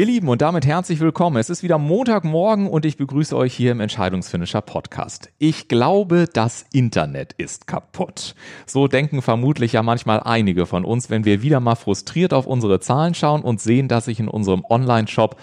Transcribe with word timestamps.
Ihr 0.00 0.06
Lieben, 0.06 0.30
und 0.30 0.40
damit 0.40 0.64
herzlich 0.64 0.98
willkommen. 1.00 1.36
Es 1.36 1.50
ist 1.50 1.62
wieder 1.62 1.76
Montagmorgen 1.76 2.68
und 2.68 2.86
ich 2.86 2.96
begrüße 2.96 3.36
euch 3.36 3.52
hier 3.52 3.72
im 3.72 3.80
Entscheidungsfinisher 3.80 4.62
Podcast. 4.62 5.28
Ich 5.36 5.68
glaube, 5.68 6.24
das 6.32 6.64
Internet 6.72 7.34
ist 7.34 7.66
kaputt. 7.66 8.34
So 8.64 8.88
denken 8.88 9.20
vermutlich 9.20 9.74
ja 9.74 9.82
manchmal 9.82 10.20
einige 10.20 10.64
von 10.64 10.86
uns, 10.86 11.10
wenn 11.10 11.26
wir 11.26 11.42
wieder 11.42 11.60
mal 11.60 11.74
frustriert 11.74 12.32
auf 12.32 12.46
unsere 12.46 12.80
Zahlen 12.80 13.12
schauen 13.12 13.42
und 13.42 13.60
sehen, 13.60 13.88
dass 13.88 14.06
sich 14.06 14.20
in 14.20 14.28
unserem 14.28 14.64
Online-Shop 14.66 15.36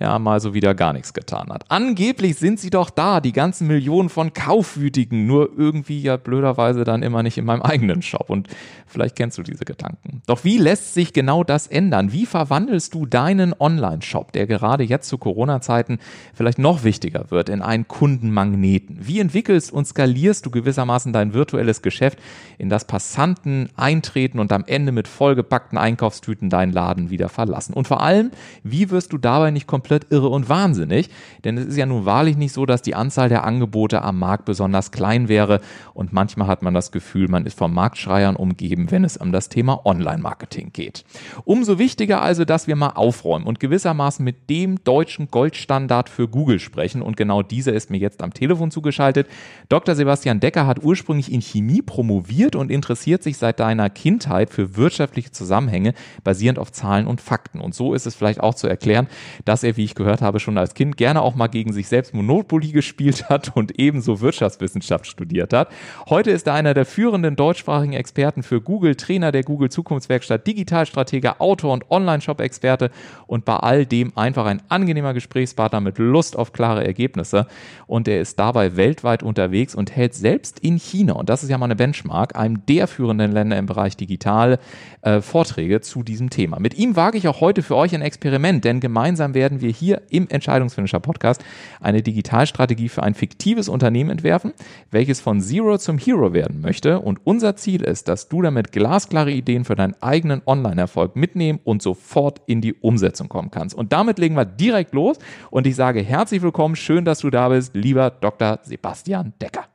ja 0.00 0.18
mal 0.18 0.40
so 0.40 0.54
wieder 0.54 0.74
gar 0.74 0.92
nichts 0.92 1.14
getan 1.14 1.48
hat. 1.50 1.64
Angeblich 1.68 2.36
sind 2.36 2.60
sie 2.60 2.70
doch 2.70 2.90
da, 2.90 3.20
die 3.20 3.32
ganzen 3.32 3.66
Millionen 3.66 4.08
von 4.08 4.32
Kaufwütigen, 4.32 5.26
nur 5.26 5.50
irgendwie 5.56 6.00
ja 6.00 6.16
blöderweise 6.16 6.84
dann 6.84 7.02
immer 7.02 7.22
nicht 7.22 7.38
in 7.38 7.44
meinem 7.44 7.62
eigenen 7.74 8.02
Shop. 8.02 8.28
Und 8.28 8.48
vielleicht 8.86 9.16
kennst 9.16 9.38
du 9.38 9.42
diese 9.42 9.64
Gedanken. 9.64 10.22
Doch 10.26 10.44
wie 10.44 10.58
lässt 10.58 10.94
sich 10.94 11.12
genau 11.12 11.44
das 11.44 11.66
ändern? 11.66 12.12
Wie 12.12 12.26
verwandelst 12.26 12.94
du 12.94 13.06
deinen 13.06 13.54
Online-Shop, 13.58 14.32
der 14.32 14.46
gerade 14.46 14.84
jetzt 14.84 15.08
zu 15.08 15.18
Corona-Zeiten 15.18 15.98
vielleicht 16.34 16.58
noch 16.58 16.84
wichtiger 16.84 17.30
wird, 17.30 17.48
in 17.48 17.62
einen 17.62 17.88
Kundenmagneten? 17.88 18.98
Wie 19.00 19.20
entwickelst 19.20 19.72
und 19.72 19.86
skalierst 19.86 20.44
du 20.46 20.50
gewissermaßen 20.50 21.12
dein 21.12 21.34
virtuelles 21.34 21.82
Geschäft, 21.82 22.18
in 22.58 22.68
das 22.68 22.86
Passanten 22.86 23.68
eintreten 23.76 24.38
und 24.38 24.52
am 24.52 24.64
Ende 24.66 24.92
mit 24.92 25.08
vollgepackten 25.08 25.78
Einkaufstüten 25.78 26.50
deinen 26.50 26.72
Laden 26.72 27.10
wieder 27.10 27.28
verlassen? 27.28 27.74
Und 27.74 27.88
vor 27.88 28.02
allem, 28.02 28.30
wie 28.62 28.90
wirst 28.90 29.12
du 29.12 29.18
dabei 29.18 29.50
nicht 29.50 29.66
komplett 29.66 29.83
komplett 29.84 30.10
irre 30.10 30.28
und 30.30 30.48
wahnsinnig, 30.48 31.10
denn 31.44 31.58
es 31.58 31.66
ist 31.66 31.76
ja 31.76 31.84
nun 31.84 32.06
wahrlich 32.06 32.38
nicht 32.38 32.54
so, 32.54 32.64
dass 32.64 32.80
die 32.80 32.94
Anzahl 32.94 33.28
der 33.28 33.44
Angebote 33.44 34.00
am 34.00 34.18
Markt 34.18 34.46
besonders 34.46 34.92
klein 34.92 35.28
wäre 35.28 35.60
und 35.92 36.14
manchmal 36.14 36.48
hat 36.48 36.62
man 36.62 36.72
das 36.72 36.90
Gefühl, 36.90 37.28
man 37.28 37.44
ist 37.44 37.58
vom 37.58 37.74
Marktschreiern 37.74 38.34
umgeben, 38.34 38.90
wenn 38.90 39.04
es 39.04 39.18
um 39.18 39.30
das 39.30 39.50
Thema 39.50 39.84
Online-Marketing 39.84 40.70
geht. 40.72 41.04
Umso 41.44 41.78
wichtiger 41.78 42.22
also, 42.22 42.46
dass 42.46 42.66
wir 42.66 42.76
mal 42.76 42.92
aufräumen 42.94 43.44
und 43.44 43.60
gewissermaßen 43.60 44.24
mit 44.24 44.48
dem 44.48 44.82
deutschen 44.84 45.30
Goldstandard 45.30 46.08
für 46.08 46.28
Google 46.28 46.60
sprechen 46.60 47.02
und 47.02 47.18
genau 47.18 47.42
dieser 47.42 47.74
ist 47.74 47.90
mir 47.90 47.98
jetzt 47.98 48.22
am 48.22 48.32
Telefon 48.32 48.70
zugeschaltet. 48.70 49.28
Dr. 49.68 49.94
Sebastian 49.94 50.40
Decker 50.40 50.66
hat 50.66 50.82
ursprünglich 50.82 51.30
in 51.30 51.42
Chemie 51.42 51.82
promoviert 51.82 52.56
und 52.56 52.70
interessiert 52.70 53.22
sich 53.22 53.36
seit 53.36 53.60
deiner 53.60 53.90
Kindheit 53.90 54.48
für 54.48 54.76
wirtschaftliche 54.76 55.30
Zusammenhänge 55.30 55.92
basierend 56.22 56.58
auf 56.58 56.72
Zahlen 56.72 57.06
und 57.06 57.20
Fakten. 57.20 57.60
Und 57.60 57.74
so 57.74 57.92
ist 57.92 58.06
es 58.06 58.14
vielleicht 58.14 58.40
auch 58.40 58.54
zu 58.54 58.66
erklären, 58.66 59.08
dass 59.44 59.62
er 59.62 59.73
wie 59.76 59.84
ich 59.84 59.94
gehört 59.94 60.22
habe, 60.22 60.40
schon 60.40 60.58
als 60.58 60.74
Kind 60.74 60.96
gerne 60.96 61.22
auch 61.22 61.34
mal 61.34 61.48
gegen 61.48 61.72
sich 61.72 61.88
selbst 61.88 62.14
Monopoly 62.14 62.72
gespielt 62.72 63.28
hat 63.28 63.56
und 63.56 63.78
ebenso 63.78 64.20
Wirtschaftswissenschaft 64.20 65.06
studiert 65.06 65.52
hat. 65.52 65.68
Heute 66.08 66.30
ist 66.30 66.46
er 66.46 66.54
einer 66.54 66.74
der 66.74 66.84
führenden 66.84 67.36
deutschsprachigen 67.36 67.92
Experten 67.92 68.42
für 68.42 68.60
Google, 68.60 68.94
Trainer 68.94 69.32
der 69.32 69.42
Google 69.42 69.70
Zukunftswerkstatt, 69.70 70.46
Digitalstratege, 70.46 71.40
Autor 71.40 71.72
und 71.72 71.90
Online-Shop-Experte 71.90 72.90
und 73.26 73.44
bei 73.44 73.56
all 73.56 73.86
dem 73.86 74.16
einfach 74.16 74.46
ein 74.46 74.62
angenehmer 74.68 75.14
Gesprächspartner 75.14 75.80
mit 75.80 75.98
Lust 75.98 76.36
auf 76.36 76.52
klare 76.52 76.84
Ergebnisse. 76.84 77.46
Und 77.86 78.08
er 78.08 78.20
ist 78.20 78.38
dabei 78.38 78.76
weltweit 78.76 79.22
unterwegs 79.22 79.74
und 79.74 79.94
hält 79.94 80.14
selbst 80.14 80.60
in 80.60 80.78
China, 80.78 81.14
und 81.14 81.28
das 81.28 81.42
ist 81.42 81.50
ja 81.50 81.58
mal 81.58 81.66
eine 81.66 81.76
Benchmark, 81.76 82.36
einem 82.36 82.64
der 82.66 82.86
führenden 82.86 83.32
Länder 83.32 83.58
im 83.58 83.66
Bereich 83.66 83.96
digital, 83.96 84.58
äh, 85.02 85.20
Vorträge 85.20 85.80
zu 85.80 86.02
diesem 86.02 86.30
Thema. 86.30 86.58
Mit 86.60 86.74
ihm 86.74 86.96
wage 86.96 87.18
ich 87.18 87.28
auch 87.28 87.40
heute 87.40 87.62
für 87.62 87.76
euch 87.76 87.94
ein 87.94 88.02
Experiment, 88.02 88.64
denn 88.64 88.80
gemeinsam 88.80 89.34
werden 89.34 89.60
wir 89.60 89.63
wir 89.64 89.72
hier 89.72 90.02
im 90.10 90.28
Entscheidungsfinisher 90.28 91.00
Podcast 91.00 91.42
eine 91.80 92.02
Digitalstrategie 92.02 92.88
für 92.88 93.02
ein 93.02 93.14
fiktives 93.14 93.68
Unternehmen 93.68 94.10
entwerfen, 94.10 94.52
welches 94.92 95.20
von 95.20 95.40
Zero 95.40 95.78
zum 95.78 95.98
Hero 95.98 96.32
werden 96.32 96.60
möchte. 96.60 97.00
Und 97.00 97.18
unser 97.24 97.56
Ziel 97.56 97.82
ist, 97.82 98.06
dass 98.06 98.28
du 98.28 98.42
damit 98.42 98.70
glasklare 98.70 99.32
Ideen 99.32 99.64
für 99.64 99.74
deinen 99.74 100.00
eigenen 100.00 100.42
Online-Erfolg 100.46 101.16
mitnehmen 101.16 101.58
und 101.64 101.82
sofort 101.82 102.40
in 102.46 102.60
die 102.60 102.74
Umsetzung 102.74 103.28
kommen 103.28 103.50
kannst. 103.50 103.74
Und 103.74 103.92
damit 103.92 104.20
legen 104.20 104.36
wir 104.36 104.44
direkt 104.44 104.94
los. 104.94 105.18
Und 105.50 105.66
ich 105.66 105.74
sage 105.74 106.00
herzlich 106.02 106.42
willkommen, 106.42 106.76
schön, 106.76 107.04
dass 107.04 107.18
du 107.18 107.30
da 107.30 107.48
bist, 107.48 107.74
lieber 107.74 108.10
Dr. 108.10 108.60
Sebastian 108.62 109.32
Decker. 109.40 109.73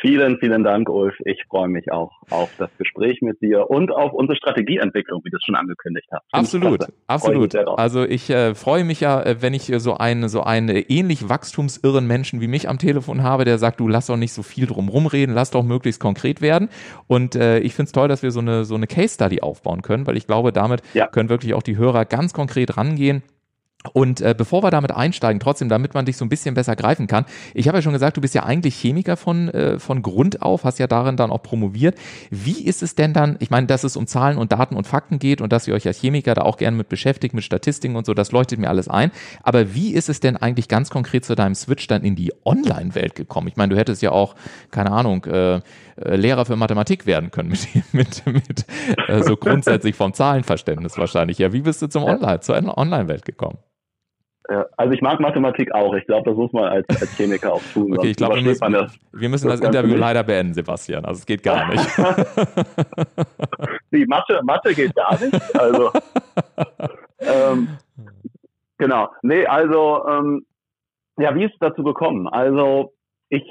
Vielen, 0.00 0.38
vielen 0.38 0.64
Dank, 0.64 0.88
Ulf. 0.88 1.14
Ich 1.26 1.44
freue 1.48 1.68
mich 1.68 1.92
auch 1.92 2.10
auf 2.30 2.50
das 2.56 2.70
Gespräch 2.78 3.20
mit 3.20 3.42
dir 3.42 3.68
und 3.68 3.92
auf 3.92 4.14
unsere 4.14 4.34
Strategieentwicklung, 4.36 5.20
wie 5.24 5.30
du 5.30 5.36
es 5.36 5.44
schon 5.44 5.56
angekündigt 5.56 6.08
hast. 6.10 6.24
Absolut, 6.32 6.86
absolut. 7.06 7.54
Also 7.54 8.04
ich 8.04 8.30
äh, 8.30 8.54
freue 8.54 8.84
mich 8.84 9.00
ja, 9.00 9.22
äh, 9.22 9.42
wenn 9.42 9.52
ich 9.52 9.70
so 9.76 9.98
einen 9.98 10.30
so 10.30 10.42
einen 10.42 10.68
ähnlich 10.70 11.28
wachstumsirren 11.28 12.06
Menschen 12.06 12.40
wie 12.40 12.48
mich 12.48 12.66
am 12.68 12.78
Telefon 12.78 13.22
habe, 13.22 13.44
der 13.44 13.58
sagt, 13.58 13.78
du 13.78 13.88
lass 13.88 14.06
doch 14.06 14.16
nicht 14.16 14.32
so 14.32 14.42
viel 14.42 14.66
drum 14.66 14.88
rumreden, 14.88 15.34
lass 15.34 15.50
doch 15.50 15.62
möglichst 15.62 16.00
konkret 16.00 16.40
werden. 16.40 16.70
Und 17.06 17.36
äh, 17.36 17.58
ich 17.58 17.74
finde 17.74 17.88
es 17.88 17.92
toll, 17.92 18.08
dass 18.08 18.22
wir 18.22 18.30
so 18.30 18.40
eine 18.40 18.64
so 18.64 18.76
eine 18.76 18.86
Case 18.86 19.14
Study 19.14 19.42
aufbauen 19.42 19.82
können, 19.82 20.06
weil 20.06 20.16
ich 20.16 20.26
glaube, 20.26 20.52
damit 20.52 20.82
ja. 20.94 21.08
können 21.08 21.28
wirklich 21.28 21.52
auch 21.52 21.62
die 21.62 21.76
Hörer 21.76 22.06
ganz 22.06 22.32
konkret 22.32 22.78
rangehen 22.78 23.22
und 23.94 24.20
äh, 24.20 24.34
bevor 24.36 24.62
wir 24.62 24.70
damit 24.70 24.92
einsteigen, 24.92 25.40
trotzdem, 25.40 25.70
damit 25.70 25.94
man 25.94 26.04
dich 26.04 26.18
so 26.18 26.24
ein 26.24 26.28
bisschen 26.28 26.54
besser 26.54 26.76
greifen 26.76 27.06
kann, 27.06 27.24
ich 27.54 27.66
habe 27.66 27.78
ja 27.78 27.82
schon 27.82 27.94
gesagt, 27.94 28.16
du 28.16 28.20
bist 28.20 28.34
ja 28.34 28.42
eigentlich 28.42 28.76
Chemiker 28.76 29.16
von, 29.16 29.48
äh, 29.48 29.78
von 29.78 30.02
Grund 30.02 30.42
auf, 30.42 30.64
hast 30.64 30.78
ja 30.78 30.86
darin 30.86 31.16
dann 31.16 31.30
auch 31.30 31.42
promoviert. 31.42 31.96
Wie 32.30 32.62
ist 32.62 32.82
es 32.82 32.94
denn 32.94 33.14
dann, 33.14 33.36
ich 33.40 33.48
meine, 33.48 33.66
dass 33.66 33.82
es 33.82 33.96
um 33.96 34.06
Zahlen 34.06 34.36
und 34.36 34.52
Daten 34.52 34.76
und 34.76 34.86
Fakten 34.86 35.18
geht 35.18 35.40
und 35.40 35.50
dass 35.50 35.66
ihr 35.66 35.72
euch 35.72 35.86
als 35.86 35.98
Chemiker 35.98 36.34
da 36.34 36.42
auch 36.42 36.58
gerne 36.58 36.76
mit 36.76 36.90
beschäftigt, 36.90 37.34
mit 37.34 37.42
Statistiken 37.42 37.96
und 37.96 38.04
so, 38.04 38.12
das 38.12 38.32
leuchtet 38.32 38.58
mir 38.58 38.68
alles 38.68 38.88
ein. 38.88 39.12
Aber 39.42 39.74
wie 39.74 39.94
ist 39.94 40.10
es 40.10 40.20
denn 40.20 40.36
eigentlich 40.36 40.68
ganz 40.68 40.90
konkret 40.90 41.24
zu 41.24 41.34
deinem 41.34 41.54
Switch 41.54 41.86
dann 41.86 42.02
in 42.02 42.16
die 42.16 42.34
Online-Welt 42.44 43.14
gekommen? 43.14 43.48
Ich 43.48 43.56
meine, 43.56 43.72
du 43.72 43.80
hättest 43.80 44.02
ja 44.02 44.12
auch, 44.12 44.34
keine 44.70 44.90
Ahnung, 44.90 45.24
äh, 45.24 45.54
äh 45.54 45.60
Lehrer 46.16 46.44
für 46.44 46.56
Mathematik 46.56 47.06
werden 47.06 47.30
können 47.30 47.48
mit, 47.48 47.66
mit, 47.92 48.26
mit 48.26 48.66
äh, 49.08 49.22
so 49.22 49.38
grundsätzlich 49.38 49.96
vom 49.96 50.12
Zahlenverständnis 50.12 50.98
wahrscheinlich. 50.98 51.38
Ja, 51.38 51.54
wie 51.54 51.62
bist 51.62 51.80
du 51.80 51.86
zum 51.86 52.04
Online, 52.04 52.40
zur 52.40 52.56
Online-Welt 52.76 53.24
gekommen? 53.24 53.56
Also 54.76 54.92
ich 54.92 55.00
mag 55.00 55.20
Mathematik 55.20 55.72
auch. 55.72 55.94
Ich 55.94 56.04
glaube, 56.06 56.28
das 56.28 56.36
muss 56.36 56.52
man 56.52 56.64
als, 56.64 56.86
als 56.88 57.16
Chemiker 57.16 57.52
auch 57.52 57.62
tun. 57.72 57.96
Okay, 57.96 58.10
ich 58.10 58.16
glaube, 58.16 58.36
wir 58.36 58.42
müssen 58.42 58.72
das, 58.72 58.98
wir 59.12 59.28
müssen 59.28 59.48
das, 59.48 59.60
das 59.60 59.68
Interview 59.68 59.96
leider 59.96 60.24
beenden, 60.24 60.54
Sebastian. 60.54 61.04
Also 61.04 61.20
es 61.20 61.26
geht 61.26 61.42
gar 61.42 61.68
nicht. 61.68 61.84
Die 63.92 64.06
Mathe, 64.06 64.40
Mathe 64.42 64.74
geht 64.74 64.94
gar 64.96 65.12
nicht. 65.20 65.56
Also 65.56 65.92
ähm, 67.20 67.68
genau. 68.78 69.08
Nee, 69.22 69.46
also 69.46 70.04
ähm, 70.08 70.46
ja, 71.18 71.34
wie 71.36 71.44
ist 71.44 71.52
es 71.52 71.58
dazu 71.60 71.84
gekommen? 71.84 72.26
Also 72.26 72.92
ich 73.28 73.44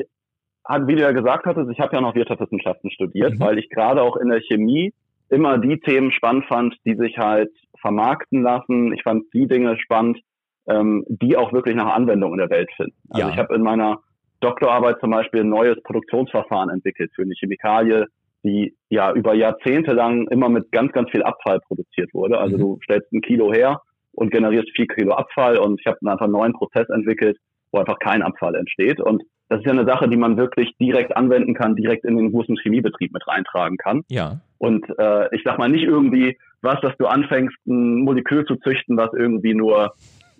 wie 0.82 0.96
du 0.96 1.02
ja 1.02 1.14
gesagt 1.14 1.46
hattest, 1.46 1.72
ich 1.72 1.80
habe 1.80 1.96
ja 1.96 2.02
noch 2.02 2.14
Wirtschaftswissenschaften 2.14 2.92
studiert, 2.92 3.36
mhm. 3.36 3.40
weil 3.40 3.58
ich 3.58 3.70
gerade 3.70 4.04
auch 4.04 4.18
in 4.18 4.30
der 4.30 4.42
Chemie 4.42 4.94
immer 5.30 5.58
die 5.58 5.80
Themen 5.80 6.12
spannend 6.12 6.46
fand, 6.46 6.76
die 6.86 6.96
sich 6.96 7.18
halt 7.18 7.52
vermarkten 7.80 8.44
lassen. 8.44 8.94
Ich 8.94 9.04
fand 9.04 9.24
die 9.34 9.48
Dinge 9.48 9.78
spannend, 9.80 10.20
ähm, 10.70 11.04
die 11.08 11.36
auch 11.36 11.52
wirklich 11.52 11.76
nach 11.76 11.94
Anwendung 11.94 12.34
in 12.34 12.40
der 12.40 12.50
Welt 12.50 12.70
finden. 12.76 12.96
Also 13.10 13.28
ja. 13.28 13.34
ich 13.34 13.40
habe 13.40 13.56
in 13.56 13.64
meiner 13.64 14.00
Doktorarbeit 14.40 15.00
zum 15.00 15.12
Beispiel 15.12 15.42
ein 15.42 15.50
neues 15.50 15.82
Produktionsverfahren 15.84 16.70
entwickelt 16.70 17.12
für 17.16 17.24
eine 17.24 17.34
Chemikalie, 17.38 18.06
die 18.44 18.74
ja 18.90 19.12
über 19.14 19.34
Jahrzehnte 19.34 19.92
lang 19.92 20.28
immer 20.28 20.48
mit 20.48 20.72
ganz, 20.72 20.94
ganz 20.94 21.10
viel 21.10 21.24
Abfall 21.24 21.60
produziert 21.60 22.14
wurde. 22.14 22.38
Also 22.38 22.56
mhm. 22.56 22.62
du 22.62 22.80
stellst 22.84 23.12
ein 23.12 23.22
Kilo 23.22 23.52
her 23.52 23.82
und 24.14 24.32
generierst 24.32 24.70
vier 24.76 24.88
Kilo 24.88 25.14
Abfall 25.14 25.58
und 25.58 25.80
ich 25.80 25.88
habe 25.88 25.98
einfach 26.06 26.26
einen 26.26 26.34
neuen 26.34 26.54
Prozess 26.54 26.88
entwickelt, 26.90 27.38
wo 27.72 27.80
einfach 27.80 28.00
kein 28.00 28.22
Abfall 28.22 28.56
entsteht. 28.56 29.02
Und 29.02 29.24
das 29.50 29.60
ist 29.60 29.66
ja 29.66 29.72
eine 29.72 29.86
Sache, 29.86 30.08
die 30.08 30.18
man 30.18 30.38
wirklich 30.38 30.72
direkt 30.80 31.18
anwenden 31.18 31.54
kann, 31.54 31.76
direkt 31.76 32.06
in 32.06 32.16
den 32.16 32.32
großen 32.32 32.58
Chemiebetrieb 32.62 33.12
mit 33.12 33.28
reintragen 33.28 33.78
kann. 33.78 34.04
Ja. 34.10 34.40
Und 34.58 34.86
äh, 34.98 35.36
ich 35.36 35.42
sag 35.44 35.58
mal 35.58 35.70
nicht 35.70 35.84
irgendwie 35.84 36.38
was, 36.62 36.80
dass 36.82 36.96
du 36.98 37.08
anfängst, 37.08 37.56
ein 37.68 38.04
Molekül 38.04 38.46
zu 38.46 38.58
züchten, 38.58 38.98
was 38.98 39.10
irgendwie 39.14 39.54
nur 39.54 39.94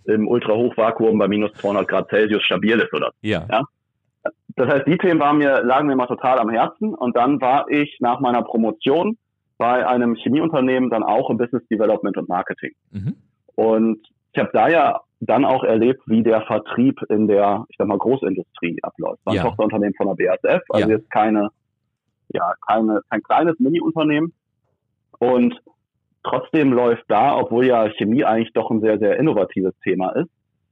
im 0.10 0.28
Ultrahochvakuum 0.28 1.18
bei 1.18 1.28
minus 1.28 1.54
200 1.54 1.88
Grad 1.88 2.10
Celsius 2.10 2.44
stabil 2.44 2.80
ist 2.80 2.94
oder 2.94 3.12
ja. 3.22 3.46
ja. 3.50 3.64
Das 4.56 4.68
heißt, 4.68 4.88
die 4.88 4.98
Themen 4.98 5.20
waren 5.20 5.38
mir, 5.38 5.64
lagen 5.64 5.88
mir 5.88 5.94
immer 5.94 6.08
total 6.08 6.40
am 6.40 6.50
Herzen 6.50 6.94
und 6.94 7.16
dann 7.16 7.40
war 7.40 7.70
ich 7.70 7.98
nach 8.02 8.20
meiner 8.20 8.42
Promotion 8.42 9.18
bei 9.58 9.86
einem 9.88 10.16
Chemieunternehmen 10.16 10.90
dann 10.90 11.04
auch 11.04 11.30
im 11.30 11.38
Business 11.38 11.66
Development 11.70 12.18
und 12.18 12.28
Marketing. 12.28 12.72
Mhm. 12.92 13.16
Und 13.56 14.00
ich 14.34 14.40
habe 14.40 14.50
da 14.54 14.68
ja 14.70 15.02
dann 15.22 15.46
auch 15.46 15.64
erlebt, 15.64 16.02
wie 16.06 16.24
der 16.24 16.42
Vertrieb 16.44 17.02
in 17.10 17.28
der, 17.28 17.66
ich 17.70 17.78
sag 17.78 17.88
mal, 17.88 17.98
Großindustrie 17.98 18.80
abläuft. 18.82 19.20
War 19.26 19.34
ein 19.34 19.38
ja. 19.38 19.44
Tochterunternehmen 19.44 19.94
von 19.96 20.16
der 20.16 20.16
BASF, 20.16 20.64
also 20.70 20.90
ja. 20.90 20.96
jetzt 20.96 21.12
keine, 21.12 21.50
ja, 22.30 22.54
keine, 22.68 23.02
kein 23.10 23.22
kleines 23.24 23.60
Mini-Unternehmen. 23.60 24.34
Und 25.20 25.62
Trotzdem 26.24 26.74
läuft 26.74 27.06
da, 27.08 27.38
obwohl 27.38 27.66
ja 27.66 27.90
Chemie 27.98 28.24
eigentlich 28.24 28.54
doch 28.54 28.70
ein 28.72 28.82
sehr, 28.82 29.00
sehr 29.00 29.18
innovatives 29.18 29.74
Thema 29.84 30.10
ist, 30.12 30.30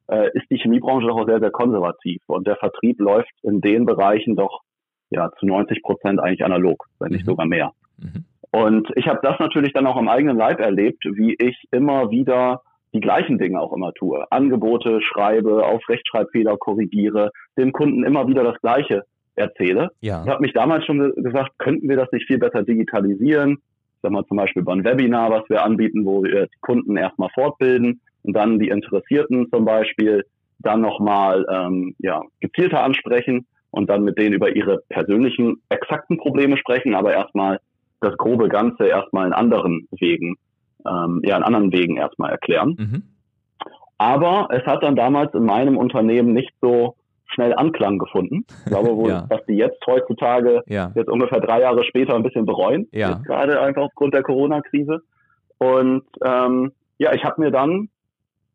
äh, 0.07 0.29
ist 0.33 0.49
die 0.49 0.57
Chemiebranche 0.57 1.07
doch 1.07 1.17
auch 1.17 1.27
sehr, 1.27 1.39
sehr 1.39 1.51
konservativ. 1.51 2.21
Und 2.27 2.47
der 2.47 2.57
Vertrieb 2.57 2.99
läuft 2.99 3.31
in 3.43 3.61
den 3.61 3.85
Bereichen 3.85 4.35
doch 4.35 4.61
ja 5.09 5.31
zu 5.39 5.45
90 5.45 5.81
Prozent 5.83 6.19
eigentlich 6.19 6.43
analog, 6.43 6.85
wenn 6.99 7.11
nicht 7.11 7.25
mhm. 7.25 7.31
sogar 7.31 7.45
mehr. 7.45 7.71
Mhm. 7.97 8.25
Und 8.51 8.89
ich 8.95 9.07
habe 9.07 9.19
das 9.21 9.39
natürlich 9.39 9.73
dann 9.73 9.87
auch 9.87 9.97
am 9.97 10.09
eigenen 10.09 10.37
Leib 10.37 10.59
erlebt, 10.59 11.03
wie 11.05 11.35
ich 11.39 11.65
immer 11.71 12.11
wieder 12.11 12.61
die 12.93 13.01
gleichen 13.01 13.37
Dinge 13.37 13.59
auch 13.59 13.73
immer 13.73 13.93
tue. 13.93 14.25
Angebote 14.31 15.01
schreibe, 15.01 15.65
auf 15.65 15.87
Rechtschreibfehler 15.89 16.57
korrigiere, 16.57 17.31
dem 17.57 17.73
Kunden 17.73 18.03
immer 18.03 18.27
wieder 18.27 18.43
das 18.43 18.59
Gleiche 18.61 19.03
erzähle. 19.35 19.91
Ja. 20.01 20.23
Ich 20.23 20.29
habe 20.29 20.41
mich 20.41 20.53
damals 20.53 20.85
schon 20.85 21.13
gesagt, 21.15 21.59
könnten 21.59 21.89
wir 21.89 21.97
das 21.97 22.11
nicht 22.11 22.25
viel 22.27 22.39
besser 22.39 22.63
digitalisieren? 22.63 23.57
Sag 24.01 24.11
mal 24.11 24.25
zum 24.25 24.37
Beispiel 24.37 24.61
über 24.61 24.73
ein 24.73 24.83
Webinar, 24.83 25.31
was 25.31 25.49
wir 25.49 25.63
anbieten, 25.63 26.05
wo 26.05 26.23
wir 26.23 26.45
die 26.45 26.59
Kunden 26.61 26.97
erstmal 26.97 27.29
fortbilden 27.33 28.01
und 28.23 28.33
dann 28.33 28.59
die 28.59 28.69
Interessierten 28.69 29.49
zum 29.49 29.65
Beispiel 29.65 30.23
dann 30.59 30.81
nochmal 30.81 31.45
ähm, 31.51 31.95
ja, 31.99 32.21
gezielter 32.39 32.83
ansprechen 32.83 33.45
und 33.71 33.89
dann 33.89 34.03
mit 34.03 34.17
denen 34.17 34.33
über 34.33 34.55
ihre 34.55 34.81
persönlichen, 34.89 35.61
exakten 35.69 36.17
Probleme 36.17 36.57
sprechen, 36.57 36.95
aber 36.95 37.13
erstmal 37.13 37.59
das 38.01 38.17
grobe 38.17 38.49
Ganze 38.49 38.87
erstmal 38.87 39.27
in 39.27 39.33
anderen 39.33 39.87
Wegen, 39.91 40.35
ähm, 40.85 41.21
ja, 41.23 41.37
in 41.37 41.43
anderen 41.43 41.71
Wegen 41.71 41.97
erstmal 41.97 42.31
erklären. 42.31 42.75
Mhm. 42.77 43.03
Aber 43.97 44.49
es 44.51 44.63
hat 44.65 44.83
dann 44.83 44.95
damals 44.95 45.33
in 45.33 45.43
meinem 45.43 45.77
Unternehmen 45.77 46.33
nicht 46.33 46.51
so 46.61 46.96
schnell 47.27 47.53
Anklang 47.53 47.97
gefunden. 47.97 48.45
Ich 48.65 48.71
glaube 48.71 48.95
wohl, 48.95 49.09
ja. 49.11 49.25
dass 49.29 49.45
die 49.45 49.55
jetzt 49.55 49.85
heutzutage, 49.85 50.63
ja. 50.67 50.91
jetzt 50.95 51.09
ungefähr 51.09 51.39
drei 51.39 51.61
Jahre 51.61 51.83
später, 51.83 52.15
ein 52.15 52.23
bisschen 52.23 52.45
bereuen. 52.45 52.87
Ja. 52.91 53.21
Gerade 53.25 53.59
einfach 53.61 53.83
aufgrund 53.83 54.13
der 54.13 54.23
Corona-Krise. 54.23 55.01
Und 55.57 56.03
ähm, 56.23 56.71
ja, 56.97 57.13
ich 57.13 57.23
habe 57.23 57.41
mir 57.41 57.51
dann 57.51 57.89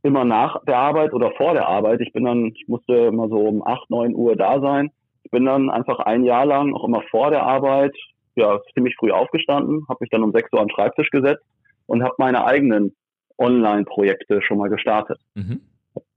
immer 0.02 0.24
nach 0.24 0.62
der 0.64 0.78
Arbeit 0.78 1.12
oder 1.12 1.30
vor 1.32 1.54
der 1.54 1.68
Arbeit, 1.68 2.00
ich 2.00 2.12
bin 2.12 2.24
dann, 2.24 2.46
ich 2.46 2.66
musste 2.66 2.92
immer 2.92 3.28
so 3.28 3.36
um 3.36 3.64
acht, 3.64 3.88
neun 3.90 4.14
Uhr 4.14 4.36
da 4.36 4.60
sein. 4.60 4.90
Ich 5.24 5.30
bin 5.30 5.44
dann 5.44 5.70
einfach 5.70 6.00
ein 6.00 6.24
Jahr 6.24 6.44
lang 6.44 6.74
auch 6.74 6.84
immer 6.84 7.02
vor 7.10 7.30
der 7.30 7.44
Arbeit, 7.44 7.94
ja, 8.34 8.58
ziemlich 8.74 8.96
früh 8.98 9.12
aufgestanden, 9.12 9.86
habe 9.88 9.98
mich 10.00 10.10
dann 10.10 10.22
um 10.22 10.32
sechs 10.32 10.52
Uhr 10.52 10.60
an 10.60 10.66
den 10.66 10.74
Schreibtisch 10.74 11.10
gesetzt 11.10 11.44
und 11.86 12.02
habe 12.02 12.14
meine 12.18 12.44
eigenen 12.44 12.96
Online-Projekte 13.38 14.42
schon 14.42 14.58
mal 14.58 14.68
gestartet. 14.68 15.18
Mhm. 15.34 15.60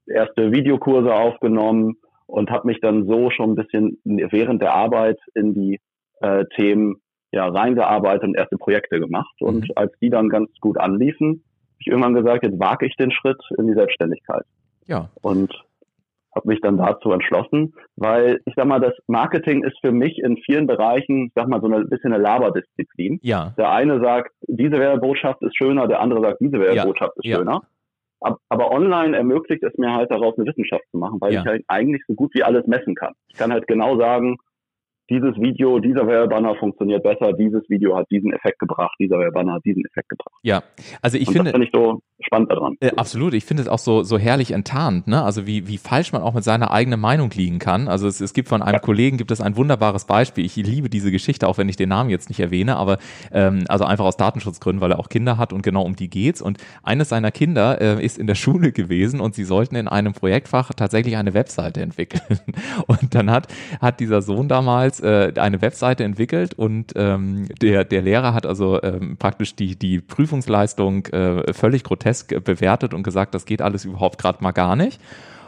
Erste 0.07 0.51
Videokurse 0.51 1.13
aufgenommen 1.13 1.97
und 2.27 2.49
habe 2.49 2.67
mich 2.67 2.79
dann 2.81 3.07
so 3.07 3.29
schon 3.29 3.51
ein 3.51 3.55
bisschen 3.55 3.99
während 4.03 4.61
der 4.61 4.73
Arbeit 4.73 5.19
in 5.33 5.53
die 5.53 5.79
äh, 6.21 6.45
Themen 6.55 7.01
ja 7.31 7.47
reingearbeitet 7.47 8.23
und 8.23 8.35
erste 8.35 8.57
Projekte 8.57 8.99
gemacht. 8.99 9.35
Und 9.41 9.65
mhm. 9.65 9.71
als 9.75 9.91
die 10.01 10.09
dann 10.09 10.29
ganz 10.29 10.49
gut 10.61 10.77
anliefen, 10.77 11.27
habe 11.29 11.79
ich 11.79 11.87
irgendwann 11.87 12.13
gesagt, 12.13 12.43
jetzt 12.43 12.59
wage 12.59 12.85
ich 12.85 12.95
den 12.95 13.11
Schritt 13.11 13.41
in 13.57 13.67
die 13.67 13.73
Selbstständigkeit. 13.73 14.43
Ja. 14.87 15.09
Und 15.21 15.53
habe 16.35 16.49
mich 16.49 16.59
dann 16.61 16.77
dazu 16.77 17.11
entschlossen, 17.11 17.73
weil 17.95 18.41
ich 18.45 18.53
sag 18.55 18.65
mal, 18.65 18.79
das 18.79 18.93
Marketing 19.07 19.63
ist 19.63 19.77
für 19.79 19.91
mich 19.91 20.19
in 20.19 20.37
vielen 20.37 20.67
Bereichen, 20.67 21.27
ich 21.27 21.31
sag 21.33 21.47
mal, 21.47 21.61
so 21.61 21.67
ein 21.67 21.89
bisschen 21.89 22.13
eine 22.13 22.21
Laberdisziplin. 22.21 23.19
Ja. 23.23 23.53
Der 23.57 23.71
eine 23.71 24.01
sagt, 24.01 24.33
diese 24.47 24.77
Werbebotschaft 24.77 25.41
ist 25.41 25.55
schöner, 25.55 25.87
der 25.87 26.01
andere 26.01 26.21
sagt, 26.21 26.41
diese 26.41 26.59
Werbebotschaft 26.59 27.13
ja. 27.15 27.21
ist 27.21 27.29
ja. 27.29 27.37
schöner. 27.37 27.61
Aber 28.49 28.71
online 28.71 29.15
ermöglicht 29.15 29.63
es 29.63 29.77
mir 29.77 29.93
halt 29.93 30.11
daraus 30.11 30.37
eine 30.37 30.47
Wissenschaft 30.47 30.83
zu 30.91 30.97
machen, 30.97 31.19
weil 31.21 31.33
ja. 31.33 31.41
ich 31.41 31.47
halt 31.47 31.63
eigentlich 31.67 32.01
so 32.07 32.13
gut 32.15 32.33
wie 32.33 32.43
alles 32.43 32.65
messen 32.67 32.95
kann. 32.95 33.13
Ich 33.27 33.37
kann 33.37 33.51
halt 33.51 33.67
genau 33.67 33.97
sagen, 33.97 34.37
dieses 35.09 35.35
Video, 35.39 35.79
dieser 35.79 36.07
Werbebanner 36.07 36.55
funktioniert 36.55 37.03
besser, 37.03 37.33
dieses 37.33 37.69
Video 37.69 37.95
hat 37.95 38.07
diesen 38.09 38.33
Effekt 38.33 38.59
gebracht, 38.59 38.95
dieser 38.99 39.19
Werbebanner 39.19 39.53
hat 39.53 39.65
diesen 39.65 39.85
Effekt 39.85 40.09
gebracht. 40.09 40.33
Ja, 40.41 40.63
also 41.01 41.17
ich 41.17 41.27
Und 41.27 41.33
finde. 41.33 41.51
Das 41.51 41.53
finde 41.53 41.67
ich 41.67 41.73
so 41.73 42.01
spannend 42.19 42.51
daran. 42.51 42.77
Äh, 42.79 42.91
absolut, 42.95 43.33
ich 43.33 43.45
finde 43.45 43.63
es 43.63 43.69
auch 43.69 43.79
so, 43.79 44.03
so 44.03 44.17
herrlich 44.17 44.51
enttarnt, 44.51 45.07
ne? 45.07 45.23
Also 45.23 45.45
wie, 45.45 45.67
wie 45.67 45.77
falsch 45.77 46.13
man 46.13 46.21
auch 46.21 46.33
mit 46.33 46.43
seiner 46.43 46.71
eigenen 46.71 46.99
Meinung 46.99 47.29
liegen 47.31 47.59
kann. 47.59 47.87
Also 47.87 48.07
es, 48.07 48.21
es 48.21 48.33
gibt 48.33 48.47
von 48.47 48.61
einem 48.61 48.75
ja. 48.75 48.79
Kollegen, 48.79 49.17
gibt 49.17 49.31
es 49.31 49.41
ein 49.41 49.57
wunderbares 49.57 50.05
Beispiel. 50.05 50.45
Ich 50.45 50.55
liebe 50.55 50.89
diese 50.89 51.11
Geschichte, 51.11 51.47
auch 51.47 51.57
wenn 51.57 51.67
ich 51.67 51.75
den 51.75 51.89
Namen 51.89 52.09
jetzt 52.09 52.29
nicht 52.29 52.39
erwähne, 52.39 52.77
aber 52.77 52.97
ähm, 53.31 53.65
also 53.67 53.85
einfach 53.85 54.05
aus 54.05 54.17
Datenschutzgründen, 54.17 54.81
weil 54.81 54.91
er 54.91 54.99
auch 54.99 55.09
Kinder 55.09 55.37
hat 55.37 55.51
und 55.51 55.61
genau 55.61 55.83
um 55.83 55.95
die 55.95 56.09
geht's. 56.09 56.41
Und 56.41 56.57
eines 56.83 57.09
seiner 57.09 57.31
Kinder 57.31 57.81
äh, 57.81 58.03
ist 58.03 58.17
in 58.17 58.27
der 58.27 58.35
Schule 58.45 58.71
gewesen 58.71 59.19
und 59.19 59.35
sie 59.35 59.43
sollten 59.43 59.75
in 59.75 59.87
einem 59.87 60.13
Projektfach 60.13 60.71
tatsächlich 60.73 61.17
eine 61.17 61.33
Webseite 61.33 61.81
entwickeln. 61.81 62.39
Und 62.87 63.15
dann 63.15 63.31
hat, 63.31 63.47
hat 63.81 63.99
dieser 63.99 64.21
Sohn 64.21 64.47
damals 64.47 64.99
äh, 64.99 65.33
eine 65.37 65.61
Webseite 65.61 66.03
entwickelt 66.03 66.53
und 66.53 66.93
ähm, 66.95 67.47
der, 67.61 67.83
der 67.83 68.01
Lehrer 68.01 68.33
hat 68.33 68.45
also 68.45 68.81
ähm, 68.83 69.17
praktisch 69.17 69.55
die, 69.55 69.75
die 69.75 69.99
Prüfungsleistung 69.99 71.05
äh, 71.07 71.53
völlig 71.53 71.83
grotesk 71.83 72.04
grotesk 72.05 72.43
bewertet 72.43 72.93
und 72.93 73.03
gesagt, 73.03 73.33
das 73.33 73.45
geht 73.45 73.61
alles 73.61 73.85
überhaupt 73.85 74.19
gerade 74.19 74.43
mal 74.43 74.51
gar 74.51 74.75
nicht. 74.75 75.01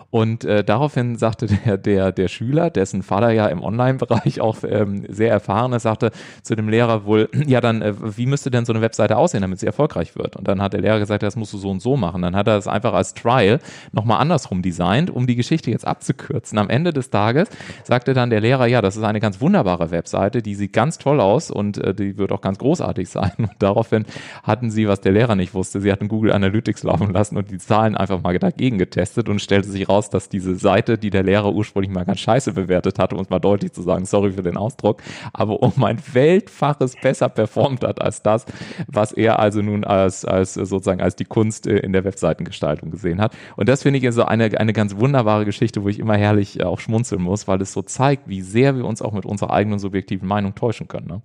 Und 0.10 0.46
äh, 0.46 0.64
daraufhin 0.64 1.18
sagte 1.18 1.48
der, 1.66 1.78
der, 1.78 2.12
der 2.12 2.28
Schüler, 2.28 2.70
dessen 2.70 3.04
Vater 3.04 3.32
ja 3.32 3.48
im 3.48 3.62
Online-Bereich 3.62 4.42
auch 4.42 4.58
ähm, 4.68 5.06
sehr 5.10 5.32
erfahren 5.32 5.74
ist, 5.74 5.84
sagte 5.84 6.12
zu 6.44 6.56
dem 6.56 6.70
Lehrer 6.70 7.06
wohl, 7.06 7.30
ja 7.46 7.62
dann, 7.62 7.82
äh, 7.82 7.94
wie 8.18 8.26
müsste 8.26 8.50
denn 8.50 8.66
so 8.66 8.74
eine 8.74 8.82
Webseite 8.82 9.18
aussehen, 9.18 9.42
damit 9.42 9.60
sie 9.60 9.66
erfolgreich 9.66 10.16
wird? 10.16 10.36
Und 10.36 10.48
dann 10.48 10.62
hat 10.62 10.74
der 10.74 10.82
Lehrer 10.82 11.00
gesagt, 11.00 11.24
das 11.24 11.36
musst 11.36 11.54
du 11.54 11.58
so 11.58 11.70
und 11.70 11.82
so 11.82 11.98
machen. 11.98 12.22
Dann 12.22 12.36
hat 12.36 12.48
er 12.48 12.56
das 12.56 12.68
einfach 12.68 12.94
als 12.94 13.14
Trial 13.14 13.60
nochmal 13.92 14.22
andersrum 14.22 14.62
designt, 14.62 15.10
um 15.10 15.28
die 15.28 15.36
Geschichte 15.36 15.72
jetzt 15.72 15.86
abzukürzen. 15.86 16.58
Am 16.58 16.70
Ende 16.70 16.94
des 16.94 17.10
Tages 17.10 17.50
sagte 17.84 18.14
dann 18.14 18.30
der 18.30 18.40
Lehrer, 18.40 18.68
ja, 18.68 18.82
das 18.82 18.96
ist 18.96 19.04
eine 19.04 19.20
ganz 19.20 19.42
wunderbare 19.42 19.92
Webseite, 19.92 20.42
die 20.42 20.56
sieht 20.56 20.74
ganz 20.74 20.98
toll 20.98 21.20
aus 21.20 21.52
und 21.52 21.78
äh, 21.78 21.94
die 21.94 22.18
wird 22.18 22.32
auch 22.32 22.42
ganz 22.42 22.60
großartig 22.60 23.10
sein. 23.10 23.34
Und 23.38 23.52
daraufhin 23.60 24.06
hatten 24.44 24.72
sie, 24.72 24.88
was 24.88 25.02
der 25.02 25.12
Lehrer 25.12 25.36
nicht 25.36 25.54
wusste, 25.54 25.82
sie 25.82 25.92
hatten 25.92 26.08
Google 26.08 26.32
Analytics 26.32 26.84
laufen 26.84 27.12
lassen 27.12 27.36
und 27.36 27.52
die 27.52 27.58
Zahlen 27.58 27.98
einfach 27.98 28.22
mal 28.22 28.38
dagegen 28.38 28.78
getestet 28.78 29.30
und 29.30 29.42
stellte 29.42 29.68
sich 29.68 29.90
raus, 29.90 29.97
raus, 29.98 30.10
dass 30.10 30.30
diese 30.30 30.56
Seite, 30.56 30.98
die 30.98 31.10
der 31.10 31.24
Lehrer 31.24 31.54
ursprünglich 31.54 31.92
mal 31.92 32.06
ganz 32.06 32.20
scheiße 32.20 32.54
bewertet 32.54 33.00
hatte, 33.00 33.16
um 33.16 33.22
es 33.22 33.30
mal 33.30 33.40
deutlich 33.40 33.74
zu 33.74 33.82
sagen, 33.82 34.06
sorry 34.06 34.32
für 34.32 34.44
den 34.44 34.58
Ausdruck, 34.58 35.02
aber 35.34 35.62
um 35.62 35.84
ein 35.84 36.00
Weltfaches 36.14 36.96
besser 37.02 37.30
performt 37.30 37.84
hat 37.84 38.02
als 38.02 38.22
das, 38.22 38.46
was 38.88 39.12
er 39.12 39.40
also 39.40 39.62
nun 39.62 39.84
als, 39.84 40.26
als 40.26 40.54
sozusagen 40.54 41.02
als 41.02 41.16
die 41.16 41.26
Kunst 41.26 41.68
äh, 41.68 41.78
in 41.78 41.94
der 41.94 42.04
Webseitengestaltung 42.04 42.92
gesehen 42.92 43.22
hat. 43.22 43.36
Und 43.56 43.70
das 43.70 43.84
finde 43.84 44.00
ich 44.00 44.12
so 44.12 44.24
eine, 44.24 44.58
eine 44.60 44.74
ganz 44.74 44.98
wunderbare 44.98 45.46
Geschichte, 45.46 45.84
wo 45.84 45.90
ich 45.90 46.00
immer 46.00 46.16
herrlich 46.16 46.60
äh, 46.60 46.64
auch 46.64 46.80
schmunzeln 46.80 47.22
muss, 47.22 47.48
weil 47.48 47.62
es 47.62 47.74
so 47.74 47.82
zeigt, 47.82 48.28
wie 48.28 48.42
sehr 48.42 48.76
wir 48.76 48.86
uns 48.86 49.02
auch 49.02 49.14
mit 49.14 49.26
unserer 49.26 49.52
eigenen 49.52 49.80
subjektiven 49.80 50.28
Meinung 50.28 50.56
täuschen 50.56 50.88
können. 50.88 51.08
Ne? 51.08 51.22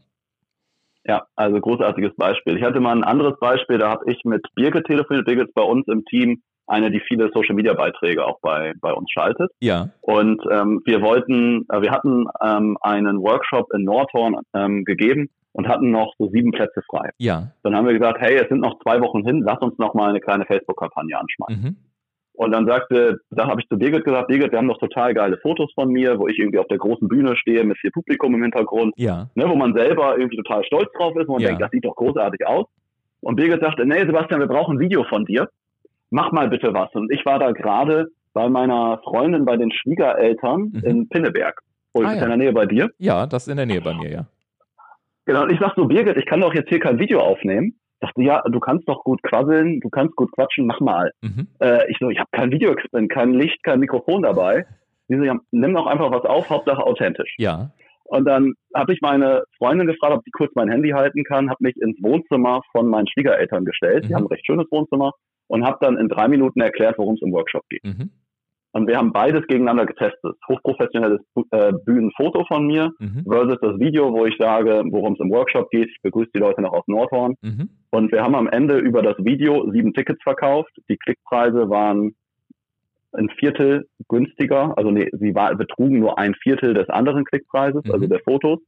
Ja, 1.05 1.27
also 1.37 1.61
großartiges 1.61 2.15
Beispiel. 2.17 2.57
Ich 2.57 2.63
hatte 2.63 2.81
mal 2.81 2.97
ein 2.97 3.05
anderes 3.05 3.39
Beispiel, 3.41 3.79
da 3.79 3.91
habe 3.91 4.11
ich 4.11 4.25
mit 4.25 4.47
Birgit 4.55 4.87
telefoniert. 4.87 5.27
Birgit 5.27 5.49
ist 5.49 5.55
bei 5.55 5.63
uns 5.63 5.87
im 5.89 6.05
Team 6.05 6.43
eine, 6.67 6.91
die 6.91 7.01
viele 7.01 7.31
Social 7.35 7.55
Media 7.55 7.75
Beiträge 7.75 8.25
auch 8.25 8.41
bei, 8.41 8.73
bei 8.81 8.93
uns 8.93 9.11
schaltet. 9.11 9.51
Ja. 9.61 9.91
Und 10.01 10.41
ähm, 10.51 10.81
wir 10.85 11.03
wollten, 11.03 11.67
äh, 11.69 11.83
wir 11.83 11.91
hatten 11.91 12.27
ähm, 12.43 12.79
einen 12.81 13.21
Workshop 13.21 13.73
in 13.75 13.85
Nordhorn 13.85 14.37
ähm, 14.55 14.85
gegeben 14.85 15.29
und 15.53 15.69
hatten 15.69 15.91
noch 15.91 16.15
so 16.19 16.29
sieben 16.31 16.51
Plätze 16.51 16.83
frei. 16.89 17.11
Ja. 17.19 17.53
Dann 17.63 17.75
haben 17.75 17.87
wir 17.87 17.99
gesagt, 17.99 18.21
hey, 18.21 18.37
es 18.37 18.49
sind 18.49 18.61
noch 18.61 18.79
zwei 18.83 19.01
Wochen 19.01 19.25
hin, 19.25 19.43
lass 19.45 19.61
uns 19.61 19.79
noch 19.79 19.95
mal 19.95 20.11
eine 20.11 20.21
kleine 20.21 20.47
Facebook-Kampagne 20.47 21.19
anschmeißen. 21.19 21.63
Mhm. 21.63 21.77
Und 22.35 22.51
dann 22.53 22.67
sagte, 22.67 23.19
da 23.31 23.47
habe 23.47 23.61
ich 23.61 23.69
zu 23.69 23.77
Birgit 23.77 24.05
gesagt, 24.05 24.29
Birgit, 24.29 24.53
wir 24.53 24.59
haben 24.59 24.67
noch 24.67 24.79
total 24.79 25.13
geile 25.13 25.37
Fotos 25.39 25.71
von 25.75 25.91
mir, 25.91 26.19
wo 26.19 26.29
ich 26.29 26.39
irgendwie 26.39 26.59
auf 26.59 26.67
der 26.69 26.79
großen 26.79 27.07
Bühne 27.07 27.37
stehe 27.37 27.63
mit 27.63 27.77
viel 27.79 27.91
Publikum 27.91 28.35
im 28.35 28.43
Hintergrund, 28.43 28.95
ja. 28.97 29.29
ne, 29.35 29.45
wo 29.49 29.55
man 29.55 29.75
selber 29.75 30.17
irgendwie 30.17 30.39
total 30.39 30.65
stolz 30.65 30.91
drauf 30.97 31.15
ist, 31.17 31.29
man 31.29 31.41
ja. 31.41 31.49
denkt, 31.49 31.63
das 31.63 31.71
sieht 31.71 31.85
doch 31.85 31.95
großartig 31.95 32.47
aus. 32.47 32.67
Und 33.21 33.37
Birgit 33.37 33.61
sagte, 33.61 33.85
nee, 33.85 34.01
Sebastian, 34.01 34.41
wir 34.41 34.49
brauchen 34.49 34.77
ein 34.77 34.81
Video 34.81 35.05
von 35.05 35.27
dir 35.27 35.49
mach 36.13 36.31
mal 36.31 36.49
bitte 36.49 36.73
was. 36.75 36.95
Und 36.95 37.11
ich 37.11 37.25
war 37.27 37.39
da 37.39 37.51
gerade 37.51 38.09
bei 38.35 38.49
meiner 38.49 39.01
Freundin 39.03 39.45
bei 39.45 39.57
den 39.57 39.73
Schwiegereltern 39.73 40.71
mhm. 40.73 40.83
in 40.85 41.09
Pinneberg. 41.09 41.61
Oh, 41.95 42.03
ah, 42.03 42.13
ist 42.13 42.17
ja. 42.17 42.23
in 42.23 42.29
der 42.29 42.37
Nähe 42.37 42.53
bei 42.53 42.67
dir? 42.67 42.91
Ja, 42.99 43.27
das 43.27 43.45
ist 43.45 43.49
in 43.49 43.57
der 43.57 43.67
Nähe 43.67 43.81
bei 43.81 43.95
mir, 43.95 44.11
ja. 44.11 44.27
Genau, 45.25 45.43
und 45.43 45.53
ich 45.53 45.61
sag 45.61 45.75
so, 45.77 45.87
Birgit, 45.87 46.17
ich 46.17 46.27
kann 46.27 46.41
doch 46.41 46.55
jetzt 46.55 46.69
hier 46.69 46.81
kein 46.81 46.99
Video 46.99 47.21
aufnehmen. 47.21 47.79
Ich 48.01 48.09
dachte, 48.09 48.23
ja, 48.23 48.43
du 48.43 48.59
kannst 48.61 48.89
doch 48.89 49.05
gut 49.05 49.23
quasseln, 49.23 49.81
du 49.81 49.89
kannst 49.89 50.17
gut 50.17 50.33
quatschen, 50.33 50.67
mach 50.67 50.81
mal. 50.81 51.13
Mhm. 51.23 51.47
Äh, 51.61 51.91
ich 51.91 51.99
so, 52.01 52.11
ich 52.11 52.19
habe 52.19 52.29
kein 52.33 52.51
Video, 52.51 52.75
kein 53.09 53.35
Licht, 53.35 53.63
kein 53.63 53.79
Mikrofon 53.81 54.23
dabei. 54.23 54.67
Die 55.09 55.17
so, 55.17 55.23
ja, 55.23 55.37
nimm 55.51 55.75
doch 55.75 55.87
einfach 55.87 56.11
was 56.11 56.25
auf, 56.25 56.51
Hauptsache 56.51 56.83
authentisch. 56.83 57.35
Ja. 57.39 57.71
Und 58.05 58.27
dann 58.27 58.55
habe 58.75 58.93
ich 58.93 59.01
meine 59.01 59.45
Freundin 59.57 59.87
gefragt, 59.87 60.15
ob 60.15 60.25
die 60.25 60.33
kurz 60.33 60.53
mein 60.55 60.69
Handy 60.69 60.91
halten 60.91 61.25
kann, 61.25 61.49
habe 61.49 61.63
mich 61.63 61.77
ins 61.77 62.03
Wohnzimmer 62.03 62.63
von 62.73 62.89
meinen 62.89 63.07
Schwiegereltern 63.07 63.65
gestellt. 63.65 64.05
Mhm. 64.05 64.09
Die 64.09 64.15
haben 64.15 64.25
ein 64.25 64.29
recht 64.29 64.45
schönes 64.45 64.67
Wohnzimmer 64.71 65.13
und 65.53 65.67
habe 65.67 65.77
dann 65.83 65.99
in 65.99 66.09
drei 66.09 66.29
Minuten 66.29 66.63
erklärt, 66.63 66.97
worum 66.97 67.15
es 67.15 67.21
im 67.21 67.31
Workshop 67.31 67.69
geht. 67.69 67.85
Mhm. 67.85 68.11
Und 68.73 68.89
wir 68.89 68.97
haben 68.97 69.13
beides 69.13 69.47
gegeneinander 69.49 69.85
getestet. 69.85 70.35
Hochprofessionelles 70.49 71.21
äh, 71.51 71.73
Bühnenfoto 71.85 72.47
von 72.47 72.67
mir 72.67 72.91
mhm. 72.99 73.25
versus 73.29 73.59
das 73.61 73.79
Video, 73.79 74.15
wo 74.15 74.25
ich 74.25 74.35
sage, 74.39 74.83
worum 74.87 75.13
es 75.13 75.21
im 75.21 75.31
Workshop 75.31 75.71
geht. 75.71 75.91
Ich 75.91 76.01
begrüße 76.01 76.31
die 76.35 76.39
Leute 76.39 76.63
noch 76.63 76.73
aus 76.73 76.85
Nordhorn. 76.87 77.35
Mhm. 77.43 77.69
Und 77.91 78.13
wir 78.13 78.23
haben 78.23 78.35
am 78.35 78.49
Ende 78.49 78.79
über 78.79 79.03
das 79.03 79.17
Video 79.19 79.71
sieben 79.71 79.93
Tickets 79.93 80.23
verkauft. 80.23 80.73
Die 80.89 80.97
Klickpreise 80.97 81.69
waren 81.69 82.15
ein 83.13 83.29
Viertel 83.39 83.87
günstiger. 84.09 84.73
Also 84.79 84.91
nee, 84.91 85.11
sie 85.13 85.35
war, 85.35 85.55
betrugen 85.55 86.01
nur 86.01 86.19
ein 86.19 86.35
Viertel 86.37 86.73
des 86.73 86.89
anderen 86.89 87.27
Klickpreises, 87.27 87.83
also 87.85 88.07
mhm. 88.07 88.09
der 88.09 88.21
Fotos. 88.21 88.59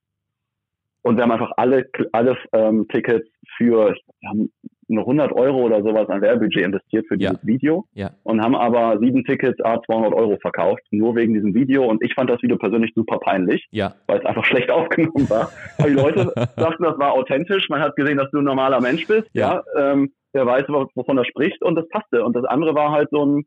Und 1.00 1.16
wir 1.16 1.22
haben 1.22 1.32
einfach 1.32 1.52
alle, 1.56 1.86
alle 2.12 2.36
ähm, 2.52 2.86
Tickets 2.88 3.26
für, 3.56 3.94
wir 4.20 4.28
haben 4.28 4.52
eine 4.88 5.00
100 5.00 5.32
Euro 5.32 5.62
oder 5.62 5.82
sowas 5.82 6.08
an 6.08 6.20
Werbebudget 6.20 6.64
investiert 6.64 7.06
für 7.08 7.16
dieses 7.16 7.40
ja. 7.42 7.46
Video 7.46 7.86
ja. 7.94 8.10
und 8.22 8.42
haben 8.42 8.54
aber 8.54 8.98
sieben 8.98 9.24
Tickets 9.24 9.60
a 9.64 9.80
200 9.82 10.12
Euro 10.12 10.36
verkauft, 10.40 10.82
nur 10.90 11.14
wegen 11.16 11.34
diesem 11.34 11.54
Video. 11.54 11.84
Und 11.84 12.02
ich 12.02 12.14
fand 12.14 12.30
das 12.30 12.42
Video 12.42 12.56
persönlich 12.56 12.92
super 12.94 13.18
peinlich, 13.18 13.66
ja. 13.70 13.94
weil 14.06 14.18
es 14.18 14.26
einfach 14.26 14.44
schlecht 14.44 14.70
aufgenommen 14.70 15.28
war. 15.28 15.50
Aber 15.78 15.88
die 15.88 15.94
Leute 15.94 16.32
sagten, 16.56 16.84
das 16.84 16.98
war 16.98 17.12
authentisch. 17.12 17.68
Man 17.68 17.80
hat 17.80 17.96
gesehen, 17.96 18.18
dass 18.18 18.30
du 18.30 18.38
ein 18.38 18.44
normaler 18.44 18.80
Mensch 18.80 19.06
bist. 19.06 19.28
Ja, 19.32 19.62
ähm, 19.76 20.12
der 20.34 20.46
weiß, 20.46 20.64
wovon 20.68 21.16
er 21.16 21.24
spricht 21.24 21.62
und 21.62 21.76
das 21.76 21.88
passte. 21.88 22.24
Und 22.24 22.34
das 22.34 22.44
andere 22.44 22.74
war 22.74 22.90
halt 22.90 23.08
so 23.10 23.24
ein 23.24 23.44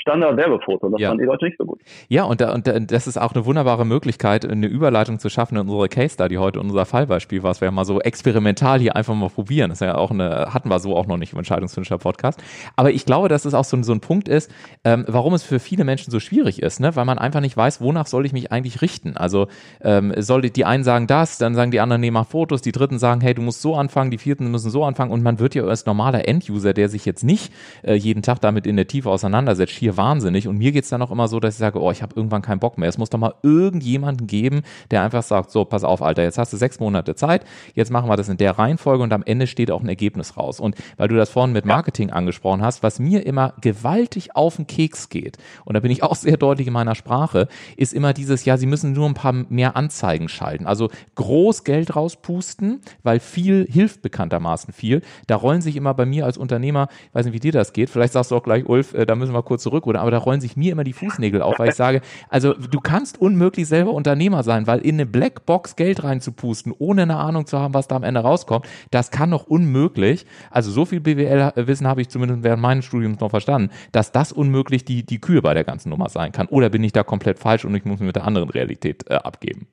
Standard-Werbefoto. 0.00 0.88
Das 0.90 1.00
ja. 1.00 1.08
fanden 1.08 1.22
die 1.22 1.26
Leute 1.26 1.44
nicht 1.46 1.58
so 1.58 1.64
gut. 1.64 1.80
Ja, 2.08 2.24
und, 2.24 2.40
da, 2.40 2.54
und 2.54 2.66
da, 2.66 2.78
das 2.78 3.06
ist 3.06 3.18
auch 3.18 3.34
eine 3.34 3.44
wunderbare 3.44 3.84
Möglichkeit, 3.84 4.48
eine 4.48 4.66
Überleitung 4.66 5.18
zu 5.18 5.28
schaffen 5.28 5.56
in 5.56 5.62
unsere 5.62 5.88
Case 5.88 6.14
Study 6.14 6.36
heute, 6.36 6.60
unser 6.60 6.86
Fallbeispiel, 6.86 7.42
was 7.42 7.60
wir 7.60 7.70
mal 7.70 7.84
so 7.84 8.00
experimental 8.00 8.80
hier 8.80 8.96
einfach 8.96 9.14
mal 9.14 9.28
probieren. 9.28 9.70
Das 9.70 9.80
ist 9.80 9.86
ja 9.86 9.96
auch 9.96 10.10
eine, 10.10 10.52
hatten 10.54 10.68
wir 10.68 10.78
so 10.78 10.96
auch 10.96 11.06
noch 11.06 11.16
nicht 11.16 11.32
im 11.32 11.38
Entscheidungsfinisher 11.38 11.98
Podcast. 11.98 12.42
Aber 12.76 12.90
ich 12.90 13.04
glaube, 13.04 13.28
dass 13.28 13.44
es 13.44 13.54
auch 13.54 13.64
so, 13.64 13.82
so 13.82 13.92
ein 13.92 14.00
Punkt 14.00 14.28
ist, 14.28 14.50
ähm, 14.84 15.04
warum 15.08 15.34
es 15.34 15.42
für 15.42 15.58
viele 15.58 15.84
Menschen 15.84 16.10
so 16.10 16.20
schwierig 16.20 16.62
ist, 16.62 16.80
ne? 16.80 16.94
weil 16.96 17.04
man 17.04 17.18
einfach 17.18 17.40
nicht 17.40 17.56
weiß, 17.56 17.80
wonach 17.80 18.06
soll 18.06 18.24
ich 18.26 18.32
mich 18.32 18.52
eigentlich 18.52 18.82
richten. 18.82 19.16
Also 19.16 19.48
ähm, 19.82 20.12
soll 20.16 20.42
die 20.42 20.64
einen 20.64 20.84
sagen 20.84 21.06
das, 21.06 21.38
dann 21.38 21.54
sagen 21.54 21.70
die 21.70 21.80
anderen, 21.80 22.00
nee, 22.00 22.10
mach 22.10 22.26
Fotos, 22.26 22.62
die 22.62 22.72
dritten 22.72 22.98
sagen, 22.98 23.20
hey, 23.20 23.34
du 23.34 23.42
musst 23.42 23.62
so 23.62 23.74
anfangen, 23.74 24.10
die 24.10 24.18
vierten 24.18 24.50
müssen 24.50 24.70
so 24.70 24.84
anfangen 24.84 25.10
und 25.10 25.22
man 25.22 25.38
wird 25.38 25.54
ja 25.54 25.64
als 25.64 25.86
normaler 25.86 26.28
Enduser, 26.28 26.72
der 26.72 26.88
sich 26.88 27.04
jetzt 27.04 27.24
nicht 27.24 27.52
äh, 27.82 27.94
jeden 27.94 28.22
Tag 28.22 28.40
damit 28.40 28.66
in 28.66 28.76
der 28.76 28.86
Tiefe 28.86 29.10
auseinandersetzt, 29.10 29.72
hier 29.88 29.96
wahnsinnig. 29.96 30.46
Und 30.48 30.58
mir 30.58 30.72
geht 30.72 30.84
es 30.84 30.90
dann 30.90 31.00
auch 31.00 31.10
immer 31.10 31.28
so, 31.28 31.40
dass 31.40 31.54
ich 31.54 31.58
sage, 31.58 31.80
oh, 31.80 31.90
ich 31.90 32.02
habe 32.02 32.14
irgendwann 32.14 32.42
keinen 32.42 32.58
Bock 32.58 32.76
mehr. 32.76 32.88
Es 32.88 32.98
muss 32.98 33.08
doch 33.08 33.18
mal 33.18 33.34
irgendjemanden 33.42 34.26
geben, 34.26 34.62
der 34.90 35.02
einfach 35.02 35.22
sagt, 35.22 35.50
so, 35.50 35.64
pass 35.64 35.82
auf, 35.82 36.02
Alter, 36.02 36.22
jetzt 36.22 36.36
hast 36.36 36.52
du 36.52 36.56
sechs 36.58 36.78
Monate 36.78 37.14
Zeit, 37.14 37.44
jetzt 37.74 37.90
machen 37.90 38.08
wir 38.08 38.16
das 38.16 38.28
in 38.28 38.36
der 38.36 38.58
Reihenfolge 38.58 39.02
und 39.02 39.12
am 39.12 39.22
Ende 39.24 39.46
steht 39.46 39.70
auch 39.70 39.80
ein 39.80 39.88
Ergebnis 39.88 40.36
raus. 40.36 40.60
Und 40.60 40.76
weil 40.98 41.08
du 41.08 41.16
das 41.16 41.30
vorhin 41.30 41.52
mit 41.52 41.64
Marketing 41.64 42.10
angesprochen 42.10 42.62
hast, 42.62 42.82
was 42.82 42.98
mir 42.98 43.24
immer 43.24 43.54
gewaltig 43.60 44.36
auf 44.36 44.56
den 44.56 44.66
Keks 44.66 45.08
geht, 45.08 45.38
und 45.64 45.74
da 45.74 45.80
bin 45.80 45.90
ich 45.90 46.02
auch 46.02 46.14
sehr 46.14 46.36
deutlich 46.36 46.66
in 46.66 46.72
meiner 46.74 46.94
Sprache, 46.94 47.48
ist 47.76 47.94
immer 47.94 48.12
dieses, 48.12 48.44
ja, 48.44 48.58
sie 48.58 48.66
müssen 48.66 48.92
nur 48.92 49.06
ein 49.06 49.14
paar 49.14 49.32
mehr 49.32 49.76
Anzeigen 49.76 50.28
schalten. 50.28 50.66
Also 50.66 50.90
groß 51.14 51.64
Geld 51.64 51.96
rauspusten, 51.96 52.82
weil 53.02 53.20
viel 53.20 53.66
hilft 53.70 54.02
bekanntermaßen 54.02 54.74
viel. 54.74 55.00
Da 55.26 55.36
rollen 55.36 55.62
sich 55.62 55.76
immer 55.76 55.94
bei 55.94 56.04
mir 56.04 56.26
als 56.26 56.36
Unternehmer, 56.36 56.88
ich 57.08 57.14
weiß 57.14 57.24
nicht, 57.24 57.34
wie 57.34 57.40
dir 57.40 57.52
das 57.52 57.72
geht, 57.72 57.88
vielleicht 57.88 58.12
sagst 58.12 58.30
du 58.30 58.36
auch 58.36 58.42
gleich, 58.42 58.68
Ulf, 58.68 58.92
äh, 58.92 59.06
da 59.06 59.14
müssen 59.14 59.32
wir 59.32 59.42
kurz 59.42 59.62
zurück, 59.62 59.77
oder 59.86 60.00
aber 60.00 60.10
da 60.10 60.18
rollen 60.18 60.40
sich 60.40 60.56
mir 60.56 60.72
immer 60.72 60.84
die 60.84 60.92
Fußnägel 60.92 61.42
auf, 61.42 61.58
weil 61.58 61.68
ich 61.68 61.74
sage, 61.74 62.00
also 62.28 62.54
du 62.54 62.80
kannst 62.80 63.20
unmöglich 63.20 63.68
selber 63.68 63.92
Unternehmer 63.92 64.42
sein, 64.42 64.66
weil 64.66 64.80
in 64.80 64.96
eine 64.96 65.06
Blackbox 65.06 65.76
Geld 65.76 66.04
reinzupusten, 66.04 66.74
ohne 66.78 67.02
eine 67.02 67.16
Ahnung 67.16 67.46
zu 67.46 67.58
haben, 67.58 67.74
was 67.74 67.88
da 67.88 67.96
am 67.96 68.02
Ende 68.02 68.20
rauskommt, 68.20 68.66
das 68.90 69.10
kann 69.10 69.30
doch 69.30 69.46
unmöglich, 69.46 70.26
also 70.50 70.70
so 70.70 70.84
viel 70.84 71.00
BWL-Wissen 71.00 71.86
habe 71.86 72.00
ich 72.00 72.08
zumindest 72.08 72.42
während 72.42 72.62
meines 72.62 72.84
Studiums 72.84 73.20
noch 73.20 73.30
verstanden, 73.30 73.70
dass 73.92 74.12
das 74.12 74.32
unmöglich 74.32 74.84
die, 74.84 75.04
die 75.04 75.20
Kühe 75.20 75.42
bei 75.42 75.54
der 75.54 75.64
ganzen 75.64 75.90
Nummer 75.90 76.08
sein 76.08 76.32
kann. 76.32 76.46
Oder 76.48 76.70
bin 76.70 76.82
ich 76.84 76.92
da 76.92 77.02
komplett 77.02 77.38
falsch 77.38 77.64
und 77.64 77.74
ich 77.74 77.84
muss 77.84 78.00
mich 78.00 78.06
mit 78.06 78.16
der 78.16 78.24
anderen 78.24 78.50
Realität 78.50 79.04
äh, 79.08 79.14
abgeben? 79.14 79.68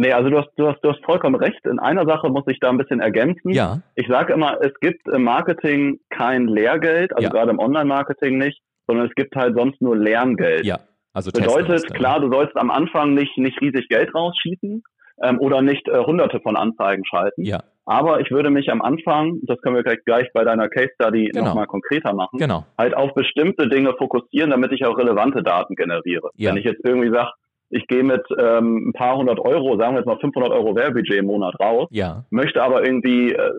Nee, 0.00 0.12
also 0.12 0.30
du 0.30 0.38
hast, 0.38 0.48
du, 0.56 0.66
hast, 0.66 0.80
du 0.82 0.90
hast 0.90 1.04
vollkommen 1.04 1.34
recht. 1.34 1.66
In 1.66 1.78
einer 1.78 2.06
Sache 2.06 2.30
muss 2.30 2.44
ich 2.46 2.58
da 2.58 2.70
ein 2.70 2.78
bisschen 2.78 3.00
ergänzen. 3.00 3.50
Ja. 3.50 3.82
Ich 3.96 4.08
sage 4.08 4.32
immer, 4.32 4.58
es 4.62 4.72
gibt 4.80 5.06
im 5.06 5.24
Marketing 5.24 6.00
kein 6.08 6.46
Lehrgeld, 6.46 7.12
also 7.12 7.24
ja. 7.24 7.30
gerade 7.30 7.50
im 7.50 7.58
Online-Marketing 7.58 8.38
nicht 8.38 8.62
sondern 8.90 9.06
es 9.06 9.14
gibt 9.14 9.36
halt 9.36 9.56
sonst 9.56 9.80
nur 9.80 9.96
Lerngeld. 9.96 10.66
Ja, 10.66 10.80
also 11.12 11.30
bedeutet 11.30 11.94
klar, 11.94 12.20
du 12.20 12.30
sollst 12.32 12.56
am 12.56 12.70
Anfang 12.70 13.14
nicht 13.14 13.38
nicht 13.38 13.60
riesig 13.60 13.88
Geld 13.88 14.14
rausschießen 14.14 14.82
ähm, 15.22 15.38
oder 15.38 15.62
nicht 15.62 15.88
äh, 15.88 15.98
Hunderte 16.04 16.40
von 16.40 16.56
Anzeigen 16.56 17.04
schalten. 17.04 17.44
Ja. 17.44 17.62
Aber 17.86 18.20
ich 18.20 18.30
würde 18.30 18.50
mich 18.50 18.70
am 18.70 18.82
Anfang, 18.82 19.40
das 19.42 19.60
können 19.62 19.74
wir 19.74 19.82
gleich, 19.82 20.04
gleich 20.04 20.28
bei 20.32 20.44
deiner 20.44 20.68
Case 20.68 20.90
Study 20.94 21.30
genau. 21.32 21.46
nochmal 21.46 21.66
konkreter 21.66 22.12
machen, 22.14 22.38
genau. 22.38 22.64
halt 22.78 22.96
auf 22.96 23.14
bestimmte 23.14 23.68
Dinge 23.68 23.94
fokussieren, 23.98 24.50
damit 24.50 24.72
ich 24.72 24.84
auch 24.84 24.96
relevante 24.96 25.42
Daten 25.42 25.74
generiere. 25.74 26.30
Ja. 26.36 26.50
Wenn 26.50 26.58
ich 26.58 26.64
jetzt 26.64 26.84
irgendwie 26.84 27.10
sage, 27.10 27.30
ich 27.70 27.86
gehe 27.86 28.02
mit 28.02 28.22
ähm, 28.38 28.88
ein 28.88 28.92
paar 28.92 29.16
hundert 29.16 29.38
Euro, 29.40 29.76
sagen 29.76 29.94
wir 29.94 30.00
jetzt 30.00 30.06
mal 30.06 30.18
500 30.18 30.50
Euro 30.50 30.74
Werbebudget 30.74 31.18
im 31.18 31.26
Monat 31.26 31.54
raus, 31.60 31.88
ja. 31.90 32.24
möchte 32.30 32.62
aber 32.62 32.84
irgendwie 32.84 33.32
äh, 33.32 33.50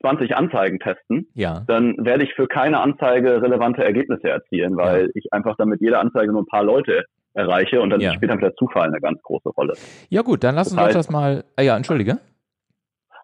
20 0.00 0.36
Anzeigen 0.36 0.78
testen, 0.78 1.28
ja. 1.34 1.62
dann 1.66 1.96
werde 1.98 2.24
ich 2.24 2.34
für 2.34 2.46
keine 2.46 2.80
Anzeige 2.80 3.42
relevante 3.42 3.82
Ergebnisse 3.82 4.28
erzielen, 4.28 4.76
weil 4.76 5.06
ja. 5.06 5.08
ich 5.14 5.32
einfach 5.32 5.56
damit 5.56 5.80
jede 5.80 5.98
Anzeige 5.98 6.32
nur 6.32 6.42
ein 6.42 6.46
paar 6.46 6.64
Leute 6.64 7.04
erreiche 7.34 7.80
und 7.80 7.90
dann 7.90 8.00
ja. 8.00 8.12
spielt 8.12 8.30
dann 8.30 8.40
der 8.40 8.54
Zufall 8.54 8.88
eine 8.88 9.00
ganz 9.00 9.20
große 9.22 9.48
Rolle. 9.50 9.74
Ja 10.08 10.22
gut, 10.22 10.44
dann 10.44 10.54
lass 10.54 10.72
uns 10.72 10.80
heißt, 10.80 10.96
das 10.96 11.10
mal, 11.10 11.44
äh, 11.56 11.64
ja, 11.64 11.76
entschuldige. 11.76 12.18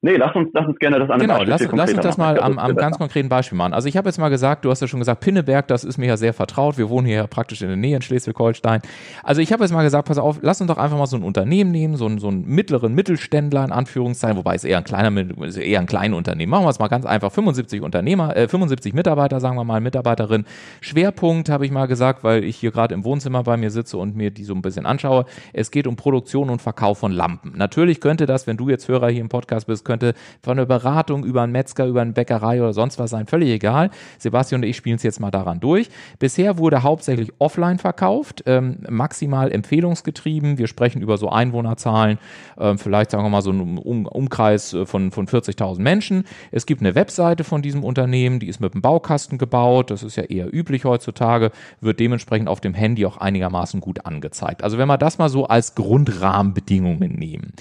Nee, 0.05 0.17
lass 0.17 0.37
uns, 0.37 0.51
lass 0.53 0.67
uns 0.67 0.79
gerne 0.79 0.99
das 0.99 1.09
an 1.09 1.19
Genau, 1.19 1.43
lass, 1.45 1.67
lass 1.73 1.95
uns 1.95 2.03
das 2.03 2.19
mal 2.19 2.39
am, 2.39 2.59
am 2.59 2.77
ganz 2.77 2.99
konkreten 2.99 3.31
Beispiel 3.31 3.57
machen. 3.57 3.73
Also 3.73 3.89
ich 3.89 3.97
habe 3.97 4.07
jetzt 4.07 4.19
mal 4.19 4.29
gesagt, 4.29 4.67
du 4.67 4.71
hast 4.71 4.83
ja 4.83 4.87
schon 4.87 5.01
gesagt, 5.01 5.21
Pinneberg, 5.21 5.67
das 5.67 5.83
ist 5.83 5.97
mir 5.97 6.05
ja 6.05 6.19
sehr 6.19 6.35
vertraut. 6.35 6.77
Wir 6.77 6.91
wohnen 6.91 7.07
hier 7.07 7.17
ja 7.17 7.27
praktisch 7.27 7.63
in 7.63 7.69
der 7.69 7.79
Nähe 7.79 7.97
in 7.97 8.03
Schleswig-Holstein. 8.03 8.83
Also 9.23 9.41
ich 9.41 9.51
habe 9.51 9.65
jetzt 9.65 9.73
mal 9.73 9.83
gesagt, 9.83 10.07
pass 10.07 10.19
auf, 10.19 10.41
lass 10.43 10.61
uns 10.61 10.69
doch 10.69 10.77
einfach 10.77 10.99
mal 10.99 11.07
so 11.07 11.17
ein 11.17 11.23
Unternehmen 11.23 11.71
nehmen, 11.71 11.97
so 11.97 12.05
einen, 12.05 12.19
so 12.19 12.29
einen 12.29 12.47
mittleren 12.47 12.95
Mittelständler 12.95 13.65
in 13.65 13.73
Anführungszeichen, 13.73 14.37
wobei 14.37 14.57
es 14.57 14.65
eher 14.65 14.77
ein 14.77 14.85
kleiner, 14.85 15.11
eher 15.57 15.81
ein 15.81 15.87
kleines 15.87 16.19
Unternehmen. 16.19 16.51
Machen 16.51 16.67
wir 16.67 16.71
es 16.71 16.79
mal 16.79 16.89
ganz 16.89 17.07
einfach. 17.07 17.33
75 17.33 17.81
Unternehmer, 17.81 18.37
äh, 18.37 18.47
75 18.47 18.93
Mitarbeiter, 18.93 19.41
sagen 19.41 19.57
wir 19.57 19.65
mal, 19.65 19.81
Mitarbeiterin. 19.81 20.45
Schwerpunkt 20.83 21.49
habe 21.49 21.65
ich 21.65 21.73
mal 21.73 21.87
gesagt, 21.87 22.25
weil 22.25 22.45
ich 22.45 22.57
hier 22.57 22.73
gerade 22.73 22.93
im 22.93 23.05
Wohnzimmer 23.05 23.43
bei 23.43 23.57
mir 23.57 23.71
sitze 23.71 23.97
und 23.97 24.17
mir 24.17 24.31
die 24.31 24.45
so 24.45 24.53
ein 24.53 24.61
bisschen 24.61 24.85
anschaue. 24.85 25.25
Es 25.55 25.71
geht 25.71 25.87
um 25.87 25.97
Produktion 25.97 26.51
und 26.51 26.61
Verkauf 26.61 26.99
von 26.99 27.11
Lampen. 27.11 27.55
Natürlich 27.57 28.03
könnte 28.03 28.27
das, 28.27 28.47
wenn 28.47 28.59
du 28.59 28.69
jetzt 28.69 28.87
Hörer 28.87 29.09
hier 29.09 29.23
im 29.23 29.31
Podcast 29.31 29.67
bist, 29.67 29.87
könnte 29.95 30.15
von 30.43 30.57
der 30.57 30.67
Beratung 30.67 31.25
über 31.25 31.43
einen 31.43 31.53
Metzger, 31.53 31.87
über 31.87 32.03
eine 32.03 32.13
Bäckerei 32.13 32.61
oder 32.61 32.73
sonst 32.73 32.99
was 32.99 33.11
sein, 33.11 33.27
völlig 33.27 33.51
egal. 33.51 33.91
Sebastian 34.19 34.63
und 34.63 34.69
ich 34.69 34.77
spielen 34.77 34.97
es 34.97 35.03
jetzt 35.03 35.21
mal 35.21 35.31
daran 35.31 35.61
durch. 35.61 35.89
Bisher 36.19 36.59
wurde 36.59 36.83
hauptsächlich 36.83 37.33
offline 37.39 37.79
verkauft, 37.79 38.43
ähm, 38.47 38.79
maximal 38.89 39.53
empfehlungsgetrieben. 39.53 40.59
Wir 40.59 40.67
sprechen 40.67 41.01
über 41.01 41.17
so 41.17 41.29
Einwohnerzahlen, 41.31 42.19
ähm, 42.59 42.79
vielleicht 42.79 43.13
sagen 43.13 43.25
wir 43.25 43.31
mal 43.31 43.43
so 43.43 43.51
einen 43.51 43.79
um 43.79 44.07
Umkreis 44.07 44.75
äh, 44.75 44.87
von, 44.87 45.13
von 45.13 45.27
40.000 45.27 45.81
Menschen. 45.81 46.25
Es 46.51 46.67
gibt 46.67 46.81
eine 46.81 46.95
Webseite 46.95 47.45
von 47.45 47.63
diesem 47.63 47.85
Unternehmen, 47.85 48.41
die 48.41 48.49
ist 48.49 48.61
mit 48.61 48.75
einem 48.75 48.83
Baukasten 48.83 49.39
gebaut. 49.39 49.91
Das 49.91 50.03
ist 50.03 50.17
ja 50.17 50.25
eher 50.25 50.53
üblich 50.53 50.85
heutzutage, 50.85 51.53
wird 51.81 52.01
dementsprechend 52.01 52.49
auf 52.49 52.61
dem 52.61 52.75
Handy 52.75 53.07
auch 53.07 53.19
einigermaßen 53.19 53.81
gut 53.81 54.07
angezeigt. 54.07 54.65
Also 54.65 54.79
wenn 54.79 54.89
wir 54.89 54.99
das 54.99 55.19
mal 55.19 55.29
so 55.29 55.47
als 55.47 55.75
Grundrahmenbedingungen 55.75 57.13
nehmen. 57.13 57.53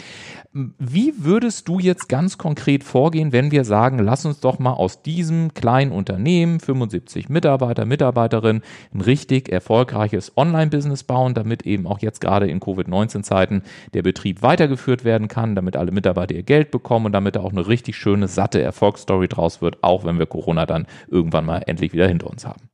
Wie 0.54 1.14
würdest 1.18 1.68
du 1.68 1.80
jetzt 1.80 2.08
ganz 2.08 2.23
konkret 2.38 2.84
vorgehen, 2.84 3.32
wenn 3.32 3.52
wir 3.52 3.64
sagen, 3.64 4.00
lass 4.00 4.26
uns 4.26 4.40
doch 4.40 4.60
mal 4.60 4.74
aus 4.74 5.02
diesem 5.02 5.54
kleinen 5.54 5.92
Unternehmen, 5.92 6.60
75 6.60 7.30
Mitarbeiter, 7.30 7.86
Mitarbeiterinnen, 7.86 8.64
ein 8.94 9.02
richtig 9.02 9.50
erfolgreiches 9.50 10.38
Online-Business 10.38 11.04
bauen, 11.04 11.34
damit 11.34 11.64
eben 11.66 11.88
auch 11.88 12.00
jetzt 12.00 12.22
gerade 12.22 12.48
in 12.48 12.60
Covid-19-Zeiten 12.60 13.64
der 13.94 14.02
Betrieb 14.02 14.42
weitergeführt 14.42 15.04
werden 15.04 15.28
kann, 15.28 15.56
damit 15.56 15.76
alle 15.76 15.92
Mitarbeiter 15.92 16.36
ihr 16.36 16.44
Geld 16.44 16.72
bekommen 16.72 17.08
und 17.08 17.12
damit 17.12 17.36
da 17.36 17.42
auch 17.42 17.52
eine 17.52 17.68
richtig 17.68 17.96
schöne, 17.96 18.28
satte 18.28 18.62
Erfolgsstory 18.62 19.28
draus 19.28 19.62
wird, 19.62 19.84
auch 19.84 20.06
wenn 20.06 20.20
wir 20.20 20.26
Corona 20.26 20.66
dann 20.66 20.88
irgendwann 21.08 21.46
mal 21.46 21.64
endlich 21.68 21.94
wieder 21.94 22.08
hinter 22.08 22.30
uns 22.30 22.48
haben. 22.48 22.70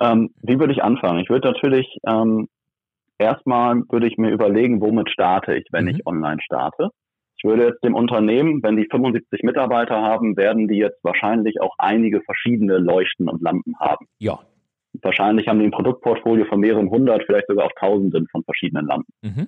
Ähm, 0.00 0.30
wie 0.42 0.58
würde 0.58 0.72
ich 0.72 0.82
anfangen? 0.82 1.20
Ich 1.20 1.28
würde 1.28 1.48
natürlich 1.48 1.98
ähm, 2.06 2.48
erstmal 3.20 3.82
würde 3.90 4.06
ich 4.06 4.16
mir 4.16 4.30
überlegen, 4.30 4.80
womit 4.80 5.10
starte 5.10 5.54
ich, 5.54 5.66
wenn 5.70 5.84
mhm. 5.84 5.90
ich 5.90 6.06
online 6.06 6.40
starte. 6.42 6.88
Ich 7.42 7.48
würde 7.48 7.64
jetzt 7.64 7.82
dem 7.82 7.94
Unternehmen, 7.94 8.62
wenn 8.62 8.76
die 8.76 8.86
75 8.90 9.42
Mitarbeiter 9.44 10.02
haben, 10.02 10.36
werden 10.36 10.68
die 10.68 10.76
jetzt 10.76 11.02
wahrscheinlich 11.02 11.58
auch 11.62 11.74
einige 11.78 12.20
verschiedene 12.20 12.76
Leuchten 12.76 13.30
und 13.30 13.40
Lampen 13.40 13.78
haben. 13.80 14.06
Ja. 14.18 14.40
Wahrscheinlich 15.00 15.48
haben 15.48 15.58
die 15.58 15.64
ein 15.64 15.70
Produktportfolio 15.70 16.44
von 16.44 16.60
mehreren 16.60 16.90
hundert, 16.90 17.24
vielleicht 17.24 17.46
sogar 17.48 17.64
auch 17.64 17.72
tausenden 17.80 18.26
von 18.30 18.44
verschiedenen 18.44 18.86
Lampen. 18.86 19.14
Mhm. 19.22 19.46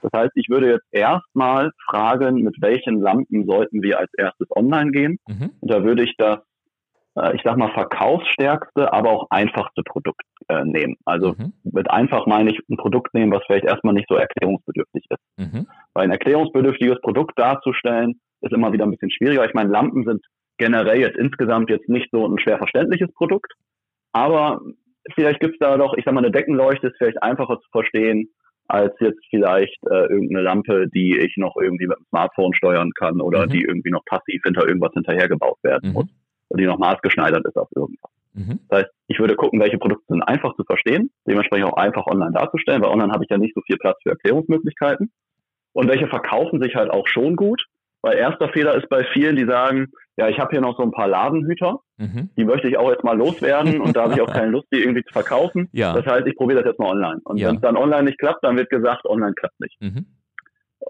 Das 0.00 0.10
heißt, 0.14 0.32
ich 0.36 0.48
würde 0.48 0.70
jetzt 0.70 0.86
erstmal 0.90 1.70
fragen, 1.84 2.36
mit 2.36 2.56
welchen 2.62 2.98
Lampen 3.02 3.44
sollten 3.44 3.82
wir 3.82 3.98
als 3.98 4.10
erstes 4.16 4.48
online 4.56 4.90
gehen. 4.90 5.18
Mhm. 5.28 5.50
Und 5.60 5.70
da 5.70 5.84
würde 5.84 6.02
ich 6.02 6.14
das 6.16 6.38
äh, 7.16 7.36
ich 7.36 7.42
sag 7.44 7.56
mal, 7.56 7.72
verkaufsstärkste, 7.72 8.92
aber 8.92 9.10
auch 9.10 9.26
einfachste 9.30 9.82
Produkt 9.82 10.22
äh, 10.50 10.64
nehmen. 10.64 10.96
Also 11.04 11.34
mhm. 11.38 11.52
mit 11.64 11.90
einfach 11.90 12.26
meine 12.26 12.50
ich 12.50 12.58
ein 12.68 12.76
Produkt 12.76 13.14
nehmen, 13.14 13.32
was 13.32 13.42
vielleicht 13.46 13.64
erstmal 13.64 13.94
nicht 13.94 14.08
so 14.08 14.16
erklärungsbedürftig 14.16 15.06
ist. 15.08 15.22
Mhm. 15.36 15.66
Weil 15.94 16.04
ein 16.04 16.10
erklärungsbedürftiges 16.10 17.00
Produkt 17.00 17.38
darzustellen, 17.38 18.20
ist 18.40 18.52
immer 18.52 18.72
wieder 18.72 18.84
ein 18.84 18.90
bisschen 18.90 19.10
schwieriger. 19.10 19.44
Ich 19.44 19.54
meine, 19.54 19.70
Lampen 19.70 20.04
sind 20.04 20.24
generell 20.58 21.00
jetzt 21.00 21.18
insgesamt 21.18 21.70
jetzt 21.70 21.88
nicht 21.88 22.08
so 22.10 22.26
ein 22.26 22.38
schwer 22.38 22.58
verständliches 22.58 23.12
Produkt, 23.14 23.52
aber 24.12 24.60
vielleicht 25.14 25.40
gibt's 25.40 25.58
da 25.58 25.76
doch, 25.76 25.94
ich 25.96 26.04
sag 26.04 26.14
mal, 26.14 26.24
eine 26.24 26.32
Deckenleuchte 26.32 26.88
ist 26.88 26.96
vielleicht 26.98 27.22
einfacher 27.22 27.58
zu 27.60 27.68
verstehen 27.70 28.28
als 28.68 28.94
jetzt 29.00 29.20
vielleicht 29.30 29.78
äh, 29.90 30.06
irgendeine 30.06 30.42
Lampe, 30.42 30.86
die 30.94 31.18
ich 31.18 31.36
noch 31.36 31.56
irgendwie 31.60 31.88
mit 31.88 31.98
dem 31.98 32.06
Smartphone 32.06 32.54
steuern 32.54 32.92
kann 32.96 33.20
oder 33.20 33.46
mhm. 33.46 33.50
die 33.50 33.62
irgendwie 33.62 33.90
noch 33.90 34.04
passiv 34.04 34.42
hinter 34.44 34.66
irgendwas 34.66 34.92
hinterhergebaut 34.92 35.58
werden 35.62 35.88
mhm. 35.88 35.94
muss 35.94 36.06
die 36.58 36.66
noch 36.66 36.78
maßgeschneidert 36.78 37.46
ist 37.46 37.56
auf 37.56 37.68
irgendwas. 37.74 38.10
Mhm. 38.32 38.60
Das 38.68 38.80
heißt, 38.80 38.90
ich 39.08 39.18
würde 39.18 39.36
gucken, 39.36 39.60
welche 39.60 39.78
Produkte 39.78 40.04
sind 40.08 40.22
einfach 40.22 40.54
zu 40.56 40.64
verstehen, 40.64 41.10
dementsprechend 41.26 41.66
auch 41.66 41.76
einfach 41.76 42.06
online 42.06 42.32
darzustellen, 42.32 42.82
weil 42.82 42.90
online 42.90 43.12
habe 43.12 43.24
ich 43.24 43.30
ja 43.30 43.38
nicht 43.38 43.54
so 43.54 43.60
viel 43.62 43.76
Platz 43.76 43.98
für 44.02 44.10
Erklärungsmöglichkeiten. 44.10 45.10
Und 45.72 45.88
welche 45.88 46.08
verkaufen 46.08 46.60
sich 46.62 46.74
halt 46.74 46.90
auch 46.90 47.06
schon 47.06 47.36
gut. 47.36 47.66
Weil 48.02 48.16
erster 48.16 48.48
Fehler 48.48 48.74
ist 48.76 48.88
bei 48.88 49.04
vielen, 49.12 49.36
die 49.36 49.44
sagen, 49.44 49.88
ja, 50.16 50.28
ich 50.28 50.38
habe 50.38 50.50
hier 50.50 50.62
noch 50.62 50.76
so 50.76 50.82
ein 50.82 50.90
paar 50.90 51.06
Ladenhüter, 51.06 51.80
mhm. 51.98 52.30
die 52.36 52.44
möchte 52.44 52.66
ich 52.66 52.78
auch 52.78 52.90
jetzt 52.90 53.04
mal 53.04 53.16
loswerden 53.16 53.80
und 53.80 53.94
da 53.94 54.04
habe 54.04 54.14
ich 54.14 54.20
auch 54.22 54.32
keine 54.32 54.50
Lust, 54.50 54.68
die 54.72 54.78
irgendwie 54.78 55.04
zu 55.04 55.12
verkaufen. 55.12 55.68
Ja. 55.72 55.92
Das 55.92 56.06
heißt, 56.06 56.26
ich 56.26 56.34
probiere 56.36 56.62
das 56.62 56.70
jetzt 56.70 56.80
mal 56.80 56.90
online. 56.90 57.20
Und 57.24 57.36
ja. 57.36 57.48
wenn 57.48 57.56
es 57.56 57.60
dann 57.60 57.76
online 57.76 58.04
nicht 58.04 58.18
klappt, 58.18 58.42
dann 58.42 58.56
wird 58.56 58.70
gesagt, 58.70 59.04
online 59.04 59.34
klappt 59.34 59.60
nicht. 59.60 59.76
Mhm. 59.80 60.06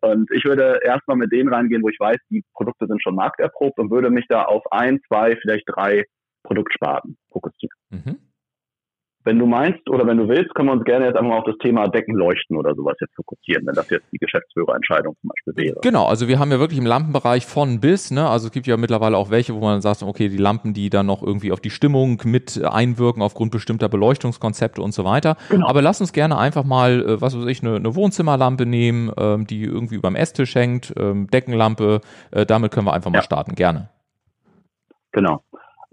Und 0.02 0.30
ich 0.30 0.44
würde 0.44 0.78
erstmal 0.84 1.16
mit 1.16 1.32
denen 1.32 1.52
reingehen, 1.52 1.82
wo 1.82 1.88
ich 1.88 1.98
weiß, 1.98 2.16
die 2.30 2.44
Produkte 2.54 2.86
sind 2.86 3.02
schon 3.02 3.16
markterprobt 3.16 3.78
und 3.80 3.90
würde 3.90 4.10
mich 4.10 4.26
da 4.28 4.44
auf 4.44 4.62
ein, 4.70 5.00
zwei, 5.08 5.36
vielleicht 5.36 5.64
drei 5.66 6.04
Produktsparten 6.42 7.16
fokussieren. 7.30 7.76
Mhm. 7.90 8.18
Wenn 9.22 9.38
du 9.38 9.44
meinst 9.44 9.86
oder 9.90 10.06
wenn 10.06 10.16
du 10.16 10.28
willst, 10.28 10.54
können 10.54 10.68
wir 10.68 10.72
uns 10.72 10.84
gerne 10.84 11.04
jetzt 11.04 11.16
einfach 11.16 11.28
mal 11.28 11.38
auf 11.38 11.44
das 11.44 11.58
Thema 11.58 11.86
Deckenleuchten 11.88 12.56
oder 12.56 12.74
sowas 12.74 12.96
jetzt 13.00 13.14
fokussieren, 13.14 13.66
wenn 13.66 13.74
das 13.74 13.90
jetzt 13.90 14.06
die 14.12 14.16
Geschäftsführerentscheidung 14.16 15.14
zum 15.20 15.28
Beispiel 15.28 15.66
wäre. 15.66 15.80
Genau, 15.82 16.06
also 16.06 16.26
wir 16.26 16.38
haben 16.38 16.50
ja 16.50 16.58
wirklich 16.58 16.78
im 16.78 16.86
Lampenbereich 16.86 17.44
von 17.44 17.80
bis, 17.80 18.10
ne? 18.10 18.26
Also 18.26 18.46
es 18.46 18.52
gibt 18.52 18.66
ja 18.66 18.78
mittlerweile 18.78 19.18
auch 19.18 19.30
welche, 19.30 19.54
wo 19.54 19.60
man 19.60 19.82
sagt, 19.82 20.02
okay, 20.02 20.30
die 20.30 20.38
Lampen, 20.38 20.72
die 20.72 20.88
dann 20.88 21.04
noch 21.04 21.22
irgendwie 21.22 21.52
auf 21.52 21.60
die 21.60 21.68
Stimmung 21.68 22.22
mit 22.24 22.64
einwirken 22.64 23.20
aufgrund 23.20 23.52
bestimmter 23.52 23.90
Beleuchtungskonzepte 23.90 24.80
und 24.80 24.92
so 24.92 25.04
weiter. 25.04 25.36
Genau. 25.50 25.68
Aber 25.68 25.82
lass 25.82 26.00
uns 26.00 26.14
gerne 26.14 26.38
einfach 26.38 26.64
mal, 26.64 27.02
äh, 27.02 27.20
was 27.20 27.36
weiß 27.36 27.44
ich, 27.46 27.62
eine, 27.62 27.76
eine 27.76 27.94
Wohnzimmerlampe 27.94 28.64
nehmen, 28.64 29.12
ähm, 29.18 29.46
die 29.46 29.64
irgendwie 29.64 29.98
beim 29.98 30.14
Esstisch 30.14 30.54
hängt, 30.54 30.94
ähm, 30.98 31.26
Deckenlampe, 31.26 32.00
äh, 32.30 32.46
damit 32.46 32.72
können 32.72 32.86
wir 32.86 32.94
einfach 32.94 33.10
mal 33.10 33.18
ja. 33.18 33.22
starten, 33.22 33.54
gerne. 33.54 33.90
Genau 35.12 35.42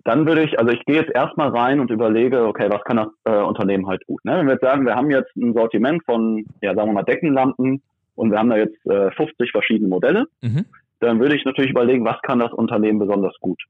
dann 0.07 0.25
würde 0.25 0.41
ich, 0.41 0.57
also 0.57 0.71
ich 0.71 0.85
gehe 0.85 0.95
jetzt 0.95 1.13
erstmal 1.13 1.49
rein 1.49 1.81
und 1.81 1.91
überlege, 1.91 2.45
okay, 2.45 2.69
was 2.69 2.81
kann 2.85 2.95
das 2.95 3.07
äh, 3.25 3.43
Unternehmen 3.43 3.87
halt 3.87 4.05
gut. 4.07 4.23
Ne? 4.23 4.37
Wenn 4.37 4.45
wir 4.45 4.53
jetzt 4.53 4.63
sagen, 4.63 4.85
wir 4.85 4.95
haben 4.95 5.11
jetzt 5.11 5.35
ein 5.35 5.53
Sortiment 5.53 6.01
von, 6.05 6.45
ja, 6.61 6.73
sagen 6.73 6.87
wir 6.87 6.93
mal, 6.93 7.03
Deckenlampen 7.03 7.81
und 8.15 8.31
wir 8.31 8.39
haben 8.39 8.49
da 8.49 8.55
jetzt 8.55 8.85
äh, 8.85 9.11
50 9.11 9.51
verschiedene 9.51 9.89
Modelle, 9.89 10.27
mhm. 10.41 10.63
dann 11.01 11.19
würde 11.19 11.35
ich 11.35 11.43
natürlich 11.43 11.71
überlegen, 11.71 12.05
was 12.05 12.21
kann 12.21 12.39
das 12.39 12.53
Unternehmen 12.53 12.99
besonders 12.99 13.37
gut? 13.41 13.61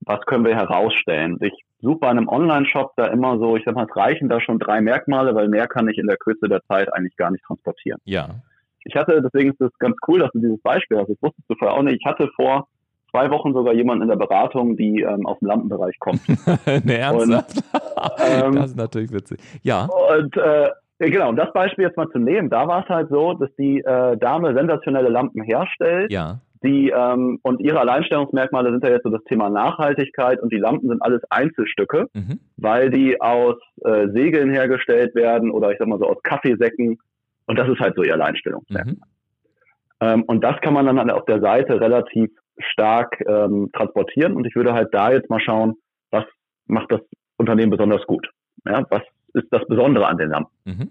Was 0.00 0.20
können 0.26 0.44
wir 0.44 0.56
herausstellen? 0.56 1.38
Ich 1.40 1.52
suche 1.80 2.00
bei 2.00 2.08
einem 2.08 2.26
Online-Shop 2.26 2.94
da 2.96 3.06
immer 3.06 3.38
so, 3.38 3.56
ich 3.56 3.62
sag 3.64 3.76
mal, 3.76 3.86
es 3.88 3.96
reichen 3.96 4.28
da 4.28 4.40
schon 4.40 4.58
drei 4.58 4.80
Merkmale, 4.80 5.36
weil 5.36 5.46
mehr 5.46 5.68
kann 5.68 5.88
ich 5.88 5.98
in 5.98 6.08
der 6.08 6.16
Kürze 6.16 6.48
der 6.48 6.64
Zeit 6.64 6.92
eigentlich 6.92 7.16
gar 7.16 7.30
nicht 7.30 7.44
transportieren. 7.44 8.00
Ja. 8.06 8.30
Ich 8.82 8.96
hatte, 8.96 9.22
deswegen 9.22 9.52
ist 9.52 9.60
es 9.60 9.78
ganz 9.78 9.94
cool, 10.08 10.18
dass 10.18 10.32
du 10.32 10.40
dieses 10.40 10.60
Beispiel 10.62 10.98
hast. 10.98 11.10
Das 11.10 11.22
wusstest 11.22 11.48
du 11.48 11.54
vorher 11.54 11.76
auch 11.76 11.82
nicht. 11.84 12.00
Ich 12.00 12.06
hatte 12.06 12.28
vor 12.34 12.66
zwei 13.10 13.30
Wochen 13.30 13.52
sogar 13.52 13.74
jemand 13.74 14.02
in 14.02 14.08
der 14.08 14.16
Beratung, 14.16 14.76
die 14.76 15.02
ähm, 15.02 15.26
aus 15.26 15.38
dem 15.40 15.48
Lampenbereich 15.48 15.98
kommt. 15.98 16.20
ne, 16.84 16.98
ernsthaft? 16.98 17.56
Und, 17.56 18.44
ähm, 18.44 18.52
das 18.54 18.70
ist 18.70 18.76
natürlich 18.76 19.12
witzig. 19.12 19.40
Ja. 19.62 19.88
Und 20.12 20.36
äh, 20.36 20.70
genau, 20.98 21.30
um 21.30 21.36
das 21.36 21.52
Beispiel 21.52 21.84
jetzt 21.84 21.96
mal 21.96 22.08
zu 22.10 22.18
nehmen, 22.18 22.50
da 22.50 22.66
war 22.66 22.82
es 22.82 22.88
halt 22.88 23.08
so, 23.10 23.34
dass 23.34 23.50
die 23.56 23.80
äh, 23.80 24.16
Dame 24.16 24.54
sensationelle 24.54 25.08
Lampen 25.08 25.42
herstellt. 25.42 26.12
Ja. 26.12 26.40
Die, 26.62 26.90
ähm, 26.90 27.38
und 27.42 27.60
ihre 27.60 27.80
Alleinstellungsmerkmale 27.80 28.70
sind 28.70 28.84
ja 28.84 28.90
jetzt 28.90 29.04
so 29.04 29.10
das 29.10 29.24
Thema 29.24 29.48
Nachhaltigkeit 29.48 30.42
und 30.42 30.52
die 30.52 30.58
Lampen 30.58 30.90
sind 30.90 31.00
alles 31.00 31.22
Einzelstücke, 31.30 32.08
mhm. 32.12 32.40
weil 32.58 32.90
die 32.90 33.18
aus 33.18 33.56
äh, 33.82 34.08
Segeln 34.08 34.50
hergestellt 34.50 35.14
werden 35.14 35.50
oder 35.50 35.72
ich 35.72 35.78
sag 35.78 35.88
mal 35.88 35.98
so 35.98 36.06
aus 36.06 36.22
Kaffeesäcken 36.22 36.98
und 37.46 37.58
das 37.58 37.66
ist 37.66 37.80
halt 37.80 37.94
so 37.96 38.02
ihr 38.02 38.12
Alleinstellungsmerkmal. 38.12 38.94
Mhm. 38.94 39.02
Ähm, 40.00 40.22
und 40.24 40.42
das 40.42 40.60
kann 40.60 40.74
man 40.74 40.84
dann 40.84 41.10
auf 41.10 41.24
der 41.24 41.40
Seite 41.40 41.80
relativ 41.80 42.30
stark 42.58 43.20
ähm, 43.26 43.70
transportieren 43.72 44.34
und 44.34 44.46
ich 44.46 44.54
würde 44.54 44.72
halt 44.72 44.92
da 44.92 45.12
jetzt 45.12 45.30
mal 45.30 45.40
schauen, 45.40 45.74
was 46.10 46.24
macht 46.66 46.92
das 46.92 47.00
Unternehmen 47.36 47.70
besonders 47.70 48.06
gut? 48.06 48.28
Ja, 48.66 48.84
was 48.90 49.02
ist 49.34 49.46
das 49.50 49.66
Besondere 49.66 50.06
an 50.06 50.18
den 50.18 50.30
Lampen? 50.30 50.52
Mhm. 50.64 50.90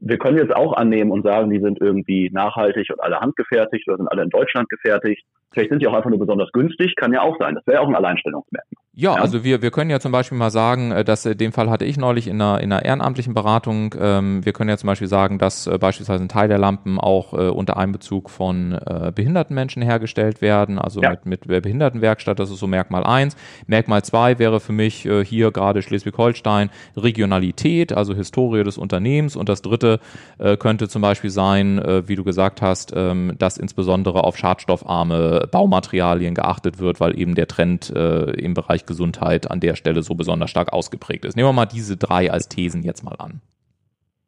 Wir 0.00 0.18
können 0.18 0.38
jetzt 0.38 0.54
auch 0.54 0.74
annehmen 0.74 1.10
und 1.10 1.24
sagen, 1.24 1.50
die 1.50 1.60
sind 1.60 1.80
irgendwie 1.80 2.30
nachhaltig 2.30 2.88
und 2.90 3.00
alle 3.00 3.18
handgefertigt 3.20 3.88
oder 3.88 3.96
sind 3.96 4.08
alle 4.08 4.22
in 4.22 4.30
Deutschland 4.30 4.68
gefertigt. 4.68 5.24
Vielleicht 5.52 5.70
sind 5.70 5.82
die 5.82 5.88
auch 5.88 5.94
einfach 5.94 6.10
nur 6.10 6.20
besonders 6.20 6.52
günstig, 6.52 6.94
kann 6.94 7.12
ja 7.12 7.22
auch 7.22 7.36
sein. 7.38 7.54
Das 7.56 7.66
wäre 7.66 7.80
auch 7.80 7.88
ein 7.88 7.96
Alleinstellungsmerkmal. 7.96 8.84
Ja, 9.00 9.14
ja, 9.14 9.22
also 9.22 9.44
wir, 9.44 9.62
wir 9.62 9.70
können 9.70 9.90
ja 9.90 10.00
zum 10.00 10.10
Beispiel 10.10 10.36
mal 10.36 10.50
sagen, 10.50 10.90
äh, 10.90 11.04
dass 11.04 11.24
äh, 11.24 11.36
den 11.36 11.52
Fall 11.52 11.70
hatte 11.70 11.84
ich 11.84 11.96
neulich 11.98 12.26
in 12.26 12.42
einer, 12.42 12.60
in 12.60 12.72
einer 12.72 12.84
ehrenamtlichen 12.84 13.32
Beratung. 13.32 13.94
Ähm, 13.96 14.44
wir 14.44 14.52
können 14.52 14.68
ja 14.70 14.76
zum 14.76 14.88
Beispiel 14.88 15.06
sagen, 15.06 15.38
dass 15.38 15.68
äh, 15.68 15.78
beispielsweise 15.78 16.24
ein 16.24 16.28
Teil 16.28 16.48
der 16.48 16.58
Lampen 16.58 16.98
auch 16.98 17.32
äh, 17.32 17.48
unter 17.48 17.76
Einbezug 17.76 18.28
von 18.28 18.72
äh, 18.72 19.12
behinderten 19.14 19.54
Menschen 19.54 19.82
hergestellt 19.82 20.42
werden, 20.42 20.80
also 20.80 21.00
ja. 21.00 21.10
mit, 21.10 21.46
mit 21.46 21.62
Behindertenwerkstatt, 21.62 22.40
das 22.40 22.50
ist 22.50 22.58
so 22.58 22.66
Merkmal 22.66 23.04
eins. 23.04 23.36
Merkmal 23.68 24.02
zwei 24.02 24.40
wäre 24.40 24.58
für 24.58 24.72
mich 24.72 25.06
äh, 25.06 25.24
hier 25.24 25.52
gerade 25.52 25.80
Schleswig-Holstein 25.80 26.68
Regionalität, 26.96 27.92
also 27.92 28.16
Historie 28.16 28.64
des 28.64 28.78
Unternehmens. 28.78 29.36
Und 29.36 29.48
das 29.48 29.62
dritte 29.62 30.00
äh, 30.38 30.56
könnte 30.56 30.88
zum 30.88 31.02
Beispiel 31.02 31.30
sein, 31.30 31.78
äh, 31.78 32.08
wie 32.08 32.16
du 32.16 32.24
gesagt 32.24 32.62
hast, 32.62 32.92
ähm, 32.96 33.36
dass 33.38 33.58
insbesondere 33.58 34.24
auf 34.24 34.36
schadstoffarme 34.36 35.46
Baumaterialien 35.52 36.34
geachtet 36.34 36.80
wird, 36.80 36.98
weil 36.98 37.16
eben 37.16 37.36
der 37.36 37.46
Trend 37.46 37.90
äh, 37.90 38.32
im 38.32 38.54
Bereich 38.54 38.86
Gesundheit 38.88 39.48
an 39.48 39.60
der 39.60 39.76
Stelle 39.76 40.02
so 40.02 40.16
besonders 40.16 40.50
stark 40.50 40.72
ausgeprägt 40.72 41.24
ist. 41.24 41.36
Nehmen 41.36 41.48
wir 41.48 41.52
mal 41.52 41.66
diese 41.66 41.96
drei 41.96 42.32
als 42.32 42.48
Thesen 42.48 42.82
jetzt 42.82 43.04
mal 43.04 43.14
an. 43.18 43.40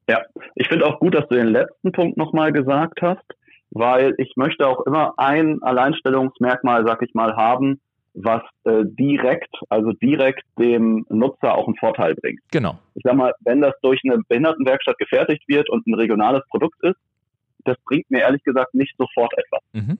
Ja, 0.09 0.23
ich 0.55 0.69
finde 0.69 0.87
auch 0.87 1.01
gut, 1.01 1.15
dass 1.15 1.27
du 1.29 1.35
den 1.35 1.49
letzten 1.49 1.91
Punkt 1.91 2.17
nochmal 2.17 2.53
gesagt 2.53 3.03
hast, 3.03 3.25
weil 3.71 4.15
ich 4.19 4.33
möchte 4.37 4.67
auch 4.67 4.87
immer 4.87 5.15
ein 5.17 5.63
Alleinstellungsmerkmal, 5.63 6.85
sag 6.87 7.03
ich 7.03 7.15
mal, 7.15 7.37
haben, 7.37 7.81
was 8.15 8.43
äh, 8.65 8.83
direkt, 8.85 9.55
also 9.69 9.93
direkt 9.93 10.43
dem 10.59 11.07
Nutzer 11.09 11.55
auch 11.55 11.67
einen 11.67 11.77
Vorteil 11.77 12.15
bringt. 12.15 12.41
Genau. 12.51 12.79
Ich 12.95 13.03
sag 13.05 13.15
mal, 13.15 13.33
wenn 13.41 13.61
das 13.61 13.75
durch 13.83 14.01
eine 14.05 14.21
Behindertenwerkstatt 14.29 14.99
gefertigt 14.99 15.45
wird 15.47 15.71
und 15.71 15.87
ein 15.87 15.95
regionales 15.95 16.43
Produkt 16.51 16.83
ist, 16.83 16.99
das 17.65 17.77
bringt 17.85 18.11
mir 18.11 18.21
ehrlich 18.21 18.43
gesagt 18.43 18.75
nicht 18.75 18.95
sofort 18.99 19.33
etwas. 19.37 19.61
Mhm. 19.73 19.99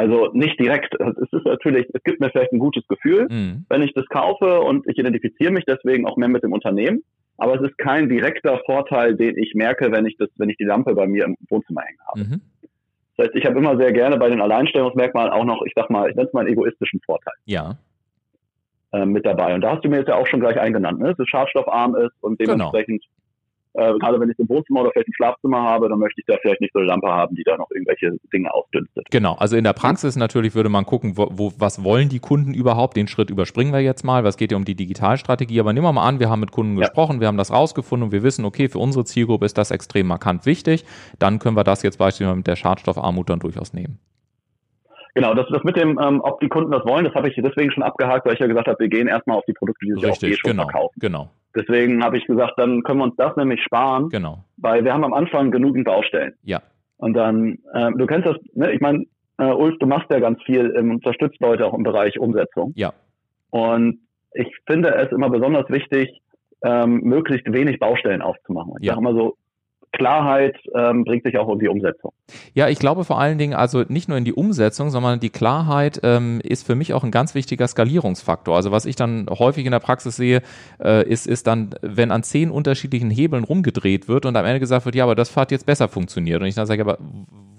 Also 0.00 0.30
nicht 0.32 0.58
direkt. 0.58 0.94
Es 0.98 1.30
ist 1.30 1.44
natürlich, 1.44 1.86
es 1.92 2.02
gibt 2.04 2.20
mir 2.20 2.30
vielleicht 2.30 2.52
ein 2.52 2.58
gutes 2.58 2.88
Gefühl, 2.88 3.28
mhm. 3.30 3.66
wenn 3.68 3.82
ich 3.82 3.92
das 3.92 4.06
kaufe 4.06 4.60
und 4.60 4.86
ich 4.88 4.96
identifiziere 4.96 5.52
mich 5.52 5.64
deswegen 5.66 6.06
auch 6.06 6.16
mehr 6.16 6.30
mit 6.30 6.42
dem 6.42 6.54
Unternehmen. 6.54 7.02
Aber 7.36 7.56
es 7.56 7.60
ist 7.60 7.76
kein 7.76 8.08
direkter 8.08 8.60
Vorteil, 8.64 9.14
den 9.14 9.36
ich 9.36 9.52
merke, 9.54 9.92
wenn 9.92 10.06
ich 10.06 10.16
das, 10.16 10.30
wenn 10.36 10.48
ich 10.48 10.56
die 10.56 10.64
Lampe 10.64 10.94
bei 10.94 11.06
mir 11.06 11.24
im 11.26 11.36
Wohnzimmer 11.50 11.82
hängen 11.82 11.98
habe. 12.08 12.20
Mhm. 12.20 12.40
Das 13.16 13.26
heißt, 13.26 13.36
ich 13.36 13.44
habe 13.44 13.58
immer 13.58 13.76
sehr 13.76 13.92
gerne 13.92 14.16
bei 14.16 14.30
den 14.30 14.40
Alleinstellungsmerkmalen 14.40 15.32
auch 15.32 15.44
noch, 15.44 15.60
ich 15.66 15.72
sag 15.76 15.90
mal, 15.90 16.08
ich 16.08 16.16
nenne 16.16 16.28
es 16.28 16.32
mal 16.32 16.40
einen 16.40 16.52
egoistischen 16.52 17.02
Vorteil. 17.04 17.34
Ja. 17.44 17.76
Äh, 18.92 19.04
mit 19.04 19.26
dabei. 19.26 19.54
Und 19.54 19.60
da 19.60 19.74
hast 19.74 19.84
du 19.84 19.90
mir 19.90 19.98
jetzt 19.98 20.08
ja 20.08 20.16
auch 20.16 20.26
schon 20.26 20.40
gleich 20.40 20.58
eingenannt, 20.58 20.98
ne? 20.98 21.08
dass 21.10 21.18
es 21.18 21.28
schadstoffarm 21.28 21.94
ist 21.96 22.14
und 22.22 22.38
genau. 22.38 22.54
dementsprechend 22.54 23.04
äh, 23.74 23.92
gerade 23.98 24.20
wenn 24.20 24.30
ich 24.30 24.38
ein 24.38 24.48
Wohnzimmer 24.48 24.80
oder 24.80 24.90
vielleicht 24.92 25.08
ein 25.08 25.14
Schlafzimmer 25.14 25.62
habe, 25.62 25.88
dann 25.88 25.98
möchte 25.98 26.20
ich 26.20 26.26
da 26.26 26.36
vielleicht 26.42 26.60
nicht 26.60 26.72
so 26.72 26.80
eine 26.80 26.88
Lampe 26.88 27.08
haben, 27.08 27.34
die 27.36 27.44
da 27.44 27.56
noch 27.56 27.70
irgendwelche 27.70 28.16
Dinge 28.32 28.52
ausdünstet. 28.52 29.06
Genau, 29.10 29.34
also 29.34 29.56
in 29.56 29.64
der 29.64 29.72
Praxis 29.72 30.16
natürlich 30.16 30.54
würde 30.54 30.68
man 30.68 30.84
gucken, 30.84 31.16
wo, 31.16 31.28
wo, 31.30 31.52
was 31.58 31.84
wollen 31.84 32.08
die 32.08 32.18
Kunden 32.18 32.54
überhaupt? 32.54 32.96
Den 32.96 33.06
Schritt 33.06 33.30
überspringen 33.30 33.72
wir 33.72 33.80
jetzt 33.80 34.04
mal. 34.04 34.24
Was 34.24 34.36
geht 34.36 34.52
ja 34.52 34.56
um 34.56 34.64
die 34.64 34.74
Digitalstrategie? 34.74 35.60
Aber 35.60 35.72
nehmen 35.72 35.86
wir 35.86 35.92
mal 35.92 36.06
an, 36.06 36.20
wir 36.20 36.28
haben 36.28 36.40
mit 36.40 36.50
Kunden 36.52 36.76
ja. 36.76 36.86
gesprochen, 36.86 37.20
wir 37.20 37.28
haben 37.28 37.36
das 37.36 37.52
rausgefunden 37.52 38.06
und 38.06 38.12
wir 38.12 38.22
wissen, 38.22 38.44
okay, 38.44 38.68
für 38.68 38.78
unsere 38.78 39.04
Zielgruppe 39.04 39.46
ist 39.46 39.56
das 39.56 39.70
extrem 39.70 40.06
markant 40.08 40.46
wichtig. 40.46 40.84
Dann 41.18 41.38
können 41.38 41.56
wir 41.56 41.64
das 41.64 41.82
jetzt 41.82 41.98
beispielsweise 41.98 42.36
mit 42.36 42.46
der 42.46 42.56
Schadstoffarmut 42.56 43.30
dann 43.30 43.38
durchaus 43.38 43.72
nehmen. 43.72 43.98
Genau, 45.14 45.34
das, 45.34 45.46
das 45.50 45.64
mit 45.64 45.76
dem, 45.76 45.98
ähm, 46.00 46.20
ob 46.22 46.40
die 46.40 46.48
Kunden 46.48 46.70
das 46.70 46.84
wollen, 46.84 47.04
das 47.04 47.14
habe 47.14 47.28
ich 47.28 47.34
deswegen 47.36 47.72
schon 47.72 47.82
abgehakt, 47.82 48.26
weil 48.26 48.34
ich 48.34 48.40
ja 48.40 48.46
gesagt 48.46 48.68
habe, 48.68 48.78
wir 48.78 48.88
gehen 48.88 49.08
erstmal 49.08 49.38
auf 49.38 49.44
die 49.44 49.52
Produkte, 49.52 49.86
die 49.86 49.92
sich 49.92 50.04
Richtig, 50.04 50.28
auch 50.28 50.32
eh 50.32 50.36
schon 50.36 50.50
genau, 50.52 50.62
verkaufen. 50.64 51.00
Genau. 51.00 51.30
Deswegen 51.54 52.02
habe 52.04 52.18
ich 52.18 52.26
gesagt, 52.26 52.54
dann 52.56 52.82
können 52.82 53.00
wir 53.00 53.04
uns 53.04 53.16
das 53.16 53.36
nämlich 53.36 53.62
sparen. 53.62 54.08
Genau. 54.08 54.44
Weil 54.56 54.84
wir 54.84 54.92
haben 54.92 55.04
am 55.04 55.14
Anfang 55.14 55.50
genügend 55.50 55.84
Baustellen. 55.84 56.34
Ja. 56.42 56.62
Und 56.96 57.14
dann, 57.14 57.58
äh, 57.72 57.90
du 57.96 58.06
kennst 58.06 58.28
das, 58.28 58.36
ne? 58.54 58.72
ich 58.72 58.80
meine, 58.80 59.04
äh, 59.38 59.52
Ulf, 59.52 59.76
du 59.78 59.86
machst 59.86 60.10
ja 60.10 60.20
ganz 60.20 60.40
viel, 60.42 60.72
ähm, 60.76 60.92
unterstützt 60.92 61.40
Leute 61.40 61.66
auch 61.66 61.74
im 61.74 61.82
Bereich 61.82 62.18
Umsetzung. 62.18 62.72
Ja. 62.76 62.92
Und 63.50 64.00
ich 64.34 64.48
finde 64.66 64.94
es 64.94 65.10
immer 65.10 65.30
besonders 65.30 65.68
wichtig, 65.70 66.20
ähm, 66.62 67.00
möglichst 67.02 67.50
wenig 67.52 67.78
Baustellen 67.78 68.22
aufzumachen. 68.22 68.74
Ich 68.80 68.86
ja. 68.86 68.92
sage 68.92 69.00
immer 69.06 69.18
so, 69.18 69.36
Klarheit 69.92 70.56
ähm, 70.74 71.04
bringt 71.04 71.24
sich 71.24 71.36
auch 71.36 71.52
in 71.52 71.58
die 71.58 71.68
Umsetzung. 71.68 72.12
Ja, 72.54 72.68
ich 72.68 72.78
glaube 72.78 73.04
vor 73.04 73.20
allen 73.20 73.38
Dingen, 73.38 73.54
also 73.54 73.84
nicht 73.88 74.08
nur 74.08 74.16
in 74.16 74.24
die 74.24 74.32
Umsetzung, 74.32 74.90
sondern 74.90 75.18
die 75.20 75.30
Klarheit 75.30 76.00
ähm, 76.04 76.40
ist 76.42 76.66
für 76.66 76.74
mich 76.74 76.94
auch 76.94 77.02
ein 77.02 77.10
ganz 77.10 77.34
wichtiger 77.34 77.66
Skalierungsfaktor. 77.66 78.54
Also 78.54 78.70
was 78.70 78.86
ich 78.86 78.96
dann 78.96 79.26
häufig 79.28 79.66
in 79.66 79.72
der 79.72 79.80
Praxis 79.80 80.16
sehe, 80.16 80.42
äh, 80.82 81.06
ist, 81.08 81.26
ist 81.26 81.46
dann, 81.46 81.74
wenn 81.82 82.12
an 82.12 82.22
zehn 82.22 82.50
unterschiedlichen 82.50 83.10
Hebeln 83.10 83.44
rumgedreht 83.44 84.08
wird 84.08 84.26
und 84.26 84.36
am 84.36 84.44
Ende 84.44 84.60
gesagt 84.60 84.84
wird, 84.84 84.94
ja, 84.94 85.04
aber 85.04 85.14
das 85.14 85.36
hat 85.36 85.50
jetzt 85.50 85.66
besser 85.66 85.88
funktioniert. 85.88 86.40
Und 86.40 86.46
ich 86.46 86.54
dann 86.54 86.66
sage, 86.66 86.82
aber 86.82 86.98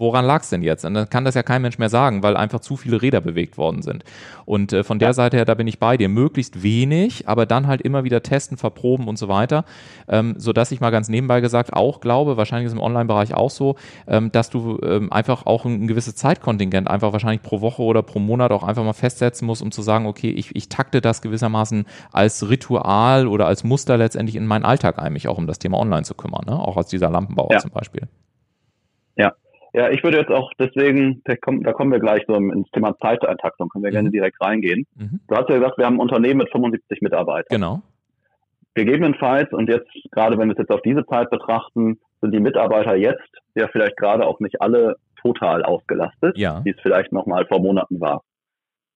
woran 0.02 0.26
lag 0.26 0.42
es 0.42 0.50
denn 0.50 0.64
jetzt? 0.64 0.84
Und 0.84 0.96
dann 0.96 1.10
kann 1.10 1.26
das 1.26 1.36
ja 1.36 1.44
kein 1.44 1.62
Mensch 1.62 1.78
mehr 1.78 1.90
sagen, 1.90 2.24
weil 2.24 2.36
einfach 2.36 2.60
zu 2.60 2.76
viele 2.76 3.02
Räder 3.02 3.22
bewegt 3.22 3.58
worden 3.58 3.82
sind. 3.82 4.04
Und 4.46 4.74
äh, 4.74 4.84
von 4.84 5.00
der 5.00 5.14
Seite 5.14 5.38
her, 5.38 5.46
da 5.46 5.54
bin 5.54 5.68
ich 5.68 5.80
bei 5.80 5.96
dir. 5.96 6.10
Möglichst 6.10 6.64
wenig, 6.64 7.28
aber 7.28 7.46
dann 7.46 7.68
halt 7.68 7.82
immer 7.82 8.04
wieder 8.04 8.24
testen, 8.24 8.58
verproben 8.58 9.08
und 9.08 9.18
so 9.18 9.28
weiter. 9.28 9.64
Ähm, 10.08 10.36
sodass 10.38 10.72
ich 10.72 10.82
mal 10.82 10.90
ganz 10.90 11.08
nebenbei 11.08 11.40
gesagt 11.40 11.74
auch 11.74 12.02
glaube, 12.02 12.21
glaube, 12.22 12.38
wahrscheinlich 12.38 12.68
ist 12.68 12.74
es 12.74 12.78
im 12.78 12.84
Online-Bereich 12.84 13.34
auch 13.34 13.50
so, 13.50 13.76
ähm, 14.08 14.32
dass 14.32 14.50
du 14.50 14.80
ähm, 14.84 15.12
einfach 15.12 15.46
auch 15.46 15.66
ein, 15.66 15.84
ein 15.84 15.88
gewisses 15.88 16.16
Zeitkontingent 16.16 16.88
einfach 16.88 17.14
wahrscheinlich 17.14 17.42
pro 17.42 17.62
Woche 17.62 17.82
oder 17.82 18.04
pro 18.04 18.20
Monat 18.20 18.52
auch 18.52 18.64
einfach 18.64 18.84
mal 18.84 18.94
festsetzen 18.94 19.48
musst, 19.48 19.62
um 19.62 19.72
zu 19.72 19.82
sagen, 19.82 20.06
okay, 20.06 20.30
ich, 20.30 20.56
ich 20.56 20.70
takte 20.70 21.02
das 21.02 21.22
gewissermaßen 21.22 21.86
als 22.12 22.50
Ritual 22.50 23.28
oder 23.28 23.48
als 23.48 23.64
Muster 23.64 23.98
letztendlich 23.98 24.36
in 24.36 24.46
meinen 24.46 24.66
Alltag 24.66 25.00
ein, 25.00 25.14
mich 25.14 25.28
auch 25.28 25.38
um 25.38 25.48
das 25.48 25.60
Thema 25.60 25.80
Online 25.80 26.04
zu 26.04 26.14
kümmern, 26.14 26.46
ne? 26.46 26.60
auch 26.60 26.78
als 26.78 26.90
dieser 26.90 27.10
Lampenbauer 27.10 27.54
ja. 27.54 27.60
zum 27.60 27.72
Beispiel. 27.72 28.04
Ja, 29.18 29.34
Ja, 29.74 29.90
ich 29.90 30.04
würde 30.04 30.18
jetzt 30.18 30.32
auch 30.32 30.52
deswegen, 30.60 31.22
da 31.26 31.36
kommen 31.36 31.92
wir 31.92 32.00
gleich 32.00 32.24
so 32.28 32.36
ins 32.36 32.70
Thema 32.72 32.96
Zeiteintaktung, 33.00 33.70
können 33.70 33.84
wir 33.84 33.92
mhm. 33.92 33.96
gerne 33.96 34.12
direkt 34.12 34.40
reingehen. 34.42 34.86
Mhm. 34.96 35.22
Du 35.28 35.36
hast 35.36 35.50
ja 35.50 35.56
gesagt, 35.56 35.78
wir 35.78 35.86
haben 35.86 35.96
ein 35.96 36.02
Unternehmen 36.02 36.40
mit 36.40 36.52
75 36.52 37.02
Mitarbeitern. 37.02 37.48
Genau. 37.50 37.82
Gegebenenfalls, 38.74 39.52
und 39.52 39.68
jetzt, 39.68 39.90
gerade 40.12 40.38
wenn 40.38 40.48
wir 40.48 40.54
es 40.54 40.60
jetzt 40.60 40.72
auf 40.72 40.82
diese 40.82 41.06
Zeit 41.06 41.30
betrachten, 41.30 42.00
sind 42.22 42.32
die 42.34 42.40
Mitarbeiter 42.40 42.96
jetzt 42.96 43.30
ja 43.56 43.68
vielleicht 43.68 43.98
gerade 43.98 44.26
auch 44.26 44.40
nicht 44.40 44.62
alle 44.62 44.96
total 45.22 45.64
ausgelastet, 45.64 46.38
ja. 46.38 46.62
wie 46.64 46.72
es 46.72 46.82
vielleicht 46.82 47.12
noch 47.12 47.26
mal 47.26 47.46
vor 47.46 47.60
Monaten 47.60 48.00
war. 48.00 48.24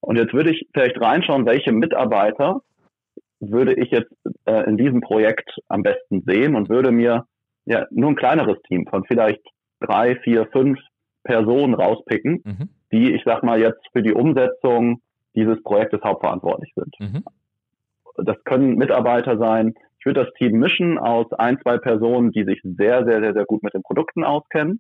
Und 0.02 0.18
jetzt 0.18 0.34
würde 0.34 0.52
ich 0.52 0.68
vielleicht 0.74 1.00
reinschauen, 1.02 1.46
welche 1.46 1.72
Mitarbeiter 1.72 2.62
würde 3.40 3.74
ich 3.74 3.92
jetzt 3.92 4.12
äh, 4.46 4.68
in 4.68 4.78
diesem 4.78 5.02
Projekt 5.02 5.50
am 5.68 5.84
besten 5.84 6.24
sehen 6.26 6.56
und 6.56 6.70
würde 6.70 6.92
mir 6.92 7.26
ja 7.66 7.86
nur 7.90 8.12
ein 8.12 8.16
kleineres 8.16 8.62
Team 8.68 8.86
von 8.88 9.04
vielleicht 9.06 9.42
drei, 9.80 10.16
vier, 10.18 10.48
fünf 10.52 10.80
Personen 11.24 11.74
rauspicken, 11.74 12.42
mhm. 12.46 12.70
die, 12.92 13.14
ich 13.14 13.24
sag 13.26 13.44
mal, 13.44 13.60
jetzt 13.60 13.82
für 13.92 14.04
die 14.04 14.14
Umsetzung 14.14 15.02
dieses 15.36 15.62
Projektes 15.64 16.02
hauptverantwortlich 16.04 16.72
sind. 16.76 16.96
Mhm. 17.00 17.24
Das 18.18 18.38
können 18.46 18.76
Mitarbeiter 18.76 19.38
sein. 19.38 19.74
Ich 20.06 20.08
würde 20.08 20.26
das 20.26 20.34
Team 20.36 20.60
mischen 20.60 21.00
aus 21.00 21.26
ein, 21.34 21.58
zwei 21.64 21.80
Personen, 21.80 22.32
die 22.32 22.44
sich 22.44 22.62
sehr, 22.62 23.06
sehr, 23.06 23.22
sehr, 23.22 23.34
sehr 23.34 23.46
gut 23.46 23.64
mit 23.64 23.74
den 23.74 23.82
Produkten 23.82 24.24
auskennen. 24.24 24.80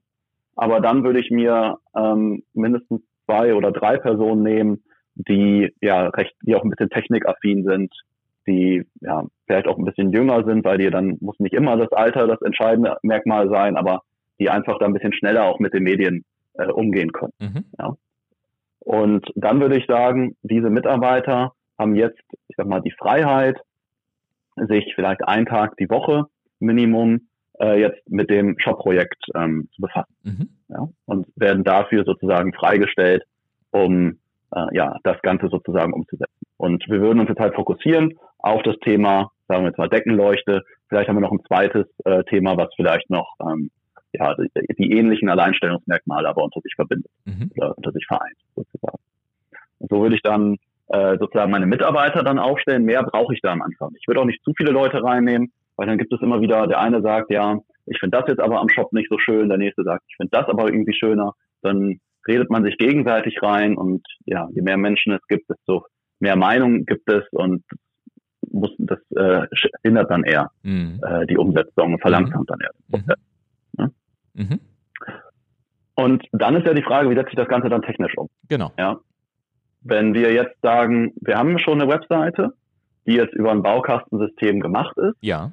Aber 0.55 0.81
dann 0.81 1.03
würde 1.03 1.19
ich 1.19 1.31
mir 1.31 1.77
ähm, 1.97 2.43
mindestens 2.53 3.01
zwei 3.25 3.55
oder 3.55 3.71
drei 3.71 3.97
Personen 3.97 4.43
nehmen, 4.43 4.83
die 5.15 5.73
ja 5.81 6.09
recht, 6.09 6.35
die 6.43 6.53
auch 6.53 6.63
ein 6.63 6.69
bisschen 6.69 6.91
technikaffin 6.91 7.63
sind, 7.63 7.91
die 8.45 8.85
ja 9.01 9.25
vielleicht 9.47 9.67
auch 9.67 9.79
ein 9.79 9.85
bisschen 9.85 10.11
jünger 10.11 10.43
sind, 10.45 10.63
weil 10.63 10.77
die 10.77 10.91
dann 10.91 11.17
muss 11.21 11.39
nicht 11.39 11.55
immer 11.55 11.75
das 11.75 11.91
Alter 11.91 12.27
das 12.27 12.43
entscheidende 12.43 12.97
Merkmal 13.01 13.49
sein, 13.49 13.77
aber 13.77 14.03
die 14.39 14.51
einfach 14.51 14.77
da 14.77 14.85
ein 14.85 14.93
bisschen 14.93 15.13
schneller 15.13 15.45
auch 15.45 15.57
mit 15.57 15.73
den 15.73 15.81
Medien 15.81 16.23
äh, 16.53 16.67
umgehen 16.67 17.11
können. 17.11 17.33
Mhm. 17.39 17.65
Ja. 17.79 17.95
Und 18.81 19.25
dann 19.33 19.59
würde 19.59 19.79
ich 19.79 19.87
sagen, 19.87 20.35
diese 20.43 20.69
Mitarbeiter 20.69 21.53
haben 21.79 21.95
jetzt, 21.95 22.21
ich 22.47 22.55
sag 22.57 22.67
mal, 22.67 22.81
die 22.81 22.93
Freiheit, 22.95 23.59
sich 24.55 24.93
vielleicht 24.95 25.27
einen 25.27 25.45
Tag 25.45 25.77
die 25.77 25.89
Woche 25.89 26.25
Minimum 26.59 27.27
äh, 27.59 27.79
jetzt 27.79 28.09
mit 28.09 28.29
dem 28.29 28.57
Shop-Projekt 28.59 29.23
ähm, 29.35 29.69
zu 29.75 29.81
befassen. 29.81 30.15
Mhm. 30.23 30.49
Ja, 30.69 30.87
und 31.05 31.27
werden 31.35 31.63
dafür 31.63 32.03
sozusagen 32.05 32.53
freigestellt, 32.53 33.23
um 33.71 34.17
äh, 34.53 34.65
ja 34.73 34.97
das 35.03 35.21
Ganze 35.21 35.47
sozusagen 35.49 35.93
umzusetzen. 35.93 36.33
Und 36.57 36.87
wir 36.89 37.01
würden 37.01 37.19
uns 37.19 37.29
jetzt 37.29 37.39
halt 37.39 37.55
fokussieren 37.55 38.17
auf 38.39 38.63
das 38.63 38.77
Thema, 38.79 39.31
sagen 39.47 39.63
wir 39.63 39.69
jetzt 39.69 39.77
mal 39.77 39.89
Deckenleuchte. 39.89 40.63
Vielleicht 40.87 41.09
haben 41.09 41.17
wir 41.17 41.21
noch 41.21 41.31
ein 41.31 41.43
zweites 41.47 41.85
äh, 42.05 42.23
Thema, 42.25 42.57
was 42.57 42.69
vielleicht 42.75 43.09
noch 43.09 43.35
ähm, 43.41 43.69
ja, 44.13 44.35
die, 44.35 44.49
die 44.77 44.91
ähnlichen 44.91 45.29
Alleinstellungsmerkmale 45.29 46.27
aber 46.27 46.43
unter 46.43 46.61
sich 46.61 46.73
verbindet 46.75 47.11
mhm. 47.25 47.51
oder 47.57 47.77
unter 47.77 47.91
sich 47.91 48.05
vereint 48.07 48.37
sozusagen. 48.55 48.99
Und 49.79 49.89
so 49.89 50.01
würde 50.01 50.15
ich 50.15 50.21
dann 50.21 50.57
äh, 50.87 51.17
sozusagen 51.17 51.51
meine 51.51 51.65
Mitarbeiter 51.65 52.23
dann 52.23 52.39
aufstellen. 52.39 52.83
Mehr 52.83 53.03
brauche 53.03 53.33
ich 53.33 53.41
da 53.41 53.51
am 53.51 53.61
Anfang. 53.61 53.91
Ich 53.99 54.07
würde 54.07 54.21
auch 54.21 54.25
nicht 54.25 54.43
zu 54.43 54.53
viele 54.55 54.71
Leute 54.71 55.03
reinnehmen, 55.03 55.51
weil 55.75 55.87
dann 55.87 55.97
gibt 55.97 56.13
es 56.13 56.21
immer 56.21 56.41
wieder, 56.41 56.67
der 56.67 56.79
eine 56.79 57.01
sagt, 57.01 57.31
ja, 57.31 57.57
ich 57.85 57.99
finde 57.99 58.17
das 58.17 58.27
jetzt 58.27 58.39
aber 58.39 58.59
am 58.59 58.69
Shop 58.69 58.93
nicht 58.93 59.09
so 59.09 59.17
schön, 59.19 59.49
der 59.49 59.57
nächste 59.57 59.83
sagt, 59.83 60.03
ich 60.07 60.15
finde 60.15 60.31
das 60.31 60.47
aber 60.47 60.65
irgendwie 60.65 60.93
schöner. 60.93 61.33
Dann 61.61 61.99
redet 62.27 62.49
man 62.49 62.63
sich 62.63 62.77
gegenseitig 62.77 63.41
rein 63.41 63.75
und 63.75 64.05
ja, 64.25 64.47
je 64.51 64.61
mehr 64.61 64.77
Menschen 64.77 65.13
es 65.13 65.25
gibt, 65.27 65.49
desto 65.49 65.85
mehr 66.19 66.35
Meinungen 66.35 66.85
gibt 66.85 67.09
es 67.11 67.23
und 67.31 67.63
muss, 68.51 68.71
das 68.77 68.99
äh, 69.15 69.47
hindert 69.83 70.09
dann 70.09 70.23
eher 70.23 70.51
mhm. 70.63 70.99
äh, 71.03 71.25
die 71.27 71.37
Umsetzung 71.37 71.93
und 71.93 72.01
verlangsamt 72.01 72.41
mhm. 72.41 72.45
dann 72.47 72.59
eher 72.61 72.71
den 72.73 72.91
Prozess. 72.91 73.23
Mhm. 73.77 73.91
Mhm. 74.33 74.59
Und 75.95 76.25
dann 76.31 76.55
ist 76.55 76.65
ja 76.65 76.73
die 76.73 76.83
Frage, 76.83 77.09
wie 77.09 77.15
setzt 77.15 77.29
sich 77.29 77.37
das 77.37 77.47
Ganze 77.47 77.69
dann 77.69 77.81
technisch 77.81 78.17
um? 78.17 78.29
Genau. 78.49 78.71
Ja. 78.77 78.99
Wenn 79.85 80.13
wir 80.15 80.33
jetzt 80.33 80.59
sagen, 80.61 81.13
wir 81.21 81.37
haben 81.37 81.59
schon 81.59 81.79
eine 81.79 81.89
Webseite, 81.89 82.53
die 83.05 83.13
jetzt 83.13 83.35
über 83.35 83.51
ein 83.51 83.61
Baukastensystem 83.61 84.59
gemacht 84.59 84.97
ist, 84.97 85.15
ja. 85.21 85.51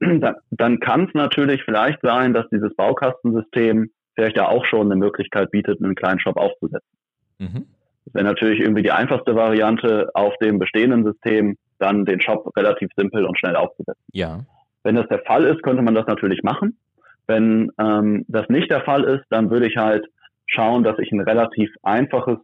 dann, 0.00 0.36
dann 0.50 0.80
kann 0.80 1.04
es 1.04 1.14
natürlich 1.14 1.62
vielleicht 1.64 2.00
sein, 2.00 2.32
dass 2.32 2.48
dieses 2.48 2.74
Baukastensystem 2.74 3.90
vielleicht 4.14 4.36
ja 4.36 4.48
auch 4.48 4.64
schon 4.64 4.90
eine 4.90 4.96
Möglichkeit 4.96 5.50
bietet, 5.50 5.82
einen 5.82 5.94
kleinen 5.94 6.18
Shop 6.18 6.36
aufzusetzen. 6.36 6.98
Mhm. 7.38 7.66
Das 8.06 8.14
wäre 8.14 8.24
natürlich 8.24 8.60
irgendwie 8.60 8.82
die 8.82 8.92
einfachste 8.92 9.34
Variante, 9.34 10.10
auf 10.14 10.34
dem 10.38 10.58
bestehenden 10.58 11.04
System 11.04 11.56
dann 11.78 12.06
den 12.06 12.20
Shop 12.20 12.50
relativ 12.56 12.88
simpel 12.96 13.24
und 13.24 13.38
schnell 13.38 13.56
aufzusetzen. 13.56 14.02
Ja. 14.12 14.40
Wenn 14.82 14.96
das 14.96 15.08
der 15.08 15.20
Fall 15.20 15.44
ist, 15.44 15.62
könnte 15.62 15.82
man 15.82 15.94
das 15.94 16.06
natürlich 16.06 16.42
machen. 16.42 16.78
Wenn 17.26 17.70
ähm, 17.78 18.24
das 18.28 18.48
nicht 18.48 18.70
der 18.70 18.82
Fall 18.82 19.04
ist, 19.04 19.24
dann 19.30 19.50
würde 19.50 19.66
ich 19.66 19.76
halt 19.76 20.06
schauen, 20.46 20.84
dass 20.84 20.98
ich 20.98 21.10
ein 21.12 21.20
relativ 21.20 21.70
einfaches 21.82 22.38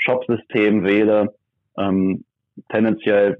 Shop-System 0.00 0.84
wähle. 0.84 1.34
Ähm, 1.78 2.24
tendenziell, 2.68 3.36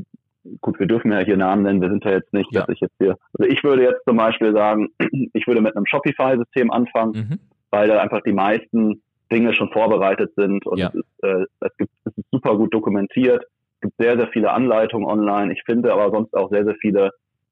gut, 0.61 0.79
wir 0.79 0.87
dürfen 0.87 1.13
ja 1.13 1.21
hier 1.21 1.37
Namen 1.37 1.63
nennen, 1.63 1.81
wir 1.81 1.91
sind 1.91 2.05
ja 2.05 2.13
jetzt 2.13 2.33
nicht, 2.33 2.53
ja. 2.53 2.61
dass 2.61 2.75
ich 2.75 2.81
jetzt 2.81 2.95
hier, 2.99 3.17
also 3.39 3.51
ich 3.51 3.63
würde 3.65 3.83
jetzt 3.83 4.05
zum 4.07 4.17
Beispiel 4.17 4.53
sagen, 4.53 4.89
ich 5.33 5.47
würde 5.47 5.61
mit 5.61 5.77
einem 5.77 5.87
Shopify-System 5.87 6.71
anfangen, 6.71 7.13
mhm. 7.13 7.39
weil 7.71 7.89
da 7.89 8.01
einfach 8.01 8.23
die 8.23 8.33
meisten 8.33 9.03
Dinge 9.31 9.55
schon 9.55 9.71
vorbereitet 9.71 10.33
sind 10.37 10.67
und 10.67 10.79
ja. 10.79 10.89
es, 10.89 10.95
ist, 10.95 11.25
äh, 11.25 11.45
es, 11.61 11.77
gibt, 11.77 11.91
es 12.05 12.17
ist 12.17 12.31
super 12.33 12.57
gut 12.57 12.75
dokumentiert. 12.75 13.45
Es 13.77 13.81
gibt 13.83 13.95
sehr, 13.99 14.17
sehr 14.17 14.29
viele 14.29 14.51
Anleitungen 14.51 15.07
online. 15.07 15.53
Ich 15.53 15.63
finde 15.65 15.93
aber 15.93 16.11
sonst 16.11 16.35
auch 16.35 16.51
sehr, 16.51 16.65
sehr 16.65 16.75
viele 16.81 17.11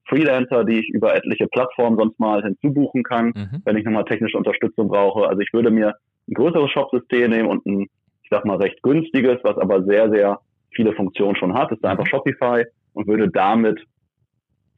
Freelancer, 0.09 0.65
die 0.65 0.79
ich 0.79 0.89
über 0.89 1.15
etliche 1.15 1.47
Plattformen 1.47 1.97
sonst 1.97 2.19
mal 2.19 2.43
hinzubuchen 2.43 3.03
kann, 3.03 3.27
mhm. 3.27 3.61
wenn 3.63 3.77
ich 3.77 3.85
nochmal 3.85 4.05
technische 4.05 4.37
Unterstützung 4.37 4.89
brauche. 4.89 5.27
Also 5.27 5.39
ich 5.39 5.53
würde 5.53 5.71
mir 5.71 5.95
ein 6.27 6.33
größeres 6.33 6.69
Shop-System 6.71 7.31
nehmen 7.31 7.47
und 7.47 7.65
ein, 7.65 7.87
ich 8.29 8.37
sag 8.37 8.45
mal, 8.45 8.57
recht 8.57 8.83
günstiges, 8.83 9.39
was 9.43 9.57
aber 9.57 9.83
sehr, 9.83 10.11
sehr 10.11 10.39
viele 10.71 10.93
Funktionen 10.93 11.35
schon 11.35 11.55
hat, 11.55 11.71
ist 11.71 11.83
einfach 11.83 12.05
mhm. 12.05 12.09
Shopify 12.09 12.63
und 12.93 13.07
würde 13.07 13.29
damit 13.29 13.79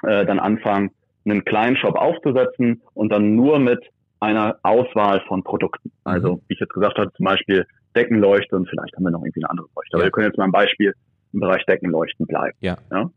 äh, 0.03 0.25
dann 0.25 0.39
anfangen, 0.39 0.91
einen 1.25 1.43
kleinen 1.43 1.75
Shop 1.75 1.95
aufzusetzen 1.95 2.81
und 2.93 3.11
dann 3.11 3.35
nur 3.35 3.59
mit 3.59 3.83
einer 4.21 4.57
Auswahl 4.63 5.21
von 5.27 5.43
Produkten. 5.43 5.91
Also, 6.05 6.35
mhm. 6.35 6.41
wie 6.47 6.53
ich 6.53 6.59
jetzt 6.61 6.73
gesagt 6.73 6.97
habe, 6.97 7.11
zum 7.11 7.25
Beispiel 7.25 7.65
Deckenleuchte 7.93 8.55
und 8.55 8.69
vielleicht 8.69 8.95
haben 8.95 9.03
wir 9.03 9.11
noch 9.11 9.21
irgendwie 9.21 9.43
eine 9.43 9.49
andere 9.49 9.67
Leuchte. 9.75 9.95
Aber 9.95 10.03
ja. 10.03 10.07
wir 10.07 10.11
können 10.11 10.27
jetzt 10.27 10.37
mal 10.37 10.45
ein 10.45 10.51
Beispiel 10.51 10.93
im 11.33 11.39
Bereich 11.41 11.65
Deckenleuchten 11.65 12.25
bleiben. 12.27 12.57
Ja. 12.61 12.77
ja? 12.89 13.09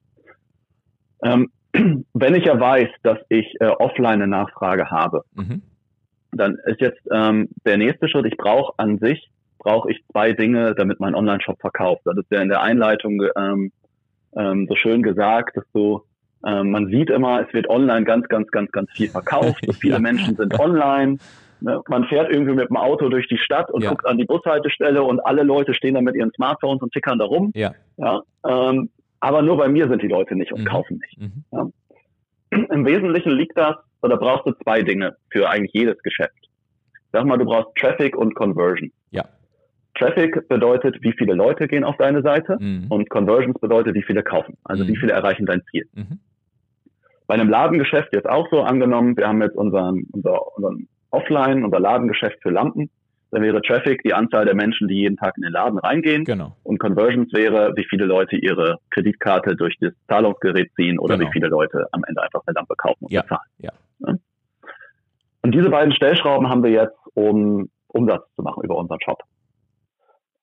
Ähm, 1.23 1.51
wenn 2.13 2.35
ich 2.35 2.45
ja 2.45 2.59
weiß, 2.59 2.89
dass 3.05 3.19
ich 3.29 3.55
äh, 3.61 3.67
offline 3.67 4.15
eine 4.23 4.27
Nachfrage 4.27 4.91
habe, 4.91 5.23
mhm. 5.35 5.63
dann 6.33 6.59
ist 6.67 6.81
jetzt 6.81 7.01
ähm, 7.13 7.51
der 7.65 7.77
nächste 7.77 8.09
Schritt, 8.09 8.27
ich 8.27 8.37
brauche 8.37 8.73
an 8.79 8.99
sich, 8.99 9.31
brauche 9.65 9.91
ich 9.91 10.05
zwei 10.13 10.33
Dinge, 10.33 10.75
damit 10.77 11.01
mein 11.01 11.17
Online-Shop 11.17 11.61
verkauft. 11.61 12.03
Das 12.05 12.17
ist 12.17 12.31
ja 12.31 12.41
in 12.41 12.49
der 12.49 12.63
Einleitung 12.63 13.21
ähm, 13.37 13.73
ähm, 14.37 14.67
so 14.69 14.77
schön 14.77 15.03
gesagt, 15.03 15.57
dass 15.57 15.65
du 15.73 16.05
ähm, 16.47 16.71
man 16.71 16.89
sieht 16.89 17.11
immer, 17.11 17.41
es 17.41 17.53
wird 17.55 17.69
online 17.69 18.05
ganz, 18.05 18.29
ganz, 18.29 18.51
ganz, 18.51 18.71
ganz 18.71 18.91
viel 18.93 19.09
verkauft. 19.09 19.65
So 19.67 19.73
viele 19.73 19.95
ja. 19.95 20.01
Menschen 20.01 20.37
sind 20.37 20.59
online. 20.61 21.17
Ne? 21.61 21.81
Man 21.89 22.05
fährt 22.05 22.31
irgendwie 22.31 22.55
mit 22.55 22.69
dem 22.69 22.77
Auto 22.77 23.09
durch 23.09 23.27
die 23.29 23.39
Stadt 23.39 23.71
und 23.71 23.83
ja. 23.83 23.91
guckt 23.91 24.07
an 24.07 24.19
die 24.19 24.27
Bushaltestelle 24.27 25.03
und 25.03 25.21
alle 25.21 25.43
Leute 25.43 25.73
stehen 25.73 25.95
da 25.95 26.03
mit 26.03 26.15
ihren 26.15 26.33
Smartphones 26.33 26.83
und 26.83 26.93
tickern 26.93 27.19
da 27.19 27.25
rum. 27.25 27.51
Ja. 27.55 27.73
Ja, 27.97 28.21
ähm, 28.47 28.91
aber 29.21 29.41
nur 29.41 29.57
bei 29.57 29.69
mir 29.69 29.89
sind 29.89 30.03
die 30.03 30.09
Leute 30.09 30.37
nicht 30.37 30.53
und 30.53 30.61
mhm. 30.61 30.67
kaufen 30.67 31.01
nicht. 31.01 31.19
Mhm. 31.19 31.45
Ja. 31.51 31.69
Im 32.51 32.85
Wesentlichen 32.85 33.33
liegt 33.33 33.57
das, 33.57 33.77
oder 34.03 34.19
brauchst 34.19 34.47
du 34.47 34.53
zwei 34.63 34.83
Dinge 34.83 35.17
für 35.31 35.49
eigentlich 35.49 35.73
jedes 35.73 36.01
Geschäft. 36.03 36.51
Sag 37.11 37.25
mal, 37.25 37.39
du 37.39 37.47
brauchst 37.47 37.75
Traffic 37.77 38.17
und 38.17 38.35
Conversion. 38.35 38.93
Traffic 39.95 40.49
bedeutet, 40.49 40.97
wie 41.01 41.13
viele 41.13 41.35
Leute 41.35 41.69
gehen 41.69 41.85
auf 41.85 41.97
deine 41.97 42.23
Seite 42.23 42.57
mhm. 42.61 42.87
und 42.89 43.09
Conversions 43.11 43.59
bedeutet, 43.61 43.95
wie 43.95 44.03
viele 44.03 44.23
kaufen. 44.23 44.57
Also 44.65 44.85
mhm. 44.85 44.89
wie 44.89 44.97
viele 44.97 45.13
erreichen 45.13 45.47
dein 45.47 45.63
Ziel. 45.71 45.89
Mhm. 45.95 46.19
Bei 47.27 47.35
einem 47.35 47.49
Ladengeschäft 47.49 48.13
jetzt 48.13 48.29
auch 48.29 48.49
so 48.51 48.63
angenommen, 48.63 49.17
wir 49.17 49.27
haben 49.29 49.41
jetzt 49.41 49.57
unseren, 49.57 50.05
unser, 50.13 50.57
unseren 50.57 50.89
Offline, 51.11 51.65
unser 51.65 51.81
Ladengeschäft 51.81 52.43
für 52.43 52.51
Lampen. 52.51 52.91
Dann 53.31 53.43
wäre 53.43 53.63
Traffic 53.63 54.03
die 54.03 54.15
Anzahl 54.15 54.45
der 54.45 54.55
Menschen, 54.55 54.87
die 54.87 54.95
jeden 54.95 55.17
Tag 55.17 55.35
in 55.37 55.43
den 55.43 55.53
Laden 55.53 55.79
reingehen. 55.79 56.25
Genau. 56.25 56.57
Und 56.63 56.79
Conversions 56.79 57.33
wäre, 57.33 57.73
wie 57.77 57.85
viele 57.89 58.05
Leute 58.05 58.37
ihre 58.37 58.79
Kreditkarte 58.91 59.57
durch 59.57 59.77
das 59.81 59.93
Zahlungsgerät 60.09 60.71
ziehen 60.77 60.99
oder 60.99 61.17
genau. 61.17 61.29
wie 61.29 61.33
viele 61.33 61.49
Leute 61.49 61.87
am 61.93 62.05
Ende 62.07 62.23
einfach 62.23 62.43
eine 62.47 62.55
Lampe 62.55 62.75
kaufen 62.77 63.07
und 63.07 63.13
ja. 63.13 63.23
bezahlen. 63.23 63.41
Ja. 63.59 63.71
Und 65.43 65.55
diese 65.55 65.69
beiden 65.71 65.93
Stellschrauben 65.93 66.49
haben 66.49 66.63
wir 66.63 66.71
jetzt, 66.71 66.97
um 67.15 67.69
Umsatz 67.89 68.25
zu 68.37 68.43
machen 68.43 68.63
über 68.63 68.77
unseren 68.77 69.01
Shop. 69.01 69.23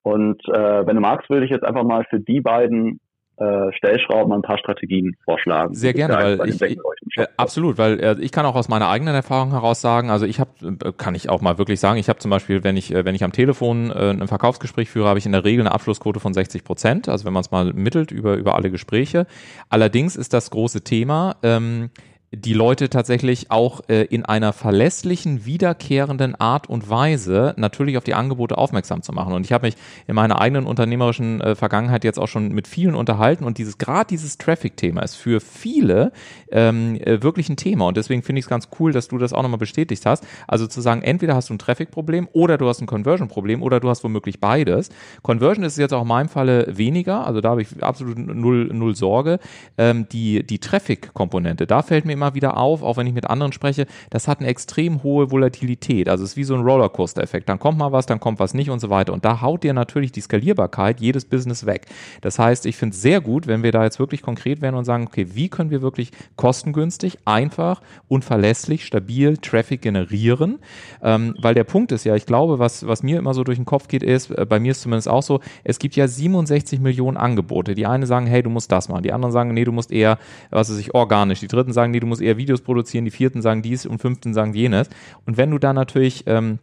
Und 0.04 0.42
äh, 0.48 0.86
wenn 0.86 0.96
du 0.96 1.02
magst, 1.02 1.30
würde 1.30 1.46
ich 1.46 1.52
jetzt 1.52 1.64
einfach 1.64 1.84
mal 1.84 2.06
für 2.10 2.20
die 2.20 2.42
beiden 2.42 3.00
äh, 3.42 3.72
Stellschrauben 3.74 4.34
ein 4.34 4.42
paar 4.44 4.58
Strategien 4.58 5.16
vorschlagen. 5.26 5.74
Sehr 5.74 5.94
gerne, 5.94 6.38
weil 6.38 6.50
ich, 6.50 6.62
ich 6.62 6.78
äh, 7.18 7.26
absolut, 7.38 7.78
weil 7.80 8.00
äh, 8.00 8.16
ich 8.20 8.32
kann 8.32 8.46
auch 8.46 8.56
aus 8.56 8.70
meiner 8.70 8.88
eigenen 8.88 9.16
Erfahrung 9.16 9.52
heraus 9.52 9.82
sagen, 9.82 10.12
also 10.12 10.26
ich 10.26 10.40
habe, 10.40 10.52
äh, 10.64 10.92
kann 10.96 11.16
ich 11.16 11.30
auch 11.30 11.42
mal 11.42 11.58
wirklich 11.58 11.80
sagen, 11.80 11.98
ich 11.98 12.08
habe 12.08 12.20
zum 12.20 12.30
Beispiel, 12.30 12.64
wenn 12.64 12.78
ich, 12.78 12.94
äh, 12.94 13.04
wenn 13.04 13.16
ich 13.16 13.24
am 13.24 13.32
Telefon 13.32 13.90
äh, 13.90 14.12
ein 14.12 14.28
Verkaufsgespräch 14.28 14.90
führe, 14.90 15.08
habe 15.08 15.18
ich 15.18 15.26
in 15.26 15.32
der 15.32 15.44
Regel 15.44 15.62
eine 15.62 15.74
Abschlussquote 15.74 16.20
von 16.20 16.34
60 16.36 16.64
Prozent, 16.64 17.10
also 17.10 17.26
wenn 17.26 17.34
man 17.34 17.42
es 17.42 17.50
mal 17.50 17.74
mittelt 17.74 18.12
über, 18.12 18.36
über 18.36 18.54
alle 18.56 18.70
Gespräche. 18.70 19.26
Allerdings 19.70 20.16
ist 20.16 20.34
das 20.34 20.52
große 20.52 20.84
Thema, 20.84 21.38
ähm, 21.42 21.90
die 22.34 22.54
Leute 22.54 22.90
tatsächlich 22.90 23.52
auch 23.52 23.82
äh, 23.90 24.04
in 24.04 24.24
einer 24.24 24.54
verlässlichen, 24.54 25.46
wiederkehrenden 25.46 26.36
Art 26.36 26.70
und 26.70 26.90
Weise 26.90 27.54
natürlich 27.58 27.98
auf 27.98 28.06
die 28.06 28.14
Angebote 28.14 28.58
aufmerksam 28.58 29.02
zu 29.02 29.12
machen. 29.12 29.34
Und 29.34 29.46
ich 29.46 29.52
habe 29.52 29.68
mich 29.68 29.76
in 30.08 30.16
meiner 30.16 30.40
eigenen 30.40 30.66
unternehmerischen 30.66 31.42
äh, 31.42 31.56
Vergangenheit 31.56 32.06
jetzt 32.06 32.20
auch 32.20 32.30
schon 32.30 32.54
mit 32.54 32.70
vielen 32.70 32.96
unterhalten 32.96 33.44
und 33.44 33.58
dieses 33.58 33.78
gerade 33.78 34.08
dieses 34.08 34.38
Traffic-Thema 34.38 35.02
ist 35.02 35.16
für 35.16 35.42
viele 35.42 36.14
ähm, 36.52 36.96
äh, 37.02 37.22
wirklich 37.22 37.50
ein 37.50 37.58
Thema. 37.58 37.88
Und 37.88 37.98
deswegen 37.98 38.24
finde 38.24 38.40
ich 38.40 38.46
es 38.46 38.50
ganz 38.50 38.70
cool, 38.80 38.94
dass 38.94 39.10
du 39.10 39.18
das 39.18 39.34
auch 39.34 39.44
nochmal 39.44 39.60
bestätigt 39.60 40.06
hast. 40.06 40.26
Also 40.48 40.68
zu 40.68 40.80
sagen, 40.80 41.02
entweder 41.02 41.36
hast 41.36 41.50
du 41.50 41.54
ein 41.54 41.60
Traffic-Problem 41.60 42.30
oder 42.32 42.58
du 42.58 42.70
hast 42.70 42.80
ein 42.80 42.88
Conversion-Problem 42.88 43.62
oder 43.62 43.82
du 43.82 43.90
hast 43.90 44.06
womöglich 44.06 44.40
beides. 44.40 44.90
Conversion 45.22 45.66
ist 45.66 45.78
jetzt 45.78 45.94
auch 45.94 46.04
in 46.04 46.08
meinem 46.08 46.30
Falle 46.30 46.66
weniger, 46.70 47.28
also 47.28 47.42
da 47.42 47.50
habe 47.50 47.62
ich 47.62 47.84
absolut 47.84 48.18
null, 48.18 48.70
null 48.72 48.96
Sorge. 48.96 49.40
Ähm, 49.78 50.08
die 50.10 50.44
die 50.44 50.60
Traffic-Komponente, 50.60 51.68
da 51.68 51.82
fällt 51.82 52.06
mir 52.06 52.21
immer 52.22 52.36
wieder 52.36 52.58
auf, 52.58 52.84
auch 52.84 52.98
wenn 52.98 53.08
ich 53.08 53.14
mit 53.14 53.30
anderen 53.30 53.52
spreche, 53.52 53.88
das 54.12 54.28
hat 54.28 54.40
eine 54.40 54.48
extrem 54.48 55.02
hohe 55.02 55.32
Volatilität. 55.32 56.08
Also 56.08 56.24
es 56.24 56.32
ist 56.32 56.38
wie 56.38 56.44
so 56.44 56.54
ein 56.54 56.62
Rollercoaster-Effekt. 56.62 57.50
Dann 57.50 57.58
kommt 57.58 57.80
mal 57.80 57.92
was, 57.92 58.06
dann 58.06 58.20
kommt 58.20 58.40
was 58.40 58.54
nicht 58.54 58.70
und 58.70 58.80
so 58.80 58.90
weiter. 58.90 59.12
Und 59.12 59.26
da 59.26 59.42
haut 59.42 59.64
dir 59.64 59.74
natürlich 59.74 60.12
die 60.12 60.22
Skalierbarkeit 60.22 61.02
jedes 61.02 61.26
Business 61.26 61.66
weg. 61.66 61.88
Das 62.22 62.38
heißt, 62.38 62.68
ich 62.68 62.78
finde 62.78 62.96
es 62.96 63.02
sehr 63.02 63.22
gut, 63.22 63.48
wenn 63.48 63.64
wir 63.64 63.72
da 63.72 63.84
jetzt 63.84 64.00
wirklich 64.00 64.22
konkret 64.22 64.62
werden 64.62 64.76
und 64.76 64.86
sagen, 64.86 65.08
okay, 65.08 65.28
wie 65.34 65.50
können 65.50 65.72
wir 65.72 65.82
wirklich 65.82 66.12
kostengünstig, 66.36 67.18
einfach 67.26 67.82
und 68.08 68.24
verlässlich, 68.24 68.86
stabil 68.86 69.38
Traffic 69.38 69.82
generieren? 69.82 70.60
Ähm, 71.02 71.36
weil 71.42 71.56
der 71.56 71.64
Punkt 71.64 71.92
ist 71.92 72.04
ja, 72.04 72.16
ich 72.16 72.28
glaube, 72.28 72.60
was, 72.60 72.86
was 72.86 73.02
mir 73.02 73.18
immer 73.18 73.34
so 73.34 73.44
durch 73.44 73.58
den 73.58 73.66
Kopf 73.66 73.88
geht, 73.88 74.04
ist, 74.04 74.30
äh, 74.30 74.46
bei 74.46 74.60
mir 74.60 74.72
ist 74.72 74.82
zumindest 74.82 75.10
auch 75.10 75.24
so, 75.24 75.40
es 75.64 75.80
gibt 75.80 75.96
ja 75.96 76.08
67 76.08 76.80
Millionen 76.80 77.18
Angebote. 77.18 77.74
Die 77.74 77.88
einen 77.88 78.06
sagen, 78.06 78.28
hey, 78.28 78.44
du 78.44 78.52
musst 78.52 78.72
das 78.72 78.90
machen. 78.90 79.02
Die 79.02 79.12
anderen 79.12 79.32
sagen, 79.32 79.54
nee, 79.54 79.64
du 79.64 79.72
musst 79.72 79.92
eher, 79.92 80.20
was 80.52 80.70
weiß 80.70 80.78
ich, 80.78 80.94
organisch. 80.94 81.40
Die 81.40 81.48
dritten 81.48 81.74
sagen, 81.74 81.92
nee, 81.92 82.00
du 82.00 82.08
musst 82.12 82.22
eher 82.22 82.38
Videos 82.38 82.62
produzieren. 82.62 83.06
Die 83.06 83.12
vierten 83.12 83.42
sagen 83.42 83.62
dies 83.64 83.86
und 83.86 84.00
fünften 84.00 84.34
sagen 84.34 84.54
jenes. 84.54 84.90
Und 85.26 85.38
wenn 85.38 85.50
du 85.50 85.58
da 85.58 85.74
natürlich 85.74 86.26
ähm, 86.28 86.60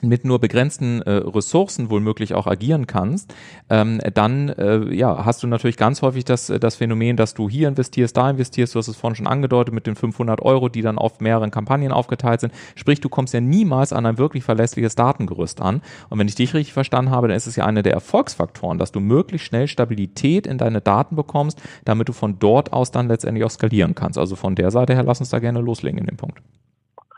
mit 0.00 0.24
nur 0.24 0.38
begrenzten 0.38 1.02
äh, 1.02 1.10
Ressourcen 1.10 1.90
wohlmöglich 1.90 2.34
auch 2.34 2.46
agieren 2.46 2.86
kannst, 2.86 3.34
ähm, 3.68 4.00
dann 4.14 4.48
äh, 4.50 4.94
ja, 4.94 5.24
hast 5.24 5.42
du 5.42 5.46
natürlich 5.46 5.76
ganz 5.76 6.02
häufig 6.02 6.24
das, 6.24 6.50
äh, 6.50 6.60
das 6.60 6.76
Phänomen, 6.76 7.16
dass 7.16 7.34
du 7.34 7.48
hier 7.48 7.68
investierst, 7.68 8.16
da 8.16 8.30
investierst, 8.30 8.74
du 8.74 8.78
hast 8.78 8.88
es 8.88 8.96
vorhin 8.96 9.16
schon 9.16 9.26
angedeutet 9.26 9.74
mit 9.74 9.86
den 9.86 9.96
500 9.96 10.40
Euro, 10.42 10.68
die 10.68 10.82
dann 10.82 10.98
auf 10.98 11.20
mehreren 11.20 11.50
Kampagnen 11.50 11.92
aufgeteilt 11.92 12.40
sind. 12.40 12.52
Sprich, 12.76 13.00
du 13.00 13.08
kommst 13.08 13.34
ja 13.34 13.40
niemals 13.40 13.92
an 13.92 14.06
ein 14.06 14.18
wirklich 14.18 14.44
verlässliches 14.44 14.94
Datengerüst 14.94 15.60
an. 15.60 15.82
Und 16.08 16.18
wenn 16.18 16.28
ich 16.28 16.36
dich 16.36 16.54
richtig 16.54 16.72
verstanden 16.72 17.10
habe, 17.10 17.28
dann 17.28 17.36
ist 17.36 17.46
es 17.46 17.56
ja 17.56 17.64
einer 17.66 17.82
der 17.82 17.92
Erfolgsfaktoren, 17.92 18.78
dass 18.78 18.92
du 18.92 19.00
möglichst 19.00 19.48
schnell 19.48 19.66
Stabilität 19.66 20.46
in 20.46 20.58
deine 20.58 20.80
Daten 20.80 21.16
bekommst, 21.16 21.60
damit 21.84 22.08
du 22.08 22.12
von 22.12 22.38
dort 22.38 22.72
aus 22.72 22.92
dann 22.92 23.08
letztendlich 23.08 23.44
auch 23.44 23.50
skalieren 23.50 23.94
kannst. 23.94 24.18
Also 24.18 24.36
von 24.36 24.54
der 24.54 24.70
Seite 24.70 24.94
her, 24.94 25.02
lass 25.02 25.20
uns 25.20 25.30
da 25.30 25.40
gerne 25.40 25.60
loslegen 25.60 25.98
in 25.98 26.06
dem 26.06 26.16
Punkt. 26.16 26.40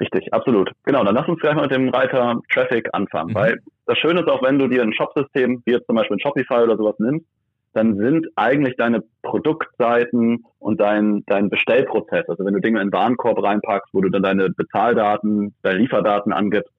Richtig, 0.00 0.32
absolut. 0.32 0.72
Genau, 0.84 1.04
dann 1.04 1.14
lass 1.14 1.28
uns 1.28 1.40
gleich 1.40 1.54
mal 1.54 1.62
mit 1.62 1.72
dem 1.72 1.90
Reiter 1.90 2.40
Traffic 2.50 2.88
anfangen, 2.92 3.30
mhm. 3.30 3.34
weil 3.34 3.58
das 3.86 3.98
Schöne 3.98 4.20
ist 4.20 4.28
auch, 4.28 4.42
wenn 4.42 4.58
du 4.58 4.66
dir 4.66 4.82
ein 4.82 4.94
Shopsystem, 4.94 5.62
wie 5.64 5.72
jetzt 5.72 5.86
zum 5.86 5.96
Beispiel 5.96 6.16
ein 6.16 6.20
Shopify 6.20 6.62
oder 6.62 6.76
sowas 6.76 6.94
nimmst, 6.98 7.26
dann 7.72 7.96
sind 7.98 8.26
eigentlich 8.34 8.76
deine 8.76 9.02
Produktseiten 9.22 10.44
und 10.58 10.80
dein, 10.80 11.22
dein 11.26 11.50
Bestellprozess, 11.50 12.28
also 12.28 12.44
wenn 12.44 12.54
du 12.54 12.60
Dinge 12.60 12.80
in 12.80 12.88
den 12.88 12.92
Warenkorb 12.92 13.40
reinpackst, 13.42 13.92
wo 13.92 14.00
du 14.00 14.08
dann 14.08 14.22
deine 14.22 14.50
Bezahldaten, 14.50 15.54
deine 15.62 15.78
Lieferdaten 15.78 16.32
angibst, 16.32 16.72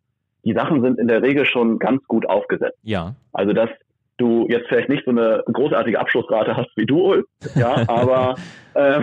die 0.44 0.54
Sachen 0.54 0.82
sind 0.82 1.00
in 1.00 1.08
der 1.08 1.22
Regel 1.22 1.46
schon 1.46 1.80
ganz 1.80 2.06
gut 2.08 2.28
aufgesetzt. 2.28 2.78
Ja. 2.84 3.16
Also 3.32 3.54
dass 3.54 3.70
du 4.18 4.48
jetzt 4.50 4.68
vielleicht 4.68 4.90
nicht 4.90 5.06
so 5.06 5.12
eine 5.12 5.44
großartige 5.52 6.00
Abschlussrate 6.00 6.58
hast 6.58 6.70
wie 6.76 6.86
du, 6.86 7.24
ja, 7.56 7.84
aber 7.88 8.36
äh, 8.74 9.02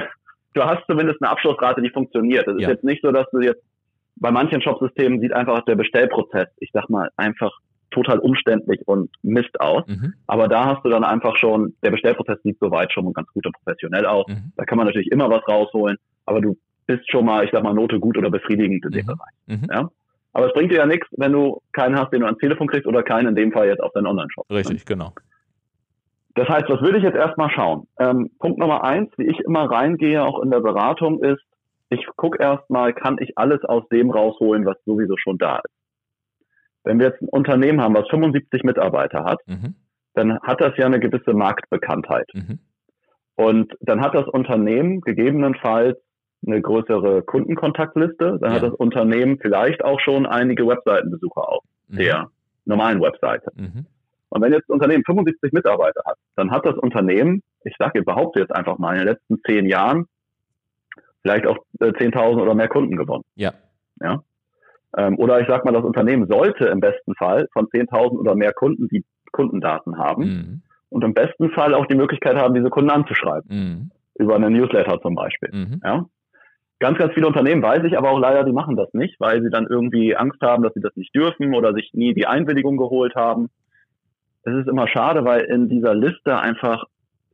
du 0.54 0.62
hast 0.62 0.84
zumindest 0.86 1.22
eine 1.22 1.30
Abschlussrate, 1.30 1.80
die 1.80 1.90
funktioniert. 1.90 2.46
Das 2.46 2.56
ist 2.56 2.62
ja. 2.62 2.70
jetzt 2.70 2.84
nicht 2.84 3.02
so, 3.02 3.12
dass 3.12 3.26
du 3.30 3.40
jetzt 3.40 3.62
bei 4.20 4.30
manchen 4.30 4.62
Shopsystemen 4.62 5.20
sieht 5.20 5.32
einfach 5.32 5.64
der 5.64 5.76
Bestellprozess, 5.76 6.48
ich 6.58 6.70
sag 6.72 6.88
mal, 6.90 7.10
einfach 7.16 7.52
total 7.90 8.18
umständlich 8.18 8.86
und 8.86 9.10
Mist 9.22 9.60
aus. 9.60 9.86
Mhm. 9.86 10.14
Aber 10.26 10.48
da 10.48 10.66
hast 10.66 10.84
du 10.84 10.90
dann 10.90 11.04
einfach 11.04 11.36
schon, 11.36 11.74
der 11.82 11.90
Bestellprozess 11.90 12.38
sieht 12.42 12.58
soweit 12.60 12.92
schon 12.92 13.12
ganz 13.12 13.28
gut 13.32 13.46
und 13.46 13.54
professionell 13.56 14.06
aus. 14.06 14.26
Mhm. 14.28 14.52
Da 14.56 14.64
kann 14.64 14.78
man 14.78 14.86
natürlich 14.86 15.10
immer 15.10 15.30
was 15.30 15.46
rausholen, 15.48 15.96
aber 16.26 16.40
du 16.40 16.56
bist 16.86 17.10
schon 17.10 17.24
mal, 17.24 17.44
ich 17.44 17.50
sag 17.52 17.62
mal, 17.62 17.74
Note 17.74 17.98
gut 17.98 18.18
oder 18.18 18.30
befriedigend 18.30 18.84
in 18.84 18.90
dem 18.90 19.02
mhm. 19.02 19.06
Bereich. 19.06 19.34
Mhm. 19.46 19.68
Ja? 19.70 19.90
Aber 20.32 20.46
es 20.46 20.52
bringt 20.52 20.70
dir 20.70 20.78
ja 20.78 20.86
nichts, 20.86 21.06
wenn 21.16 21.32
du 21.32 21.60
keinen 21.72 21.98
hast, 21.98 22.12
den 22.12 22.20
du 22.20 22.26
ans 22.26 22.38
Telefon 22.38 22.68
kriegst 22.68 22.86
oder 22.86 23.02
keinen 23.02 23.28
in 23.28 23.34
dem 23.34 23.52
Fall 23.52 23.66
jetzt 23.66 23.82
auf 23.82 23.92
deinen 23.92 24.06
Online-Shop. 24.06 24.46
Richtig, 24.50 24.84
genau. 24.84 25.12
Das 26.34 26.48
heißt, 26.48 26.68
was 26.68 26.80
würde 26.80 26.98
ich 26.98 27.04
jetzt 27.04 27.16
erstmal 27.16 27.50
schauen? 27.50 27.88
Ähm, 27.98 28.30
Punkt 28.38 28.58
Nummer 28.58 28.84
eins, 28.84 29.10
wie 29.16 29.26
ich 29.26 29.40
immer 29.40 29.64
reingehe, 29.64 30.22
auch 30.22 30.40
in 30.42 30.50
der 30.50 30.60
Beratung, 30.60 31.22
ist, 31.22 31.42
ich 31.90 32.06
gucke 32.16 32.42
erstmal, 32.42 32.92
kann 32.92 33.16
ich 33.20 33.36
alles 33.36 33.64
aus 33.64 33.88
dem 33.88 34.10
rausholen, 34.10 34.66
was 34.66 34.76
sowieso 34.84 35.16
schon 35.16 35.38
da 35.38 35.56
ist. 35.56 35.74
Wenn 36.84 36.98
wir 36.98 37.08
jetzt 37.08 37.22
ein 37.22 37.28
Unternehmen 37.28 37.80
haben, 37.80 37.94
was 37.94 38.08
75 38.08 38.62
Mitarbeiter 38.62 39.24
hat, 39.24 39.40
mhm. 39.46 39.74
dann 40.14 40.40
hat 40.40 40.60
das 40.60 40.76
ja 40.76 40.86
eine 40.86 41.00
gewisse 41.00 41.32
Marktbekanntheit. 41.32 42.28
Mhm. 42.34 42.58
Und 43.36 43.72
dann 43.80 44.00
hat 44.00 44.14
das 44.14 44.26
Unternehmen 44.26 45.00
gegebenenfalls 45.00 45.98
eine 46.46 46.60
größere 46.60 47.22
Kundenkontaktliste, 47.22 48.38
dann 48.40 48.50
ja. 48.50 48.56
hat 48.56 48.62
das 48.62 48.74
Unternehmen 48.74 49.38
vielleicht 49.40 49.84
auch 49.84 50.00
schon 50.00 50.26
einige 50.26 50.66
Webseitenbesucher 50.66 51.48
auf 51.48 51.64
mhm. 51.88 51.96
der 51.96 52.30
normalen 52.64 53.00
Webseite. 53.00 53.50
Mhm. 53.54 53.86
Und 54.30 54.42
wenn 54.42 54.52
jetzt 54.52 54.68
ein 54.68 54.74
Unternehmen 54.74 55.04
75 55.04 55.52
Mitarbeiter 55.52 56.02
hat, 56.04 56.16
dann 56.36 56.50
hat 56.50 56.66
das 56.66 56.76
Unternehmen, 56.76 57.42
ich 57.64 57.74
sage 57.78 58.00
überhaupt 58.00 58.36
jetzt 58.36 58.54
einfach 58.54 58.78
mal, 58.78 58.92
in 58.92 58.98
den 58.98 59.08
letzten 59.08 59.40
zehn 59.46 59.66
Jahren 59.66 60.06
vielleicht 61.28 61.46
auch 61.46 61.58
äh, 61.80 61.86
10.000 61.86 62.40
oder 62.40 62.54
mehr 62.54 62.68
Kunden 62.68 62.96
gewonnen. 62.96 63.24
Ja. 63.34 63.52
Ja. 64.00 64.22
Ähm, 64.96 65.18
oder 65.18 65.40
ich 65.40 65.48
sag 65.48 65.64
mal, 65.64 65.72
das 65.72 65.84
Unternehmen 65.84 66.26
sollte 66.26 66.66
im 66.66 66.80
besten 66.80 67.14
Fall 67.14 67.48
von 67.52 67.66
10.000 67.66 68.18
oder 68.18 68.34
mehr 68.34 68.52
Kunden 68.52 68.88
die 68.88 69.04
Kundendaten 69.32 69.98
haben 69.98 70.22
mhm. 70.22 70.62
und 70.88 71.04
im 71.04 71.12
besten 71.12 71.50
Fall 71.50 71.74
auch 71.74 71.86
die 71.86 71.94
Möglichkeit 71.94 72.36
haben, 72.36 72.54
diese 72.54 72.70
Kunden 72.70 72.90
anzuschreiben. 72.90 73.48
Mhm. 73.50 73.90
Über 74.18 74.36
einen 74.36 74.54
Newsletter 74.54 75.00
zum 75.00 75.14
Beispiel. 75.14 75.50
Mhm. 75.52 75.80
Ja. 75.84 76.06
Ganz, 76.80 76.96
ganz 76.96 77.12
viele 77.12 77.26
Unternehmen 77.26 77.62
weiß 77.62 77.84
ich 77.84 77.98
aber 77.98 78.10
auch 78.10 78.20
leider, 78.20 78.44
die 78.44 78.52
machen 78.52 78.76
das 78.76 78.92
nicht, 78.94 79.20
weil 79.20 79.42
sie 79.42 79.50
dann 79.50 79.66
irgendwie 79.68 80.16
Angst 80.16 80.40
haben, 80.40 80.62
dass 80.62 80.72
sie 80.74 80.80
das 80.80 80.96
nicht 80.96 81.14
dürfen 81.14 81.54
oder 81.54 81.74
sich 81.74 81.90
nie 81.92 82.14
die 82.14 82.26
Einwilligung 82.26 82.76
geholt 82.76 83.14
haben. 83.16 83.50
Es 84.44 84.54
ist 84.54 84.68
immer 84.68 84.88
schade, 84.88 85.24
weil 85.24 85.42
in 85.42 85.68
dieser 85.68 85.94
Liste 85.94 86.38
einfach 86.38 86.84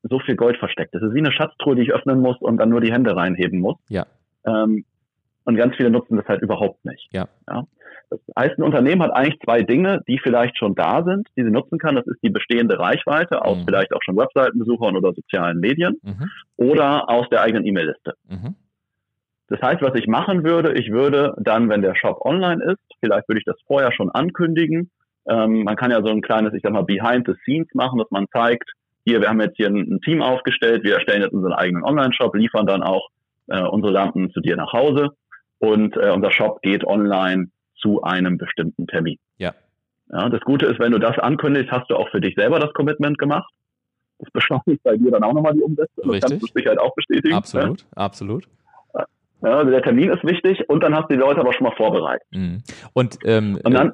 so 0.09 0.21
viel 0.21 0.37
Gold 0.37 0.57
versteckt. 0.59 0.95
Das 0.95 1.03
ist 1.03 1.15
wie 1.15 1.21
eine 1.21 1.33
Schatztruhe, 1.33 1.75
die 1.77 1.83
ich 1.83 1.93
öffnen 1.93 2.21
muss 2.21 2.37
und 2.41 2.59
dann 2.59 2.69
nur 2.69 2.81
die 2.81 2.93
Hände 2.93 3.17
reinheben 3.17 3.61
muss. 3.61 3.77
Ja. 3.89 4.07
Ähm, 4.47 4.85
und 5.45 5.57
ganz 5.57 5.77
viele 5.77 5.91
nutzen 5.91 6.17
das 6.17 6.27
halt 6.27 6.43
überhaupt 6.43 6.85
nicht. 6.85 7.09
Ja. 7.13 7.29
ja. 7.49 7.65
Das 8.11 8.21
heißt, 8.39 8.59
ein 8.59 8.63
Unternehmen 8.63 9.03
hat 9.03 9.13
eigentlich 9.13 9.41
zwei 9.41 9.63
Dinge, 9.63 10.03
die 10.07 10.19
vielleicht 10.23 10.59
schon 10.59 10.75
da 10.75 11.03
sind, 11.05 11.29
die 11.37 11.43
sie 11.43 11.51
nutzen 11.51 11.79
kann. 11.79 11.97
Das 11.97 12.07
ist 12.07 12.23
die 12.23 12.31
bestehende 12.31 12.79
Reichweite 12.79 13.45
aus 13.45 13.59
mhm. 13.59 13.65
vielleicht 13.67 13.93
auch 13.93 14.03
schon 14.03 14.17
Webseitenbesuchern 14.17 14.97
oder 14.97 15.13
sozialen 15.13 15.59
Medien 15.59 15.97
mhm. 16.03 16.31
oder 16.57 17.09
aus 17.09 17.29
der 17.31 17.43
eigenen 17.43 17.67
E-Mail-Liste. 17.67 18.15
Mhm. 18.29 18.55
Das 19.49 19.61
heißt, 19.61 19.83
was 19.83 19.95
ich 19.95 20.07
machen 20.07 20.45
würde, 20.45 20.73
ich 20.75 20.91
würde 20.91 21.35
dann, 21.39 21.69
wenn 21.69 21.83
der 21.83 21.95
Shop 21.97 22.25
online 22.25 22.65
ist, 22.65 22.83
vielleicht 23.01 23.29
würde 23.29 23.41
ich 23.41 23.45
das 23.45 23.57
vorher 23.67 23.93
schon 23.93 24.11
ankündigen. 24.11 24.91
Ähm, 25.29 25.65
man 25.65 25.77
kann 25.77 25.91
ja 25.91 26.03
so 26.03 26.11
ein 26.11 26.23
kleines, 26.23 26.55
ich 26.55 26.63
sag 26.63 26.73
mal, 26.73 26.85
Behind 26.85 27.27
the 27.27 27.35
Scenes 27.43 27.69
machen, 27.75 27.99
dass 27.99 28.11
man 28.11 28.27
zeigt, 28.33 28.71
hier, 29.05 29.21
wir 29.21 29.29
haben 29.29 29.41
jetzt 29.41 29.57
hier 29.57 29.67
ein, 29.67 29.77
ein 29.77 30.01
Team 30.01 30.23
aufgestellt, 30.23 30.85
wir 30.85 30.95
erstellen 30.95 31.23
jetzt 31.23 31.33
unseren 31.33 31.53
eigenen 31.53 31.85
Online-Shop, 31.85 32.35
liefern 32.35 32.67
dann 32.67 32.83
auch 32.83 33.09
äh, 33.49 33.63
unsere 33.63 33.93
Lampen 33.93 34.31
zu 34.31 34.41
dir 34.41 34.57
nach 34.57 34.73
Hause 34.73 35.11
und 35.59 35.97
äh, 35.97 36.11
unser 36.11 36.31
Shop 36.31 36.63
geht 36.63 36.85
online 36.85 37.49
zu 37.77 38.03
einem 38.03 38.39
bestimmten 38.39 38.87
Termin. 38.87 39.19
Ja. 39.37 39.55
ja. 40.11 40.29
Das 40.29 40.41
Gute 40.41 40.67
ist, 40.67 40.79
wenn 40.79 40.93
du 40.93 40.99
das 40.99 41.19
ankündigst, 41.19 41.71
hast 41.71 41.91
du 41.91 41.97
auch 41.97 42.09
für 42.11 42.21
dich 42.21 42.35
selber 42.35 42.59
das 42.59 42.73
Commitment 42.73 43.19
gemacht. 43.19 43.51
Das 44.19 44.31
beschleunigt 44.31 44.83
bei 44.83 44.97
dir 44.97 45.11
dann 45.11 45.25
auch 45.25 45.35
nochmal 45.35 45.55
die 45.55 45.63
Umsetzung. 45.63 46.11
Richtig. 46.11 46.21
Das 46.21 46.31
kannst 46.31 46.49
du 46.49 46.59
Sicherheit 46.59 46.79
auch 46.79 46.95
bestätigen. 46.95 47.35
Absolut, 47.35 47.81
ja. 47.81 47.87
absolut. 47.97 48.49
Ja, 49.43 49.59
also 49.59 49.71
der 49.71 49.83
Termin 49.83 50.11
ist 50.11 50.25
wichtig 50.25 50.67
und 50.71 50.83
dann 50.83 50.95
hast 50.95 51.11
du 51.11 51.15
die 51.15 51.21
Leute 51.21 51.41
aber 51.41 51.53
schon 51.53 51.65
mal 51.65 51.77
vorbereitet. 51.77 52.27
Mhm. 52.31 52.63
Und, 52.95 53.19
ähm, 53.25 53.61
und 53.63 53.75
dann, 53.75 53.93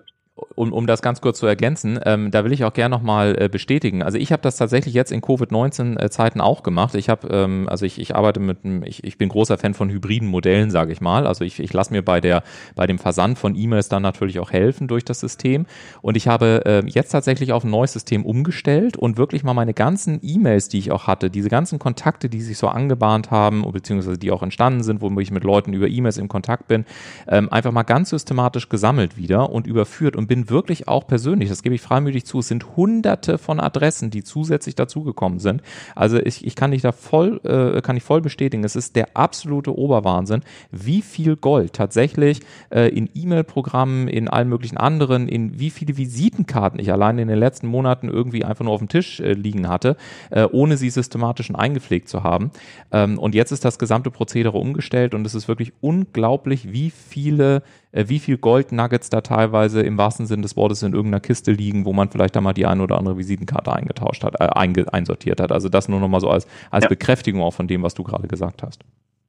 um, 0.54 0.72
um 0.72 0.86
das 0.86 1.02
ganz 1.02 1.20
kurz 1.20 1.38
zu 1.38 1.46
ergänzen, 1.46 1.98
ähm, 2.04 2.30
da 2.30 2.44
will 2.44 2.52
ich 2.52 2.64
auch 2.64 2.72
gerne 2.72 2.94
nochmal 2.94 3.36
äh, 3.40 3.48
bestätigen. 3.48 4.02
Also 4.02 4.18
ich 4.18 4.32
habe 4.32 4.42
das 4.42 4.56
tatsächlich 4.56 4.94
jetzt 4.94 5.12
in 5.12 5.20
Covid-19-Zeiten 5.20 6.40
äh, 6.40 6.42
auch 6.42 6.62
gemacht. 6.62 6.94
Ich 6.94 7.08
habe, 7.08 7.28
ähm, 7.28 7.68
also 7.68 7.86
ich, 7.86 8.00
ich 8.00 8.14
arbeite 8.14 8.40
mit, 8.40 8.58
ich, 8.84 9.04
ich 9.04 9.18
bin 9.18 9.28
großer 9.28 9.58
Fan 9.58 9.74
von 9.74 9.90
hybriden 9.90 10.28
Modellen, 10.28 10.70
sage 10.70 10.92
ich 10.92 11.00
mal. 11.00 11.26
Also 11.26 11.44
ich, 11.44 11.60
ich 11.60 11.72
lasse 11.72 11.92
mir 11.92 12.02
bei 12.02 12.20
der, 12.20 12.42
bei 12.74 12.86
dem 12.86 12.98
Versand 12.98 13.38
von 13.38 13.54
E-Mails 13.56 13.88
dann 13.88 14.02
natürlich 14.02 14.38
auch 14.38 14.50
helfen 14.50 14.88
durch 14.88 15.04
das 15.04 15.20
System. 15.20 15.66
Und 16.02 16.16
ich 16.16 16.28
habe 16.28 16.62
äh, 16.64 16.82
jetzt 16.86 17.10
tatsächlich 17.10 17.52
auf 17.52 17.64
ein 17.64 17.70
neues 17.70 17.92
System 17.92 18.24
umgestellt 18.24 18.96
und 18.96 19.18
wirklich 19.18 19.44
mal 19.44 19.54
meine 19.54 19.74
ganzen 19.74 20.20
E-Mails, 20.22 20.68
die 20.68 20.78
ich 20.78 20.90
auch 20.92 21.06
hatte, 21.06 21.30
diese 21.30 21.48
ganzen 21.48 21.78
Kontakte, 21.78 22.28
die 22.28 22.40
sich 22.40 22.58
so 22.58 22.68
angebahnt 22.68 23.30
haben, 23.30 23.64
beziehungsweise 23.72 24.18
die 24.18 24.30
auch 24.30 24.42
entstanden 24.42 24.82
sind, 24.82 25.00
wo 25.00 25.20
ich 25.20 25.30
mit 25.30 25.44
Leuten 25.44 25.72
über 25.72 25.88
E-Mails 25.88 26.18
in 26.18 26.28
Kontakt 26.28 26.68
bin, 26.68 26.84
ähm, 27.28 27.50
einfach 27.50 27.72
mal 27.72 27.82
ganz 27.82 28.10
systematisch 28.10 28.68
gesammelt 28.68 29.16
wieder 29.16 29.50
und 29.50 29.66
überführt 29.66 30.16
und 30.16 30.29
bin 30.30 30.48
wirklich 30.48 30.86
auch 30.86 31.08
persönlich, 31.08 31.48
das 31.48 31.64
gebe 31.64 31.74
ich 31.74 31.80
freimütig 31.80 32.24
zu, 32.24 32.38
es 32.38 32.46
sind 32.46 32.76
hunderte 32.76 33.36
von 33.36 33.58
Adressen, 33.58 34.12
die 34.12 34.22
zusätzlich 34.22 34.76
dazugekommen 34.76 35.40
sind. 35.40 35.60
Also 35.96 36.18
ich, 36.18 36.46
ich 36.46 36.54
kann 36.54 36.70
dich 36.70 36.82
da 36.82 36.92
voll, 36.92 37.40
äh, 37.42 37.82
kann 37.82 37.96
ich 37.96 38.04
voll 38.04 38.20
bestätigen, 38.20 38.62
es 38.62 38.76
ist 38.76 38.94
der 38.94 39.08
absolute 39.14 39.76
Oberwahnsinn, 39.76 40.42
wie 40.70 41.02
viel 41.02 41.34
Gold 41.34 41.72
tatsächlich 41.72 42.42
äh, 42.70 42.96
in 42.96 43.10
E-Mail-Programmen, 43.12 44.06
in 44.06 44.28
allen 44.28 44.48
möglichen 44.48 44.76
anderen, 44.76 45.26
in 45.26 45.58
wie 45.58 45.70
viele 45.70 45.96
Visitenkarten 45.96 46.78
ich 46.78 46.92
allein 46.92 47.18
in 47.18 47.26
den 47.26 47.38
letzten 47.40 47.66
Monaten 47.66 48.08
irgendwie 48.08 48.44
einfach 48.44 48.64
nur 48.64 48.74
auf 48.74 48.80
dem 48.80 48.88
Tisch 48.88 49.18
äh, 49.18 49.32
liegen 49.32 49.68
hatte, 49.68 49.96
äh, 50.30 50.44
ohne 50.44 50.76
sie 50.76 50.90
systematisch 50.90 51.52
eingepflegt 51.52 52.08
zu 52.08 52.22
haben. 52.22 52.52
Ähm, 52.92 53.18
und 53.18 53.34
jetzt 53.34 53.50
ist 53.50 53.64
das 53.64 53.80
gesamte 53.80 54.12
Prozedere 54.12 54.58
umgestellt 54.58 55.12
und 55.12 55.26
es 55.26 55.34
ist 55.34 55.48
wirklich 55.48 55.72
unglaublich, 55.80 56.72
wie 56.72 56.90
viele 56.90 57.64
äh, 57.92 58.04
wie 58.08 58.18
viel 58.18 58.38
Gold-Nuggets 58.38 59.10
da 59.10 59.20
teilweise 59.20 59.82
im 59.82 59.98
wahrsten 59.98 60.19
Sinne 60.26 60.42
des 60.42 60.56
Wortes 60.56 60.82
in 60.82 60.92
irgendeiner 60.92 61.20
Kiste 61.20 61.52
liegen, 61.52 61.84
wo 61.84 61.92
man 61.92 62.10
vielleicht 62.10 62.36
da 62.36 62.40
mal 62.40 62.52
die 62.52 62.66
eine 62.66 62.82
oder 62.82 62.98
andere 62.98 63.18
Visitenkarte 63.18 63.72
eingetauscht 63.72 64.24
hat, 64.24 64.40
äh, 64.40 64.48
einge, 64.54 64.92
einsortiert 64.92 65.40
hat. 65.40 65.52
Also 65.52 65.68
das 65.68 65.88
nur 65.88 66.00
nochmal 66.00 66.20
so 66.20 66.30
als, 66.30 66.46
als 66.70 66.84
ja. 66.84 66.88
Bekräftigung 66.88 67.42
auch 67.42 67.54
von 67.54 67.68
dem, 67.68 67.82
was 67.82 67.94
du 67.94 68.02
gerade 68.02 68.28
gesagt 68.28 68.62
hast. 68.62 68.82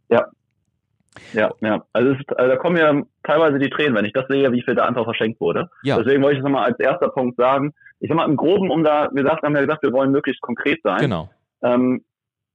Ja. 0.10 0.28
Ja, 1.34 1.52
ja. 1.62 1.84
Also, 1.94 2.12
ist, 2.12 2.38
also, 2.38 2.52
da 2.52 2.58
kommen 2.58 2.78
ja 2.78 3.02
teilweise 3.24 3.60
die 3.60 3.70
Tränen, 3.70 3.96
wenn 3.96 4.06
ich 4.06 4.14
das 4.14 4.28
sehe, 4.30 4.52
wie 4.52 4.62
viel 4.62 4.76
da 4.76 4.86
einfach 4.86 5.04
verschenkt 5.04 5.42
wurde. 5.42 5.70
Ja. 5.84 5.98
Deswegen 5.98 6.24
wollte 6.24 6.38
ich 6.38 6.44
das 6.44 6.50
nochmal 6.50 6.68
als 6.68 6.80
erster 6.80 7.10
Punkt 7.10 7.38
sagen. 7.38 7.74
Ich 8.00 8.08
sag 8.08 8.16
mal, 8.16 8.28
im 8.28 8.38
Groben, 8.38 8.72
um 8.72 8.84
da, 8.84 9.10
wir 9.12 9.24
haben 9.26 9.56
ja 9.56 9.62
gesagt, 9.62 9.84
wir 9.84 9.92
wollen 9.92 10.12
möglichst 10.12 10.42
konkret 10.42 10.80
sein. 10.84 11.00
Genau. 11.00 11.30
Ähm, 11.62 12.04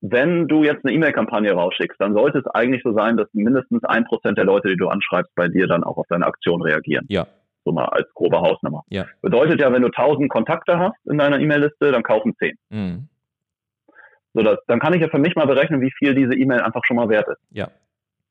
wenn 0.00 0.46
du 0.48 0.62
jetzt 0.64 0.84
eine 0.84 0.94
E-Mail-Kampagne 0.94 1.52
rausschickst, 1.52 2.00
dann 2.00 2.14
sollte 2.14 2.38
es 2.38 2.46
eigentlich 2.46 2.82
so 2.82 2.92
sein, 2.92 3.16
dass 3.16 3.28
mindestens 3.32 3.84
ein 3.84 4.04
Prozent 4.04 4.38
der 4.38 4.44
Leute, 4.44 4.68
die 4.68 4.76
du 4.76 4.88
anschreibst, 4.88 5.34
bei 5.34 5.48
dir 5.48 5.66
dann 5.66 5.84
auch 5.84 5.96
auf 5.96 6.06
deine 6.08 6.26
Aktion 6.26 6.62
reagieren. 6.62 7.06
Ja. 7.08 7.26
So 7.66 7.72
mal 7.72 7.86
als 7.86 8.06
grobe 8.14 8.38
Hausnummer. 8.38 8.84
Ja. 8.90 9.06
Bedeutet 9.22 9.60
ja, 9.60 9.72
wenn 9.72 9.82
du 9.82 9.88
1000 9.88 10.30
Kontakte 10.30 10.78
hast 10.78 10.96
in 11.04 11.18
deiner 11.18 11.40
E-Mail-Liste, 11.40 11.90
dann 11.90 12.04
kaufen 12.04 12.36
10. 12.38 12.56
Mhm. 12.70 13.08
So, 14.34 14.42
das, 14.42 14.58
dann 14.68 14.78
kann 14.78 14.94
ich 14.94 15.00
ja 15.00 15.08
für 15.08 15.18
mich 15.18 15.34
mal 15.34 15.48
berechnen, 15.48 15.80
wie 15.80 15.90
viel 15.98 16.14
diese 16.14 16.34
E-Mail 16.34 16.60
einfach 16.60 16.82
schon 16.84 16.96
mal 16.96 17.08
wert 17.08 17.26
ist. 17.26 17.40
Ja. 17.50 17.68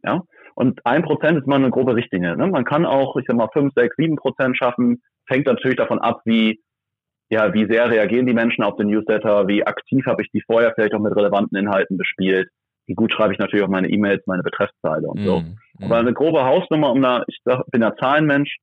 Ja. 0.06 0.22
Und 0.54 0.86
ein 0.86 1.04
Prozent 1.04 1.38
ist 1.38 1.48
mal 1.48 1.58
eine 1.58 1.70
grobe 1.70 1.96
Richtlinie. 1.96 2.38
Ne? 2.38 2.48
Man 2.48 2.64
kann 2.64 2.86
auch, 2.86 3.18
ich 3.18 3.26
sag 3.28 3.36
mal, 3.36 3.50
fünf, 3.52 3.74
sechs, 3.74 3.98
sieben 3.98 4.16
Prozent 4.16 4.58
schaffen. 4.58 5.02
Fängt 5.28 5.48
natürlich 5.48 5.78
davon 5.78 6.00
ab, 6.00 6.22
wie 6.24 6.62
ja, 7.30 7.54
wie 7.54 7.66
sehr 7.66 7.90
reagieren 7.90 8.28
die 8.28 8.34
Menschen 8.34 8.64
auf 8.64 8.78
den 8.78 8.88
Newsletter, 8.88 9.48
wie 9.48 9.66
aktiv 9.66 10.06
habe 10.06 10.22
ich 10.22 10.30
die 10.32 10.42
vorher 10.42 10.74
vielleicht 10.74 10.94
auch 10.94 11.00
mit 11.00 11.16
relevanten 11.16 11.58
Inhalten 11.58 11.98
bespielt, 11.98 12.50
wie 12.86 12.94
gut 12.94 13.12
schreibe 13.12 13.34
ich 13.34 13.40
natürlich 13.40 13.66
auch 13.66 13.70
meine 13.70 13.90
E-Mails, 13.90 14.26
meine 14.28 14.44
Betreffzeile 14.44 15.08
und 15.08 15.24
so. 15.24 15.40
Mm, 15.40 15.58
mm. 15.80 15.84
Aber 15.84 15.98
eine 15.98 16.14
grobe 16.14 16.44
Hausnummer, 16.44 16.92
um 16.92 17.02
da, 17.02 17.24
ich 17.28 17.40
sag, 17.44 17.66
bin 17.72 17.82
ja 17.82 17.96
Zahlenmensch, 17.96 18.58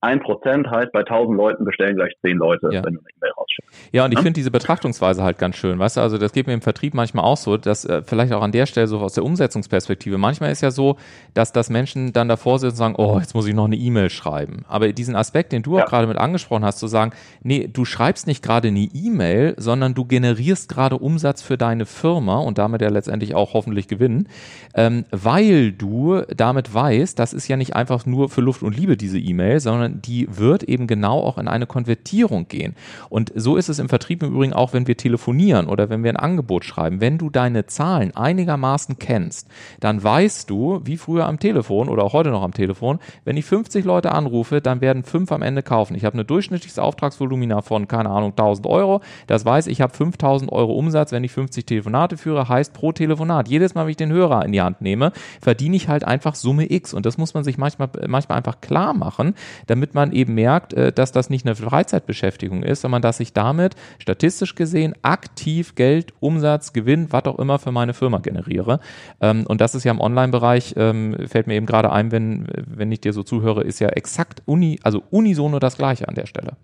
ein 0.00 0.20
Prozent 0.20 0.70
heißt, 0.70 0.92
bei 0.92 1.02
tausend 1.02 1.36
Leuten 1.36 1.64
bestellen 1.64 1.96
gleich 1.96 2.12
zehn 2.22 2.36
Leute, 2.36 2.68
ja. 2.70 2.84
wenn 2.84 2.94
du 2.94 3.00
eine 3.00 3.08
E-Mail 3.16 3.32
rausschickst. 3.36 3.88
Ja, 3.92 4.04
und 4.04 4.12
ich 4.12 4.18
ja? 4.18 4.22
finde 4.22 4.34
diese 4.34 4.52
Betrachtungsweise 4.52 5.24
halt 5.24 5.38
ganz 5.38 5.56
schön. 5.56 5.78
Weißt 5.78 5.96
du, 5.96 6.00
also 6.00 6.18
das 6.18 6.32
geht 6.32 6.46
mir 6.46 6.52
im 6.52 6.62
Vertrieb 6.62 6.94
manchmal 6.94 7.24
auch 7.24 7.36
so, 7.36 7.56
dass 7.56 7.84
äh, 7.84 8.02
vielleicht 8.04 8.32
auch 8.32 8.42
an 8.42 8.52
der 8.52 8.66
Stelle 8.66 8.86
so 8.86 9.00
aus 9.00 9.14
der 9.14 9.24
Umsetzungsperspektive. 9.24 10.16
Manchmal 10.16 10.52
ist 10.52 10.60
ja 10.60 10.70
so, 10.70 10.96
dass 11.34 11.52
das 11.52 11.68
Menschen 11.68 12.12
dann 12.12 12.28
davor 12.28 12.60
sitzen 12.60 12.74
und 12.74 12.76
sagen, 12.76 12.94
oh, 12.96 13.18
jetzt 13.18 13.34
muss 13.34 13.46
ich 13.48 13.54
noch 13.54 13.64
eine 13.64 13.74
E-Mail 13.74 14.08
schreiben. 14.08 14.64
Aber 14.68 14.92
diesen 14.92 15.16
Aspekt, 15.16 15.50
den 15.50 15.62
du 15.62 15.76
ja. 15.76 15.84
auch 15.84 15.88
gerade 15.88 16.06
mit 16.06 16.16
angesprochen 16.16 16.64
hast, 16.64 16.78
zu 16.78 16.86
sagen, 16.86 17.12
nee, 17.42 17.68
du 17.72 17.84
schreibst 17.84 18.28
nicht 18.28 18.42
gerade 18.42 18.68
eine 18.68 18.88
E-Mail, 18.94 19.54
sondern 19.56 19.94
du 19.94 20.04
generierst 20.04 20.68
gerade 20.68 20.96
Umsatz 20.96 21.42
für 21.42 21.58
deine 21.58 21.86
Firma 21.86 22.38
und 22.38 22.58
damit 22.58 22.82
ja 22.82 22.88
letztendlich 22.88 23.34
auch 23.34 23.52
hoffentlich 23.52 23.88
gewinnen, 23.88 24.28
ähm, 24.74 25.06
weil 25.10 25.72
du 25.72 26.22
damit 26.36 26.72
weißt, 26.72 27.18
das 27.18 27.32
ist 27.32 27.48
ja 27.48 27.56
nicht 27.56 27.74
einfach 27.74 28.06
nur 28.06 28.28
für 28.28 28.42
Luft 28.42 28.62
und 28.62 28.76
Liebe 28.76 28.96
diese 28.96 29.18
E-Mail, 29.18 29.58
sondern 29.58 29.87
sondern 29.88 30.02
die 30.02 30.26
wird 30.30 30.62
eben 30.62 30.86
genau 30.86 31.20
auch 31.20 31.38
in 31.38 31.48
eine 31.48 31.66
Konvertierung 31.66 32.48
gehen. 32.48 32.74
Und 33.08 33.32
so 33.34 33.56
ist 33.56 33.68
es 33.68 33.78
im 33.78 33.88
Vertrieb 33.88 34.22
im 34.22 34.34
Übrigen 34.34 34.52
auch, 34.52 34.72
wenn 34.72 34.86
wir 34.86 34.96
telefonieren 34.96 35.66
oder 35.66 35.88
wenn 35.90 36.02
wir 36.02 36.10
ein 36.10 36.16
Angebot 36.16 36.64
schreiben. 36.64 37.00
Wenn 37.00 37.18
du 37.18 37.30
deine 37.30 37.66
Zahlen 37.66 38.14
einigermaßen 38.14 38.98
kennst, 38.98 39.48
dann 39.80 40.02
weißt 40.02 40.48
du, 40.50 40.80
wie 40.84 40.96
früher 40.96 41.26
am 41.26 41.38
Telefon 41.38 41.88
oder 41.88 42.04
auch 42.04 42.12
heute 42.12 42.30
noch 42.30 42.42
am 42.42 42.52
Telefon, 42.52 42.98
wenn 43.24 43.36
ich 43.36 43.44
50 43.44 43.84
Leute 43.84 44.12
anrufe, 44.12 44.60
dann 44.60 44.80
werden 44.80 45.04
fünf 45.04 45.32
am 45.32 45.42
Ende 45.42 45.62
kaufen. 45.62 45.94
Ich 45.94 46.04
habe 46.04 46.14
eine 46.14 46.24
durchschnittliches 46.24 46.78
Auftragsvolumina 46.78 47.62
von, 47.62 47.88
keine 47.88 48.10
Ahnung, 48.10 48.30
1000 48.30 48.66
Euro. 48.66 49.00
Das 49.26 49.44
weiß 49.44 49.66
ich, 49.68 49.80
habe 49.80 49.94
5000 49.94 50.52
Euro 50.52 50.72
Umsatz, 50.72 51.12
wenn 51.12 51.24
ich 51.24 51.32
50 51.32 51.66
Telefonate 51.66 52.16
führe, 52.16 52.48
heißt 52.48 52.72
pro 52.72 52.92
Telefonat. 52.92 53.48
Jedes 53.48 53.74
Mal, 53.74 53.84
wenn 53.84 53.90
ich 53.90 53.96
den 53.96 54.12
Hörer 54.12 54.44
in 54.44 54.52
die 54.52 54.60
Hand 54.60 54.80
nehme, 54.80 55.12
verdiene 55.40 55.76
ich 55.76 55.88
halt 55.88 56.04
einfach 56.04 56.34
Summe 56.34 56.70
X. 56.70 56.94
Und 56.94 57.06
das 57.06 57.18
muss 57.18 57.34
man 57.34 57.44
sich 57.44 57.58
manchmal, 57.58 57.88
manchmal 58.06 58.38
einfach 58.38 58.60
klar 58.60 58.94
machen, 58.94 59.34
damit 59.66 59.77
damit 59.78 59.94
man 59.94 60.10
eben 60.10 60.34
merkt, 60.34 60.74
äh, 60.74 60.92
dass 60.92 61.12
das 61.12 61.30
nicht 61.30 61.46
eine 61.46 61.54
Freizeitbeschäftigung 61.54 62.64
ist, 62.64 62.80
sondern 62.80 63.00
dass 63.00 63.20
ich 63.20 63.32
damit 63.32 63.76
statistisch 64.00 64.56
gesehen 64.56 64.94
aktiv 65.02 65.76
Geld, 65.76 66.12
Umsatz, 66.18 66.72
Gewinn, 66.72 67.12
was 67.12 67.26
auch 67.26 67.38
immer 67.38 67.60
für 67.60 67.70
meine 67.70 67.94
Firma 67.94 68.18
generiere. 68.18 68.80
Ähm, 69.20 69.44
und 69.48 69.60
das 69.60 69.76
ist 69.76 69.84
ja 69.84 69.92
im 69.92 70.00
Online-Bereich, 70.00 70.74
ähm, 70.76 71.14
fällt 71.28 71.46
mir 71.46 71.54
eben 71.54 71.66
gerade 71.66 71.92
ein, 71.92 72.10
wenn, 72.10 72.48
wenn 72.66 72.90
ich 72.90 73.00
dir 73.00 73.12
so 73.12 73.22
zuhöre, 73.22 73.62
ist 73.62 73.78
ja 73.78 73.88
exakt 73.90 74.42
uni, 74.46 74.80
also 74.82 75.02
unisono 75.10 75.60
das 75.60 75.78
Gleiche 75.78 76.08
an 76.08 76.16
der 76.16 76.26
Stelle. 76.26 76.56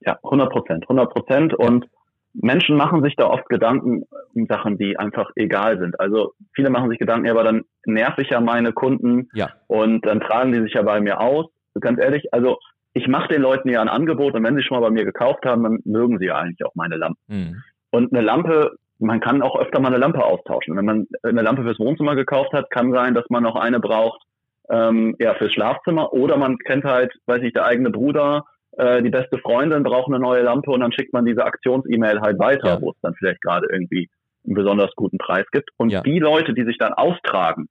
Ja, 0.00 0.18
100 0.22 0.50
Prozent, 0.50 0.84
100 0.84 1.12
Prozent. 1.12 1.54
Und 1.54 1.86
Menschen 2.32 2.76
machen 2.76 3.02
sich 3.02 3.16
da 3.16 3.26
oft 3.26 3.48
Gedanken 3.50 4.04
um 4.34 4.46
Sachen, 4.46 4.78
die 4.78 4.98
einfach 4.98 5.30
egal 5.36 5.78
sind. 5.78 6.00
Also 6.00 6.32
viele 6.54 6.70
machen 6.70 6.88
sich 6.88 6.98
Gedanken, 6.98 7.26
ja, 7.26 7.32
aber 7.32 7.44
dann 7.44 7.64
nerv 7.84 8.16
ich 8.18 8.30
ja 8.30 8.40
meine 8.40 8.72
Kunden 8.72 9.28
ja. 9.34 9.50
und 9.66 10.06
dann 10.06 10.20
tragen 10.20 10.52
die 10.52 10.60
sich 10.62 10.72
ja 10.72 10.82
bei 10.82 11.00
mir 11.00 11.20
aus 11.20 11.46
ganz 11.80 12.00
ehrlich, 12.00 12.32
also 12.32 12.58
ich 12.92 13.08
mache 13.08 13.28
den 13.28 13.42
Leuten 13.42 13.68
ja 13.68 13.80
ein 13.80 13.88
Angebot 13.88 14.34
und 14.34 14.44
wenn 14.44 14.56
sie 14.56 14.62
schon 14.62 14.78
mal 14.78 14.86
bei 14.88 14.90
mir 14.90 15.04
gekauft 15.04 15.44
haben, 15.44 15.64
dann 15.64 15.78
mögen 15.84 16.18
sie 16.18 16.26
ja 16.26 16.36
eigentlich 16.36 16.64
auch 16.64 16.74
meine 16.74 16.96
Lampen. 16.96 17.20
Mhm. 17.26 17.62
Und 17.90 18.12
eine 18.12 18.22
Lampe, 18.22 18.76
man 18.98 19.20
kann 19.20 19.42
auch 19.42 19.58
öfter 19.58 19.80
mal 19.80 19.88
eine 19.88 19.98
Lampe 19.98 20.24
austauschen. 20.24 20.76
Wenn 20.76 20.84
man 20.84 21.06
eine 21.22 21.42
Lampe 21.42 21.62
fürs 21.62 21.78
Wohnzimmer 21.78 22.14
gekauft 22.14 22.52
hat, 22.52 22.70
kann 22.70 22.92
sein, 22.92 23.14
dass 23.14 23.28
man 23.30 23.42
noch 23.42 23.56
eine 23.56 23.80
braucht 23.80 24.22
ähm, 24.70 25.16
ja, 25.18 25.34
fürs 25.34 25.52
Schlafzimmer 25.52 26.12
oder 26.12 26.36
man 26.36 26.58
kennt 26.58 26.84
halt, 26.84 27.12
weiß 27.26 27.42
ich, 27.42 27.52
der 27.52 27.66
eigene 27.66 27.90
Bruder, 27.90 28.44
äh, 28.76 29.02
die 29.02 29.10
beste 29.10 29.38
Freundin 29.38 29.82
braucht 29.82 30.08
eine 30.08 30.18
neue 30.18 30.42
Lampe 30.42 30.70
und 30.70 30.80
dann 30.80 30.92
schickt 30.92 31.12
man 31.12 31.24
diese 31.24 31.44
Aktions-E-Mail 31.44 32.20
halt 32.20 32.38
weiter, 32.38 32.68
ja. 32.68 32.80
wo 32.80 32.90
es 32.90 32.96
dann 33.02 33.14
vielleicht 33.14 33.42
gerade 33.42 33.66
irgendwie 33.70 34.08
einen 34.44 34.54
besonders 34.54 34.94
guten 34.96 35.18
Preis 35.18 35.46
gibt. 35.52 35.70
Und 35.76 35.90
ja. 35.90 36.00
die 36.02 36.18
Leute, 36.18 36.54
die 36.54 36.64
sich 36.64 36.78
dann 36.78 36.92
austragen, 36.92 37.68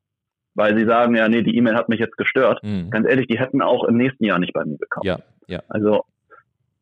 weil 0.56 0.78
sie 0.78 0.86
sagen, 0.86 1.16
ja, 1.16 1.28
nee, 1.28 1.42
die 1.42 1.56
E-Mail 1.58 1.76
hat 1.76 1.90
mich 1.90 2.00
jetzt 2.00 2.18
gestört. 2.18 2.64
Mhm. 2.64 2.90
Ganz 2.90 3.08
ehrlich, 3.08 3.28
die 3.28 3.40
hätten 3.40 3.62
auch 3.62 3.84
im 3.86 3.98
nächsten 3.98 4.26
Jahr 4.26 4.40
nicht 4.40 4.54
bei 4.54 4.64
mir 4.66 4.78
gekauft. 4.78 5.06
Ja, 5.06 5.20
ja. 5.48 5.62
Also 5.70 6.06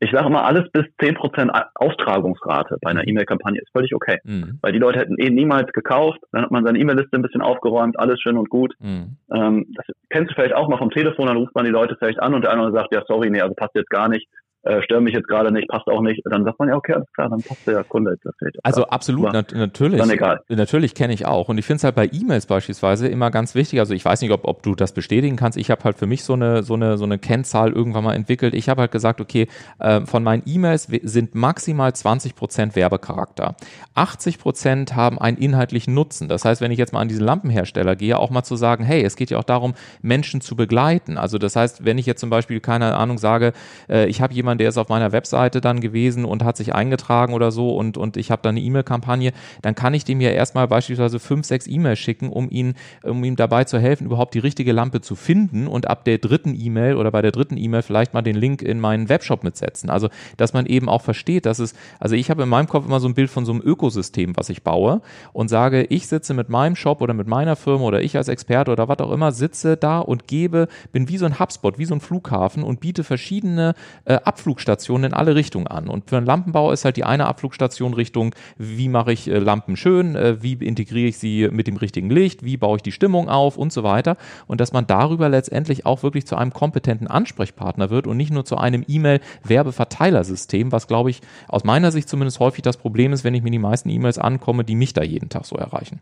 ich 0.03 0.09
sage 0.11 0.25
immer, 0.25 0.45
alles 0.45 0.69
bis 0.71 0.85
zehn 0.99 1.13
Prozent 1.13 1.51
Austragungsrate 1.75 2.77
bei 2.81 2.89
einer. 2.89 3.07
E-Mail-Kampagne 3.07 3.61
ist 3.61 3.71
völlig 3.71 3.93
okay. 3.93 4.17
Mhm. 4.23 4.57
Weil 4.61 4.73
die 4.73 4.79
Leute 4.79 4.97
hätten 4.97 5.15
eh 5.19 5.29
niemals 5.29 5.71
gekauft, 5.73 6.19
dann 6.31 6.41
hat 6.41 6.51
man 6.51 6.65
seine 6.65 6.79
E-Mail-Liste 6.79 7.15
ein 7.15 7.21
bisschen 7.21 7.43
aufgeräumt, 7.43 7.99
alles 7.99 8.19
schön 8.19 8.35
und 8.35 8.49
gut. 8.49 8.73
Mhm. 8.79 9.17
Ähm, 9.31 9.67
das 9.75 9.85
kennst 10.09 10.31
du 10.31 10.35
vielleicht 10.35 10.55
auch 10.55 10.67
mal 10.69 10.79
vom 10.79 10.89
Telefon, 10.89 11.27
dann 11.27 11.37
ruft 11.37 11.53
man 11.53 11.65
die 11.65 11.71
Leute 11.71 11.95
vielleicht 11.99 12.19
an 12.19 12.33
und 12.33 12.41
der 12.41 12.51
andere 12.51 12.71
sagt, 12.71 12.93
ja, 12.93 13.03
sorry, 13.07 13.29
nee, 13.29 13.41
also 13.41 13.53
passt 13.53 13.75
jetzt 13.75 13.91
gar 13.91 14.09
nicht 14.09 14.27
äh, 14.63 14.81
stören 14.83 15.03
mich 15.03 15.13
jetzt 15.13 15.27
gerade 15.27 15.51
nicht, 15.51 15.67
passt 15.69 15.87
auch 15.87 16.01
nicht, 16.01 16.21
dann 16.25 16.43
sagt 16.43 16.59
man 16.59 16.69
ja, 16.69 16.75
okay, 16.75 16.93
alles 16.93 17.11
klar, 17.13 17.29
dann 17.29 17.41
passt 17.41 17.65
der 17.65 17.83
Kunde 17.83 18.11
jetzt 18.11 18.25
natürlich. 18.25 18.55
Also 18.63 18.85
absolut, 18.85 19.33
nat 19.33 19.53
natürlich. 19.53 19.99
Dann 19.99 20.09
egal. 20.09 20.41
Natürlich 20.49 20.93
kenne 20.93 21.13
ich 21.13 21.25
auch. 21.25 21.49
Und 21.49 21.57
ich 21.57 21.65
finde 21.65 21.77
es 21.77 21.83
halt 21.83 21.95
bei 21.95 22.09
E-Mails 22.11 22.45
beispielsweise 22.45 23.07
immer 23.07 23.31
ganz 23.31 23.55
wichtig. 23.55 23.79
Also 23.79 23.93
ich 23.93 24.05
weiß 24.05 24.21
nicht, 24.21 24.31
ob, 24.31 24.47
ob 24.47 24.61
du 24.61 24.75
das 24.75 24.93
bestätigen 24.93 25.35
kannst. 25.35 25.57
Ich 25.57 25.71
habe 25.71 25.83
halt 25.83 25.97
für 25.97 26.05
mich 26.05 26.23
so 26.23 26.33
eine, 26.33 26.61
so 26.61 26.75
eine, 26.75 26.97
so 26.97 27.05
eine 27.05 27.17
Kennzahl 27.17 27.71
irgendwann 27.71 28.03
mal 28.03 28.13
entwickelt. 28.13 28.53
Ich 28.53 28.69
habe 28.69 28.81
halt 28.81 28.91
gesagt, 28.91 29.19
okay, 29.19 29.47
äh, 29.79 30.01
von 30.01 30.23
meinen 30.23 30.43
E-Mails 30.45 30.83
sind 30.83 31.33
maximal 31.33 31.93
20 31.93 32.35
Prozent 32.35 32.75
Werbecharakter. 32.75 33.55
80 33.95 34.37
Prozent 34.37 34.95
haben 34.95 35.19
einen 35.19 35.37
inhaltlichen 35.37 35.95
Nutzen. 35.95 36.27
Das 36.27 36.45
heißt, 36.45 36.61
wenn 36.61 36.71
ich 36.71 36.77
jetzt 36.77 36.93
mal 36.93 37.01
an 37.01 37.07
diesen 37.07 37.25
Lampenhersteller 37.25 37.95
gehe, 37.95 38.17
auch 38.17 38.29
mal 38.29 38.43
zu 38.43 38.55
sagen, 38.55 38.83
hey, 38.83 39.03
es 39.03 39.15
geht 39.15 39.31
ja 39.31 39.39
auch 39.39 39.43
darum, 39.43 39.73
Menschen 40.03 40.39
zu 40.39 40.55
begleiten. 40.55 41.17
Also 41.17 41.39
das 41.39 41.55
heißt, 41.55 41.83
wenn 41.83 41.97
ich 41.97 42.05
jetzt 42.05 42.19
zum 42.19 42.29
Beispiel, 42.29 42.59
keine 42.59 42.95
Ahnung, 42.95 43.17
sage, 43.17 43.53
äh, 43.89 44.05
ich 44.05 44.21
habe 44.21 44.33
jemanden, 44.33 44.50
jemand, 44.51 44.61
der 44.61 44.69
ist 44.69 44.77
auf 44.77 44.89
meiner 44.89 45.11
Webseite 45.11 45.61
dann 45.61 45.79
gewesen 45.79 46.25
und 46.25 46.43
hat 46.43 46.57
sich 46.57 46.75
eingetragen 46.75 47.33
oder 47.33 47.51
so 47.51 47.75
und, 47.75 47.97
und 47.97 48.17
ich 48.17 48.31
habe 48.31 48.41
da 48.41 48.49
eine 48.49 48.59
E-Mail-Kampagne, 48.59 49.31
dann 49.61 49.75
kann 49.75 49.93
ich 49.93 50.03
dem 50.03 50.21
ja 50.21 50.29
erstmal 50.29 50.67
beispielsweise 50.67 51.19
fünf, 51.19 51.45
sechs 51.45 51.67
E-Mails 51.67 51.99
schicken, 51.99 52.29
um 52.29 52.49
ihn, 52.49 52.73
um 53.03 53.23
ihm 53.23 53.35
dabei 53.35 53.63
zu 53.63 53.79
helfen, 53.79 54.05
überhaupt 54.05 54.33
die 54.33 54.39
richtige 54.39 54.73
Lampe 54.73 55.01
zu 55.01 55.15
finden 55.15 55.67
und 55.67 55.89
ab 55.89 56.03
der 56.05 56.17
dritten 56.17 56.55
E-Mail 56.59 56.95
oder 56.95 57.11
bei 57.11 57.21
der 57.21 57.31
dritten 57.31 57.57
E-Mail 57.57 57.81
vielleicht 57.81 58.13
mal 58.13 58.21
den 58.21 58.35
Link 58.35 58.61
in 58.61 58.79
meinen 58.79 59.09
Webshop 59.09 59.43
mitsetzen. 59.43 59.89
Also, 59.89 60.09
dass 60.37 60.53
man 60.53 60.65
eben 60.65 60.89
auch 60.89 61.01
versteht, 61.01 61.45
dass 61.45 61.59
es, 61.59 61.73
also 61.99 62.15
ich 62.15 62.29
habe 62.29 62.43
in 62.43 62.49
meinem 62.49 62.67
Kopf 62.67 62.85
immer 62.85 62.99
so 62.99 63.07
ein 63.07 63.13
Bild 63.13 63.29
von 63.29 63.45
so 63.45 63.53
einem 63.53 63.61
Ökosystem, 63.63 64.35
was 64.35 64.49
ich 64.49 64.63
baue 64.63 65.01
und 65.33 65.49
sage, 65.49 65.83
ich 65.83 66.07
sitze 66.07 66.33
mit 66.33 66.49
meinem 66.49 66.75
Shop 66.75 67.01
oder 67.01 67.13
mit 67.13 67.27
meiner 67.27 67.55
Firma 67.55 67.85
oder 67.85 68.01
ich 68.01 68.17
als 68.17 68.27
Experte 68.27 68.71
oder 68.71 68.87
was 68.87 68.99
auch 68.99 69.11
immer, 69.11 69.31
sitze 69.31 69.77
da 69.77 69.99
und 69.99 70.27
gebe, 70.27 70.67
bin 70.91 71.07
wie 71.07 71.17
so 71.17 71.25
ein 71.25 71.39
Hubspot, 71.39 71.77
wie 71.77 71.85
so 71.85 71.95
ein 71.95 72.01
Flughafen 72.01 72.63
und 72.63 72.79
biete 72.79 73.03
verschiedene 73.03 73.75
äh, 74.05 74.19
Ab 74.23 74.40
Abflugstationen 74.41 75.11
in 75.11 75.13
alle 75.13 75.35
Richtungen 75.35 75.67
an. 75.67 75.87
Und 75.87 76.09
für 76.09 76.17
einen 76.17 76.25
Lampenbau 76.25 76.71
ist 76.71 76.83
halt 76.83 76.97
die 76.97 77.03
eine 77.03 77.27
Abflugstation 77.27 77.93
Richtung, 77.93 78.33
wie 78.57 78.89
mache 78.89 79.13
ich 79.13 79.29
äh, 79.29 79.37
Lampen 79.37 79.77
schön, 79.77 80.15
äh, 80.15 80.41
wie 80.41 80.53
integriere 80.53 81.09
ich 81.09 81.19
sie 81.19 81.47
mit 81.51 81.67
dem 81.67 81.77
richtigen 81.77 82.09
Licht, 82.09 82.43
wie 82.43 82.57
baue 82.57 82.77
ich 82.77 82.81
die 82.81 82.91
Stimmung 82.91 83.29
auf 83.29 83.55
und 83.55 83.71
so 83.71 83.83
weiter. 83.83 84.17
Und 84.47 84.59
dass 84.59 84.73
man 84.73 84.87
darüber 84.87 85.29
letztendlich 85.29 85.85
auch 85.85 86.01
wirklich 86.01 86.25
zu 86.25 86.35
einem 86.35 86.53
kompetenten 86.53 87.07
Ansprechpartner 87.07 87.91
wird 87.91 88.07
und 88.07 88.17
nicht 88.17 88.33
nur 88.33 88.43
zu 88.43 88.57
einem 88.57 88.83
E-Mail-Werbeverteilersystem, 88.87 90.71
was 90.71 90.87
glaube 90.87 91.11
ich 91.11 91.21
aus 91.47 91.63
meiner 91.63 91.91
Sicht 91.91 92.09
zumindest 92.09 92.39
häufig 92.39 92.63
das 92.63 92.77
Problem 92.77 93.13
ist, 93.13 93.23
wenn 93.23 93.35
ich 93.35 93.43
mir 93.43 93.51
die 93.51 93.59
meisten 93.59 93.89
E-Mails 93.89 94.17
ankomme, 94.17 94.63
die 94.63 94.75
mich 94.75 94.93
da 94.93 95.03
jeden 95.03 95.29
Tag 95.29 95.45
so 95.45 95.55
erreichen. 95.55 96.01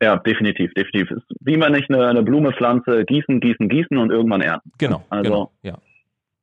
Ja, 0.00 0.16
definitiv, 0.16 0.72
definitiv. 0.74 1.18
Wie 1.40 1.56
man 1.56 1.72
nicht 1.72 1.90
eine, 1.90 2.06
eine 2.06 2.22
Blume 2.22 2.52
pflanze, 2.52 3.04
gießen, 3.04 3.40
gießen, 3.40 3.68
gießen 3.68 3.98
und 3.98 4.10
irgendwann 4.10 4.42
ernten. 4.42 4.70
Genau. 4.78 5.02
Also 5.10 5.30
genau, 5.30 5.52
ja. 5.62 5.78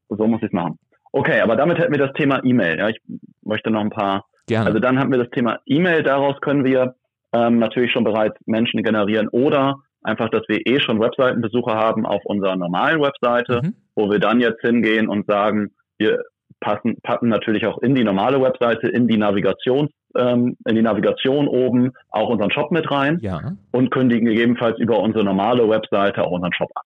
So 0.09 0.27
muss 0.27 0.41
ich 0.41 0.47
es 0.47 0.53
machen. 0.53 0.77
Okay, 1.11 1.39
aber 1.39 1.55
damit 1.55 1.77
hätten 1.77 1.93
wir 1.93 2.05
das 2.05 2.13
Thema 2.13 2.43
E-Mail. 2.43 2.77
Ja, 2.77 2.89
ich 2.89 2.99
möchte 3.43 3.71
noch 3.71 3.81
ein 3.81 3.89
paar. 3.89 4.25
Gerne. 4.47 4.67
Also 4.67 4.79
dann 4.79 4.99
haben 4.99 5.11
wir 5.11 5.19
das 5.19 5.29
Thema 5.31 5.59
E-Mail. 5.65 6.03
Daraus 6.03 6.39
können 6.41 6.65
wir 6.65 6.95
ähm, 7.33 7.57
natürlich 7.59 7.91
schon 7.91 8.03
bereits 8.03 8.35
Menschen 8.45 8.83
generieren 8.83 9.27
oder 9.29 9.75
einfach, 10.03 10.29
dass 10.29 10.43
wir 10.47 10.59
eh 10.65 10.79
schon 10.79 10.99
Webseitenbesucher 10.99 11.73
haben 11.73 12.05
auf 12.05 12.21
unserer 12.25 12.55
normalen 12.55 13.01
Webseite, 13.01 13.61
Mhm. 13.63 13.75
wo 13.95 14.09
wir 14.11 14.19
dann 14.19 14.39
jetzt 14.39 14.61
hingehen 14.61 15.07
und 15.07 15.25
sagen, 15.25 15.71
wir 15.97 16.21
passen, 16.59 16.97
packen 17.01 17.29
natürlich 17.29 17.65
auch 17.65 17.79
in 17.79 17.95
die 17.95 18.03
normale 18.03 18.41
Webseite, 18.41 18.87
in 18.87 19.07
die 19.07 19.17
Navigation, 19.17 19.89
ähm, 20.15 20.57
in 20.67 20.75
die 20.75 20.81
Navigation 20.81 21.47
oben 21.47 21.91
auch 22.09 22.29
unseren 22.29 22.51
Shop 22.51 22.71
mit 22.71 22.89
rein 22.91 23.19
ja. 23.21 23.53
und 23.71 23.91
kündigen 23.91 24.25
gegebenenfalls 24.27 24.79
über 24.79 24.99
unsere 24.99 25.23
normale 25.23 25.67
Webseite 25.69 26.23
auch 26.23 26.31
unseren 26.31 26.53
Shop 26.53 26.69
an. 26.75 26.83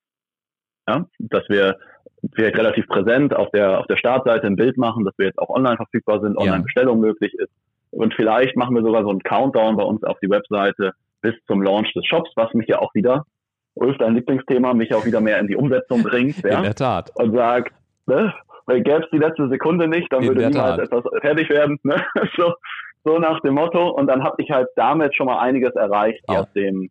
Ja, 0.88 1.06
dass 1.20 1.44
wir 1.50 1.78
vielleicht 2.34 2.58
relativ 2.58 2.88
präsent 2.88 3.36
auf 3.36 3.50
der, 3.52 3.80
auf 3.80 3.88
der 3.88 3.98
Startseite 3.98 4.46
ein 4.48 4.56
Bild 4.56 4.78
machen, 4.78 5.06
dass 5.06 5.18
wir 5.18 5.28
jetzt 5.28 5.40
auch 5.40 5.50
online 5.50 5.78
verfügbar 5.78 6.20
sind, 6.22 6.34
Ja. 6.34 6.42
Online-Bestellung 6.42 7.00
möglich 7.00 7.34
ist. 7.34 7.52
Und 7.92 8.14
vielleicht 8.14 8.56
machen 8.56 8.76
wir 8.76 8.84
sogar 8.84 9.04
so 9.04 9.10
einen 9.10 9.24
Countdown 9.24 9.76
bei 9.78 9.84
uns 9.84 10.04
auf 10.04 10.20
die 10.20 10.30
Webseite 10.30 10.92
bis 11.22 11.34
zum 11.48 11.62
Launch 11.62 11.92
des 11.94 12.06
Shops, 12.06 12.30
was 12.36 12.54
mich 12.54 12.68
ja 12.68 12.80
auch 12.80 12.94
wieder, 12.94 13.26
Ulf, 13.76 13.98
dein 13.98 14.16
Lieblingsthema, 14.16 14.74
mich 14.74 14.94
auch 14.94 15.06
wieder 15.06 15.22
mehr 15.22 15.40
in 15.40 15.48
die 15.48 15.56
Umsetzung 15.56 16.04
bringt, 16.04 16.44
In 16.44 16.52
ja, 16.52 16.62
der 16.62 16.76
Tat. 16.76 17.12
und 17.16 17.34
sagt, 17.36 17.74
ne, 18.06 18.34
weil 18.66 18.82
gäbe 18.82 19.04
es 19.04 19.10
die 19.12 19.18
letzte 19.18 19.48
Sekunde 19.50 19.88
nicht, 19.88 20.12
dann 20.14 20.22
In 20.24 20.28
würde 20.30 20.48
niemals 20.48 20.78
Tat. 20.78 20.86
etwas 20.92 21.04
fertig 21.22 21.50
werden, 21.50 21.80
ne? 21.84 21.96
so, 22.38 22.54
so 23.06 23.18
nach 23.18 23.40
dem 23.42 23.56
Motto. 23.56 23.90
Und 23.90 24.08
dann 24.08 24.24
habe 24.24 24.36
ich 24.44 24.52
halt 24.52 24.68
damit 24.76 25.16
schon 25.16 25.26
mal 25.28 25.40
einiges 25.40 25.74
erreicht 25.76 26.24
Ja. 26.30 26.42
aus 26.42 26.52
dem 26.54 26.90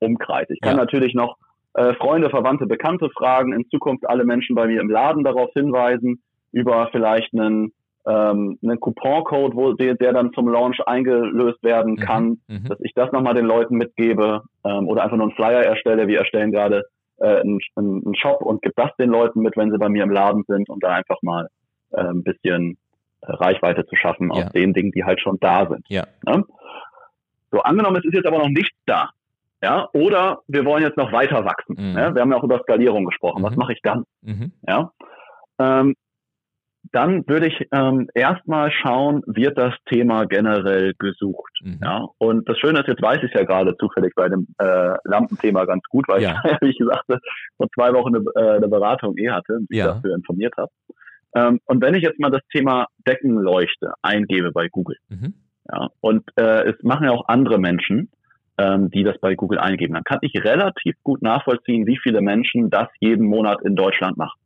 Umkreis. 0.00 0.50
Ich 0.50 0.60
kann 0.60 0.72
Ja. 0.76 0.84
natürlich 0.84 1.14
noch 1.14 1.36
äh, 1.74 1.94
Freunde, 1.94 2.30
Verwandte, 2.30 2.66
Bekannte 2.66 3.08
fragen, 3.16 3.52
in 3.52 3.68
Zukunft 3.70 4.06
alle 4.08 4.24
Menschen 4.24 4.54
bei 4.56 4.66
mir 4.66 4.80
im 4.80 4.90
Laden 4.90 5.24
darauf 5.24 5.50
hinweisen, 5.54 6.22
über 6.52 6.88
vielleicht 6.92 7.32
einen, 7.32 7.72
ähm, 8.06 8.58
einen 8.62 8.78
Couponcode, 8.80 9.54
wo 9.54 9.72
der, 9.72 9.94
der 9.94 10.12
dann 10.12 10.32
zum 10.32 10.48
Launch 10.48 10.80
eingelöst 10.86 11.62
werden 11.62 11.96
kann, 11.96 12.40
Mhm. 12.48 12.68
dass 12.68 12.78
ich 12.80 12.92
das 12.94 13.10
nochmal 13.12 13.34
den 13.34 13.46
Leuten 13.46 13.76
mitgebe 13.76 14.42
ähm, 14.64 14.88
oder 14.88 15.02
einfach 15.04 15.16
nur 15.16 15.26
einen 15.28 15.36
Flyer 15.36 15.62
erstelle. 15.64 16.08
Wir 16.08 16.18
erstellen 16.18 16.52
gerade 16.52 16.82
äh, 17.18 17.40
einen, 17.40 17.60
einen 17.76 18.14
Shop 18.16 18.42
und 18.42 18.60
gebe 18.62 18.74
das 18.76 18.90
den 18.98 19.10
Leuten 19.10 19.40
mit, 19.40 19.56
wenn 19.56 19.70
sie 19.70 19.78
bei 19.78 19.88
mir 19.88 20.02
im 20.02 20.10
Laden 20.10 20.44
sind, 20.48 20.68
um 20.68 20.78
da 20.80 20.88
einfach 20.90 21.18
mal 21.22 21.46
äh, 21.92 22.00
ein 22.02 22.22
bisschen 22.22 22.76
äh, 23.22 23.32
Reichweite 23.32 23.86
zu 23.86 23.96
schaffen 23.96 24.30
Ja. 24.34 24.44
aus 24.46 24.52
den 24.52 24.72
Dingen, 24.74 24.90
die 24.90 25.04
halt 25.04 25.20
schon 25.20 25.38
da 25.40 25.66
sind. 25.68 25.86
Ja. 25.88 26.04
Ne? 26.26 26.44
So, 27.50 27.60
angenommen, 27.60 27.96
es 27.96 28.04
ist 28.04 28.14
jetzt 28.14 28.26
aber 28.26 28.38
noch 28.38 28.48
nichts 28.48 28.76
da. 28.86 29.10
Ja, 29.62 29.88
oder 29.92 30.40
wir 30.48 30.64
wollen 30.64 30.82
jetzt 30.82 30.96
noch 30.96 31.12
weiter 31.12 31.44
wachsen. 31.44 31.76
Mhm. 31.78 31.96
Ja, 31.98 32.14
wir 32.14 32.20
haben 32.22 32.32
ja 32.32 32.38
auch 32.38 32.44
über 32.44 32.58
Skalierung 32.60 33.04
gesprochen. 33.04 33.42
Was 33.42 33.52
Mhm. 33.52 33.58
mache 33.58 33.72
ich 33.74 33.80
dann? 33.82 34.04
Mhm. 34.22 34.52
Ja, 34.66 34.90
ähm, 35.60 35.94
dann 36.90 37.26
würde 37.28 37.46
ich 37.46 37.68
ähm, 37.70 38.08
erstmal 38.12 38.70
schauen, 38.72 39.22
wird 39.26 39.56
das 39.56 39.72
Thema 39.86 40.24
generell 40.26 40.94
gesucht. 40.98 41.52
Mhm. 41.62 41.78
Ja, 41.82 42.06
und 42.18 42.48
das 42.48 42.58
Schöne 42.58 42.80
ist, 42.80 42.88
jetzt 42.88 43.00
weiß 43.00 43.22
ich 43.22 43.32
ja 43.32 43.44
gerade 43.44 43.76
zufällig 43.76 44.12
bei 44.16 44.28
dem 44.28 44.48
äh, 44.58 44.96
Lampenthema 45.04 45.64
ganz 45.64 45.84
gut, 45.88 46.06
weil 46.08 46.22
Ja. 46.22 46.42
ich, 46.44 46.52
wie 46.60 46.70
ich 46.70 46.78
sagte, 46.84 47.20
vor 47.56 47.68
zwei 47.74 47.92
Wochen 47.94 48.16
eine, 48.16 48.24
äh, 48.34 48.56
eine 48.56 48.68
Beratung 48.68 49.16
eh 49.16 49.30
hatte, 49.30 49.60
die 49.70 49.76
Ja. 49.76 49.86
ich 49.86 49.92
dafür 49.94 50.16
informiert 50.16 50.54
habe. 50.56 50.72
Ähm, 51.34 51.60
und 51.66 51.80
wenn 51.82 51.94
ich 51.94 52.02
jetzt 52.02 52.18
mal 52.18 52.30
das 52.30 52.42
Thema 52.52 52.86
Deckenleuchte 53.06 53.92
eingebe 54.02 54.50
bei 54.50 54.68
Google, 54.68 54.96
Mhm. 55.08 55.34
ja, 55.72 55.88
und 56.00 56.24
äh, 56.36 56.68
es 56.68 56.82
machen 56.82 57.04
ja 57.04 57.12
auch 57.12 57.28
andere 57.28 57.58
Menschen, 57.58 58.10
ähm, 58.58 58.90
die 58.90 59.04
das 59.04 59.18
bei 59.18 59.34
Google 59.34 59.58
eingeben, 59.58 59.94
dann 59.94 60.04
kann 60.04 60.18
ich 60.22 60.32
relativ 60.44 60.94
gut 61.02 61.22
nachvollziehen, 61.22 61.86
wie 61.86 61.98
viele 62.02 62.20
Menschen 62.20 62.70
das 62.70 62.88
jeden 63.00 63.26
Monat 63.26 63.60
in 63.62 63.76
Deutschland 63.76 64.16
machen. 64.16 64.38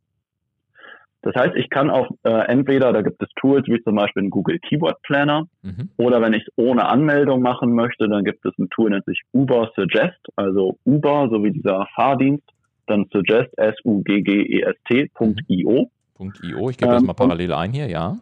Das 1.23 1.33
heißt, 1.35 1.55
ich 1.55 1.69
kann 1.69 1.89
auch 1.89 2.09
äh, 2.23 2.29
entweder, 2.47 2.93
da 2.93 3.01
gibt 3.01 3.21
es 3.21 3.27
Tools 3.35 3.67
wie 3.67 3.81
zum 3.83 3.95
Beispiel 3.95 4.21
einen 4.21 4.29
Google 4.29 4.59
Keyword 4.59 5.01
Planner, 5.01 5.45
Mhm. 5.63 5.89
oder 5.97 6.21
wenn 6.21 6.33
ich 6.33 6.43
es 6.43 6.53
ohne 6.55 6.87
Anmeldung 6.87 7.41
machen 7.41 7.73
möchte, 7.73 8.07
dann 8.07 8.23
gibt 8.23 8.45
es 8.45 8.53
ein 8.57 8.69
Tool, 8.69 8.91
nennt 8.91 9.03
sich 9.05 9.21
Uber 9.33 9.71
Suggest, 9.75 10.19
also 10.35 10.77
Uber, 10.85 11.27
so 11.29 11.43
wie 11.43 11.51
dieser 11.51 11.85
Fahrdienst, 11.95 12.47
dann 12.85 13.07
Suggest, 13.11 13.49
S-U-G-G-E-S-T.io. 13.57 15.89
Punkt 16.15 16.39
.io. 16.43 16.69
Ich 16.69 16.77
gebe 16.77 16.91
das 16.91 17.01
Ähm, 17.01 17.07
mal 17.07 17.13
parallel 17.13 17.51
ein 17.53 17.71
hier, 17.73 17.87
ja. 17.87 18.15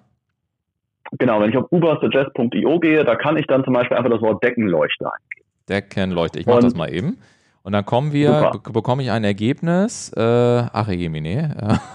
Genau, 1.19 1.39
wenn 1.39 1.51
ich 1.51 1.57
auf 1.57 1.71
ubersuggest.io 1.71 2.79
gehe, 2.79 3.03
da 3.03 3.15
kann 3.15 3.38
ich 3.38 3.45
dann 3.45 3.63
zum 3.63 3.73
Beispiel 3.73 3.95
einfach 3.97 4.09
das 4.09 4.21
Wort 4.21 4.43
Deckenleuchte 4.43 5.05
eingeben. 5.05 5.45
Deckenleuchte. 5.70 6.39
Ich 6.39 6.45
mache 6.45 6.61
das 6.61 6.76
mal 6.76 6.93
eben. 6.93 7.18
Und 7.63 7.72
dann 7.74 7.86
kommen 7.86 8.13
wir, 8.13 8.51
be 8.63 8.72
bekomme 8.72 9.01
ich 9.03 9.09
ein 9.11 9.24
Ergebnis. 9.24 10.11
Äh, 10.16 10.22
ach, 10.22 10.88
Jemine. 10.89 11.80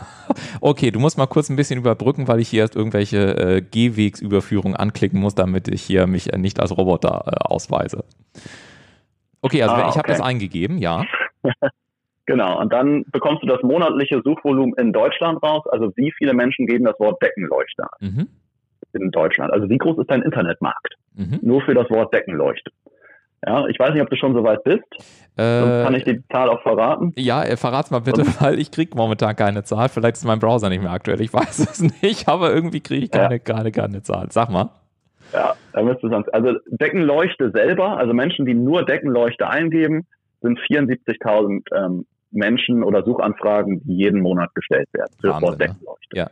Okay, 0.60 0.92
du 0.92 1.00
musst 1.00 1.18
mal 1.18 1.26
kurz 1.26 1.50
ein 1.50 1.56
bisschen 1.56 1.80
überbrücken, 1.80 2.28
weil 2.28 2.38
ich 2.38 2.48
hier 2.48 2.60
erst 2.60 2.76
irgendwelche 2.76 3.36
äh, 3.36 3.62
Gehwegsüberführungen 3.62 4.76
anklicken 4.76 5.18
muss, 5.18 5.34
damit 5.34 5.66
ich 5.66 5.82
hier 5.82 6.06
mich 6.06 6.32
äh, 6.32 6.38
nicht 6.38 6.60
als 6.60 6.76
Roboter 6.78 7.24
äh, 7.26 7.30
ausweise. 7.52 8.04
Okay, 9.42 9.60
also 9.64 9.74
Ah, 9.74 9.78
ich 9.88 9.96
habe 9.96 10.08
okay. 10.08 10.12
das 10.12 10.20
eingegeben, 10.20 10.78
ja. 10.78 11.04
Genau, 12.26 12.60
und 12.60 12.72
dann 12.72 13.04
bekommst 13.10 13.42
du 13.42 13.48
das 13.48 13.60
monatliche 13.64 14.20
Suchvolumen 14.24 14.74
in 14.78 14.92
Deutschland 14.92 15.42
raus. 15.42 15.64
Also 15.72 15.90
wie 15.96 16.12
viele 16.16 16.32
Menschen 16.32 16.64
geben 16.68 16.84
das 16.84 16.94
Wort 17.00 17.20
Deckenleuchte 17.20 17.86
Mhm. 17.98 18.28
in 18.92 19.10
Deutschland? 19.10 19.52
Also 19.52 19.68
wie 19.68 19.78
groß 19.78 19.98
ist 19.98 20.10
dein 20.10 20.22
Internetmarkt? 20.22 20.94
Mhm. 21.14 21.40
Nur 21.42 21.60
für 21.62 21.74
das 21.74 21.90
Wort 21.90 22.14
Deckenleuchte. 22.14 22.70
Ja, 23.46 23.66
ich 23.68 23.78
weiß 23.78 23.92
nicht, 23.94 24.02
ob 24.02 24.10
du 24.10 24.16
schon 24.16 24.34
soweit 24.34 24.62
bist. 24.64 24.84
Sonst 25.36 25.84
kann 25.84 25.94
ich 25.94 26.06
Äh, 26.06 26.14
die 26.14 26.22
Zahl 26.30 26.50
auch 26.50 26.60
verraten. 26.62 27.12
ja, 27.16 27.42
äh, 27.42 27.56
verrat's 27.56 27.90
mal 27.90 28.00
bitte, 28.00 28.22
weil 28.40 28.58
ich 28.58 28.70
kriege 28.70 28.94
momentan 28.96 29.34
keine 29.36 29.62
Zahl. 29.64 29.88
Vielleicht 29.88 30.16
ist 30.16 30.24
mein 30.26 30.38
Browser 30.40 30.68
nicht 30.68 30.82
mehr 30.82 30.92
aktuell. 30.92 31.20
Ich 31.22 31.32
weiß 31.34 31.58
es 31.60 32.02
nicht, 32.02 32.28
aber 32.28 32.52
irgendwie 32.52 32.80
kriege 32.80 33.06
ich 33.06 33.14
Ja. 33.14 33.22
keine, 33.22 33.40
gerade 33.40 33.72
keine 33.72 34.02
Zahl. 34.02 34.26
Sag 34.30 34.50
mal. 34.50 34.68
Ja, 35.32 35.54
da 35.72 35.82
müsste 35.82 36.08
es 36.08 36.12
sonst. 36.12 36.28
Also 36.34 36.58
Deckenleuchte 36.66 37.50
selber, 37.52 37.96
also 37.96 38.12
Menschen, 38.12 38.44
die 38.46 38.54
nur 38.54 38.84
Deckenleuchte 38.84 39.48
eingeben, 39.48 40.06
sind 40.42 40.58
74.000 40.58 41.62
ähm, 41.74 42.06
Menschen 42.32 42.82
oder 42.82 43.02
Suchanfragen, 43.04 43.80
die 43.84 43.94
jeden 43.96 44.20
Monat 44.20 44.54
gestellt 44.54 44.88
werden 44.92 45.12
für 45.20 45.28
Wahnsinn, 45.30 45.50
ne? 45.50 45.56
Deckenleuchte 45.56 46.16
Ja. 46.16 46.30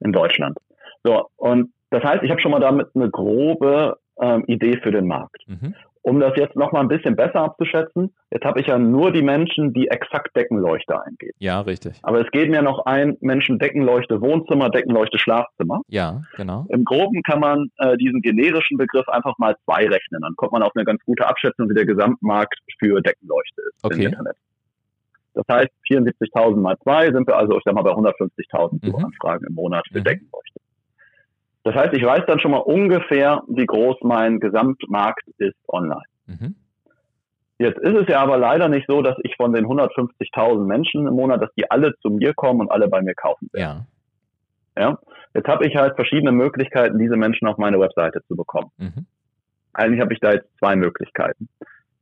in 0.00 0.12
Deutschland. 0.12 0.58
So, 1.02 1.26
und 1.36 1.72
das 1.90 2.02
heißt, 2.04 2.22
ich 2.22 2.30
habe 2.30 2.40
schon 2.40 2.50
mal 2.50 2.60
damit 2.60 2.88
eine 2.94 3.10
grobe 3.10 3.96
ähm, 4.20 4.44
Idee 4.46 4.78
für 4.82 4.90
den 4.92 5.06
Markt. 5.06 5.42
Mhm. 5.46 5.74
Um 6.08 6.20
das 6.20 6.34
jetzt 6.36 6.54
noch 6.54 6.70
mal 6.70 6.78
ein 6.82 6.86
bisschen 6.86 7.16
besser 7.16 7.40
abzuschätzen, 7.40 8.14
jetzt 8.30 8.44
habe 8.44 8.60
ich 8.60 8.68
ja 8.68 8.78
nur 8.78 9.10
die 9.10 9.22
Menschen, 9.22 9.72
die 9.72 9.88
exakt 9.88 10.36
Deckenleuchte 10.36 11.02
eingeben. 11.04 11.32
Ja, 11.40 11.60
richtig. 11.62 11.98
Aber 12.04 12.20
es 12.24 12.30
geht 12.30 12.48
mir 12.48 12.62
noch 12.62 12.86
ein 12.86 13.16
Menschen 13.20 13.58
Deckenleuchte 13.58 14.20
Wohnzimmer, 14.20 14.70
Deckenleuchte 14.70 15.18
Schlafzimmer. 15.18 15.80
Ja, 15.88 16.22
genau. 16.36 16.64
Im 16.68 16.84
Groben 16.84 17.22
kann 17.24 17.40
man 17.40 17.72
äh, 17.78 17.96
diesen 17.96 18.22
generischen 18.22 18.78
Begriff 18.78 19.08
einfach 19.08 19.36
mal 19.38 19.56
zwei 19.64 19.88
rechnen. 19.88 20.20
Dann 20.22 20.36
kommt 20.36 20.52
man 20.52 20.62
auf 20.62 20.70
eine 20.76 20.84
ganz 20.84 21.02
gute 21.04 21.26
Abschätzung, 21.26 21.68
wie 21.70 21.74
der 21.74 21.86
Gesamtmarkt 21.86 22.56
für 22.78 23.00
Deckenleuchte 23.02 23.62
ist 23.74 23.84
Okay. 23.84 24.04
im 24.04 24.12
Internet. 24.12 24.36
Das 25.34 25.44
heißt, 25.50 25.70
74.000 25.90 26.54
mal 26.56 26.76
zwei 26.84 27.10
sind 27.10 27.26
wir 27.26 27.36
also, 27.36 27.58
ich 27.58 27.64
sag 27.64 27.74
mal, 27.74 27.82
bei 27.82 27.90
150.000 27.90 28.74
Mhm. 28.80 28.92
Suchanfragen 28.92 29.48
im 29.48 29.54
Monat 29.56 29.84
für 29.92 29.98
Mhm. 29.98 30.04
Deckenleuchte. 30.04 30.60
Das 31.66 31.74
heißt, 31.74 31.94
ich 31.94 32.04
weiß 32.04 32.22
dann 32.28 32.38
schon 32.38 32.52
mal 32.52 32.58
ungefähr, 32.58 33.42
wie 33.48 33.66
groß 33.66 33.96
mein 34.02 34.38
Gesamtmarkt 34.38 35.26
ist 35.38 35.56
online. 35.66 36.04
Mhm. 36.26 36.54
Jetzt 37.58 37.80
ist 37.80 37.94
es 38.02 38.06
ja 38.06 38.20
aber 38.20 38.38
leider 38.38 38.68
nicht 38.68 38.86
so, 38.86 39.02
dass 39.02 39.16
ich 39.24 39.34
von 39.34 39.52
den 39.52 39.66
150.000 39.66 40.64
Menschen 40.64 41.08
im 41.08 41.14
Monat, 41.14 41.42
dass 41.42 41.52
die 41.58 41.68
alle 41.68 41.96
zu 42.02 42.10
mir 42.10 42.34
kommen 42.34 42.60
und 42.60 42.70
alle 42.70 42.86
bei 42.86 43.02
mir 43.02 43.14
kaufen 43.14 43.48
werden. 43.52 43.88
Ja. 44.76 44.90
Ja? 44.90 44.98
Jetzt 45.34 45.48
habe 45.48 45.66
ich 45.66 45.74
halt 45.74 45.96
verschiedene 45.96 46.30
Möglichkeiten, 46.30 47.00
diese 47.00 47.16
Menschen 47.16 47.48
auf 47.48 47.58
meine 47.58 47.80
Webseite 47.80 48.22
zu 48.28 48.36
bekommen. 48.36 48.70
Mhm. 48.76 49.06
Eigentlich 49.72 50.00
habe 50.00 50.14
ich 50.14 50.20
da 50.20 50.34
jetzt 50.34 50.48
zwei 50.60 50.76
Möglichkeiten. 50.76 51.48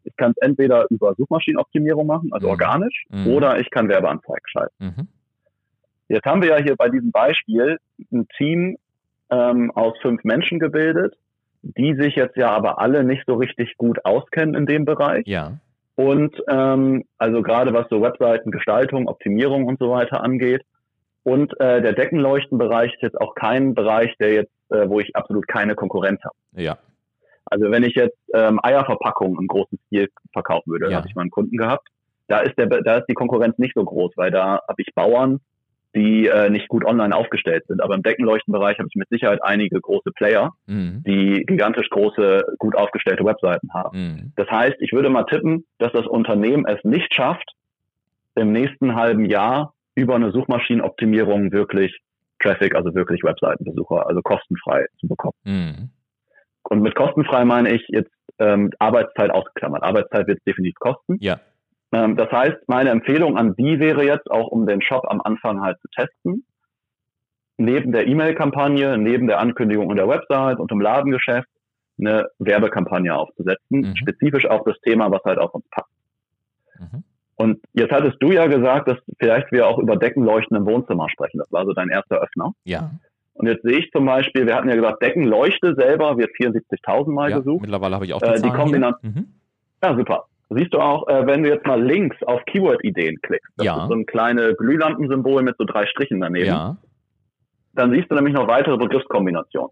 Ich 0.03 0.15
kann 0.19 0.33
es 0.33 0.37
entweder 0.47 0.85
über 0.91 1.15
Suchmaschinenoptimierung 1.15 2.07
machen, 2.07 2.29
also 2.33 2.49
Mhm. 2.49 2.51
organisch, 2.51 3.05
Mhm. 3.09 3.29
oder 3.29 3.59
ich 3.61 3.71
kann 3.71 3.89
Werbeanzeigen 3.89 4.47
schalten. 4.47 4.75
Mhm. 4.79 5.09
Jetzt 6.09 6.27
haben 6.27 6.43
wir 6.43 6.51
ja 6.51 6.63
hier 6.63 6.77
bei 6.77 6.91
diesem 6.91 7.13
Beispiel 7.13 7.79
ein 8.13 8.29
Team 8.37 8.77
ähm, 9.35 9.71
aus 9.75 9.95
fünf 10.03 10.23
Menschen 10.25 10.59
gebildet, 10.59 11.15
die 11.63 11.95
sich 11.95 12.15
jetzt 12.15 12.37
ja 12.37 12.51
aber 12.51 12.79
alle 12.79 13.05
nicht 13.05 13.25
so 13.27 13.35
richtig 13.35 13.77
gut 13.79 14.05
auskennen 14.05 14.55
in 14.55 14.67
dem 14.67 14.85
Bereich. 14.85 15.27
Ja. 15.27 15.59
Und 15.97 16.35
ähm, 16.49 17.05
also 17.19 17.43
gerade 17.43 17.73
was 17.73 17.87
so 17.89 18.03
Webseitengestaltung, 18.03 19.09
Optimierung 19.09 19.67
und 19.67 19.79
so 19.79 19.91
weiter 19.91 20.23
angeht. 20.23 20.63
Und 21.23 21.59
äh, 21.61 21.81
der 21.81 21.95
Deckenleuchtenbereich 21.95 22.93
ist 22.95 23.03
jetzt 23.03 23.21
auch 23.21 23.35
kein 23.35 23.75
Bereich, 23.75 24.15
der 24.19 24.35
jetzt, 24.35 24.53
äh, 24.71 24.89
wo 24.89 25.01
ich 25.01 25.17
absolut 25.17 25.49
keine 25.49 25.75
Konkurrenz 25.75 26.21
habe. 26.23 26.37
Ja. 26.53 26.77
Also 27.47 27.71
wenn 27.71 27.83
ich 27.85 27.95
jetzt 27.95 28.19
ähm, 28.35 28.59
Eierverpackungen 28.63 29.39
im 29.41 29.47
großen 29.47 29.79
Stil 29.87 30.09
verkaufen 30.33 30.71
würde, 30.73 30.91
Ja. 30.91 30.99
hatte 30.99 31.09
ich 31.09 31.15
mal 31.15 31.23
einen 31.23 31.31
Kunden 31.31 31.57
gehabt, 31.57 31.89
da 32.27 32.41
ist 32.41 32.57
der, 32.59 32.67
da 32.67 32.97
ist 32.99 33.07
die 33.09 33.15
Konkurrenz 33.15 33.57
nicht 33.59 33.75
so 33.75 33.85
groß, 33.85 34.13
weil 34.17 34.31
da 34.31 34.61
habe 34.69 34.83
ich 34.83 34.95
Bauern, 34.95 35.41
die 35.95 36.27
äh, 36.27 36.51
nicht 36.51 36.69
gut 36.69 36.85
online 36.85 37.15
aufgestellt 37.15 37.65
sind. 37.69 37.81
Aber 37.83 37.95
im 37.95 38.03
Deckenleuchtenbereich 38.03 38.79
habe 38.79 38.89
ich 38.91 38.97
mit 38.97 39.09
Sicherheit 39.09 39.43
einige 39.43 39.81
große 39.81 40.11
Player, 40.13 40.53
Mhm. 40.67 41.03
die 41.07 41.45
gigantisch 41.47 41.89
große, 41.91 42.43
gut 42.59 42.77
aufgestellte 42.77 43.25
Webseiten 43.25 43.73
haben. 43.73 43.99
Mhm. 43.99 44.33
Das 44.37 44.49
heißt, 44.51 44.77
ich 44.81 44.93
würde 44.93 45.11
mal 45.11 45.25
tippen, 45.25 45.65
dass 45.79 45.93
das 45.93 46.07
Unternehmen 46.07 46.67
es 46.67 46.83
nicht 46.85 47.15
schafft, 47.15 47.49
im 48.35 48.53
nächsten 48.53 48.97
halben 48.97 49.27
Jahr 49.27 49.75
über 49.95 50.17
eine 50.17 50.33
Suchmaschinenoptimierung 50.33 51.53
wirklich 51.53 52.01
Traffic, 52.41 52.75
also 52.75 52.95
wirklich 52.95 53.23
Webseitenbesucher, 53.23 54.09
also 54.09 54.21
kostenfrei 54.23 54.87
zu 54.99 55.07
bekommen. 55.07 55.35
Mhm. 55.45 55.91
Und 56.65 56.81
mit 56.81 56.95
kostenfrei 56.95 57.45
meine 57.45 57.73
ich 57.73 57.85
jetzt 57.89 58.11
ähm, 58.39 58.71
Arbeitszeit 58.79 59.31
ausgeklammert. 59.31 59.85
Arbeitszeit 59.85 60.27
wird 60.27 60.39
es 60.39 60.45
definitiv 60.45 60.75
kosten. 60.81 61.17
Ja. 61.21 61.39
Ähm, 61.95 62.17
das 62.17 62.31
heißt, 62.31 62.57
meine 62.69 62.91
Empfehlung 62.91 63.37
an 63.39 63.55
die 63.57 63.79
wäre 63.79 64.05
jetzt 64.05 64.31
auch, 64.31 64.49
um 64.49 64.67
den 64.67 64.83
Shop 64.83 65.05
am 65.09 65.21
Anfang 65.21 65.61
halt 65.63 65.79
zu 65.81 65.89
testen, 65.89 66.45
neben 67.57 67.93
der 67.93 68.07
E-Mail-Kampagne, 68.07 68.99
neben 68.99 69.27
der 69.29 69.39
Ankündigung 69.41 69.91
in 69.91 69.97
der 69.97 70.09
Website 70.09 70.59
und 70.59 70.73
im 70.73 70.81
Ladengeschäft 70.81 71.49
eine 71.99 72.27
Werbekampagne 72.41 73.15
aufzusetzen, 73.15 73.81
Mhm. 73.81 73.97
spezifisch 73.97 74.47
auf 74.47 74.65
das 74.65 74.79
Thema, 74.81 75.11
was 75.13 75.23
halt 75.25 75.39
auf 75.39 75.55
uns 75.55 75.65
passt. 75.71 75.91
Mhm. 76.81 77.05
Und 77.37 77.61
jetzt 77.73 77.93
hattest 77.93 78.17
du 78.21 78.33
ja 78.33 78.47
gesagt, 78.47 78.89
dass 78.89 78.99
vielleicht 79.19 79.53
wir 79.53 79.67
auch 79.69 79.79
über 79.79 79.97
Deckenleuchten 79.97 80.57
im 80.57 80.67
Wohnzimmer 80.67 81.09
sprechen. 81.09 81.39
Das 81.39 81.51
war 81.53 81.65
so 81.65 81.73
dein 81.73 81.89
erster 81.91 82.17
Öffner. 82.21 82.53
Ja. 82.65 82.91
Und 83.35 83.47
jetzt 83.49 83.63
sehe 83.63 83.79
ich 83.79 83.91
zum 83.93 84.07
Beispiel, 84.07 84.47
wir 84.47 84.55
hatten 84.57 84.69
ja 84.69 84.77
gesagt, 84.77 85.03
Deckenleuchte 85.03 85.75
selber 85.77 86.17
wird 86.19 86.31
74.000 86.37 87.13
Mal 87.15 87.31
ja. 87.31 87.39
gesucht. 87.39 87.63
Mittlerweile 87.63 87.95
habe 87.97 88.05
ich 88.07 88.13
auch 88.15 88.21
die, 88.23 88.29
Äh, 88.29 88.35
die 88.35 88.41
Zahlen 88.43 88.55
Kombinat- 88.55 89.01
hier. 89.01 89.11
Mhm. 89.11 89.29
Ja, 89.83 89.97
super. 89.97 90.25
Siehst 90.51 90.75
du 90.75 90.79
auch, 90.79 91.09
äh, 91.09 91.27
wenn 91.27 91.43
du 91.43 91.49
jetzt 91.49 91.67
mal 91.67 91.83
links 91.83 92.17
auf 92.25 92.45
Keyword-Ideen 92.47 93.17
klickst, 93.23 93.51
das 93.57 93.67
Ja. 93.67 93.83
ist 93.83 93.89
so 93.89 93.95
ein 93.95 94.07
kleines 94.07 94.57
Glühlampensymbol 94.59 95.43
mit 95.43 95.57
so 95.59 95.65
drei 95.65 95.87
Strichen 95.87 96.21
daneben, 96.21 96.47
Ja. 96.47 96.77
dann 97.73 97.91
siehst 97.93 98.11
du 98.11 98.15
nämlich 98.15 98.35
noch 98.35 98.47
weitere 98.47 98.77
Begriffskombinationen. 98.77 99.71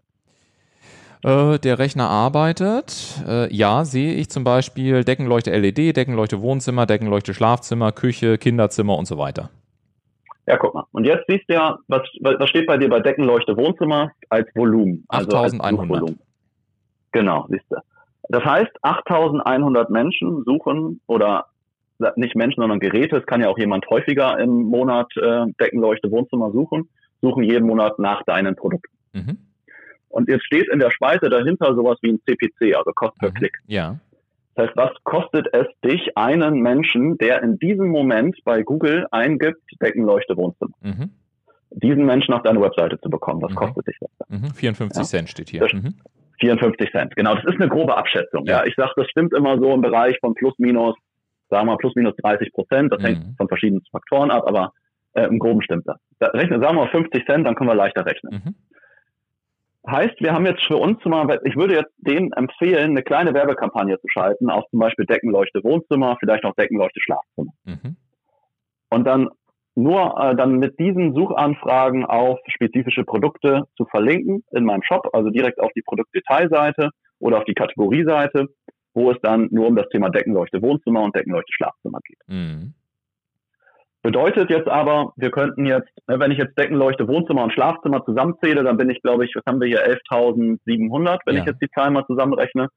Äh, 1.23 1.57
der 1.59 1.79
Rechner 1.79 2.09
arbeitet. 2.09 3.21
Äh, 3.25 3.53
ja, 3.53 3.85
sehe 3.85 4.13
ich 4.15 4.29
zum 4.29 4.43
Beispiel 4.43 5.05
Deckenleuchte 5.05 5.51
LED, 5.51 5.93
Deckenleuchte 5.95 6.41
Wohnzimmer, 6.41 6.85
Deckenleuchte 6.85 7.33
Schlafzimmer, 7.33 7.93
Küche, 7.93 8.37
Kinderzimmer 8.37 8.97
und 8.97 9.05
so 9.05 9.17
weiter. 9.17 9.49
Ja, 10.47 10.57
guck 10.57 10.73
mal. 10.73 10.83
Und 10.91 11.05
jetzt 11.05 11.23
siehst 11.29 11.45
du 11.47 11.53
ja, 11.53 11.77
was, 11.87 12.01
was 12.19 12.49
steht 12.49 12.67
bei 12.67 12.75
dir 12.77 12.89
bei 12.89 12.99
Deckenleuchte 12.99 13.55
Wohnzimmer 13.55 14.11
als 14.29 14.49
Volumen? 14.55 15.05
als 15.07 15.27
8100. 15.33 15.87
Suchvolumen. 15.87 16.19
Genau, 17.13 17.45
siehst 17.49 17.63
du. 17.69 17.77
Das 18.29 18.43
heißt, 18.45 18.71
8100 18.81 19.89
Menschen 19.89 20.43
suchen 20.45 21.01
oder 21.07 21.45
nicht 22.15 22.35
Menschen, 22.35 22.61
sondern 22.61 22.79
Geräte, 22.79 23.17
es 23.17 23.25
kann 23.25 23.41
ja 23.41 23.49
auch 23.49 23.57
jemand 23.57 23.87
häufiger 23.89 24.37
im 24.39 24.49
Monat 24.63 25.11
äh, 25.15 25.45
Deckenleuchte 25.59 26.09
Wohnzimmer 26.11 26.51
suchen, 26.51 26.89
suchen 27.21 27.43
jeden 27.43 27.65
Monat 27.67 27.99
nach 27.99 28.23
deinen 28.23 28.55
Produkten. 28.55 28.91
Mhm. 29.13 29.37
Und 30.09 30.29
jetzt 30.29 30.45
steht 30.45 30.67
in 30.69 30.79
der 30.79 30.91
Spalte 30.91 31.29
dahinter 31.29 31.73
sowas 31.75 31.97
wie 32.01 32.11
ein 32.11 32.19
CPC, 32.27 32.75
also 32.75 32.91
Cost 32.93 33.17
per 33.19 33.29
Mhm. 33.29 33.33
Klick. 33.35 33.57
Ja. 33.67 33.99
Das 34.55 34.67
heißt, 34.67 34.77
was 34.77 34.91
kostet 35.03 35.47
es 35.53 35.65
dich, 35.83 36.15
einen 36.17 36.59
Menschen, 36.61 37.17
der 37.17 37.41
in 37.41 37.57
diesem 37.57 37.87
Moment 37.89 38.37
bei 38.43 38.63
Google 38.63 39.07
eingibt, 39.11 39.61
Deckenleuchte 39.81 40.35
Wohnzimmer, 40.37 40.73
Mhm. 40.81 41.09
diesen 41.71 42.05
Menschen 42.05 42.33
auf 42.33 42.43
deine 42.43 42.61
Webseite 42.61 42.99
zu 43.01 43.09
bekommen? 43.09 43.41
Was 43.41 43.51
Mhm. 43.51 43.55
kostet 43.55 43.87
dich 43.87 43.97
das? 43.99 44.29
Mhm. 44.29 44.51
54 44.53 44.97
Ja. 45.03 45.03
Cent 45.05 45.29
steht 45.29 45.49
hier. 45.49 45.61
Das- 45.61 45.73
Mhm. 45.73 45.95
54 46.39 46.91
Cent. 46.91 47.15
Genau, 47.15 47.35
das 47.35 47.45
ist 47.45 47.59
eine 47.59 47.69
grobe 47.69 47.95
Abschätzung. 47.95 48.45
Ja, 48.45 48.65
ich 48.65 48.75
sage, 48.75 48.91
das 48.95 49.07
stimmt 49.09 49.33
immer 49.33 49.57
so 49.59 49.73
im 49.73 49.81
Bereich 49.81 50.17
von 50.19 50.33
plus 50.33 50.53
minus, 50.57 50.95
sagen 51.49 51.67
wir 51.67 51.77
plus 51.77 51.95
minus 51.95 52.15
30 52.17 52.51
Prozent. 52.53 52.91
Das 52.91 52.99
Mhm. 53.01 53.05
hängt 53.05 53.37
von 53.37 53.47
verschiedenen 53.47 53.83
Faktoren 53.91 54.31
ab, 54.31 54.43
aber 54.47 54.73
äh, 55.13 55.23
im 55.27 55.39
Groben 55.39 55.61
stimmt 55.61 55.87
das. 55.87 55.97
Da 56.19 56.27
rechnen, 56.27 56.59
sagen 56.61 56.75
wir 56.75 56.85
mal 56.85 56.91
50 56.91 57.25
Cent, 57.25 57.45
dann 57.45 57.55
können 57.55 57.69
wir 57.69 57.75
leichter 57.75 58.05
rechnen. 58.05 58.41
Mhm. 58.45 58.55
Heißt, 59.85 60.15
wir 60.21 60.33
haben 60.33 60.45
jetzt 60.45 60.63
für 60.63 60.77
uns 60.77 61.03
mal, 61.03 61.39
ich 61.43 61.57
würde 61.57 61.75
jetzt 61.75 61.91
denen 61.97 62.31
empfehlen, 62.33 62.91
eine 62.91 63.03
kleine 63.03 63.33
Werbekampagne 63.33 63.99
zu 63.99 64.07
schalten, 64.07 64.49
auf 64.49 64.63
zum 64.69 64.79
Beispiel 64.79 65.05
Deckenleuchte 65.05 65.61
Wohnzimmer, 65.63 66.15
vielleicht 66.19 66.45
auch 66.45 66.55
Deckenleuchte 66.55 67.01
Schlafzimmer. 67.01 67.51
Mhm. 67.65 67.97
Und 68.89 69.03
dann 69.05 69.29
nur 69.75 70.17
äh, 70.19 70.35
dann 70.35 70.59
mit 70.59 70.79
diesen 70.79 71.13
Suchanfragen 71.15 72.05
auf 72.05 72.39
spezifische 72.47 73.03
Produkte 73.03 73.63
zu 73.75 73.85
verlinken 73.85 74.43
in 74.51 74.65
meinem 74.65 74.83
Shop, 74.83 75.09
also 75.13 75.29
direkt 75.29 75.59
auf 75.59 75.71
die 75.75 75.81
Produktdetailseite 75.81 76.89
oder 77.19 77.37
auf 77.39 77.45
die 77.45 77.55
Kategorieseite, 77.55 78.47
wo 78.93 79.11
es 79.11 79.17
dann 79.21 79.47
nur 79.51 79.67
um 79.67 79.75
das 79.75 79.89
Thema 79.89 80.09
Deckenleuchte 80.09 80.61
Wohnzimmer 80.61 81.01
und 81.01 81.15
Deckenleuchte 81.15 81.51
Schlafzimmer 81.53 81.99
geht. 82.05 82.19
Mhm. 82.27 82.73
Bedeutet 84.03 84.49
jetzt 84.49 84.67
aber, 84.67 85.13
wir 85.15 85.31
könnten 85.31 85.65
jetzt, 85.65 85.89
ne, 86.07 86.19
wenn 86.19 86.31
ich 86.31 86.37
jetzt 86.37 86.57
Deckenleuchte 86.57 87.07
Wohnzimmer 87.07 87.43
und 87.43 87.53
Schlafzimmer 87.53 88.03
zusammenzähle, 88.03 88.63
dann 88.63 88.75
bin 88.77 88.89
ich, 88.89 89.01
glaube 89.01 89.23
ich, 89.25 89.33
was 89.33 89.43
haben 89.47 89.61
wir 89.61 89.67
hier, 89.67 89.87
11.700, 89.87 91.19
wenn 91.25 91.35
Ja. 91.35 91.41
ich 91.41 91.47
jetzt 91.47 91.61
die 91.61 91.69
Zahlen 91.69 91.93
mal 91.93 92.05
zusammenrechne, 92.05 92.67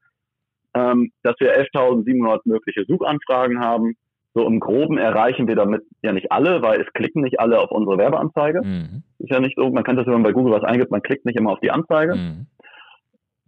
ähm, 0.73 1.11
dass 1.23 1.35
wir 1.39 1.53
11.700 1.53 2.41
mögliche 2.45 2.85
Suchanfragen 2.85 3.59
haben. 3.59 3.95
So 4.37 4.45
im 4.45 4.59
Groben 4.59 4.99
erreichen 4.99 5.47
wir 5.47 5.55
damit 5.55 5.81
ja 6.03 6.13
nicht 6.13 6.31
alle, 6.31 6.61
weil 6.61 6.79
es 6.79 6.93
klicken 6.93 7.23
nicht 7.23 7.39
alle 7.39 7.59
auf 7.59 7.71
unsere 7.71 7.97
Werbeanzeige. 7.97 8.61
Mhm. 8.63 9.01
Ist 9.17 9.31
ja 9.31 9.39
nicht 9.39 9.55
so, 9.57 9.67
man 9.71 9.83
kennt 9.83 9.97
das, 9.97 10.05
wenn 10.05 10.13
man 10.13 10.21
bei 10.21 10.31
Google 10.31 10.53
was 10.53 10.63
eingibt, 10.63 10.91
man 10.91 11.01
klickt 11.01 11.25
nicht 11.25 11.39
immer 11.39 11.53
auf 11.53 11.59
die 11.59 11.71
Anzeige. 11.71 12.13
Mhm. 12.13 12.45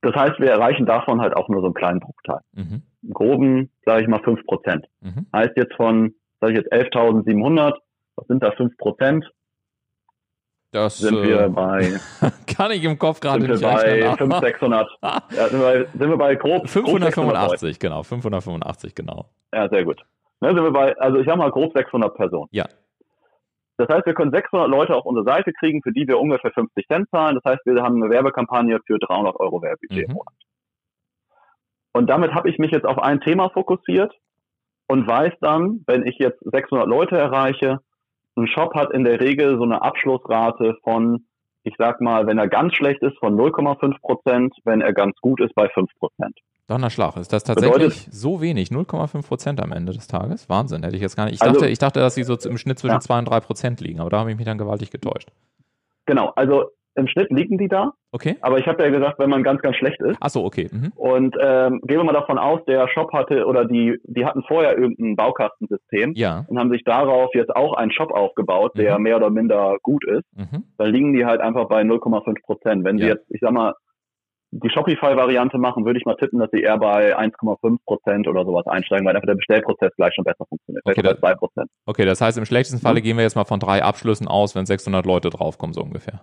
Das 0.02 0.16
heißt, 0.16 0.40
wir 0.40 0.50
erreichen 0.50 0.88
davon 0.88 1.22
halt 1.22 1.38
auch 1.38 1.48
nur 1.48 1.62
so 1.62 1.68
einen 1.68 1.76
kleinen 1.76 2.00
Bruchteil. 2.00 2.40
Mhm. 2.54 2.82
Im 3.04 3.14
Groben, 3.14 3.70
sage 3.86 4.02
ich 4.02 4.08
mal, 4.08 4.20
5 4.24 4.44
Prozent. 4.48 4.88
Mhm. 5.02 5.28
Heißt 5.32 5.52
jetzt 5.58 5.76
von, 5.76 6.16
sage 6.42 6.54
ich 6.54 6.58
jetzt 6.58 6.74
11.700, 6.74 7.74
was 8.16 8.26
sind 8.26 8.42
da 8.42 8.50
5 8.50 8.76
Prozent? 8.78 9.32
Das 10.72 10.98
Sind 10.98 11.18
äh, 11.18 11.24
wir 11.24 11.50
bei, 11.50 12.00
kann 12.48 12.72
ich 12.72 12.84
im 12.84 12.98
Kopf 12.98 13.20
gerade 13.20 13.42
sind 13.42 13.62
wir 13.62 13.70
nicht 13.70 13.78
bei 13.78 14.06
rechnen. 14.06 14.18
500, 14.18 14.42
600, 14.42 14.90
ja, 15.04 15.22
sind, 15.50 15.60
wir, 15.60 15.88
sind 15.94 16.10
wir 16.10 16.18
bei 16.18 16.34
grob, 16.34 16.64
grob 16.64 16.68
600 16.68 17.02
Leuten. 17.02 17.14
585, 17.14 17.80
genau. 17.80 18.02
585, 18.02 18.96
genau. 18.96 19.30
Ja, 19.54 19.70
sehr 19.70 19.86
gut. 19.86 20.04
Ne, 20.42 20.50
sind 20.50 20.64
wir 20.64 20.72
bei, 20.72 20.98
also 20.98 21.20
ich 21.20 21.28
sag 21.28 21.38
mal 21.38 21.52
grob 21.52 21.74
600 21.76 22.16
Personen. 22.16 22.48
Ja. 22.52 22.66
Das 23.78 23.88
heißt, 23.90 24.06
wir 24.06 24.14
können 24.14 24.32
600 24.32 24.70
Leute 24.70 24.96
auf 24.96 25.06
unsere 25.06 25.26
Seite 25.26 25.54
kriegen, 25.54 25.82
für 25.82 25.92
die 25.94 26.08
wir 26.08 26.20
ungefähr 26.20 26.52
50 26.52 26.86
Cent 26.88 27.10
zahlen. 27.12 27.40
Das 27.42 27.54
heißt, 27.54 27.66
wir 27.66 27.82
haben 27.82 28.02
eine 28.02 28.12
Werbekampagne 28.12 28.80
für 28.86 29.00
300 29.00 29.40
Euro 29.40 29.62
Werbebudget 29.62 30.04
im 30.06 30.10
Mhm. 30.12 30.16
Monat. 30.16 30.34
Und 31.94 32.10
damit 32.10 32.34
habe 32.34 32.50
ich 32.50 32.58
mich 32.60 32.72
jetzt 32.72 32.86
auf 32.86 33.00
ein 33.00 33.20
Thema 33.22 33.50
fokussiert 33.50 34.14
und 34.88 35.08
weiß 35.08 35.34
dann, 35.42 35.84
wenn 35.88 36.06
ich 36.06 36.18
jetzt 36.20 36.40
600 36.42 36.88
Leute 36.88 37.18
erreiche, 37.18 37.80
ein 38.36 38.48
Shop 38.48 38.74
hat 38.76 38.92
in 38.92 39.04
der 39.04 39.20
Regel 39.20 39.58
so 39.58 39.64
eine 39.64 39.82
Abschlussrate 39.82 40.78
von, 40.84 41.26
ich 41.64 41.76
sag 41.78 42.00
mal, 42.00 42.28
wenn 42.28 42.38
er 42.38 42.48
ganz 42.48 42.76
schlecht 42.76 43.02
ist, 43.02 43.18
von 43.20 43.36
0,5 43.36 44.00
Prozent, 44.02 44.56
wenn 44.66 44.82
er 44.82 44.94
ganz 44.94 45.16
gut 45.20 45.42
ist, 45.42 45.54
bei 45.56 45.68
5 45.70 45.90
Prozent. 46.00 46.38
Donnerschlag, 46.70 47.18
ist 47.18 47.34
das 47.34 47.44
tatsächlich 47.44 47.74
Bedeutet- 47.74 48.14
so 48.14 48.42
wenig? 48.42 48.70
0,5 48.70 49.28
Prozent 49.28 49.62
am 49.62 49.72
Ende 49.72 49.92
des 49.94 50.08
Tages? 50.08 50.48
Wahnsinn, 50.50 50.84
hätte 50.84 50.96
ich 50.96 51.02
jetzt 51.02 51.16
gar 51.16 51.26
nicht. 51.26 51.36
Ich 51.36 51.42
Also- 51.42 51.54
dachte, 51.60 51.70
ich 51.72 51.80
dachte, 51.80 52.00
dass 52.00 52.16
sie 52.16 52.24
so 52.24 52.36
im 52.48 52.58
Schnitt 52.58 52.80
zwischen 52.80 52.94
Ja. 52.96 53.00
2 53.00 53.20
und 53.20 53.26
3 53.26 53.40
Prozent 53.40 53.82
liegen, 53.82 54.00
aber 54.00 54.10
da 54.10 54.20
habe 54.20 54.32
ich 54.32 54.38
mich 54.38 54.46
dann 54.46 54.58
gewaltig 54.58 54.92
getäuscht. 54.92 55.30
Genau, 56.06 56.32
also 56.36 56.66
im 56.96 57.08
Schnitt 57.08 57.30
liegen 57.32 57.58
die 57.58 57.68
da, 57.70 57.92
Okay? 58.12 58.36
aber 58.42 58.58
ich 58.58 58.68
habe 58.68 58.84
ja 58.84 58.90
gesagt, 58.90 59.20
wenn 59.20 59.30
man 59.30 59.42
ganz, 59.44 59.62
ganz 59.62 59.78
schlecht 59.78 60.02
ist, 60.02 60.18
Achso, 60.22 60.44
okay. 60.44 60.68
Mhm. 60.72 60.92
Und 60.96 61.36
ähm, 61.40 61.80
gehen 61.86 61.98
wir 61.98 62.04
mal 62.04 62.14
davon 62.14 62.38
aus, 62.38 62.60
der 62.68 62.88
Shop 62.90 63.14
hatte 63.14 63.46
oder 63.46 63.64
die, 63.66 63.98
die 64.04 64.26
hatten 64.26 64.42
vorher 64.48 64.78
irgendein 64.78 65.16
Baukastensystem 65.16 66.14
Ja. 66.16 66.46
und 66.48 66.60
haben 66.60 66.72
sich 66.72 66.84
darauf 66.84 67.30
jetzt 67.36 67.56
auch 67.56 67.74
einen 67.74 67.92
Shop 67.92 68.12
aufgebaut, 68.12 68.74
der 68.76 68.98
Mhm. 68.98 69.04
mehr 69.04 69.16
oder 69.18 69.30
minder 69.30 69.78
gut 69.82 70.04
ist. 70.06 70.26
Mhm. 70.36 70.64
Dann 70.78 70.92
liegen 70.92 71.14
die 71.14 71.26
halt 71.26 71.40
einfach 71.42 71.68
bei 71.70 71.84
0,5 71.84 72.42
Prozent. 72.42 72.84
Wenn 72.84 72.98
sie 72.98 73.04
Ja. 73.06 73.14
jetzt, 73.14 73.26
ich 73.30 73.40
sag 73.40 73.52
mal, 73.52 73.74
die 74.52 74.70
Shopify-Variante 74.70 75.58
machen, 75.58 75.86
würde 75.86 76.00
ich 76.00 76.06
mal 76.06 76.16
tippen, 76.16 76.40
dass 76.40 76.50
sie 76.52 76.62
eher 76.62 76.78
bei 76.78 77.16
1,5 77.18 77.78
Prozent 77.86 78.28
oder 78.28 78.46
sowas 78.46 78.66
einsteigen, 78.68 79.06
weil 79.06 79.16
einfach 79.16 79.28
der 79.28 79.36
Bestellprozess 79.36 79.92
gleich 79.96 80.14
schon 80.16 80.24
besser 80.24 80.46
funktioniert. 80.48 80.84
Okay, 80.86 81.02
Vielleicht 81.02 81.22
bei 81.22 81.34
2 81.34 81.36
Prozent. 81.36 81.70
Okay, 81.86 82.06
das 82.06 82.20
heißt, 82.22 82.38
im 82.38 82.46
schlechtesten 82.46 82.82
Falle 82.82 83.00
Mhm. 83.00 83.04
gehen 83.04 83.18
wir 83.18 83.24
jetzt 83.24 83.36
mal 83.36 83.46
von 83.46 83.60
drei 83.60 83.84
Abschlüssen 83.84 84.28
aus, 84.28 84.56
wenn 84.56 84.66
600 84.66 85.06
Leute 85.06 85.30
draufkommen, 85.30 85.74
so 85.74 85.82
ungefähr. 85.82 86.22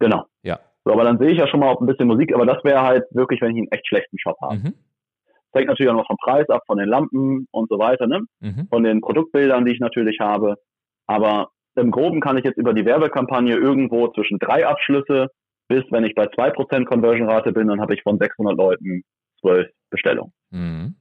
Genau. 0.00 0.24
Ja. 0.42 0.58
So, 0.84 0.92
aber 0.92 1.04
dann 1.04 1.18
sehe 1.18 1.30
ich 1.30 1.38
ja 1.38 1.46
schon 1.46 1.60
mal 1.60 1.68
auch 1.68 1.80
ein 1.80 1.86
bisschen 1.86 2.08
Musik, 2.08 2.34
aber 2.34 2.46
das 2.46 2.64
wäre 2.64 2.82
halt 2.82 3.04
wirklich, 3.12 3.40
wenn 3.42 3.52
ich 3.52 3.58
einen 3.58 3.70
echt 3.70 3.86
schlechten 3.86 4.18
Shop 4.18 4.36
habe. 4.40 4.56
Mhm. 4.56 4.74
Das 5.52 5.60
hängt 5.60 5.68
natürlich 5.68 5.90
auch 5.90 5.96
noch 5.96 6.06
vom 6.06 6.16
Preis 6.16 6.48
ab, 6.48 6.62
von 6.66 6.78
den 6.78 6.88
Lampen 6.88 7.46
und 7.50 7.68
so 7.68 7.78
weiter, 7.78 8.06
ne? 8.06 8.20
Mhm. 8.40 8.66
von 8.70 8.82
den 8.82 9.00
Produktbildern, 9.00 9.64
die 9.64 9.72
ich 9.72 9.80
natürlich 9.80 10.18
habe. 10.20 10.56
Aber 11.06 11.50
im 11.76 11.90
Groben 11.90 12.20
kann 12.20 12.38
ich 12.38 12.44
jetzt 12.44 12.56
über 12.56 12.72
die 12.72 12.84
Werbekampagne 12.84 13.54
irgendwo 13.56 14.08
zwischen 14.08 14.38
drei 14.38 14.66
Abschlüsse 14.66 15.28
bis, 15.70 15.84
wenn 15.90 16.04
ich 16.04 16.14
bei 16.16 16.24
2% 16.26 16.84
Conversion-Rate 16.84 17.52
bin, 17.52 17.68
dann 17.68 17.80
habe 17.80 17.94
ich 17.94 18.02
von 18.02 18.18
600 18.18 18.56
Leuten 18.56 19.02
12 19.40 19.68
Bestellungen, 19.88 20.32
Mhm. 20.50 20.96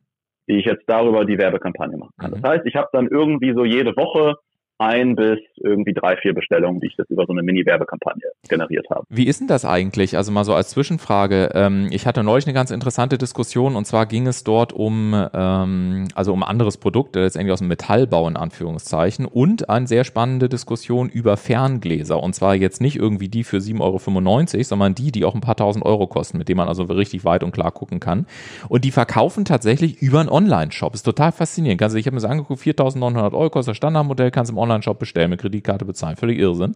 die 0.48 0.58
ich 0.60 0.66
jetzt 0.66 0.84
darüber 0.88 1.26
die 1.26 1.38
Werbekampagne 1.40 1.98
machen 1.98 2.14
kann. 2.20 2.32
Mhm. 2.32 2.42
Das 2.42 2.52
heißt, 2.52 2.66
ich 2.68 2.76
habe 2.76 2.88
dann 2.94 3.08
irgendwie 3.08 3.54
so 3.54 3.66
jede 3.66 3.96
Woche 3.98 4.36
ein 4.80 5.18
bis 5.18 5.40
irgendwie 5.58 5.94
drei, 5.94 6.16
vier 6.16 6.34
Bestellungen, 6.34 6.80
die 6.80 6.88
ich 6.88 6.96
jetzt 6.98 7.12
über 7.12 7.26
so 7.26 7.34
eine 7.34 7.44
Mini-Werbekampagne 7.44 8.32
generiert 8.48 8.88
habe. 8.90 9.06
Wie 9.10 9.26
ist 9.26 9.42
denn 9.42 9.48
das 9.48 9.66
eigentlich? 9.66 10.16
Also 10.16 10.32
mal 10.32 10.46
so 10.46 10.54
als 10.54 10.70
Zwischenfrage. 10.70 11.50
Ähm, 11.54 11.90
ich 11.92 12.08
hatte 12.08 12.24
neulich 12.24 12.48
eine 12.48 12.54
ganz 12.54 12.72
interessante 12.72 13.18
Diskussion 13.18 13.76
und 13.76 13.86
zwar 13.86 14.06
ging 14.06 14.26
es 14.26 14.46
dort 14.46 14.72
um, 14.72 15.14
ähm, 15.34 16.08
also 16.16 16.32
um 16.32 16.44
anderes 16.44 16.78
Produkt, 16.78 17.18
letztendlich 17.18 17.52
aus 17.52 17.60
dem 17.60 17.68
Metallbau 17.68 18.26
in 18.30 18.38
Anführungszeichen 18.38 19.26
und 19.26 19.70
eine 19.70 19.86
sehr 19.86 20.06
spannende 20.06 20.48
Diskussion 20.48 21.10
über 21.10 21.36
Ferngläser 21.36 22.24
und 22.24 22.34
zwar 22.34 22.56
jetzt 22.56 22.80
nicht 22.80 22.96
irgendwie 22.96 23.28
die 23.28 23.44
für 23.44 23.58
7,95 23.58 24.56
Euro, 24.56 24.64
sondern 24.64 24.96
die, 24.96 25.12
die 25.12 25.26
auch 25.26 25.36
ein 25.36 25.42
paar 25.42 25.58
tausend 25.58 25.86
Euro 25.86 26.08
kosten, 26.08 26.38
mit 26.38 26.48
denen 26.48 26.58
man 26.58 26.70
also 26.70 26.84
richtig 26.84 27.26
weit 27.26 27.44
und 27.44 27.52
klar 27.52 27.72
gucken 27.72 28.00
kann. 28.00 28.28
Und 28.70 28.86
die 28.86 28.92
verkaufen 28.92 29.44
tatsächlich 29.44 30.02
über 30.02 30.22
einen 30.22 30.30
Online-Shop. 30.30 30.94
Ist 30.94 31.04
total 31.04 31.34
faszinierend. 31.34 31.84
Also 31.84 31.98
ich 31.98 32.06
habe 32.06 32.16
mir 32.16 32.22
das 32.22 32.32
angeguckt, 32.32 32.62
4.900 32.62 33.34
Euro 33.34 33.50
kostet 33.50 33.72
das 33.72 33.78
Standardmodell, 33.78 34.32
kannst 34.32 34.50
im 34.52 34.58
Online 34.58 34.69
Online-Shop 34.70 35.00
bestellen, 35.00 35.30
mit 35.30 35.42
Kreditkarte 35.42 35.86
bezahlen. 35.86 36.16
Völlig 36.16 36.40
Irrsinn. 36.40 36.76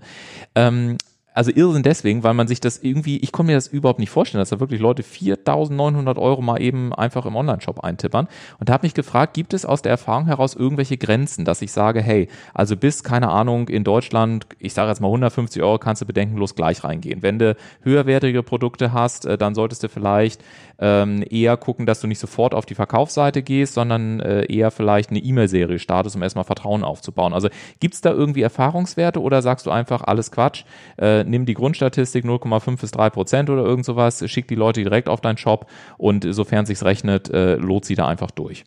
Ähm, 0.55 0.97
also 1.33 1.51
Irrsinn 1.51 1.83
deswegen, 1.83 2.23
weil 2.23 2.33
man 2.33 2.47
sich 2.47 2.59
das 2.59 2.77
irgendwie, 2.77 3.17
ich 3.17 3.31
konnte 3.31 3.51
mir 3.51 3.57
das 3.57 3.67
überhaupt 3.67 3.99
nicht 3.99 4.09
vorstellen, 4.09 4.41
dass 4.41 4.49
da 4.49 4.59
wirklich 4.59 4.79
Leute 4.79 5.03
4.900 5.03 6.17
Euro 6.17 6.41
mal 6.41 6.61
eben 6.61 6.93
einfach 6.93 7.25
im 7.25 7.35
Online-Shop 7.35 7.83
eintippern. 7.83 8.27
Und 8.59 8.69
da 8.69 8.73
habe 8.73 8.85
mich 8.85 8.93
gefragt, 8.93 9.33
gibt 9.33 9.53
es 9.53 9.65
aus 9.65 9.81
der 9.81 9.91
Erfahrung 9.91 10.25
heraus 10.27 10.55
irgendwelche 10.55 10.97
Grenzen, 10.97 11.45
dass 11.45 11.61
ich 11.61 11.71
sage, 11.71 12.01
hey, 12.01 12.27
also 12.53 12.77
bis, 12.77 13.03
keine 13.03 13.29
Ahnung, 13.29 13.67
in 13.67 13.83
Deutschland, 13.83 14.45
ich 14.59 14.73
sage 14.73 14.89
jetzt 14.89 14.99
mal 14.99 15.07
150 15.07 15.61
Euro, 15.63 15.79
kannst 15.79 16.01
du 16.01 16.05
bedenkenlos 16.05 16.55
gleich 16.55 16.83
reingehen. 16.83 17.21
Wenn 17.21 17.39
du 17.39 17.55
höherwertige 17.81 18.43
Produkte 18.43 18.93
hast, 18.93 19.25
äh, 19.25 19.37
dann 19.37 19.55
solltest 19.55 19.83
du 19.83 19.89
vielleicht 19.89 20.43
ähm, 20.79 21.23
eher 21.29 21.57
gucken, 21.57 21.85
dass 21.85 22.01
du 22.01 22.07
nicht 22.07 22.19
sofort 22.19 22.53
auf 22.53 22.65
die 22.65 22.75
Verkaufsseite 22.75 23.41
gehst, 23.41 23.73
sondern 23.73 24.19
äh, 24.19 24.45
eher 24.45 24.71
vielleicht 24.71 25.09
eine 25.09 25.19
E-Mail-Serie 25.19 25.79
startest, 25.79 26.15
um 26.15 26.21
erstmal 26.21 26.43
Vertrauen 26.43 26.83
aufzubauen. 26.83 27.33
Also 27.33 27.49
gibt 27.79 27.93
es 27.93 28.01
da 28.01 28.11
irgendwie 28.11 28.41
Erfahrungswerte 28.41 29.21
oder 29.21 29.41
sagst 29.41 29.65
du 29.65 29.71
einfach 29.71 30.03
alles 30.03 30.31
Quatsch? 30.31 30.65
Äh, 30.97 31.22
nimm 31.25 31.45
die 31.45 31.53
Grundstatistik 31.53 32.25
0,5 32.25 32.81
bis 32.81 32.91
3 32.91 33.09
Prozent 33.09 33.49
oder 33.49 33.63
irgend 33.63 33.85
sowas, 33.85 34.23
schick 34.29 34.47
die 34.47 34.55
Leute 34.55 34.81
direkt 34.81 35.09
auf 35.09 35.21
deinen 35.21 35.37
Shop 35.37 35.67
und 35.97 36.25
sofern 36.33 36.65
sich's 36.65 36.83
rechnet, 36.85 37.29
äh, 37.29 37.55
lohnt 37.55 37.85
sie 37.85 37.95
da 37.95 38.07
einfach 38.07 38.31
durch. 38.31 38.63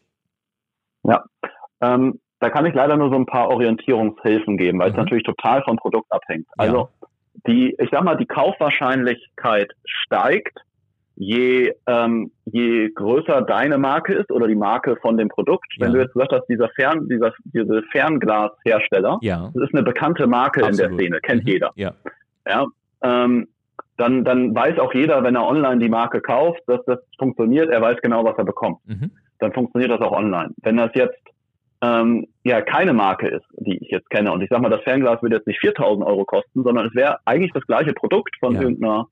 Ja, 1.04 1.24
ähm, 1.80 2.20
da 2.40 2.50
kann 2.50 2.66
ich 2.66 2.74
leider 2.74 2.96
nur 2.96 3.10
so 3.10 3.16
ein 3.16 3.26
paar 3.26 3.48
Orientierungshilfen 3.48 4.56
geben, 4.56 4.78
weil 4.78 4.90
mhm. 4.90 4.94
es 4.94 4.98
natürlich 4.98 5.24
total 5.24 5.62
vom 5.62 5.76
Produkt 5.76 6.10
abhängt. 6.12 6.46
Also 6.56 6.76
ja. 7.00 7.08
die, 7.46 7.76
ich 7.78 7.88
sag 7.90 8.04
mal, 8.04 8.16
die 8.16 8.26
Kaufwahrscheinlichkeit 8.26 9.72
steigt, 9.84 10.58
je, 11.16 11.72
ähm, 11.86 12.30
je 12.44 12.90
größer 12.90 13.42
deine 13.42 13.78
Marke 13.78 14.12
ist 14.12 14.30
oder 14.30 14.46
die 14.46 14.54
Marke 14.54 14.96
von 14.96 15.16
dem 15.16 15.28
Produkt. 15.28 15.66
Ja. 15.76 15.86
Wenn 15.86 15.94
du 15.94 16.00
jetzt 16.00 16.12
gesagt 16.12 16.32
hast, 16.32 16.46
dieser 16.46 16.68
Fern, 16.70 17.08
dieser, 17.08 17.32
diese 17.44 17.82
Fernglashersteller, 17.90 19.18
ja. 19.22 19.50
das 19.54 19.68
ist 19.68 19.74
eine 19.74 19.82
bekannte 19.82 20.26
Marke 20.26 20.62
Absolut. 20.62 20.90
in 20.90 20.96
der 20.96 20.98
Szene, 20.98 21.20
kennt 21.20 21.44
mhm. 21.44 21.48
jeder. 21.48 21.72
Ja 21.76 21.94
ja, 22.46 22.66
ähm, 23.02 23.48
dann, 23.96 24.24
dann 24.24 24.54
weiß 24.54 24.78
auch 24.78 24.92
jeder, 24.94 25.22
wenn 25.22 25.36
er 25.36 25.46
online 25.46 25.78
die 25.78 25.88
Marke 25.88 26.20
kauft, 26.20 26.60
dass 26.66 26.84
das 26.86 26.98
funktioniert, 27.18 27.70
er 27.70 27.80
weiß 27.80 27.96
genau, 28.02 28.24
was 28.24 28.36
er 28.36 28.44
bekommt. 28.44 28.78
Mhm. 28.86 29.10
Dann 29.38 29.52
funktioniert 29.52 29.90
das 29.90 30.00
auch 30.00 30.12
online. 30.12 30.50
Wenn 30.62 30.76
das 30.76 30.90
jetzt 30.94 31.18
ähm, 31.82 32.26
ja 32.44 32.60
keine 32.62 32.92
Marke 32.92 33.28
ist, 33.28 33.44
die 33.58 33.78
ich 33.78 33.90
jetzt 33.90 34.10
kenne, 34.10 34.32
und 34.32 34.42
ich 34.42 34.48
sag 34.50 34.60
mal, 34.60 34.70
das 34.70 34.82
Fernglas 34.82 35.22
würde 35.22 35.36
jetzt 35.36 35.46
nicht 35.46 35.60
4000 35.60 36.06
Euro 36.06 36.24
kosten, 36.24 36.62
sondern 36.62 36.86
es 36.86 36.94
wäre 36.94 37.18
eigentlich 37.24 37.52
das 37.52 37.66
gleiche 37.66 37.92
Produkt 37.92 38.34
von 38.38 38.54
ja. 38.54 38.62
irgendeiner 38.62 39.08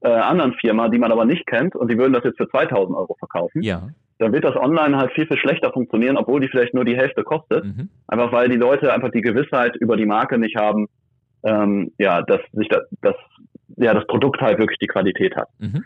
äh, 0.00 0.08
anderen 0.08 0.54
Firma, 0.54 0.88
die 0.88 0.98
man 0.98 1.12
aber 1.12 1.24
nicht 1.24 1.46
kennt, 1.46 1.76
und 1.76 1.90
die 1.90 1.98
würden 1.98 2.12
das 2.12 2.24
jetzt 2.24 2.38
für 2.38 2.48
2000 2.48 2.96
Euro 2.96 3.14
verkaufen. 3.18 3.62
Ja. 3.62 3.88
Dann 4.18 4.32
wird 4.32 4.44
das 4.44 4.56
online 4.56 4.96
halt 4.96 5.12
viel, 5.12 5.26
viel 5.26 5.38
schlechter 5.38 5.72
funktionieren, 5.72 6.16
obwohl 6.16 6.40
die 6.40 6.48
vielleicht 6.48 6.74
nur 6.74 6.84
die 6.84 6.96
Hälfte 6.96 7.24
kostet. 7.24 7.64
Mhm. 7.64 7.88
Einfach 8.06 8.32
weil 8.32 8.48
die 8.48 8.56
Leute 8.56 8.92
einfach 8.92 9.10
die 9.10 9.20
Gewissheit 9.20 9.76
über 9.76 9.96
die 9.96 10.06
Marke 10.06 10.38
nicht 10.38 10.56
haben, 10.56 10.88
ähm, 11.44 11.92
ja, 11.98 12.22
dass 12.22 12.40
sich 12.52 12.68
das, 12.68 12.82
das, 13.00 13.14
ja, 13.76 13.94
das 13.94 14.06
Produkt 14.06 14.40
halt 14.40 14.58
wirklich 14.58 14.78
die 14.78 14.86
Qualität 14.86 15.36
hat. 15.36 15.48
Mhm. 15.58 15.84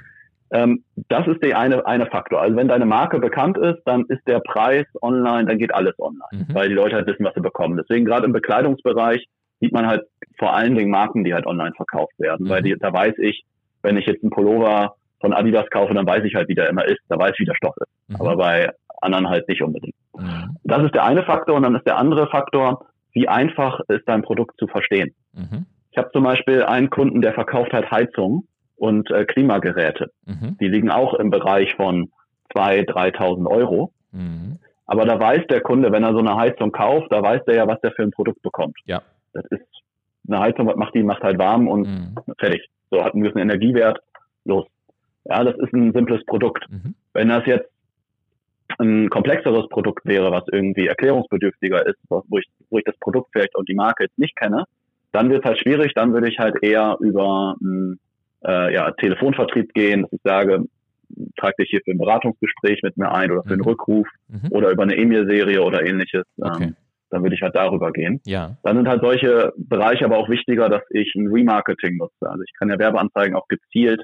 Ähm, 0.51 0.85
das 1.09 1.27
ist 1.27 1.43
der 1.43 1.59
eine, 1.59 1.85
eine 1.87 2.07
Faktor. 2.07 2.41
Also 2.41 2.57
wenn 2.57 2.69
deine 2.69 2.87
Marke 2.87 3.19
bekannt 3.19 3.59
ist, 3.59 3.81
dann 3.85 4.05
ist 4.09 4.27
der 4.29 4.41
Preis 4.41 4.87
online, 5.03 5.47
dann 5.47 5.59
geht 5.59 5.75
alles 5.75 5.99
online, 5.99 6.47
mhm. 6.49 6.55
weil 6.55 6.69
die 6.69 6.75
Leute 6.75 6.97
halt 6.97 7.07
wissen, 7.07 7.25
was 7.25 7.35
sie 7.35 7.41
bekommen. 7.41 7.77
Deswegen 7.77 8.05
gerade 8.05 8.27
im 8.27 8.33
Bekleidungsbereich 8.33 9.27
sieht 9.61 9.73
man 9.73 9.87
halt 9.87 10.05
vor 10.39 10.55
allen 10.55 10.75
Dingen 10.75 10.91
Marken, 10.91 11.25
die 11.25 11.35
halt 11.35 11.47
online 11.47 11.73
verkauft 11.75 12.19
werden, 12.19 12.47
mhm. 12.47 12.51
weil 12.51 12.63
die, 12.63 12.77
da 12.79 12.93
weiß 12.93 13.15
ich, 13.19 13.45
wenn 13.83 13.97
ich 13.97 14.07
jetzt 14.07 14.23
einen 14.23 14.31
Pullover 14.31 14.95
von 15.21 15.33
Adidas 15.33 15.69
kaufe, 15.71 15.95
dann 15.95 16.07
weiß 16.07 16.25
ich 16.25 16.35
halt, 16.35 16.49
wie 16.49 16.55
der 16.55 16.69
immer 16.69 16.85
ist, 16.85 17.01
da 17.09 17.19
weiß 17.19 17.33
ich, 17.35 17.41
wie 17.41 17.47
der 17.47 17.55
Stoff 17.55 17.75
ist. 17.79 17.91
Mhm. 18.09 18.17
Aber 18.21 18.37
bei 18.37 18.71
anderen 19.01 19.29
halt 19.29 19.49
nicht 19.49 19.63
unbedingt. 19.63 19.95
Mhm. 20.17 20.57
Das 20.65 20.83
ist 20.85 20.95
der 20.95 21.05
eine 21.05 21.25
Faktor 21.25 21.57
und 21.57 21.63
dann 21.63 21.75
ist 21.75 21.87
der 21.87 21.97
andere 21.97 22.29
Faktor, 22.29 22.87
wie 23.17 23.29
einfach 23.29 23.81
ist 23.89 24.07
dein 24.07 24.21
Produkt 24.21 24.59
zu 24.59 24.67
verstehen. 24.67 25.15
Mhm. 25.33 25.65
Ich 25.91 25.97
habe 25.97 26.11
zum 26.13 26.23
Beispiel 26.23 26.63
einen 26.63 26.91
Kunden, 26.91 27.23
der 27.23 27.33
verkauft 27.33 27.73
halt 27.73 27.91
Heizung 27.91 28.47
und 28.77 29.11
äh, 29.11 29.25
Klimageräte. 29.25 30.11
Mhm. 30.27 30.59
Die 30.61 30.69
liegen 30.69 30.91
auch 30.91 31.15
im 31.15 31.31
Bereich 31.31 31.75
von 31.77 32.11
2.000, 32.55 32.91
3.000 33.17 33.47
Euro. 33.51 33.91
Mhm. 34.13 34.59
Aber 34.85 35.07
da 35.07 35.19
weiß 35.19 35.47
der 35.49 35.63
Kunde, 35.63 35.93
wenn 35.93 36.05
er 36.05 36.13
so 36.13 36.19
eine 36.19 36.37
Heizung 36.37 36.73
kauft, 36.73 37.11
da 37.11 37.23
weiß 37.23 37.43
der 37.47 37.55
ja, 37.55 37.67
was 37.67 37.81
der 37.81 37.93
für 37.93 38.03
ein 38.03 38.11
Produkt 38.11 38.43
bekommt. 38.43 38.77
Ja. 38.85 39.01
Das 39.33 39.47
ist 39.47 39.65
eine 40.29 40.41
Heizung, 40.41 40.67
was 40.67 40.77
macht 40.77 40.95
die? 40.95 41.03
Macht 41.03 41.23
halt 41.23 41.39
warm 41.39 41.69
und 41.69 41.89
mhm. 41.89 42.15
fertig. 42.37 42.69
So 42.91 43.03
hat 43.03 43.15
einen 43.15 43.23
gewissen 43.23 43.41
Energiewert. 43.41 43.99
Los. 44.45 44.67
Ja, 45.25 45.43
das 45.43 45.57
ist 45.57 45.73
ein 45.73 45.95
simples 45.95 46.23
Produkt. 46.27 46.71
Mhm. 46.71 46.95
Wenn 47.15 47.31
das 47.31 47.47
jetzt 47.47 47.71
ein 48.79 49.09
komplexeres 49.11 49.69
Produkt 49.69 50.05
wäre, 50.07 50.31
was 50.31 50.45
irgendwie 50.53 50.87
erklärungsbedürftiger 50.87 51.87
ist, 51.87 51.99
wo 52.09 52.39
ich, 52.39 52.47
wo 52.71 52.79
ich 52.79 52.85
das 52.85 52.97
Produkt 52.99 53.31
vielleicht 53.33 53.57
und 53.57 53.69
die 53.69 53.75
Marke 53.75 54.05
jetzt 54.05 54.19
nicht 54.19 54.37
kenne, 54.37 54.65
dann 55.13 55.31
wird 55.31 55.45
es 55.45 55.49
halt 55.49 55.61
schwierig. 55.61 55.93
Dann 55.95 56.13
würde 56.13 56.29
ich 56.29 56.39
halt 56.39 56.63
eher 56.63 56.97
über 57.01 57.57
einen 57.61 57.99
äh, 58.45 58.75
ja, 58.75 58.91
Telefonvertrieb 58.93 59.73
gehen, 59.75 60.03
dass 60.03 60.13
ich 60.13 60.21
sage, 60.23 60.65
trag 61.39 61.57
dich 61.57 61.71
hier 61.71 61.81
für 61.85 61.93
ein 61.93 61.99
Beratungsgespräch 61.99 62.83
mit 62.83 62.97
mir 62.97 63.13
ein 63.13 63.31
oder 63.31 63.43
für 63.43 63.51
einen 63.51 63.61
mhm. 63.61 63.69
Rückruf 63.69 64.09
mhm. 64.29 64.49
oder 64.51 64.71
über 64.71 64.83
eine 64.83 64.97
E-Mail-Serie 64.97 65.63
oder 65.63 65.87
ähnliches. 65.87 66.25
Okay. 66.41 66.65
Ähm, 66.65 66.77
dann 67.11 67.23
würde 67.23 67.37
ich 67.37 67.43
halt 67.43 67.55
darüber 67.55 67.93
gehen. 67.93 68.21
Ja. 68.27 68.57
Dann 68.65 68.77
sind 68.77 68.89
halt 68.89 69.01
solche 69.01 69.53
Bereiche 69.57 70.05
aber 70.05 70.19
auch 70.19 70.29
wichtiger, 70.29 70.69
dass 70.69 70.83
ich 70.91 71.15
ein 71.15 71.29
Remarketing 71.29 71.97
nutze. 71.99 72.29
Also 72.29 72.43
ich 72.43 72.53
kann 72.59 72.69
ja 72.69 72.79
Werbeanzeigen 72.79 73.37
auch 73.37 73.47
gezielt 73.47 74.03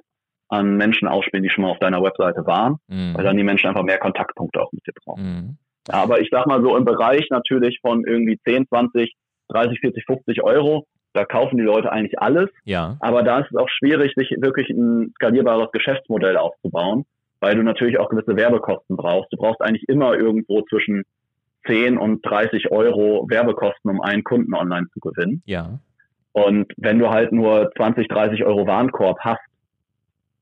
an 0.53 0.77
Menschen 0.77 1.09
ausspielen, 1.09 1.43
die 1.43 1.51
schon 1.51 1.63
mal 1.63 1.71
auf 1.71 1.79
deiner 1.79 2.03
Webseite 2.03 2.47
waren, 2.47 2.77
mhm. 2.87 3.15
weil 3.15 3.25
dann 3.25 3.37
die 3.37 3.43
Menschen 3.43 3.69
einfach 3.69 3.83
mehr 3.83 3.99
Kontaktpunkte 3.99 4.61
auch 4.61 4.71
mit 4.73 4.87
dir 4.87 4.93
brauchen. 5.05 5.25
Mhm. 5.25 5.57
Aber 5.89 6.21
ich 6.21 6.29
sag 6.31 6.47
mal 6.47 6.63
so 6.63 6.77
im 6.77 6.85
Bereich 6.85 7.27
natürlich 7.31 7.81
von 7.81 8.05
irgendwie 8.07 8.39
10, 8.45 8.69
20, 8.69 9.15
30, 9.49 9.81
40, 9.81 10.05
50 10.05 10.43
Euro, 10.43 10.87
da 11.15 11.25
kaufen 11.25 11.57
die 11.57 11.65
Leute 11.65 11.91
eigentlich 11.91 12.21
alles. 12.21 12.51
Ja. 12.65 12.97
Aber 13.01 13.23
da 13.23 13.41
ist 13.41 13.51
es 13.51 13.57
auch 13.57 13.69
schwierig, 13.69 14.13
sich 14.15 14.31
wirklich 14.39 14.69
ein 14.71 15.13
skalierbares 15.17 15.73
Geschäftsmodell 15.73 16.37
aufzubauen, 16.37 17.05
weil 17.41 17.57
du 17.57 17.63
natürlich 17.63 17.99
auch 17.99 18.11
gewisse 18.11 18.37
Werbekosten 18.37 18.97
brauchst. 18.97 19.33
Du 19.33 19.39
brauchst 19.39 19.63
eigentlich 19.63 19.89
immer 19.89 20.15
irgendwo 20.15 20.63
zwischen 20.63 21.05
10 21.67 21.97
und 21.97 22.25
30 22.25 22.71
Euro 22.71 23.27
Werbekosten, 23.29 23.91
um 23.91 24.03
einen 24.03 24.23
Kunden 24.23 24.55
online 24.55 24.87
zu 24.93 25.01
gewinnen. 25.01 25.43
Ja. 25.47 25.79
Und 26.33 26.73
wenn 26.77 26.99
du 26.99 27.11
halt 27.11 27.33
nur 27.33 27.71
20, 27.77 28.09
30 28.09 28.45
Euro 28.45 28.67
Warenkorb 28.67 29.19
hast, 29.21 29.41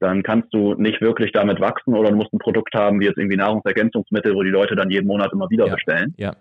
dann 0.01 0.23
kannst 0.23 0.53
du 0.53 0.75
nicht 0.75 1.01
wirklich 1.01 1.31
damit 1.33 1.61
wachsen 1.61 1.95
oder 1.95 2.11
du 2.11 2.17
musst 2.17 2.33
ein 2.33 2.39
Produkt 2.39 2.75
haben 2.75 3.01
wie 3.01 3.05
jetzt 3.05 3.19
irgendwie 3.19 3.37
Nahrungsergänzungsmittel, 3.37 4.35
wo 4.35 4.43
die 4.43 4.51
Leute 4.51 4.75
dann 4.75 4.91
jeden 4.91 5.07
Monat 5.07 5.33
immer 5.33 5.49
wieder 5.51 5.67
ja, 5.67 5.75
bestellen. 5.75 6.15
Ja. 6.17 6.35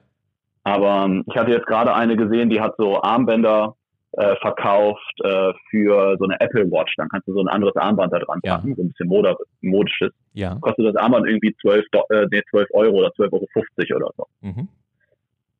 Aber 0.64 1.05
ähm, 1.05 1.24
ich 1.28 1.38
hatte 1.38 1.51
jetzt 1.51 1.68
gerade 1.68 1.93
eine 1.93 2.16
gesehen, 2.16 2.49
die 2.49 2.62
hat 2.62 2.76
so 2.78 3.01
Armbänder 3.01 3.76
äh, 4.14 4.36
verkauft 4.38 5.14
äh, 5.24 5.51
für 5.70 6.16
so 6.18 6.26
eine 6.26 6.39
Apple 6.39 6.72
Watch. 6.72 6.93
Dann 6.97 7.10
kannst 7.10 7.28
du 7.28 7.34
so 7.34 7.41
ein 7.41 7.47
anderes 7.47 7.76
Armband 7.76 8.14
da 8.14 8.20
dran 8.20 8.39
packen, 8.41 8.70
ja. 8.70 8.76
so 8.76 8.82
ein 8.82 8.89
bisschen 8.89 9.07
Mode, 9.07 9.36
modisches. 9.62 10.12
Ja. 10.34 10.57
Kostet 10.62 10.86
das 10.86 10.95
Armband 10.95 11.28
irgendwie 11.28 11.53
12, 11.62 11.86
äh, 12.10 12.26
nee, 12.32 12.41
12 12.49 12.68
Euro 12.74 12.97
oder 12.97 13.10
12,50 13.10 13.93
Euro 13.93 14.05
oder 14.05 14.12
so. 14.18 14.26
Mhm 14.41 14.70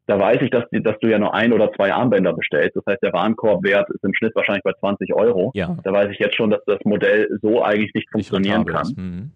da 0.10 0.20
weiß 0.20 0.42
ich, 0.42 0.50
dass, 0.50 0.64
dass 0.72 0.98
du 1.02 1.08
ja 1.08 1.20
nur 1.20 1.36
ein 1.36 1.54
oder 1.54 1.72
zwei 1.74 1.94
Armbänder 1.94 2.34
bestellst. 2.34 2.76
Das 2.76 2.84
heißt, 2.88 3.04
der 3.04 3.14
Warenkorbwert 3.14 3.92
ist 3.92 4.04
im 4.04 4.16
Schnitt 4.16 4.36
wahrscheinlich 4.36 4.64
bei 4.64 4.74
20 4.74 5.14
Euro. 5.14 5.52
Ja. 5.54 5.78
Da 5.84 5.94
weiß 5.94 6.10
ich 6.10 6.18
jetzt 6.18 6.36
schon, 6.36 6.50
dass 6.50 6.66
das 6.66 6.80
Modell 6.84 7.30
so 7.44 7.62
eigentlich 7.62 7.94
nicht 7.94 8.10
funktionieren 8.10 8.64
nicht 8.64 8.74
kann. 8.74 8.94
Mhm. 8.98 9.32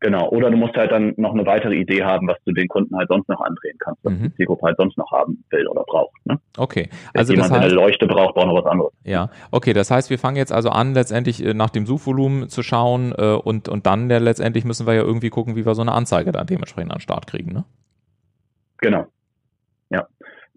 Genau. 0.00 0.28
Oder 0.28 0.50
du 0.50 0.58
musst 0.58 0.76
halt 0.76 0.92
dann 0.92 1.14
noch 1.16 1.32
eine 1.32 1.46
weitere 1.46 1.74
Idee 1.74 2.04
haben, 2.04 2.28
was 2.28 2.36
du 2.44 2.52
den 2.52 2.68
Kunden 2.68 2.94
halt 2.98 3.08
sonst 3.08 3.30
noch 3.30 3.40
andrehen 3.40 3.78
kannst, 3.78 4.04
was 4.04 4.12
mhm. 4.12 4.24
die 4.24 4.34
Zielgruppe 4.34 4.66
halt 4.66 4.76
sonst 4.76 4.98
noch 4.98 5.10
haben 5.10 5.42
will 5.48 5.66
oder 5.66 5.84
braucht. 5.84 6.14
Ne? 6.26 6.38
Okay. 6.58 6.90
Also 7.14 7.30
Wenn 7.30 7.36
jemand, 7.36 7.50
das 7.50 7.58
heißt, 7.58 7.72
eine 7.72 7.74
Leuchte 7.74 8.06
braucht, 8.06 8.34
braucht 8.34 8.46
noch 8.46 8.62
was 8.62 8.70
anderes. 8.70 8.92
Ja. 9.04 9.30
Okay. 9.50 9.72
Das 9.72 9.90
heißt, 9.90 10.10
wir 10.10 10.18
fangen 10.18 10.36
jetzt 10.36 10.52
also 10.52 10.68
an, 10.68 10.92
letztendlich 10.92 11.42
äh, 11.42 11.54
nach 11.54 11.70
dem 11.70 11.86
Suchvolumen 11.86 12.50
zu 12.50 12.62
schauen 12.62 13.14
äh, 13.16 13.32
und, 13.32 13.70
und 13.70 13.86
dann 13.86 14.10
ja, 14.10 14.18
letztendlich 14.18 14.66
müssen 14.66 14.86
wir 14.86 14.92
ja 14.92 15.02
irgendwie 15.02 15.30
gucken, 15.30 15.56
wie 15.56 15.64
wir 15.64 15.74
so 15.74 15.80
eine 15.80 15.92
Anzeige 15.92 16.30
dann 16.30 16.46
dementsprechend 16.46 16.92
an 16.92 16.98
den 16.98 17.02
Start 17.02 17.26
kriegen. 17.26 17.54
Ne? 17.54 17.64
Genau. 18.82 19.06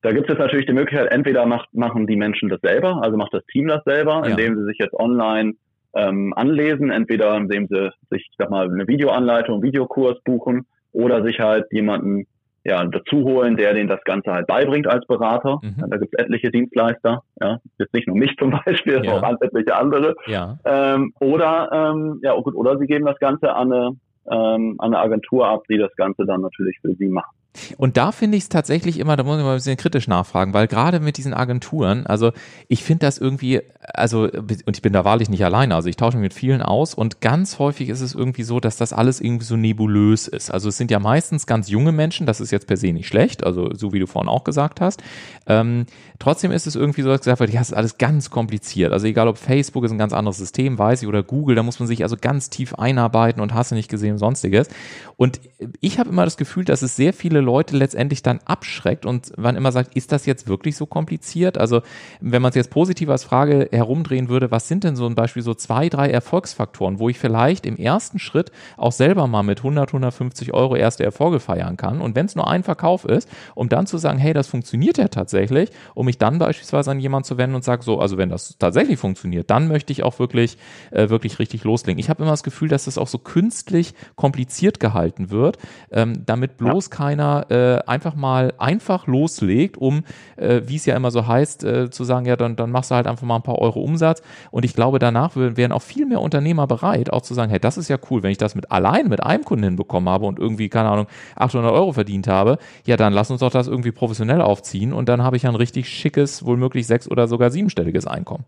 Da 0.02 0.12
gibt 0.12 0.30
es 0.30 0.34
jetzt 0.34 0.40
natürlich 0.40 0.66
die 0.66 0.74
Möglichkeit, 0.74 1.12
entweder 1.12 1.46
macht, 1.46 1.74
machen 1.74 2.08
die 2.08 2.16
Menschen 2.16 2.50
das 2.50 2.60
selber, 2.62 3.02
also 3.04 3.18
macht 3.18 3.34
das 3.34 3.46
Team 3.46 3.68
das 3.68 3.84
selber, 3.84 4.24
ja. 4.24 4.32
indem 4.32 4.56
sie 4.58 4.66
sich 4.66 4.78
jetzt 4.80 4.94
online 4.94 5.54
ähm, 5.94 6.34
anlesen, 6.36 6.90
entweder 6.90 7.36
indem 7.38 7.68
sie 7.68 7.92
sich, 8.10 8.28
ich 8.30 8.36
sag 8.38 8.50
mal, 8.50 8.70
eine 8.70 8.88
Videoanleitung, 8.88 9.62
Videokurs 9.62 10.22
buchen 10.24 10.66
oder 10.92 11.24
sich 11.24 11.40
halt 11.40 11.66
jemanden 11.72 12.26
ja, 12.64 12.84
dazu 12.86 13.24
holen, 13.24 13.58
der 13.58 13.74
den 13.74 13.88
das 13.88 14.04
Ganze 14.04 14.32
halt 14.32 14.48
beibringt 14.48 14.88
als 14.88 15.06
Berater. 15.08 15.60
Mhm. 15.64 15.90
Da 15.90 15.98
gibt 15.98 16.14
es 16.14 16.24
etliche 16.24 16.52
Dienstleister, 16.52 17.24
ja, 17.40 17.58
jetzt 17.80 17.94
nicht 17.94 18.08
nur 18.08 18.18
mich 18.18 18.36
zum 18.40 18.52
Beispiel, 18.52 19.04
ja. 19.04 19.14
auch 19.14 19.42
etliche 19.42 19.76
andere. 19.76 20.16
Ja. 20.28 20.58
Ähm, 20.66 21.14
oder 21.20 21.70
ähm, 21.72 22.20
ja, 22.22 22.36
oh 22.36 22.44
gut, 22.44 22.56
oder 22.56 22.78
sie 22.78 22.86
geben 22.86 23.06
das 23.06 23.20
Ganze 23.20 23.54
an 23.54 23.72
eine, 23.72 23.92
ähm, 24.30 24.76
an 24.78 24.94
eine 24.94 25.00
Agentur 25.00 25.48
ab, 25.48 25.64
die 25.70 25.78
das 25.78 25.96
Ganze 25.96 26.26
dann 26.26 26.42
natürlich 26.42 26.78
für 26.82 26.94
sie 26.94 27.08
macht. 27.08 27.36
Und 27.78 27.98
da 27.98 28.12
finde 28.12 28.38
ich 28.38 28.44
es 28.44 28.50
tatsächlich 28.50 28.98
immer, 28.98 29.18
da 29.18 29.24
muss 29.24 29.38
ich 29.38 29.44
mal 29.44 29.52
ein 29.52 29.58
bisschen 29.58 29.78
kritisch 29.78 30.08
nachfragen, 30.08 30.54
weil 30.54 30.68
gerade 30.68 31.00
mit 31.00 31.18
diesen 31.18 31.34
Agenturen, 31.34 32.06
also 32.06 32.32
ich 32.70 32.84
finde 32.84 33.06
das 33.06 33.18
irgendwie, 33.18 33.62
also, 33.82 34.24
und 34.24 34.78
ich 34.78 34.82
bin 34.82 34.94
da 34.94 35.04
wahrlich 35.04 35.30
nicht 35.30 35.44
alleine, 35.44 35.76
also 35.76 35.90
ich 35.90 35.98
tausche 35.98 36.18
mich 36.18 36.24
mit 36.24 36.34
vielen 36.34 36.62
aus 36.62 36.94
und 36.94 37.20
ganz 37.20 37.60
häufig 37.60 37.90
ist 37.90 38.00
es 38.00 38.16
irgendwie 38.16 38.44
so, 38.44 38.60
dass 38.60 38.78
das 38.78 38.94
alles 38.94 39.20
irgendwie 39.20 39.46
so 39.46 39.58
nebulös 39.58 40.28
ist. 40.28 40.50
Also 40.50 40.70
es 40.70 40.78
sind 40.78 40.92
ja 40.92 41.00
meistens 41.00 41.46
ganz 41.46 41.70
junge 41.70 41.92
Menschen, 41.92 42.26
das 42.26 42.40
ist 42.40 42.52
jetzt 42.52 42.68
per 42.68 42.78
se 42.78 42.94
nicht 42.94 43.08
schlecht, 43.08 43.44
also 43.44 43.74
so 43.74 43.92
wie 43.92 44.00
du 44.00 44.08
vorhin 44.08 44.30
auch 44.30 44.46
gesagt 44.46 44.80
hast. 44.80 45.04
Ähm, 45.46 45.86
trotzdem 46.20 46.52
ist 46.52 46.68
es 46.68 46.76
irgendwie 46.76 47.02
so, 47.02 47.10
dass 47.10 47.20
gesagt 47.20 47.42
wird, 47.42 47.52
ja, 47.52 47.60
es 47.60 47.70
ist 47.70 47.76
alles 47.76 47.98
ganz 47.98 48.30
kompliziert. 48.30 48.94
Also 48.94 49.08
egal 49.08 49.28
ob 49.28 49.38
Facebook 49.38 49.84
ist 49.84 49.92
ein 49.92 49.98
ganz 49.98 50.14
anderes 50.14 50.38
System, 50.38 50.78
weiß 50.80 51.02
ich, 51.02 51.08
oder 51.08 51.22
Google, 51.22 51.56
da 51.56 51.64
muss 51.64 51.80
man 51.80 51.88
sich 51.88 52.04
also 52.04 52.16
ganz 52.20 52.50
tief 52.50 52.76
einarbeiten 52.76 53.42
und 53.42 53.54
hast 53.54 53.72
du 53.72 53.76
nicht 53.76 53.90
gesehen 53.90 54.18
sonstiges. 54.18 54.70
Und 55.18 55.42
ich 55.82 56.00
habe 56.00 56.10
immer 56.10 56.24
das 56.24 56.38
Gefühl, 56.38 56.64
dass 56.64 56.82
es 56.82 56.96
sehr 56.96 57.14
viele 57.14 57.41
Leute 57.42 57.76
letztendlich 57.78 58.24
dann 58.24 58.40
abschreckt 58.46 59.06
und 59.06 59.38
man 59.38 59.56
immer 59.56 59.72
sagt, 59.72 59.96
ist 59.96 60.12
das 60.12 60.26
jetzt 60.26 60.48
wirklich 60.48 60.76
so 60.76 60.86
kompliziert? 60.86 61.58
Also 61.58 61.82
wenn 62.20 62.42
man 62.42 62.50
es 62.50 62.56
jetzt 62.56 62.70
positiv 62.70 63.10
als 63.10 63.24
Frage 63.24 63.70
herumdrehen 63.72 64.30
würde, 64.30 64.52
was 64.52 64.68
sind 64.68 64.84
denn 64.84 64.96
so 64.96 65.06
ein 65.06 65.16
Beispiel 65.16 65.44
so 65.44 65.54
zwei, 65.54 65.90
drei 65.90 66.10
Erfolgsfaktoren, 66.10 67.00
wo 67.00 67.10
ich 67.10 67.20
vielleicht 67.20 67.66
im 67.66 67.78
ersten 67.78 68.20
Schritt 68.20 68.52
auch 68.78 68.92
selber 68.92 69.28
mal 69.28 69.44
mit 69.44 69.60
100, 69.60 69.90
150 69.90 70.54
Euro 70.54 70.76
erste 70.76 71.04
Erfolge 71.04 71.40
feiern 71.40 71.78
kann 71.78 72.02
und 72.02 72.16
wenn 72.16 72.26
es 72.26 72.36
nur 72.36 72.48
ein 72.48 72.64
Verkauf 72.64 73.06
ist, 73.06 73.30
um 73.56 73.70
dann 73.70 73.88
zu 73.88 73.98
sagen, 73.98 74.20
hey, 74.20 74.34
das 74.34 74.48
funktioniert 74.48 74.98
ja 74.98 75.08
tatsächlich, 75.08 75.70
um 75.94 76.06
mich 76.06 76.18
dann 76.18 76.40
beispielsweise 76.40 76.92
an 76.92 77.00
jemanden 77.00 77.26
zu 77.26 77.38
wenden 77.38 77.56
und 77.56 77.64
sage, 77.64 77.84
so, 77.84 78.00
also 78.00 78.18
wenn 78.18 78.30
das 78.30 78.58
tatsächlich 78.58 79.00
funktioniert, 79.00 79.50
dann 79.50 79.68
möchte 79.68 79.92
ich 79.92 80.04
auch 80.04 80.20
wirklich, 80.20 80.58
äh, 80.92 81.10
wirklich 81.10 81.40
richtig 81.40 81.64
loslegen. 81.64 82.00
Ich 82.00 82.10
habe 82.10 82.24
immer 82.24 82.32
das 82.32 82.44
Gefühl, 82.44 82.70
dass 82.70 82.86
das 82.86 82.98
auch 82.98 83.08
so 83.08 83.18
künstlich 83.18 83.94
kompliziert 84.16 84.80
gehalten 84.80 85.30
wird, 85.30 85.58
ähm, 85.92 86.24
damit 86.26 86.58
bloß 86.58 86.86
ja. 86.86 86.96
keiner 86.96 87.31
äh, 87.40 87.80
einfach 87.88 88.16
mal 88.16 88.54
einfach 88.58 89.08
loslegt, 89.08 89.78
um, 89.78 90.04
äh, 90.38 90.62
wie 90.66 90.76
es 90.76 90.86
ja 90.86 90.96
immer 90.96 91.12
so 91.12 91.28
heißt, 91.28 91.64
äh, 91.64 91.90
zu 91.90 92.04
sagen, 92.04 92.26
ja, 92.26 92.36
dann, 92.36 92.56
dann 92.56 92.72
machst 92.72 92.92
du 92.92 92.96
halt 92.96 93.08
einfach 93.08 93.26
mal 93.26 93.38
ein 93.38 93.44
paar 93.44 93.60
Euro 93.60 93.82
Umsatz. 93.82 94.22
Und 94.52 94.66
ich 94.66 94.74
glaube, 94.74 95.00
danach 95.00 95.32
wären 95.36 95.72
auch 95.72 95.82
viel 95.82 96.06
mehr 96.06 96.22
Unternehmer 96.22 96.68
bereit, 96.68 97.12
auch 97.12 97.22
zu 97.22 97.34
sagen, 97.34 97.50
hey, 97.50 97.60
das 97.60 97.78
ist 97.78 97.90
ja 97.90 97.98
cool, 98.10 98.24
wenn 98.24 98.32
ich 98.32 98.38
das 98.38 98.56
mit 98.56 98.72
allein 98.72 99.08
mit 99.08 99.24
einem 99.24 99.44
Kunden 99.44 99.64
hinbekommen 99.64 100.10
habe 100.10 100.26
und 100.26 100.40
irgendwie, 100.40 100.70
keine 100.70 100.90
Ahnung, 100.90 101.08
800 101.36 101.72
Euro 101.72 101.94
verdient 101.94 102.28
habe, 102.28 102.58
ja, 102.86 102.98
dann 102.98 103.14
lass 103.14 103.32
uns 103.32 103.40
doch 103.40 103.52
das 103.52 103.68
irgendwie 103.68 103.92
professionell 103.92 104.42
aufziehen 104.42 104.94
und 104.94 105.10
dann 105.10 105.24
habe 105.24 105.38
ich 105.38 105.44
ja 105.44 105.50
ein 105.50 105.56
richtig 105.56 105.90
schickes, 105.90 106.46
wohlmöglich 106.46 106.88
sechs- 106.88 107.10
oder 107.10 107.28
sogar 107.28 107.50
siebenstelliges 107.50 108.08
Einkommen. 108.08 108.46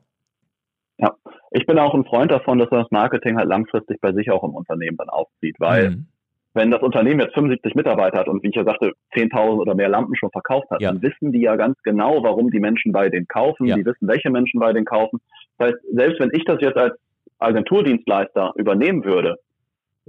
Ja, 0.98 1.14
ich 1.52 1.66
bin 1.66 1.80
auch 1.80 1.94
ein 1.94 2.06
Freund 2.06 2.32
davon, 2.32 2.60
dass 2.60 2.70
man 2.72 2.82
das 2.82 2.92
Marketing 2.92 3.38
halt 3.38 3.48
langfristig 3.48 4.00
bei 4.02 4.14
sich 4.14 4.32
auch 4.32 4.44
im 4.44 4.52
Unternehmen 4.52 4.98
dann 4.98 5.10
aufzieht, 5.10 5.56
weil 5.60 5.92
mhm 5.92 6.06
wenn 6.54 6.70
das 6.70 6.82
Unternehmen 6.82 7.20
jetzt 7.20 7.34
75 7.34 7.74
Mitarbeiter 7.76 8.20
hat 8.20 8.28
und 8.28 8.44
wie 8.44 8.50
ich 8.50 8.56
ja 8.56 8.64
sagte, 8.64 8.94
10.000 9.16 9.60
oder 9.60 9.76
mehr 9.76 9.90
Lampen 9.90 10.16
schon 10.16 10.30
verkauft 10.32 10.70
hat, 10.70 10.82
ja. 10.82 10.92
dann 10.92 11.02
wissen 11.02 11.32
die 11.32 11.42
ja 11.42 11.56
ganz 11.56 11.82
genau, 11.84 12.24
warum 12.24 12.52
die 12.52 12.60
Menschen 12.60 12.92
bei 12.92 13.10
denen 13.10 13.28
kaufen. 13.28 13.66
Ja. 13.66 13.76
Die 13.76 13.86
wissen, 13.86 14.08
welche 14.08 14.30
Menschen 14.30 14.60
bei 14.60 14.72
denen 14.72 14.86
kaufen. 14.86 15.20
Das 15.58 15.70
heißt, 15.70 15.78
selbst 15.94 16.20
wenn 16.20 16.30
ich 16.34 16.46
das 16.46 16.62
jetzt 16.62 16.78
als 16.78 16.96
Agenturdienstleister 17.40 18.54
übernehmen 18.56 19.04
würde, 19.04 19.38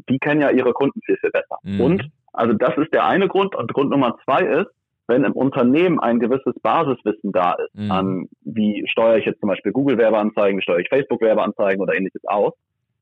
die 0.09 0.19
kennen 0.19 0.43
ja 0.43 0.51
ihre 0.51 0.73
Kunden 0.73 1.01
viel, 1.05 1.17
viel 1.17 1.31
besser. 1.31 1.59
Mhm. 1.63 1.81
Und 1.81 2.11
also 2.33 2.53
das 2.53 2.77
ist 2.77 2.93
der 2.93 3.07
eine 3.07 3.29
Grund. 3.29 3.55
Und 3.55 3.73
Grund 3.73 3.91
Nummer 3.91 4.17
zwei 4.25 4.41
ist, 4.43 4.71
wenn 5.07 5.25
im 5.25 5.33
Unternehmen 5.33 6.01
ein 6.01 6.19
gewisses 6.19 6.55
Basiswissen 6.63 7.33
da 7.33 7.53
ist, 7.53 7.75
mhm. 7.75 7.91
an 7.91 8.29
wie 8.43 8.85
steuere 8.89 9.19
ich 9.19 9.27
jetzt 9.27 9.41
zum 9.41 9.49
Beispiel 9.49 9.73
Google-Werbeanzeigen, 9.73 10.59
wie 10.59 10.63
steuere 10.63 10.81
ich 10.81 10.89
Facebook-Werbeanzeigen 10.89 11.81
oder 11.81 11.95
ähnliches 11.95 12.25
aus, 12.25 12.53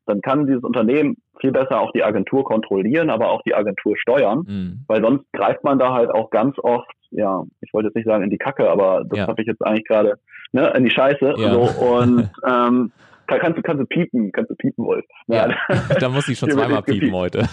dann 0.06 0.20
kann 0.20 0.46
dieses 0.46 0.62
Unternehmen 0.62 1.16
viel 1.40 1.52
besser 1.52 1.80
auch 1.80 1.92
die 1.92 2.04
Agentur 2.04 2.44
kontrollieren, 2.44 3.10
aber 3.10 3.30
auch 3.30 3.42
die 3.42 3.54
Agentur 3.54 3.96
steuern, 3.96 4.44
mhm. 4.46 4.84
weil 4.86 5.02
sonst 5.02 5.24
greift 5.32 5.64
man 5.64 5.78
da 5.78 5.92
halt 5.92 6.10
auch 6.10 6.30
ganz 6.30 6.56
oft, 6.58 6.90
ja, 7.10 7.42
ich 7.60 7.72
wollte 7.72 7.88
jetzt 7.88 7.96
nicht 7.96 8.06
sagen 8.06 8.24
in 8.24 8.30
die 8.30 8.38
Kacke, 8.38 8.70
aber 8.70 9.04
das 9.08 9.18
ja. 9.18 9.26
habe 9.26 9.40
ich 9.42 9.48
jetzt 9.48 9.64
eigentlich 9.64 9.86
gerade, 9.86 10.18
ne, 10.52 10.72
in 10.76 10.84
die 10.84 10.90
Scheiße. 10.90 11.34
Ja. 11.36 11.52
So, 11.52 11.84
und 11.84 12.30
ähm, 12.48 12.92
kannst 13.26 13.58
du, 13.58 13.62
kannst 13.62 13.80
du 13.80 13.86
piepen, 13.86 14.30
kannst 14.32 14.50
du 14.50 14.54
piepen, 14.56 14.84
Wolf. 14.84 15.04
Ja, 15.26 15.48
da 16.00 16.08
muss 16.08 16.28
ich 16.28 16.38
schon 16.38 16.50
zweimal 16.50 16.82
piepen 16.82 17.12
heute. 17.12 17.48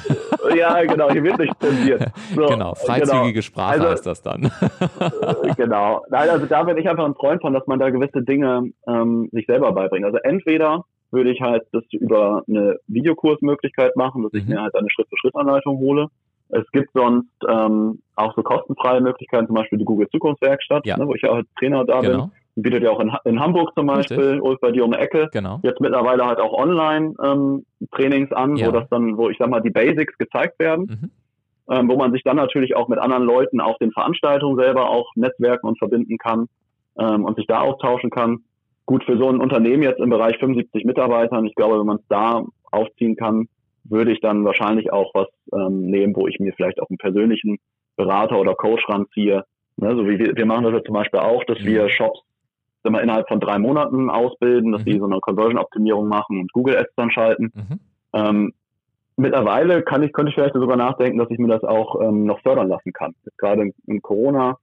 Ja, 0.55 0.83
genau, 0.83 1.09
hier 1.11 1.23
wird 1.23 1.39
nicht 1.39 1.53
zensiert. 1.59 2.05
So, 2.35 2.45
genau, 2.45 2.75
freizügige 2.75 3.33
genau. 3.33 3.41
Sprache 3.41 3.73
also, 3.73 3.89
heißt 3.89 4.05
das 4.05 4.21
dann. 4.21 4.45
Äh, 4.45 5.53
genau. 5.57 6.05
Nein, 6.09 6.29
also 6.29 6.45
da 6.45 6.63
bin 6.63 6.77
ich 6.77 6.87
einfach 6.87 7.05
ein 7.05 7.15
Freund 7.15 7.41
von, 7.41 7.53
dass 7.53 7.65
man 7.65 7.79
da 7.79 7.89
gewisse 7.89 8.21
Dinge 8.21 8.71
ähm, 8.87 9.29
sich 9.31 9.45
selber 9.47 9.71
beibringt. 9.71 10.05
Also 10.05 10.17
entweder 10.17 10.85
würde 11.11 11.31
ich 11.31 11.41
halt 11.41 11.63
das 11.71 11.83
über 11.91 12.43
eine 12.47 12.77
Videokursmöglichkeit 12.87 13.95
machen, 13.95 14.23
dass 14.23 14.33
mhm. 14.33 14.39
ich 14.39 14.47
mir 14.47 14.61
halt 14.61 14.75
eine 14.75 14.89
Schritt-für-Schritt-Anleitung 14.89 15.77
hole. 15.77 16.07
Es 16.49 16.69
gibt 16.71 16.89
sonst 16.93 17.29
ähm, 17.47 18.01
auch 18.15 18.35
so 18.35 18.41
kostenfreie 18.41 19.01
Möglichkeiten, 19.01 19.47
zum 19.47 19.55
Beispiel 19.55 19.77
die 19.77 19.85
Google 19.85 20.09
Zukunftswerkstatt, 20.09 20.85
ja. 20.85 20.97
ne, 20.97 21.07
wo 21.07 21.13
ich 21.13 21.21
ja 21.21 21.31
als 21.31 21.47
Trainer 21.59 21.85
da 21.85 22.01
genau. 22.01 22.31
bin. 22.55 22.63
Bietet 22.63 22.83
ja 22.83 22.89
auch 22.89 22.99
in, 22.99 23.11
in 23.23 23.39
Hamburg 23.39 23.71
zum 23.75 23.85
Beispiel, 23.85 24.41
oder 24.41 24.57
bei 24.59 24.71
dir 24.71 24.83
um 24.83 24.91
die 24.91 24.97
Ecke. 24.97 25.29
Genau. 25.31 25.59
Jetzt 25.63 25.79
mittlerweile 25.79 26.25
halt 26.25 26.39
auch 26.39 26.51
Online-Trainings 26.51 28.31
ähm, 28.31 28.37
an, 28.37 28.55
ja. 28.57 28.67
wo 28.67 28.71
das 28.71 28.89
dann, 28.89 29.15
wo 29.15 29.29
ich 29.29 29.37
sag 29.37 29.49
mal, 29.49 29.61
die 29.61 29.69
Basics 29.69 30.17
gezeigt 30.17 30.59
werden. 30.59 30.99
Mhm. 31.01 31.11
Ähm, 31.71 31.87
wo 31.87 31.95
man 31.97 32.11
sich 32.11 32.23
dann 32.23 32.35
natürlich 32.35 32.75
auch 32.75 32.87
mit 32.87 32.97
anderen 32.97 33.23
Leuten 33.23 33.61
auf 33.61 33.77
den 33.77 33.91
Veranstaltungen 33.91 34.57
selber 34.57 34.89
auch 34.89 35.11
netzwerken 35.15 35.67
und 35.67 35.77
verbinden 35.77 36.17
kann 36.17 36.47
ähm, 36.97 37.25
und 37.25 37.35
sich 37.37 37.45
da 37.45 37.59
austauschen 37.59 38.09
kann. 38.09 38.39
Gut, 38.89 39.03
für 39.03 39.19
so 39.19 39.29
ein 39.29 39.39
Unternehmen 39.39 39.83
jetzt 39.83 39.99
im 39.99 40.09
Bereich 40.09 40.39
75 40.39 40.83
Mitarbeitern, 40.83 41.45
ich 41.45 41.53
glaube, 41.53 41.77
wenn 41.77 41.85
man 41.85 41.97
es 41.97 42.07
da 42.09 42.43
aufziehen 42.71 43.15
kann, 43.15 43.47
würde 43.83 44.11
ich 44.11 44.19
dann 44.19 44.45
wahrscheinlich 44.45 44.91
auch 44.91 45.13
was 45.13 45.27
ähm, 45.53 45.91
nehmen, 45.91 46.15
wo 46.15 46.25
ich 46.25 46.39
mir 46.39 46.53
vielleicht 46.53 46.81
auch 46.81 46.89
einen 46.89 46.97
persönlichen 46.97 47.59
Berater 47.97 48.39
oder 48.39 48.55
Coach 48.55 48.89
ranziehe. 48.89 49.43
Ne, 49.77 49.95
so 49.95 50.07
wie 50.07 50.17
wir, 50.17 50.35
wir 50.35 50.45
machen 50.47 50.63
das 50.63 50.73
ja 50.73 50.83
zum 50.83 50.95
Beispiel 50.95 51.19
auch, 51.19 51.43
dass 51.43 51.59
mhm. 51.59 51.65
wir 51.65 51.89
Shops 51.89 52.21
wir, 52.83 52.99
innerhalb 52.99 53.27
von 53.27 53.39
drei 53.39 53.59
Monaten 53.59 54.09
ausbilden, 54.09 54.71
dass 54.71 54.81
mhm. 54.81 54.85
die 54.85 54.97
so 54.97 55.05
eine 55.05 55.19
Conversion-Optimierung 55.19 56.07
machen 56.07 56.39
und 56.39 56.51
Google 56.51 56.77
Ads 56.77 56.95
dann 56.95 57.11
schalten. 57.11 57.51
Mhm. 57.53 57.79
Ähm, 58.13 58.53
mittlerweile 59.17 59.83
kann 59.83 60.01
ich, 60.01 60.13
könnte 60.13 60.29
ich 60.29 60.35
vielleicht 60.35 60.55
sogar 60.55 60.77
nachdenken, 60.77 61.19
dass 61.19 61.29
ich 61.29 61.37
mir 61.37 61.49
das 61.49 61.63
auch 61.63 62.01
ähm, 62.01 62.25
noch 62.25 62.41
fördern 62.41 62.69
lassen 62.69 62.91
kann. 62.91 63.13
Jetzt 63.23 63.37
gerade 63.37 63.61
in, 63.61 63.73
in 63.85 64.01
Corona 64.01 64.57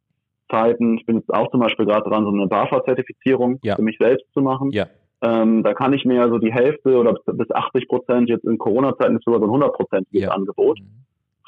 Zeiten. 0.50 0.96
Ich 0.98 1.06
bin 1.06 1.16
jetzt 1.16 1.32
auch 1.32 1.50
zum 1.50 1.60
Beispiel 1.60 1.86
gerade 1.86 2.08
dran, 2.08 2.24
so 2.24 2.30
eine 2.30 2.46
BAFA-Zertifizierung 2.46 3.58
ja. 3.62 3.76
für 3.76 3.82
mich 3.82 3.98
selbst 3.98 4.26
zu 4.32 4.40
machen. 4.40 4.70
Ja. 4.72 4.86
Ähm, 5.22 5.62
da 5.62 5.72
kann 5.72 5.92
ich 5.92 6.04
mir 6.04 6.28
so 6.28 6.38
die 6.38 6.52
Hälfte 6.52 6.96
oder 6.96 7.14
bis 7.26 7.50
80 7.50 7.88
Prozent, 7.88 8.28
jetzt 8.28 8.44
in 8.44 8.58
Corona-Zeiten 8.58 9.16
ist 9.16 9.24
sogar 9.24 9.40
so 9.40 9.46
ein 9.46 9.50
100 9.50 9.72
Prozent 9.72 10.06
ja. 10.10 10.28
Angebot 10.28 10.78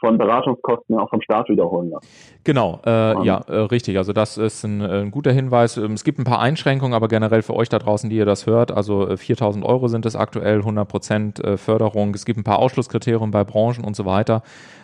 von 0.01 0.17
Beratungskosten 0.17 0.97
auch 0.97 1.11
vom 1.11 1.21
Staat 1.21 1.49
wiederholen 1.49 1.91
lassen. 1.91 2.07
Genau, 2.45 2.81
äh, 2.87 3.25
ja, 3.25 3.41
äh, 3.49 3.57
richtig. 3.57 3.99
Also 3.99 4.13
das 4.13 4.39
ist 4.39 4.65
ein, 4.65 4.81
ein, 4.81 5.11
guter 5.11 5.33
Hinweis. 5.33 5.77
Ähm, 5.77 5.93
es 5.93 6.05
gibt 6.05 6.19
ein 6.19 6.25
paar 6.25 6.41
Einschränkungen, 6.41 6.95
aber 6.95 7.09
generell 7.09 7.43
für 7.43 7.55
euch 7.55 7.69
da 7.69 7.79
draußen, 7.79 8.09
die 8.09 8.17
ihr 8.17 8.25
das 8.25 8.47
hört, 8.47 8.71
also 8.71 9.17
4000 9.17 9.65
äh, 9.65 9.69
Euro 9.69 9.89
sind 9.89 10.07
es 10.07 10.15
aktuell, 10.15 10.59
100 10.59 10.89
Prozent 10.89 11.45
äh, 11.45 11.57
Förderung. 11.57 12.15
Es 12.15 12.25
gibt 12.25 12.39
ein 12.39 12.45
paar 12.45 12.61
Ausschlusskriterien 12.61 13.31
bei 13.31 13.45
Branchen 13.45 13.85
und 13.85 13.97
so 13.97 14.05
weiter. 14.05 14.43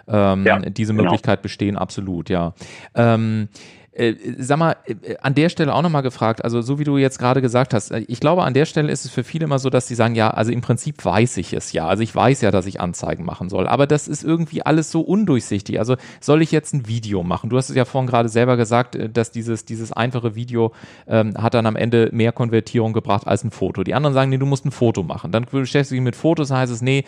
Ähm, 0.09 0.45
ja, 0.45 0.59
diese 0.59 0.93
genau. 0.93 1.05
Möglichkeit 1.05 1.43
bestehen 1.43 1.77
absolut, 1.77 2.29
ja. 2.29 2.55
Ähm, 2.95 3.49
äh, 3.95 4.15
sag 4.39 4.59
mal, 4.59 4.77
äh, 4.87 5.17
an 5.21 5.35
der 5.35 5.49
Stelle 5.49 5.73
auch 5.75 5.83
nochmal 5.83 6.03
gefragt, 6.03 6.45
also 6.45 6.63
so 6.63 6.79
wie 6.79 6.85
du 6.85 6.99
jetzt 6.99 7.19
gerade 7.19 7.41
gesagt 7.41 7.75
hast, 7.75 7.91
äh, 7.91 8.05
ich 8.09 8.21
glaube, 8.21 8.43
an 8.43 8.55
der 8.55 8.65
Stelle 8.65 8.91
ist 8.91 9.05
es 9.05 9.11
für 9.11 9.25
viele 9.25 9.45
immer 9.45 9.59
so, 9.59 9.71
dass 9.71 9.87
sie 9.87 9.95
sagen, 9.95 10.15
ja, 10.15 10.31
also 10.31 10.53
im 10.53 10.61
Prinzip 10.61 11.05
weiß 11.05 11.37
ich 11.37 11.53
es 11.53 11.73
ja. 11.73 11.87
Also 11.87 12.03
ich 12.03 12.15
weiß 12.15 12.41
ja, 12.41 12.51
dass 12.51 12.67
ich 12.67 12.81
Anzeigen 12.81 13.25
machen 13.25 13.49
soll, 13.49 13.69
aber 13.69 13.87
das 13.87 14.09
ist 14.09 14.25
irgendwie 14.25 14.63
alles 14.63 14.91
so 14.91 15.01
undurchsichtig. 15.01 15.79
Also 15.79 15.97
soll 16.21 16.43
ich 16.43 16.51
jetzt 16.51 16.75
ein 16.75 16.89
Video 16.89 17.23
machen? 17.23 17.51
Du 17.51 17.57
hast 17.57 17.71
es 17.71 17.77
ja 17.77 17.85
vorhin 17.85 18.09
gerade 18.09 18.29
selber 18.29 18.57
gesagt, 18.57 18.97
äh, 18.97 19.09
dass 19.09 19.31
dieses, 19.31 19.65
dieses 19.65 19.93
einfache 19.93 20.35
Video 20.35 20.73
ähm, 21.07 21.35
hat 21.39 21.55
dann 21.55 21.67
am 21.67 21.77
Ende 21.77 22.11
mehr 22.13 22.33
Konvertierung 22.33 22.93
gebracht 22.93 23.27
als 23.27 23.45
ein 23.45 23.51
Foto. 23.51 23.85
Die 23.85 23.95
anderen 23.95 24.15
sagen, 24.15 24.31
nee, 24.31 24.39
du 24.39 24.47
musst 24.47 24.65
ein 24.65 24.73
Foto 24.73 25.03
machen. 25.03 25.31
Dann 25.31 25.45
beschäftigst 25.45 25.93
du 25.93 25.95
dich 25.95 26.03
mit 26.03 26.17
Fotos, 26.17 26.51
heißt 26.51 26.73
es, 26.73 26.83
nee, 26.83 27.05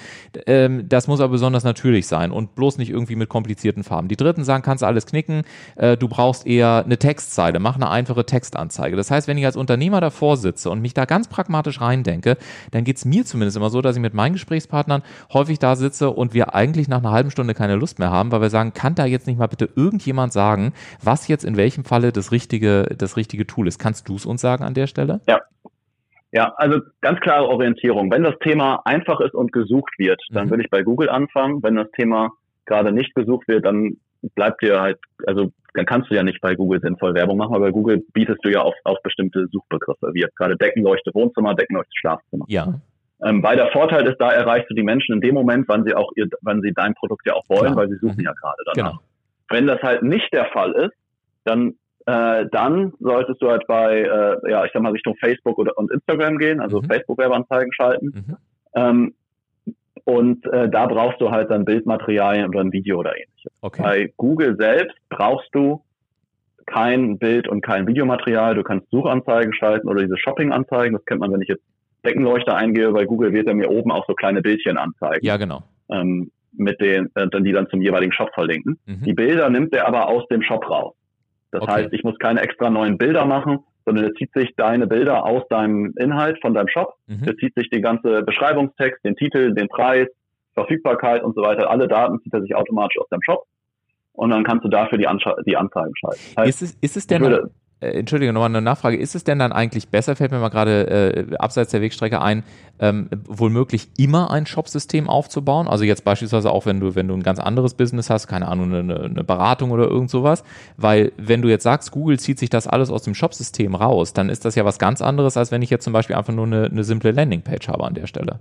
ähm, 0.47 0.89
das 0.89 1.09
muss 1.09 1.21
aber 1.21 1.33
besonders 1.33 1.65
natürlich 1.65 2.07
sein 2.07 2.31
und 2.31 2.55
bloß 2.55 2.79
nicht 2.79 2.91
irgendwie 2.91 3.17
mit 3.17 3.29
komplizierten 3.29 3.83
Farben. 3.83 4.09
Die 4.09 4.17
Dritten 4.17 4.45
sagen, 4.45 4.63
kannst 4.63 4.83
du 4.83 4.87
alles 4.87 5.07
knicken, 5.07 5.43
äh, 5.75 5.97
du 5.97 6.09
brauchst 6.09 6.47
eher 6.47 6.76
eine 6.85 6.99
Textzeile, 6.99 7.59
mach 7.59 7.77
eine 7.77 7.91
einfache 7.91 8.25
Textanzeige. 8.25 8.97
Das 8.97 9.11
heißt, 9.11 9.29
wenn 9.29 9.39
ich 9.39 9.47
als 9.47 9.57
Unternehmer 9.57 10.01
davor 10.01 10.37
sitze 10.37 10.71
und 10.71 10.81
mich 10.81 10.95
da 10.95 11.05
ganz 11.05 11.29
pragmatisch 11.29 11.81
reindenke, 11.81 12.37
dann 12.71 12.85
geht 12.85 12.97
es 12.97 13.05
mir 13.05 13.25
zumindest 13.25 13.57
immer 13.57 13.71
so, 13.71 13.83
dass 13.83 13.97
ich 13.97 14.03
mit 14.03 14.15
meinen 14.15 14.35
Gesprächspartnern 14.35 15.03
häufig 15.33 15.59
da 15.59 15.77
sitze 15.77 16.11
und 16.11 16.35
wir 16.35 16.55
eigentlich 16.55 16.89
nach 16.89 16.99
einer 16.99 17.13
halben 17.13 17.31
Stunde 17.31 17.55
keine 17.55 17.77
Lust 17.77 17.99
mehr 17.99 18.11
haben, 18.11 18.33
weil 18.33 18.41
wir 18.41 18.51
sagen, 18.51 18.73
kann 18.75 18.95
da 18.95 19.07
jetzt 19.07 19.27
nicht 19.27 19.39
mal 19.39 19.47
bitte 19.47 19.69
irgendjemand 19.75 20.33
sagen, 20.33 20.73
was 21.03 21.29
jetzt 21.29 21.45
in 21.45 21.57
welchem 21.57 21.85
Falle 21.85 22.13
das 22.13 22.33
richtige, 22.33 22.95
das 22.97 23.17
richtige 23.17 23.47
Tool 23.47 23.69
ist? 23.69 23.79
Kannst 23.79 24.09
du 24.09 24.17
es 24.17 24.27
uns 24.27 24.41
sagen 24.41 24.65
an 24.65 24.75
der 24.75 24.87
Stelle? 24.87 25.21
Ja. 25.27 25.41
Ja, 26.33 26.53
also 26.57 26.81
ganz 27.01 27.21
klare 27.21 27.49
Orientierung. 27.49 28.11
Wenn 28.11 28.25
das 28.25 28.39
Thema 28.41 28.83
einfach 28.85 29.21
ist 29.21 29.33
und 29.33 29.53
gesucht 29.53 29.95
wird, 29.97 30.21
dann 30.31 30.47
mhm. 30.47 30.51
würde 30.51 30.65
ich 30.65 30.71
bei 30.71 30.83
Google 30.83 31.09
anfangen. 31.09 31.63
Wenn 31.63 31.77
das 31.77 31.91
Thema 31.93 32.31
gerade 32.67 32.93
nicht 32.93 33.15
gesucht 33.15 33.49
wird, 33.49 33.65
dann 33.65 33.97
bleibt 34.35 34.63
dir 34.63 34.81
halt, 34.81 34.99
also 35.27 35.53
dann 35.77 35.87
kannst 35.87 36.11
du 36.11 36.15
ja 36.15 36.23
nicht 36.23 36.41
bei 36.41 36.55
Google 36.55 36.81
sinnvoll 36.81 37.15
Werbung 37.15 37.37
machen, 37.39 37.53
weil 37.53 37.61
bei 37.61 37.71
Google 37.71 38.03
bietest 38.13 38.45
du 38.45 38.51
ja 38.51 38.61
auf, 38.63 38.75
auf 38.85 38.99
bestimmte 39.03 39.47
Suchbegriffe, 39.53 40.11
wie 40.15 40.21
jetzt 40.21 40.37
gerade 40.37 40.57
Deckenleuchte 40.57 41.11
Wohnzimmer, 41.15 41.55
Deckenleuchte 41.55 41.93
Schlafzimmer. 41.95 42.45
Ja. 42.49 42.81
Ähm, 43.25 43.43
weil 43.43 43.57
der 43.57 43.71
Vorteil 43.73 44.07
ist, 44.07 44.19
da 44.19 44.31
erreichst 44.31 44.69
du 44.71 44.75
die 44.75 44.83
Menschen 44.83 45.15
in 45.15 45.21
dem 45.21 45.35
Moment, 45.35 45.67
wann 45.69 45.85
sie 45.85 45.95
auch 45.95 46.11
ihr, 46.17 46.27
wann 46.43 46.61
sie 46.61 46.73
dein 46.75 46.95
Produkt 46.95 47.27
ja 47.27 47.35
auch 47.35 47.49
wollen, 47.49 47.73
Klar. 47.73 47.77
weil 47.77 47.89
sie 47.89 47.97
suchen 47.97 48.17
Mhm. 48.19 48.25
ja 48.25 48.33
gerade 48.33 48.63
danach. 48.75 48.91
Genau. 48.93 49.03
Wenn 49.49 49.67
das 49.67 49.81
halt 49.83 50.03
nicht 50.03 50.33
der 50.33 50.47
Fall 50.47 50.73
ist, 50.73 50.95
dann 51.45 51.75
äh, 52.09 52.47
dann 52.53 52.93
solltest 53.01 53.43
du 53.43 53.51
halt 53.51 53.67
bei, 53.67 54.03
äh, 54.03 54.51
ja, 54.51 54.65
ich 54.65 54.71
sag 54.73 54.81
mal 54.81 54.93
Richtung 54.93 55.17
Facebook 55.17 55.59
oder 55.59 55.77
und 55.77 55.91
Instagram 55.91 56.39
gehen, 56.39 56.61
also 56.61 56.81
Mhm. 56.81 56.87
Facebook-Werbeanzeigen 56.87 57.73
schalten. 57.73 58.07
Mhm. 58.15 58.37
Ähm, 58.77 59.15
und 60.07 60.47
äh, 60.53 60.69
da 60.71 60.87
brauchst 60.87 61.21
du 61.21 61.31
halt 61.33 61.51
dann 61.51 61.65
Bildmaterialien 61.65 62.49
oder 62.49 62.61
ein 62.61 62.73
Video 62.73 62.99
oder 62.99 63.11
ähnliches. 63.13 63.53
Okay. 63.61 63.83
Bei 63.83 64.13
Google 64.17 64.57
selbst 64.57 64.97
brauchst 65.09 65.49
du 65.53 65.83
kein 66.65 67.19
Bild 67.19 67.49
und 67.49 67.61
kein 67.61 67.87
Videomaterial. 67.87 68.55
Du 68.55 68.63
kannst 68.63 68.89
Suchanzeigen 68.91 69.53
schalten 69.53 69.89
oder 69.89 70.03
diese 70.03 70.17
Shopping-Anzeigen. 70.17 70.95
Das 70.95 71.05
kennt 71.07 71.21
man, 71.21 71.33
wenn 71.33 71.43
ich 71.43 71.49
jetzt 71.49 71.63
Deckenleuchter 72.05 72.55
eingebe. 72.57 72.93
Bei 72.93 73.05
Google 73.05 73.33
wird 73.33 73.49
er 73.49 73.55
mir 73.55 73.69
oben 73.71 73.91
auch 73.91 74.07
so 74.07 74.15
kleine 74.15 74.43
Bildchen 74.43 74.79
anzeigen, 74.79 75.25
Ja, 75.25 75.37
genau. 75.37 75.63
ähm, 75.91 76.31
mit 76.53 76.81
den, 76.81 77.11
äh, 77.17 77.27
dann 77.29 77.43
die 77.45 77.53
dann 77.53 77.69
zum 77.69 77.83
jeweiligen 77.83 78.13
Shop 78.13 78.31
verlinken. 78.33 78.79
Mhm. 78.87 79.03
Die 79.05 79.13
Bilder 79.13 79.51
nimmt 79.51 79.75
er 79.75 79.89
aber 79.89 80.09
aus 80.09 80.27
dem 80.29 80.43
Shop 80.43 80.69
raus. 80.71 80.95
Das 81.51 81.63
Okay. 81.63 81.73
heißt, 81.73 81.93
ich 81.93 82.05
muss 82.05 82.17
keine 82.19 82.41
extra 82.43 82.71
neuen 82.71 82.97
Bilder 82.97 83.25
machen, 83.27 83.59
sondern 83.87 84.05
er 84.05 84.15
zieht 84.15 84.33
sich 84.35 84.53
deine 84.57 84.87
Bilder 84.87 85.25
aus 85.25 85.45
deinem 85.49 85.95
Inhalt 85.97 86.39
von 86.43 86.53
deinem 86.53 86.69
Shop 86.69 86.95
Mhm. 87.07 87.23
der 87.25 87.37
zieht 87.37 87.55
sich 87.55 87.71
den 87.71 87.81
ganze 87.83 88.23
Beschreibungstext, 88.23 89.03
den 89.05 89.17
Titel, 89.17 89.55
den 89.55 89.69
Preis, 89.69 90.09
Verfügbarkeit 90.55 91.23
und 91.23 91.35
so 91.35 91.43
weiter. 91.43 91.71
Alle 91.71 91.87
Daten 91.87 92.21
zieht 92.21 92.35
er 92.35 92.43
sich 92.43 92.55
automatisch 92.55 92.99
aus 92.99 93.09
deinem 93.09 93.23
Shop. 93.23 93.45
Und 94.13 94.31
dann 94.31 94.45
kannst 94.45 94.65
du 94.65 94.69
dafür 94.69 94.99
die, 94.99 95.07
Anscha 95.07 95.37
die 95.47 95.57
Anzeigen 95.57 95.95
schalten. 95.97 96.21
Heißt, 96.39 96.49
Ist 96.49 96.63
es, 96.63 96.79
ist 96.81 96.97
es 96.97 97.07
denn, 97.07 97.23
würde, 97.23 97.51
äh, 97.87 97.99
Entschuldige, 97.99 98.33
nochmal 98.33 98.49
eine 98.49 98.63
Nachfrage, 98.63 98.97
ist 98.97 99.15
es 99.15 99.25
denn 99.25 99.39
dann 99.39 99.53
eigentlich 99.53 99.89
besser, 99.89 100.17
fällt 100.17 100.31
mir 100.31 100.39
mal 100.39 100.49
gerade 100.49 101.27
äh, 101.31 101.37
abseits 101.37 101.71
der 101.71 101.81
Wegstrecke 101.81 102.21
ein, 102.21 102.43
ähm, 102.79 103.09
wohl 103.27 103.51
möglich 103.51 103.89
immer 103.99 104.31
ein 104.31 104.47
Shopsystem 104.47 105.09
aufzubauen? 105.09 105.69
Also 105.69 105.85
jetzt 105.85 106.05
beispielsweise 106.05 106.51
auch, 106.51 106.67
wenn 106.67 106.81
du, 106.81 106.95
wenn 106.95 107.09
du 107.09 107.15
ein 107.15 107.23
ganz 107.23 107.39
anderes 107.39 107.75
Business 107.75 108.11
hast, 108.11 108.27
keine 108.27 108.49
Ahnung, 108.49 108.75
eine, 108.75 109.05
eine 109.05 109.25
Beratung 109.25 109.71
oder 109.71 109.85
irgend 109.85 110.11
sowas, 110.11 110.45
weil 110.77 111.13
wenn 111.17 111.43
du 111.43 111.49
jetzt 111.49 111.63
sagst, 111.63 111.91
Google 111.93 112.19
zieht 112.19 112.39
sich 112.39 112.51
das 112.51 112.67
alles 112.67 112.91
aus 112.91 113.03
dem 113.03 113.15
Shopsystem 113.15 113.75
raus, 113.75 114.13
dann 114.13 114.29
ist 114.29 114.45
das 114.45 114.55
ja 114.55 114.65
was 114.65 114.79
ganz 114.79 115.01
anderes, 115.03 115.37
als 115.37 115.51
wenn 115.53 115.63
ich 115.63 115.71
jetzt 115.71 115.85
zum 115.85 115.93
Beispiel 115.93 116.17
einfach 116.17 116.35
nur 116.35 116.47
eine, 116.47 116.67
eine 116.67 116.85
simple 116.85 117.13
Landingpage 117.13 117.69
habe 117.69 117.85
an 117.85 117.95
der 117.95 118.07
Stelle. 118.07 118.41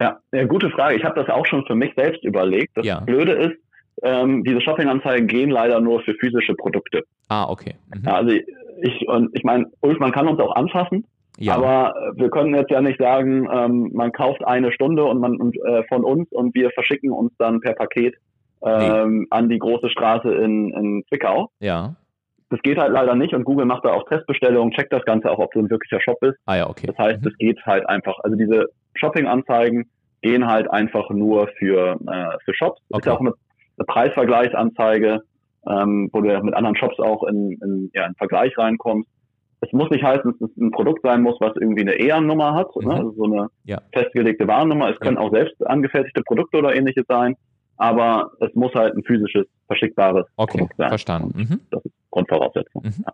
ja, 0.00 0.18
ja, 0.32 0.44
gute 0.44 0.70
Frage. 0.70 0.96
Ich 0.96 1.04
habe 1.04 1.20
das 1.20 1.28
auch 1.28 1.46
schon 1.46 1.64
für 1.66 1.74
mich 1.74 1.92
selbst 1.96 2.24
überlegt. 2.24 2.76
Das 2.76 2.84
Ja. 2.84 3.00
Blöde 3.00 3.32
ist, 3.32 3.56
ähm, 4.02 4.42
diese 4.44 4.60
Shopping-Anzeigen 4.60 5.26
gehen 5.26 5.50
leider 5.50 5.80
nur 5.80 6.00
für 6.00 6.14
physische 6.14 6.54
Produkte. 6.54 7.02
Ah, 7.28 7.48
okay. 7.48 7.74
Mhm. 7.94 8.02
Ja, 8.04 8.14
also 8.14 8.34
ich, 8.82 9.08
und 9.08 9.30
ich 9.34 9.44
meine, 9.44 9.66
Ulf, 9.80 9.98
man 9.98 10.12
kann 10.12 10.28
uns 10.28 10.40
auch 10.40 10.54
anfassen, 10.56 11.06
Ja. 11.38 11.54
aber 11.54 11.94
äh, 11.96 12.20
wir 12.20 12.30
können 12.30 12.54
jetzt 12.54 12.70
ja 12.70 12.80
nicht 12.80 12.98
sagen, 13.00 13.48
ähm, 13.52 13.90
man 13.94 14.12
kauft 14.12 14.44
eine 14.44 14.72
Stunde 14.72 15.04
und 15.04 15.20
man 15.20 15.36
und, 15.40 15.56
äh, 15.64 15.84
von 15.84 16.04
uns 16.04 16.30
und 16.32 16.54
wir 16.54 16.70
verschicken 16.70 17.12
uns 17.12 17.32
dann 17.38 17.60
per 17.60 17.74
Paket 17.74 18.14
ähm, 18.66 19.26
an 19.30 19.48
die 19.48 19.58
große 19.58 19.90
Straße 19.90 20.32
in, 20.34 20.70
in 20.72 21.04
Zwickau. 21.08 21.50
ja. 21.60 21.94
Das 22.50 22.60
geht 22.62 22.78
halt 22.78 22.92
leider 22.92 23.16
nicht 23.16 23.34
und 23.34 23.42
Google 23.44 23.64
macht 23.66 23.84
da 23.84 23.92
auch 23.94 24.04
Testbestellungen, 24.08 24.72
checkt 24.74 24.92
das 24.92 25.04
Ganze 25.06 25.28
auch, 25.30 25.38
ob 25.40 25.50
du 25.52 25.58
ein 25.60 25.70
wirklicher 25.70 26.00
Shop 26.00 26.20
bist. 26.20 26.38
Ah 26.46 26.54
ja, 26.56 26.68
okay. 26.68 26.86
Das 26.86 26.96
heißt, 26.98 27.22
Mhm. 27.22 27.28
es 27.28 27.38
geht 27.38 27.58
halt 27.66 27.88
einfach, 27.88 28.16
also 28.22 28.36
diese 28.36 28.66
Shopping-Anzeigen 28.94 29.90
gehen 30.22 30.46
halt 30.46 30.70
einfach 30.70 31.08
nur 31.10 31.48
für, 31.58 31.96
äh, 32.06 32.38
für 32.44 32.54
Shops. 32.54 32.80
Okay. 32.90 32.98
Ist 32.98 33.06
ja 33.06 33.12
auch 33.14 33.20
eine, 33.20 33.32
eine 33.78 33.86
Preisvergleichsanzeige, 33.86 35.22
ähm, 35.68 36.10
wo 36.12 36.20
du 36.20 36.40
mit 36.42 36.54
anderen 36.54 36.76
Shops 36.76 36.98
auch 37.00 37.24
in, 37.24 37.52
in, 37.62 37.90
ja, 37.94 38.06
in 38.06 38.14
Vergleich 38.16 38.56
reinkommst. 38.58 39.08
Es 39.60 39.72
muss 39.72 39.88
nicht 39.90 40.04
heißen, 40.04 40.34
dass 40.38 40.50
es 40.50 40.56
ein 40.58 40.70
Produkt 40.72 41.00
sein 41.02 41.22
muss, 41.22 41.40
was 41.40 41.52
irgendwie 41.58 41.80
eine 41.82 41.94
EAN-Nummer 41.98 42.52
hat, 42.54 42.68
Mhm. 42.76 42.88
ne? 42.88 42.94
also 42.94 43.12
so 43.12 43.24
eine 43.24 43.46
Ja. 43.64 43.80
festgelegte 43.94 44.46
Warennummer. 44.46 44.90
Es 44.90 45.00
können 45.00 45.16
auch 45.16 45.30
selbst 45.32 45.54
angefertigte 45.66 46.22
Produkte 46.22 46.58
oder 46.58 46.74
ähnliches 46.76 47.04
sein, 47.08 47.34
aber 47.78 48.30
es 48.40 48.54
muss 48.54 48.74
halt 48.74 48.94
ein 48.94 49.02
physisches, 49.04 49.46
verschickbares 49.66 50.26
Okay, 50.36 50.58
Produkt 50.58 50.76
sein. 50.76 50.88
verstanden. 50.88 51.30
Und 51.38 51.50
Mhm. 51.50 51.60
Das 51.70 51.84
ist 51.84 51.94
Grundvoraussetzung. 52.10 52.82
Mhm. 52.84 53.04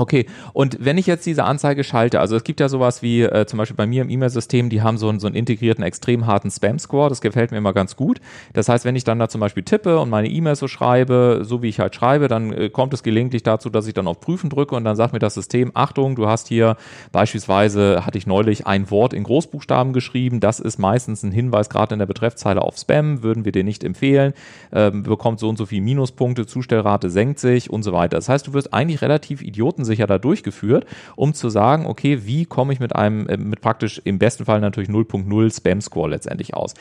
Okay, 0.00 0.24
und 0.54 0.78
wenn 0.80 0.96
ich 0.96 1.06
jetzt 1.06 1.26
diese 1.26 1.44
Anzeige 1.44 1.84
schalte, 1.84 2.20
also 2.20 2.34
es 2.34 2.42
gibt 2.42 2.58
ja 2.58 2.70
sowas 2.70 3.02
wie 3.02 3.20
äh, 3.20 3.44
zum 3.44 3.58
Beispiel 3.58 3.76
bei 3.76 3.86
mir 3.86 4.00
im 4.00 4.08
E-Mail-System, 4.08 4.70
die 4.70 4.80
haben 4.80 4.96
so 4.96 5.10
einen, 5.10 5.20
so 5.20 5.26
einen 5.26 5.36
integrierten, 5.36 5.84
extrem 5.84 6.26
harten 6.26 6.50
Spam-Score, 6.50 7.10
das 7.10 7.20
gefällt 7.20 7.50
mir 7.50 7.58
immer 7.58 7.74
ganz 7.74 7.96
gut. 7.96 8.18
Das 8.54 8.70
heißt, 8.70 8.86
wenn 8.86 8.96
ich 8.96 9.04
dann 9.04 9.18
da 9.18 9.28
zum 9.28 9.42
Beispiel 9.42 9.62
tippe 9.62 9.98
und 9.98 10.08
meine 10.08 10.28
E-Mail 10.28 10.56
so 10.56 10.68
schreibe, 10.68 11.40
so 11.42 11.60
wie 11.60 11.68
ich 11.68 11.80
halt 11.80 11.94
schreibe, 11.94 12.28
dann 12.28 12.50
äh, 12.50 12.70
kommt 12.70 12.94
es 12.94 13.02
gelegentlich 13.02 13.42
dazu, 13.42 13.68
dass 13.68 13.86
ich 13.86 13.92
dann 13.92 14.06
auf 14.06 14.20
Prüfen 14.20 14.48
drücke 14.48 14.74
und 14.74 14.84
dann 14.84 14.96
sagt 14.96 15.12
mir 15.12 15.18
das 15.18 15.34
System, 15.34 15.70
Achtung, 15.74 16.16
du 16.16 16.26
hast 16.26 16.48
hier 16.48 16.78
beispielsweise, 17.12 18.06
hatte 18.06 18.16
ich 18.16 18.26
neulich 18.26 18.66
ein 18.66 18.90
Wort 18.90 19.12
in 19.12 19.24
Großbuchstaben 19.24 19.92
geschrieben, 19.92 20.40
das 20.40 20.60
ist 20.60 20.78
meistens 20.78 21.22
ein 21.24 21.30
Hinweis 21.30 21.68
gerade 21.68 21.94
in 21.94 21.98
der 21.98 22.06
Betreffzeile 22.06 22.62
auf 22.62 22.78
Spam, 22.78 23.22
würden 23.22 23.44
wir 23.44 23.52
dir 23.52 23.64
nicht 23.64 23.84
empfehlen, 23.84 24.32
ähm, 24.72 25.02
bekommt 25.02 25.40
so 25.40 25.50
und 25.50 25.58
so 25.58 25.66
viel 25.66 25.82
Minuspunkte, 25.82 26.46
Zustellrate 26.46 27.10
senkt 27.10 27.38
sich 27.38 27.68
und 27.68 27.82
so 27.82 27.92
weiter. 27.92 28.16
Das 28.16 28.30
heißt, 28.30 28.46
du 28.46 28.54
wirst 28.54 28.72
eigentlich 28.72 29.02
relativ 29.02 29.42
idiotensicher 29.90 30.06
da 30.06 30.18
durchgeführt, 30.18 30.86
um 31.16 31.34
zu 31.34 31.50
sagen, 31.50 31.86
okay, 31.86 32.20
wie 32.24 32.46
komme 32.46 32.72
ich 32.72 32.80
mit 32.80 32.94
einem, 32.94 33.26
äh, 33.28 33.36
mit 33.36 33.60
praktisch 33.60 34.00
im 34.04 34.18
besten 34.18 34.44
Fall 34.44 34.60
natürlich 34.60 34.88
0.0 34.88 35.54
Spam-Score 35.54 36.08
letztendlich 36.08 36.54
aus. 36.54 36.74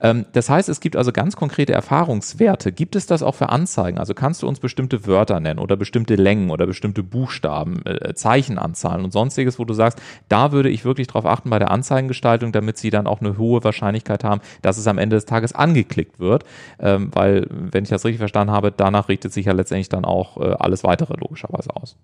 Ähm, 0.00 0.26
das 0.32 0.48
heißt, 0.50 0.68
es 0.68 0.80
gibt 0.80 0.96
also 0.96 1.12
ganz 1.12 1.36
konkrete 1.36 1.72
Erfahrungswerte. 1.72 2.72
Gibt 2.72 2.96
es 2.96 3.06
das 3.06 3.22
auch 3.22 3.34
für 3.34 3.48
Anzeigen? 3.48 3.98
Also 3.98 4.14
kannst 4.14 4.42
du 4.42 4.48
uns 4.48 4.60
bestimmte 4.60 5.06
Wörter 5.06 5.40
nennen 5.40 5.58
oder 5.58 5.76
bestimmte 5.76 6.16
Längen 6.16 6.50
oder 6.50 6.66
bestimmte 6.66 7.02
Buchstaben, 7.02 7.84
äh, 7.86 8.14
Zeichenanzahlen 8.14 9.04
und 9.04 9.12
sonstiges, 9.12 9.58
wo 9.58 9.64
du 9.64 9.74
sagst, 9.74 10.00
da 10.28 10.52
würde 10.52 10.68
ich 10.70 10.84
wirklich 10.84 11.06
drauf 11.06 11.26
achten 11.26 11.50
bei 11.50 11.58
der 11.58 11.70
Anzeigengestaltung, 11.70 12.52
damit 12.52 12.78
sie 12.78 12.90
dann 12.90 13.06
auch 13.06 13.20
eine 13.20 13.38
hohe 13.38 13.64
Wahrscheinlichkeit 13.64 14.24
haben, 14.24 14.40
dass 14.62 14.78
es 14.78 14.86
am 14.86 14.98
Ende 14.98 15.16
des 15.16 15.26
Tages 15.26 15.54
angeklickt 15.54 16.20
wird, 16.20 16.44
ähm, 16.78 17.10
weil, 17.12 17.46
wenn 17.50 17.84
ich 17.84 17.90
das 17.90 18.04
richtig 18.04 18.18
verstanden 18.18 18.52
habe, 18.52 18.72
danach 18.72 19.08
richtet 19.08 19.32
sich 19.32 19.46
ja 19.46 19.52
letztendlich 19.52 19.88
dann 19.88 20.04
auch 20.04 20.36
äh, 20.36 20.54
alles 20.58 20.84
weitere 20.84 21.14
logischerweise 21.18 21.70
aus. 21.74 21.96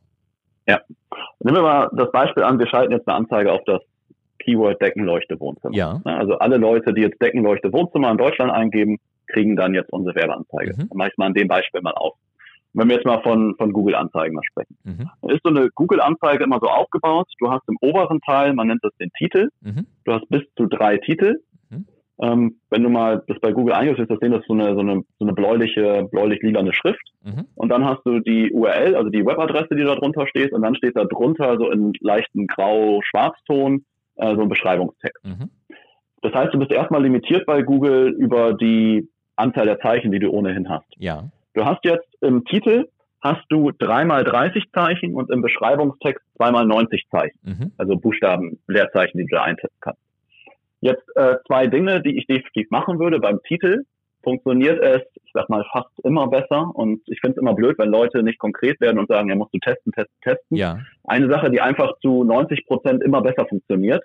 Nehmen 1.41 1.57
wir 1.57 1.63
mal 1.63 1.91
das 1.93 2.11
Beispiel 2.13 2.43
an, 2.43 2.59
wir 2.59 2.67
schalten 2.67 2.93
jetzt 2.93 3.07
eine 3.09 3.17
Anzeige 3.17 3.53
auf 3.53 3.63
das 3.67 3.81
Keyword 4.39 4.81
Deckenleuchte 4.81 5.39
Wohnzimmer. 5.41 5.75
Ja. 5.75 6.01
Also 6.05 6.39
alle 6.39 6.57
Leute, 6.57 6.93
die 6.93 7.03
jetzt 7.03 7.21
Deckenleuchte 7.21 7.73
Wohnzimmer 7.73 8.11
in 8.11 8.19
Deutschland 8.19 8.53
eingeben, 8.53 8.99
kriegen 9.29 9.57
dann 9.57 9.75
jetzt 9.75 9.93
unsere 9.93 10.15
Werbeanzeige. 10.15 10.75
Mhm. 10.75 10.89
Dann 10.89 10.97
mache 10.99 11.09
ich 11.11 11.19
mal 11.19 11.27
an 11.27 11.35
dem 11.35 11.49
Beispiel 11.49 11.81
mal 11.83 11.93
auf. 11.93 12.15
Wenn 12.73 12.89
wir 12.89 12.97
jetzt 12.97 13.07
mal 13.07 13.23
von, 13.23 13.55
von 13.57 13.73
Google-Anzeigen 13.73 14.35
mal 14.35 14.43
sprechen. 14.45 14.77
Mhm. 14.85 15.11
Dann 15.23 15.31
ist 15.31 15.41
so 15.43 15.51
eine 15.51 15.71
Google-Anzeige 15.75 16.45
immer 16.45 16.59
so 16.61 16.69
aufgebaut. 16.69 17.27
Du 17.39 17.51
hast 17.51 17.67
im 17.69 17.79
oberen 17.81 18.21
Teil, 18.21 18.53
man 18.53 18.67
nennt 18.69 18.85
das 18.85 18.95
den 19.01 19.11
Titel. 19.17 19.49
Mhm. 19.63 19.87
Du 20.05 20.13
hast 20.13 20.29
bis 20.29 20.43
zu 20.57 20.67
drei 20.67 20.99
Titel. 20.99 21.37
Ähm, 22.21 22.57
wenn 22.71 22.83
du 22.83 22.89
mal 22.89 23.23
das 23.27 23.39
bei 23.41 23.53
Google 23.53 23.75
eingibst, 23.75 23.99
wirst 23.99 24.11
du 24.11 24.17
sehen, 24.19 24.33
das 24.33 24.41
ist 24.41 24.47
so 24.49 24.55
eine, 24.55 24.75
so 24.75 24.81
eine, 24.81 25.03
so 25.19 25.27
eine 25.27 25.33
bläuliche, 25.35 26.09
bläulich-lilane 26.11 26.73
Schrift. 26.73 27.13
Mhm. 27.23 27.45
Und 27.55 27.69
dann 27.69 27.85
hast 27.85 28.01
du 28.07 28.21
die 28.21 28.51
URL, 28.53 28.95
also 28.97 29.11
die 29.11 29.25
Webadresse, 29.25 29.75
die 29.77 29.85
da 29.85 29.95
drunter 29.95 30.27
steht. 30.27 30.53
Und 30.53 30.63
dann 30.63 30.75
steht 30.77 30.97
da 30.97 31.05
drunter 31.05 31.59
so 31.59 31.71
in 31.71 31.93
leichten 32.01 32.47
Grau-Schwarzton 32.47 33.85
äh, 34.17 34.35
so 34.35 34.43
ein 34.43 34.49
Beschreibungstext. 34.49 35.25
Mhm. 35.25 35.51
Das 36.23 36.33
heißt, 36.33 36.55
du 36.55 36.59
bist 36.59 36.73
erstmal 36.73 37.03
limitiert 37.03 37.45
bei 37.47 37.63
Google 37.63 38.09
über 38.19 38.55
die 38.55 39.09
Anzahl 39.37 39.67
der 39.67 39.79
Zeichen, 39.81 40.11
die 40.11 40.19
du 40.19 40.31
ohnehin 40.31 40.69
hast. 40.69 40.87
Ja. 40.97 41.25
Du 41.53 41.65
hast 41.65 41.85
jetzt 41.85 42.09
im 42.23 42.45
Titel 42.45 42.87
hast 43.21 43.45
du 43.49 43.73
dreimal 43.73 44.25
30 44.25 44.65
Zeichen 44.73 45.15
und 45.15 45.31
im 45.31 45.43
Beschreibungstext 45.43 46.25
zweimal 46.37 46.65
90 46.65 47.07
Zeichen, 47.11 47.39
Mhm. 47.43 47.73
also 47.77 47.97
Buchstaben, 47.97 48.59
Leerzeichen, 48.69 49.19
die 49.19 49.27
du 49.27 49.35
da 49.37 49.43
eintippen 49.43 49.77
kannst. 49.81 50.01
Jetzt 50.81 51.05
äh, 51.17 51.37
zwei 51.47 51.67
Dinge, 51.67 52.03
die 52.03 52.19
ich 52.19 52.27
definitiv 52.27 52.71
machen 52.71 52.99
würde. 52.99 53.19
Beim 53.19 53.41
Titel 53.43 53.85
funktioniert 54.27 54.83
es, 54.83 55.03
ich 55.25 55.31
sag 55.33 55.49
mal, 55.49 55.65
fast 55.73 55.89
immer 56.03 56.27
besser 56.27 56.73
und 56.75 57.01
ich 57.07 57.21
finde 57.21 57.37
es 57.37 57.41
immer 57.41 57.55
blöd, 57.55 57.79
wenn 57.79 57.91
Leute 57.91 58.25
nicht 58.25 58.41
konkret 58.41 58.81
werden 58.81 58.99
und 58.99 59.09
sagen, 59.09 59.29
ja, 59.29 59.37
musst 59.37 59.55
du 59.55 59.59
testen, 59.59 59.93
testen, 59.93 60.17
testen. 60.21 60.57
Ja. 60.57 60.81
Eine 61.05 61.29
Sache, 61.29 61.49
die 61.49 61.61
einfach 61.61 61.93
zu 62.01 62.25
90 62.25 62.67
Prozent 62.67 63.05
immer 63.05 63.23
besser 63.23 63.47
funktioniert. 63.47 64.03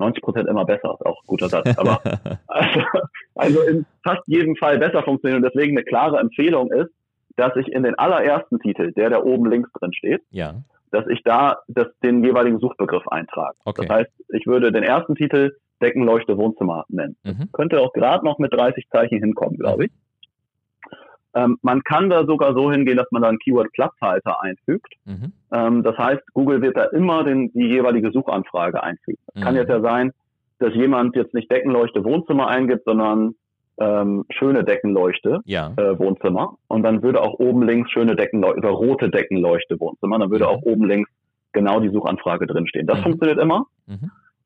90 0.00 0.22
Prozent 0.22 0.48
immer 0.48 0.64
besser, 0.64 0.96
ist 0.98 1.06
auch 1.06 1.22
ein 1.22 1.26
guter 1.26 1.48
Satz, 1.48 1.78
aber 1.78 2.00
also, 2.48 2.80
also 3.36 3.62
in 3.62 3.86
fast 4.02 4.22
jedem 4.26 4.56
Fall 4.56 4.78
besser 4.78 5.04
funktioniert 5.04 5.44
und 5.44 5.54
deswegen 5.54 5.76
eine 5.76 5.84
klare 5.84 6.18
Empfehlung 6.18 6.72
ist, 6.72 6.90
dass 7.36 7.54
ich 7.54 7.68
in 7.68 7.84
den 7.84 7.96
allerersten 7.96 8.58
Titel, 8.58 8.92
der 8.92 9.10
da 9.10 9.22
oben 9.22 9.48
links 9.48 9.70
drin 9.74 9.92
steht, 9.92 10.22
ja. 10.30 10.54
dass 10.90 11.06
ich 11.06 11.22
da 11.22 11.58
das, 11.68 11.86
den 12.02 12.24
jeweiligen 12.24 12.58
Suchbegriff 12.58 13.06
eintrage. 13.08 13.56
Okay. 13.64 13.86
Das 13.86 13.96
heißt, 13.98 14.10
ich 14.30 14.46
würde 14.46 14.72
den 14.72 14.82
ersten 14.82 15.14
Titel 15.14 15.52
Deckenleuchte 15.82 16.36
Wohnzimmer 16.36 16.84
nennen. 16.88 17.16
Mhm. 17.24 17.50
Könnte 17.52 17.80
auch 17.80 17.92
gerade 17.92 18.24
noch 18.24 18.38
mit 18.38 18.52
30 18.52 18.88
Zeichen 18.90 19.18
hinkommen, 19.18 19.56
glaube 19.58 19.86
ich. 19.86 19.90
Ähm, 21.32 21.58
man 21.62 21.82
kann 21.84 22.10
da 22.10 22.26
sogar 22.26 22.54
so 22.54 22.72
hingehen, 22.72 22.96
dass 22.96 23.10
man 23.12 23.22
da 23.22 23.28
einen 23.28 23.38
Keyword-Platzhalter 23.38 24.42
einfügt. 24.42 24.92
Mhm. 25.04 25.32
Ähm, 25.52 25.82
das 25.84 25.96
heißt, 25.96 26.22
Google 26.34 26.60
wird 26.60 26.76
da 26.76 26.84
immer 26.86 27.22
den, 27.22 27.52
die 27.52 27.68
jeweilige 27.68 28.10
Suchanfrage 28.10 28.82
einfügen. 28.82 29.18
Es 29.34 29.40
kann 29.42 29.54
Mhm. 29.54 29.60
jetzt 29.60 29.68
ja 29.68 29.80
sein, 29.80 30.12
dass 30.58 30.74
jemand 30.74 31.14
jetzt 31.16 31.32
nicht 31.32 31.50
Deckenleuchte 31.50 32.04
Wohnzimmer 32.04 32.48
eingibt, 32.48 32.84
sondern 32.84 33.34
ähm, 33.82 34.26
schöne 34.30 34.62
Deckenleuchte 34.64 35.40
Ja. 35.46 35.72
äh, 35.78 35.98
Wohnzimmer 35.98 36.58
und 36.68 36.82
dann 36.82 37.02
würde 37.02 37.22
auch 37.22 37.38
oben 37.38 37.62
links 37.62 37.90
schöne 37.92 38.14
Deckenleuchte 38.14 38.58
oder 38.58 38.68
rote 38.70 39.08
Deckenleuchte 39.08 39.80
Wohnzimmer, 39.80 40.18
dann 40.18 40.30
würde 40.30 40.44
Mhm. 40.44 40.50
auch 40.50 40.62
oben 40.62 40.84
links 40.86 41.08
genau 41.52 41.80
die 41.80 41.88
Suchanfrage 41.88 42.46
drinstehen. 42.46 42.86
Das 42.86 42.98
Mhm. 42.98 43.02
funktioniert 43.04 43.38
immer. 43.40 43.66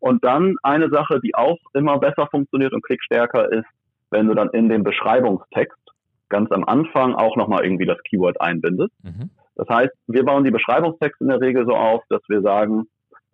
Mhm. 0.04 0.10
Und 0.10 0.24
dann 0.24 0.56
eine 0.62 0.90
Sache, 0.90 1.20
die 1.20 1.34
auch 1.34 1.58
immer 1.72 1.98
besser 1.98 2.26
funktioniert 2.30 2.72
und 2.72 2.84
klickstärker 2.84 3.50
ist, 3.52 3.66
wenn 4.10 4.28
du 4.28 4.34
dann 4.34 4.50
in 4.50 4.68
dem 4.68 4.84
Beschreibungstext 4.84 5.78
ganz 6.28 6.50
am 6.52 6.64
Anfang 6.64 7.14
auch 7.14 7.36
nochmal 7.36 7.64
irgendwie 7.64 7.86
das 7.86 7.98
Keyword 8.08 8.40
einbindest. 8.40 8.92
Mhm. 9.02 9.30
Das 9.56 9.68
heißt, 9.68 9.92
wir 10.08 10.24
bauen 10.24 10.44
die 10.44 10.50
Beschreibungstexte 10.50 11.22
in 11.22 11.28
der 11.28 11.40
Regel 11.40 11.64
so 11.66 11.74
auf, 11.74 12.02
dass 12.08 12.22
wir 12.28 12.42
sagen, 12.42 12.84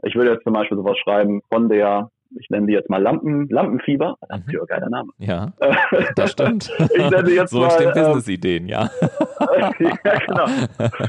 ich 0.03 0.15
würde 0.15 0.33
jetzt 0.33 0.45
zum 0.45 0.53
Beispiel 0.53 0.77
sowas 0.77 0.99
schreiben 0.99 1.41
von 1.53 1.69
der, 1.69 2.11
ich 2.39 2.49
nenne 2.51 2.67
die 2.67 2.73
jetzt 2.73 2.91
mal 2.91 3.03
Lampen, 3.03 3.49
Lampenfieber. 3.49 4.17
Lampenfieber, 4.29 4.67
geiler 4.67 4.91
Name. 4.91 5.11
Ja, 5.19 5.53
das 6.17 6.33
stimmt. 6.33 6.71
Ich 6.95 7.11
nenne 7.11 7.31
jetzt 7.31 7.51
so 7.51 7.61
mal, 7.61 7.65
entstehen 7.67 7.93
ähm, 7.95 8.05
Business-Ideen, 8.05 8.69
ja. 8.69 8.91
ja, 9.59 10.19
genau. 10.27 10.47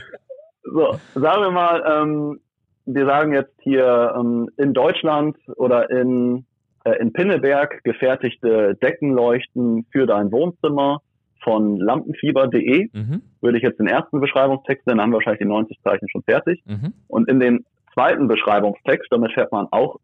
So, 0.63 0.95
sagen 1.15 1.41
wir 1.41 1.51
mal, 1.51 1.83
ähm, 1.85 2.39
wir 2.85 3.05
sagen 3.05 3.33
jetzt 3.33 3.53
hier 3.61 4.13
ähm, 4.17 4.49
in 4.57 4.73
Deutschland 4.73 5.37
oder 5.55 5.89
in, 5.89 6.45
äh, 6.83 6.99
in 6.99 7.13
Pinneberg 7.13 7.83
gefertigte 7.83 8.75
Deckenleuchten 8.75 9.85
für 9.91 10.05
dein 10.05 10.31
Wohnzimmer 10.31 11.01
von 11.43 11.77
lampenfieber.de. 11.77 12.89
Mhm. 12.93 13.21
Würde 13.41 13.57
ich 13.57 13.63
jetzt 13.63 13.79
den 13.79 13.87
ersten 13.87 14.19
Beschreibungstext 14.19 14.85
nennen, 14.85 14.97
dann 14.97 15.05
haben 15.05 15.11
wir 15.11 15.17
wahrscheinlich 15.17 15.41
die 15.41 15.45
90 15.45 15.79
Zeichen 15.83 16.09
schon 16.09 16.23
fertig. 16.23 16.61
Mhm. 16.65 16.93
Und 17.07 17.29
in 17.29 17.39
den 17.39 17.65
zweiten 17.93 18.27
Beschreibungstext, 18.27 19.07
damit 19.11 19.33
fährt 19.33 19.51
man 19.51 19.67
auch, 19.71 19.97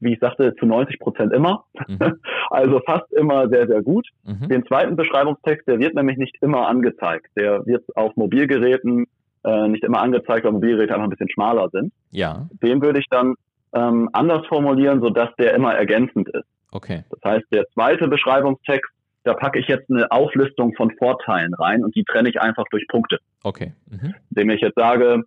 wie 0.00 0.12
ich 0.12 0.20
sagte, 0.20 0.54
zu 0.56 0.66
90 0.66 0.98
Prozent 0.98 1.32
immer. 1.32 1.64
Mhm. 1.86 1.98
Also 2.50 2.80
fast 2.86 3.12
immer 3.12 3.46
sehr, 3.50 3.66
sehr 3.66 3.82
gut. 3.82 4.08
Mhm. 4.24 4.48
Den 4.48 4.64
zweiten 4.64 4.96
Beschreibungstext, 4.96 5.68
der 5.68 5.80
wird 5.80 5.94
nämlich 5.94 6.16
nicht 6.16 6.34
immer 6.40 6.66
angezeigt. 6.66 7.26
Der 7.36 7.66
wird 7.66 7.84
auf 7.94 8.16
Mobilgeräten 8.16 9.06
äh, 9.48 9.68
nicht 9.68 9.84
immer 9.84 10.00
angezeigt, 10.00 10.44
weil 10.44 10.52
Mobilgeräte 10.52 10.92
einfach 10.94 11.04
ein 11.06 11.10
bisschen 11.10 11.30
schmaler 11.30 11.68
sind. 11.70 11.92
Ja, 12.10 12.48
Den 12.62 12.82
würde 12.82 12.98
ich 13.00 13.06
dann 13.10 13.34
ähm, 13.72 14.08
anders 14.12 14.46
formulieren, 14.46 15.00
sodass 15.00 15.30
der 15.38 15.54
immer 15.54 15.74
ergänzend 15.74 16.28
ist. 16.28 16.46
okay. 16.72 17.04
Das 17.10 17.20
heißt, 17.32 17.46
der 17.52 17.64
zweite 17.74 18.08
Beschreibungstext, 18.08 18.90
da 19.24 19.34
packe 19.34 19.58
ich 19.58 19.66
jetzt 19.68 19.90
eine 19.90 20.10
Auflistung 20.10 20.74
von 20.74 20.90
Vorteilen 20.96 21.52
rein 21.54 21.84
und 21.84 21.94
die 21.94 22.04
trenne 22.04 22.28
ich 22.30 22.40
einfach 22.40 22.64
durch 22.70 22.86
Punkte. 22.88 23.18
Okay. 23.44 23.72
Mhm. 23.90 24.14
Indem 24.30 24.50
ich 24.50 24.60
jetzt 24.62 24.76
sage, 24.76 25.22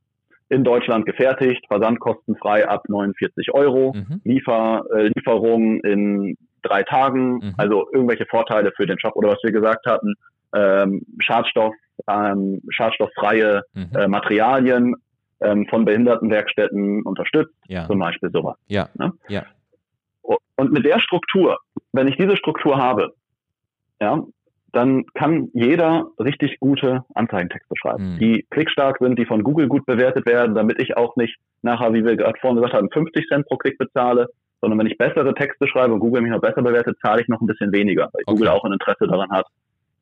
in 0.50 0.64
Deutschland 0.64 1.06
gefertigt, 1.06 1.64
versandkostenfrei 1.68 2.68
ab 2.68 2.84
49 2.90 3.54
Euro, 3.54 3.94
Mhm. 3.96 4.22
Liefer, 4.24 4.84
äh, 4.96 5.08
Lieferung 5.16 5.80
in 5.82 6.36
drei 6.64 6.84
Tagen, 6.84 7.36
Mhm. 7.36 7.54
also 7.58 7.88
irgendwelche 7.94 8.26
Vorteile 8.26 8.72
für 8.76 8.86
den 8.86 9.00
Shop 9.00 9.16
oder 9.16 9.30
was 9.30 9.40
wir 9.44 9.52
gesagt 9.52 9.86
hatten, 9.86 10.14
ähm, 10.56 11.02
Schadstoff, 11.20 11.74
ähm, 12.08 12.62
schadstofffreie 12.70 13.62
Mhm. 13.74 13.90
äh, 13.96 14.08
Materialien 14.08 14.96
ähm, 15.42 15.66
von 15.70 15.86
Behindertenwerkstätten 15.86 17.02
unterstützt, 17.04 17.54
Ja, 17.68 17.88
zum 17.88 18.00
Beispiel 18.00 18.30
sowas. 18.32 18.58
ja, 18.68 18.90
Ne? 18.96 19.12
ja. 19.28 19.44
Und 20.56 20.72
mit 20.72 20.86
der 20.86 21.00
Struktur, 21.00 21.58
wenn 21.94 22.08
ich 22.08 22.16
diese 22.18 22.38
Struktur 22.38 22.78
habe, 22.78 23.14
ja, 24.00 24.22
dann 24.74 25.06
kann 25.16 25.50
jeder 25.54 26.06
richtig 26.20 26.60
gute 26.60 27.04
Anzeigentexte 27.16 27.74
schreiben, 27.76 28.14
Mhm. 28.16 28.20
die 28.20 28.46
klickstark 28.52 29.00
sind, 29.00 29.18
die 29.18 29.26
von 29.26 29.44
Google 29.44 29.68
gut 29.68 29.86
bewertet 29.86 30.26
werden, 30.26 30.54
damit 30.56 30.80
ich 30.82 30.96
auch 30.96 31.16
nicht 31.16 31.38
nachher, 31.64 31.94
wie 31.94 32.06
wir 32.06 32.16
gerade 32.16 32.40
vorhin 32.40 32.58
gesagt 32.58 32.76
haben, 32.76 32.90
50 32.92 33.28
Cent 33.28 33.48
pro 33.48 33.58
Klick 33.58 33.78
bezahle, 33.78 34.28
sondern 34.62 34.78
wenn 34.80 34.88
ich 34.88 34.98
bessere 34.98 35.34
Texte 35.34 35.68
schreibe 35.68 35.94
und 35.94 36.00
Google 36.00 36.22
mich 36.22 36.32
noch 36.32 36.40
besser 36.42 36.62
bewertet, 36.62 36.98
zahle 37.02 37.22
ich 37.22 37.28
noch 37.28 37.42
ein 37.42 37.48
bisschen 37.48 37.72
weniger, 37.74 38.04
weil 38.14 38.22
Okay. 38.26 38.36
Google 38.36 38.48
auch 38.50 38.64
ein 38.64 38.74
Interesse 38.74 39.08
daran 39.08 39.32
hat, 39.32 39.48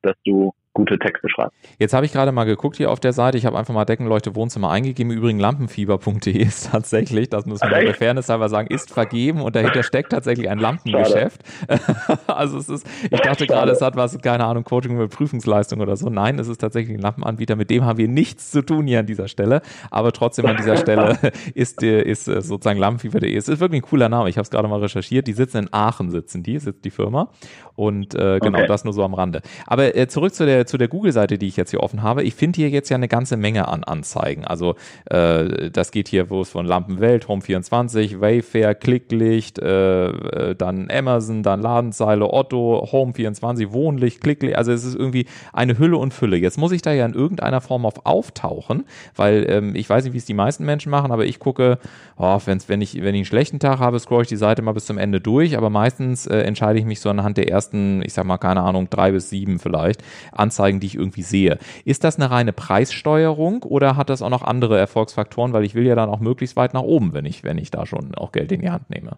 dass 0.01 0.15
du 0.25 0.53
gute 0.79 0.97
Texte 0.97 1.27
schreibst. 1.29 1.55
Jetzt 1.77 1.93
habe 1.93 2.05
ich 2.05 2.13
gerade 2.13 2.31
mal 2.31 2.45
geguckt 2.45 2.77
hier 2.77 2.89
auf 2.89 2.99
der 2.99 3.11
Seite. 3.11 3.37
Ich 3.37 3.45
habe 3.45 3.57
einfach 3.57 3.73
mal 3.73 3.85
Deckenleuchte 3.85 4.35
Wohnzimmer 4.35 4.71
eingegeben. 4.71 5.11
Übrigens 5.11 5.41
lampenfieber.de 5.41 6.37
ist 6.41 6.71
tatsächlich, 6.71 7.29
das 7.29 7.45
müssen 7.45 7.63
wir 7.63 7.69
der 7.69 7.89
echt? 7.89 7.97
Fairness 7.97 8.29
halber 8.29 8.49
sagen, 8.49 8.67
ist 8.67 8.91
vergeben 8.91 9.41
und 9.41 9.55
dahinter 9.55 9.83
steckt 9.83 10.11
tatsächlich 10.11 10.49
ein 10.49 10.59
Lampengeschäft. 10.59 11.41
also 12.27 12.57
es 12.57 12.69
ist, 12.69 12.87
ich 13.03 13.19
dachte 13.19 13.45
gerade, 13.45 13.71
es 13.71 13.81
hat 13.81 13.95
was, 13.95 14.19
keine 14.19 14.45
Ahnung, 14.45 14.63
Coaching 14.63 14.95
über 14.95 15.07
Prüfungsleistung 15.07 15.81
oder 15.81 15.95
so. 15.97 16.09
Nein, 16.09 16.39
es 16.39 16.47
ist 16.47 16.59
tatsächlich 16.59 16.97
ein 16.97 17.01
Lampenanbieter. 17.01 17.55
Mit 17.55 17.69
dem 17.69 17.83
haben 17.83 17.97
wir 17.97 18.07
nichts 18.07 18.51
zu 18.51 18.61
tun 18.61 18.87
hier 18.87 18.99
an 18.99 19.05
dieser 19.05 19.27
Stelle. 19.27 19.61
Aber 19.91 20.13
trotzdem 20.13 20.45
an 20.45 20.55
dieser 20.55 20.77
Stelle 20.77 21.17
ist, 21.53 21.83
ist 21.83 22.27
äh, 22.27 22.41
sozusagen 22.41 22.79
lampenfieber.de. 22.79 23.35
Es 23.35 23.49
ist 23.49 23.59
wirklich 23.59 23.81
ein 23.81 23.87
cooler 23.89 24.07
Name. 24.07 24.29
Ich 24.29 24.37
habe 24.37 24.43
es 24.43 24.49
gerade 24.49 24.67
mal 24.67 24.79
recherchiert. 24.79 25.27
Die 25.27 25.33
sitzen 25.33 25.57
in 25.57 25.73
Aachen, 25.73 26.09
sitzen 26.09 26.41
die, 26.43 26.57
sitzt 26.59 26.85
die 26.85 26.91
Firma. 26.91 27.29
Und 27.75 28.15
äh, 28.15 28.39
genau, 28.39 28.59
Okay. 28.59 28.67
das 28.67 28.83
nur 28.83 28.93
so 28.93 29.03
am 29.03 29.13
Rande. 29.13 29.41
Aber 29.65 29.95
äh, 29.95 30.07
zurück 30.07 30.33
zu 30.33 30.45
der, 30.45 30.65
zu 30.69 30.77
der 30.77 30.87
Google-Seite, 30.87 31.37
die 31.37 31.47
ich 31.47 31.57
jetzt 31.57 31.71
hier 31.71 31.81
offen 31.81 32.03
habe. 32.03 32.23
Ich 32.23 32.35
finde 32.35 32.57
hier 32.57 32.69
jetzt 32.69 32.89
ja 32.89 32.95
eine 32.95 33.07
ganze 33.07 33.37
Menge 33.37 33.67
an 33.67 33.83
Anzeigen. 33.83 34.45
Also 34.45 34.75
äh, 35.05 35.69
das 35.71 35.91
geht 35.91 36.07
hier, 36.07 36.29
wo 36.29 36.41
es 36.41 36.49
von 36.49 36.65
Lampenwelt, 36.65 37.25
Home24, 37.25 38.21
Wayfair, 38.21 38.75
Klicklicht, 38.75 39.59
äh, 39.59 40.07
äh, 40.07 40.55
dann 40.55 40.89
Amazon, 40.91 41.43
dann 41.43 41.61
Ladenzeile, 41.61 42.31
Otto, 42.31 42.87
Home24, 42.91 43.71
Wohnlicht, 43.71 44.21
Klicklicht. 44.21 44.55
Also 44.55 44.71
es 44.71 44.85
ist 44.85 44.95
irgendwie 44.95 45.25
eine 45.53 45.77
Hülle 45.77 45.97
und 45.97 46.13
Fülle. 46.13 46.37
Jetzt 46.37 46.57
muss 46.57 46.71
ich 46.71 46.81
da 46.81 46.93
ja 46.93 47.05
in 47.05 47.13
irgendeiner 47.13 47.61
Form 47.61 47.85
auf 47.85 48.05
auftauchen, 48.05 48.85
weil 49.15 49.45
ähm, 49.49 49.75
ich 49.75 49.89
weiß 49.89 50.03
nicht, 50.03 50.13
wie 50.13 50.17
es 50.17 50.25
die 50.25 50.33
meisten 50.33 50.65
Menschen 50.65 50.89
machen, 50.89 51.11
aber 51.11 51.25
ich 51.25 51.39
gucke, 51.39 51.79
oh, 52.17 52.39
wenn's, 52.45 52.69
wenn, 52.69 52.81
ich, 52.81 52.95
wenn 52.95 53.15
ich 53.15 53.19
einen 53.19 53.25
schlechten 53.25 53.59
Tag 53.59 53.79
habe, 53.79 53.99
scroll 53.99 54.23
ich 54.23 54.27
die 54.27 54.35
Seite 54.35 54.61
mal 54.61 54.73
bis 54.73 54.85
zum 54.85 54.97
Ende 54.97 55.21
durch, 55.21 55.57
aber 55.57 55.69
meistens 55.69 56.27
äh, 56.27 56.39
entscheide 56.39 56.79
ich 56.79 56.85
mich 56.85 56.99
so 56.99 57.09
anhand 57.09 57.37
der 57.37 57.49
ersten, 57.49 58.01
ich 58.03 58.13
sag 58.13 58.25
mal, 58.25 58.37
keine 58.37 58.61
Ahnung, 58.61 58.89
drei 58.89 59.11
bis 59.11 59.29
sieben 59.29 59.59
vielleicht, 59.59 60.03
Anzeigen, 60.31 60.58
die 60.79 60.87
ich 60.87 60.95
irgendwie 60.95 61.21
sehe. 61.21 61.57
Ist 61.85 62.03
das 62.03 62.17
eine 62.17 62.31
reine 62.31 62.53
Preissteuerung 62.53 63.63
oder 63.63 63.97
hat 63.97 64.09
das 64.09 64.21
auch 64.21 64.29
noch 64.29 64.43
andere 64.43 64.77
Erfolgsfaktoren, 64.77 65.53
weil 65.53 65.63
ich 65.63 65.75
will 65.75 65.85
ja 65.85 65.95
dann 65.95 66.09
auch 66.09 66.19
möglichst 66.19 66.55
weit 66.55 66.73
nach 66.73 66.83
oben, 66.83 67.13
wenn 67.13 67.25
ich, 67.25 67.43
wenn 67.43 67.57
ich 67.57 67.71
da 67.71 67.85
schon 67.85 68.15
auch 68.15 68.31
Geld 68.31 68.51
in 68.51 68.61
die 68.61 68.69
Hand 68.69 68.89
nehme. 68.89 69.17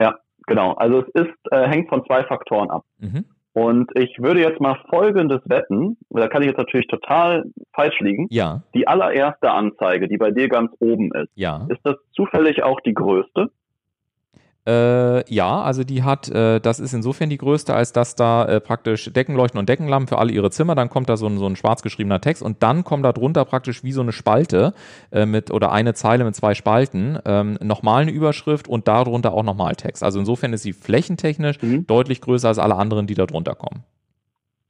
Ja, 0.00 0.18
genau. 0.46 0.72
Also 0.74 1.00
es 1.00 1.08
ist, 1.26 1.52
äh, 1.52 1.66
hängt 1.68 1.88
von 1.88 2.04
zwei 2.04 2.24
Faktoren 2.24 2.70
ab. 2.70 2.84
Mhm. 2.98 3.24
Und 3.54 3.90
ich 3.94 4.16
würde 4.18 4.40
jetzt 4.40 4.60
mal 4.60 4.78
Folgendes 4.88 5.42
wetten, 5.44 5.98
da 6.08 6.26
kann 6.28 6.40
ich 6.40 6.48
jetzt 6.48 6.58
natürlich 6.58 6.86
total 6.86 7.44
falsch 7.74 8.00
liegen. 8.00 8.26
Ja, 8.30 8.62
Die 8.74 8.88
allererste 8.88 9.50
Anzeige, 9.50 10.08
die 10.08 10.16
bei 10.16 10.30
dir 10.30 10.48
ganz 10.48 10.72
oben 10.78 11.12
ist, 11.14 11.30
ja. 11.34 11.66
ist 11.68 11.80
das 11.84 11.96
zufällig 12.12 12.62
auch 12.62 12.80
die 12.80 12.94
größte? 12.94 13.50
Äh, 14.64 15.28
ja, 15.32 15.60
also 15.60 15.82
die 15.82 16.04
hat, 16.04 16.28
äh, 16.28 16.60
das 16.60 16.78
ist 16.78 16.92
insofern 16.94 17.28
die 17.30 17.36
größte, 17.38 17.74
als 17.74 17.92
dass 17.92 18.14
da 18.14 18.44
äh, 18.44 18.60
praktisch 18.60 19.12
Deckenleuchten 19.12 19.58
und 19.58 19.68
Deckenlampen 19.68 20.06
für 20.06 20.18
alle 20.18 20.32
ihre 20.32 20.50
Zimmer, 20.50 20.76
dann 20.76 20.88
kommt 20.88 21.08
da 21.08 21.16
so 21.16 21.26
ein, 21.26 21.36
so 21.38 21.46
ein 21.46 21.56
schwarz 21.56 21.82
geschriebener 21.82 22.20
Text 22.20 22.44
und 22.44 22.62
dann 22.62 22.84
kommt 22.84 23.04
da 23.04 23.12
drunter 23.12 23.44
praktisch 23.44 23.82
wie 23.82 23.90
so 23.90 24.02
eine 24.02 24.12
Spalte 24.12 24.72
äh, 25.10 25.26
mit 25.26 25.50
oder 25.50 25.72
eine 25.72 25.94
Zeile 25.94 26.22
mit 26.24 26.36
zwei 26.36 26.54
Spalten, 26.54 27.18
ähm, 27.24 27.58
nochmal 27.60 28.02
eine 28.02 28.12
Überschrift 28.12 28.68
und 28.68 28.86
darunter 28.86 29.32
auch 29.34 29.42
nochmal 29.42 29.74
Text. 29.74 30.04
Also 30.04 30.20
insofern 30.20 30.52
ist 30.52 30.62
sie 30.62 30.72
flächentechnisch 30.72 31.60
Mhm. 31.60 31.86
deutlich 31.88 32.20
größer 32.20 32.46
als 32.46 32.60
alle 32.60 32.76
anderen, 32.76 33.08
die 33.08 33.14
da 33.14 33.26
drunter 33.26 33.56
kommen. 33.56 33.82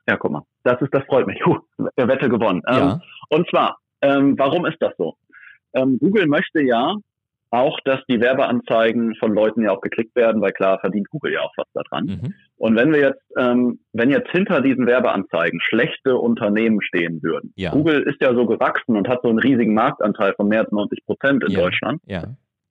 Ja, 0.08 0.16
guck 0.16 0.30
mal. 0.32 0.42
Das 0.64 0.80
ist, 0.80 0.92
das 0.94 1.04
freut 1.04 1.26
mich. 1.26 1.38
Puh, 1.44 1.58
Wette 1.96 2.30
gewonnen. 2.30 2.62
Ähm, 2.66 2.78
Ja. 2.78 3.00
Und 3.28 3.46
zwar, 3.50 3.76
ähm, 4.00 4.38
warum 4.38 4.64
ist 4.64 4.78
das 4.80 4.94
so? 4.96 5.16
Ähm, 5.74 5.98
Google 6.00 6.26
möchte 6.26 6.62
ja 6.62 6.94
auch, 7.52 7.78
dass 7.84 8.00
die 8.08 8.20
Werbeanzeigen 8.20 9.14
von 9.16 9.34
Leuten 9.34 9.62
ja 9.62 9.72
auch 9.72 9.82
geklickt 9.82 10.16
werden, 10.16 10.40
weil 10.40 10.52
klar 10.52 10.80
verdient 10.80 11.10
Google 11.10 11.34
ja 11.34 11.40
auch 11.42 11.52
was 11.56 11.66
daran. 11.74 12.06
Mhm. 12.06 12.34
Und 12.56 12.76
wenn 12.76 12.92
wir 12.92 13.00
jetzt, 13.00 13.22
ähm, 13.36 13.78
wenn 13.92 14.10
jetzt 14.10 14.30
hinter 14.30 14.62
diesen 14.62 14.86
Werbeanzeigen 14.86 15.60
schlechte 15.60 16.16
Unternehmen 16.16 16.80
stehen 16.82 17.22
würden, 17.22 17.52
Ja. 17.56 17.70
Google 17.72 18.02
ist 18.02 18.20
ja 18.22 18.34
so 18.34 18.46
gewachsen 18.46 18.96
und 18.96 19.06
hat 19.06 19.20
so 19.22 19.28
einen 19.28 19.38
riesigen 19.38 19.74
Marktanteil 19.74 20.32
von 20.34 20.48
mehr 20.48 20.60
als 20.60 20.72
90 20.72 21.04
Prozent 21.04 21.44
in 21.44 21.50
Ja. 21.52 21.60
Deutschland, 21.60 22.00
Ja. 22.06 22.24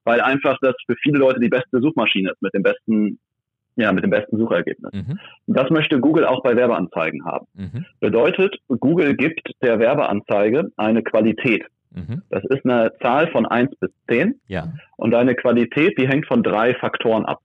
weil 0.04 0.20
einfach 0.20 0.58
das 0.60 0.74
für 0.86 0.96
viele 0.96 1.18
Leute 1.18 1.38
die 1.38 1.48
beste 1.48 1.80
Suchmaschine 1.80 2.30
ist 2.32 2.42
mit 2.42 2.52
dem 2.52 2.64
besten, 2.64 3.20
ja, 3.76 3.92
mit 3.92 4.02
dem 4.02 4.10
besten 4.10 4.36
Suchergebnis. 4.36 4.92
Mhm. 4.92 5.18
Das 5.46 5.70
möchte 5.70 6.00
Google 6.00 6.24
auch 6.24 6.42
bei 6.42 6.56
Werbeanzeigen 6.56 7.24
haben. 7.24 7.46
Mhm. 7.54 7.86
Bedeutet, 8.00 8.56
Google 8.66 9.14
gibt 9.14 9.48
der 9.62 9.78
Werbeanzeige 9.78 10.72
eine 10.76 11.02
Qualität. 11.04 11.64
Mhm. 11.94 12.22
Das 12.30 12.42
ist 12.44 12.64
eine 12.64 12.92
Zahl 13.00 13.28
von 13.30 13.46
1 13.46 13.74
bis 13.76 13.90
10 14.08 14.40
Ja. 14.48 14.72
und 14.96 15.10
deine 15.12 15.34
Qualität, 15.34 15.98
die 15.98 16.08
hängt 16.08 16.26
von 16.26 16.42
drei 16.42 16.74
Faktoren 16.74 17.24
ab. 17.26 17.40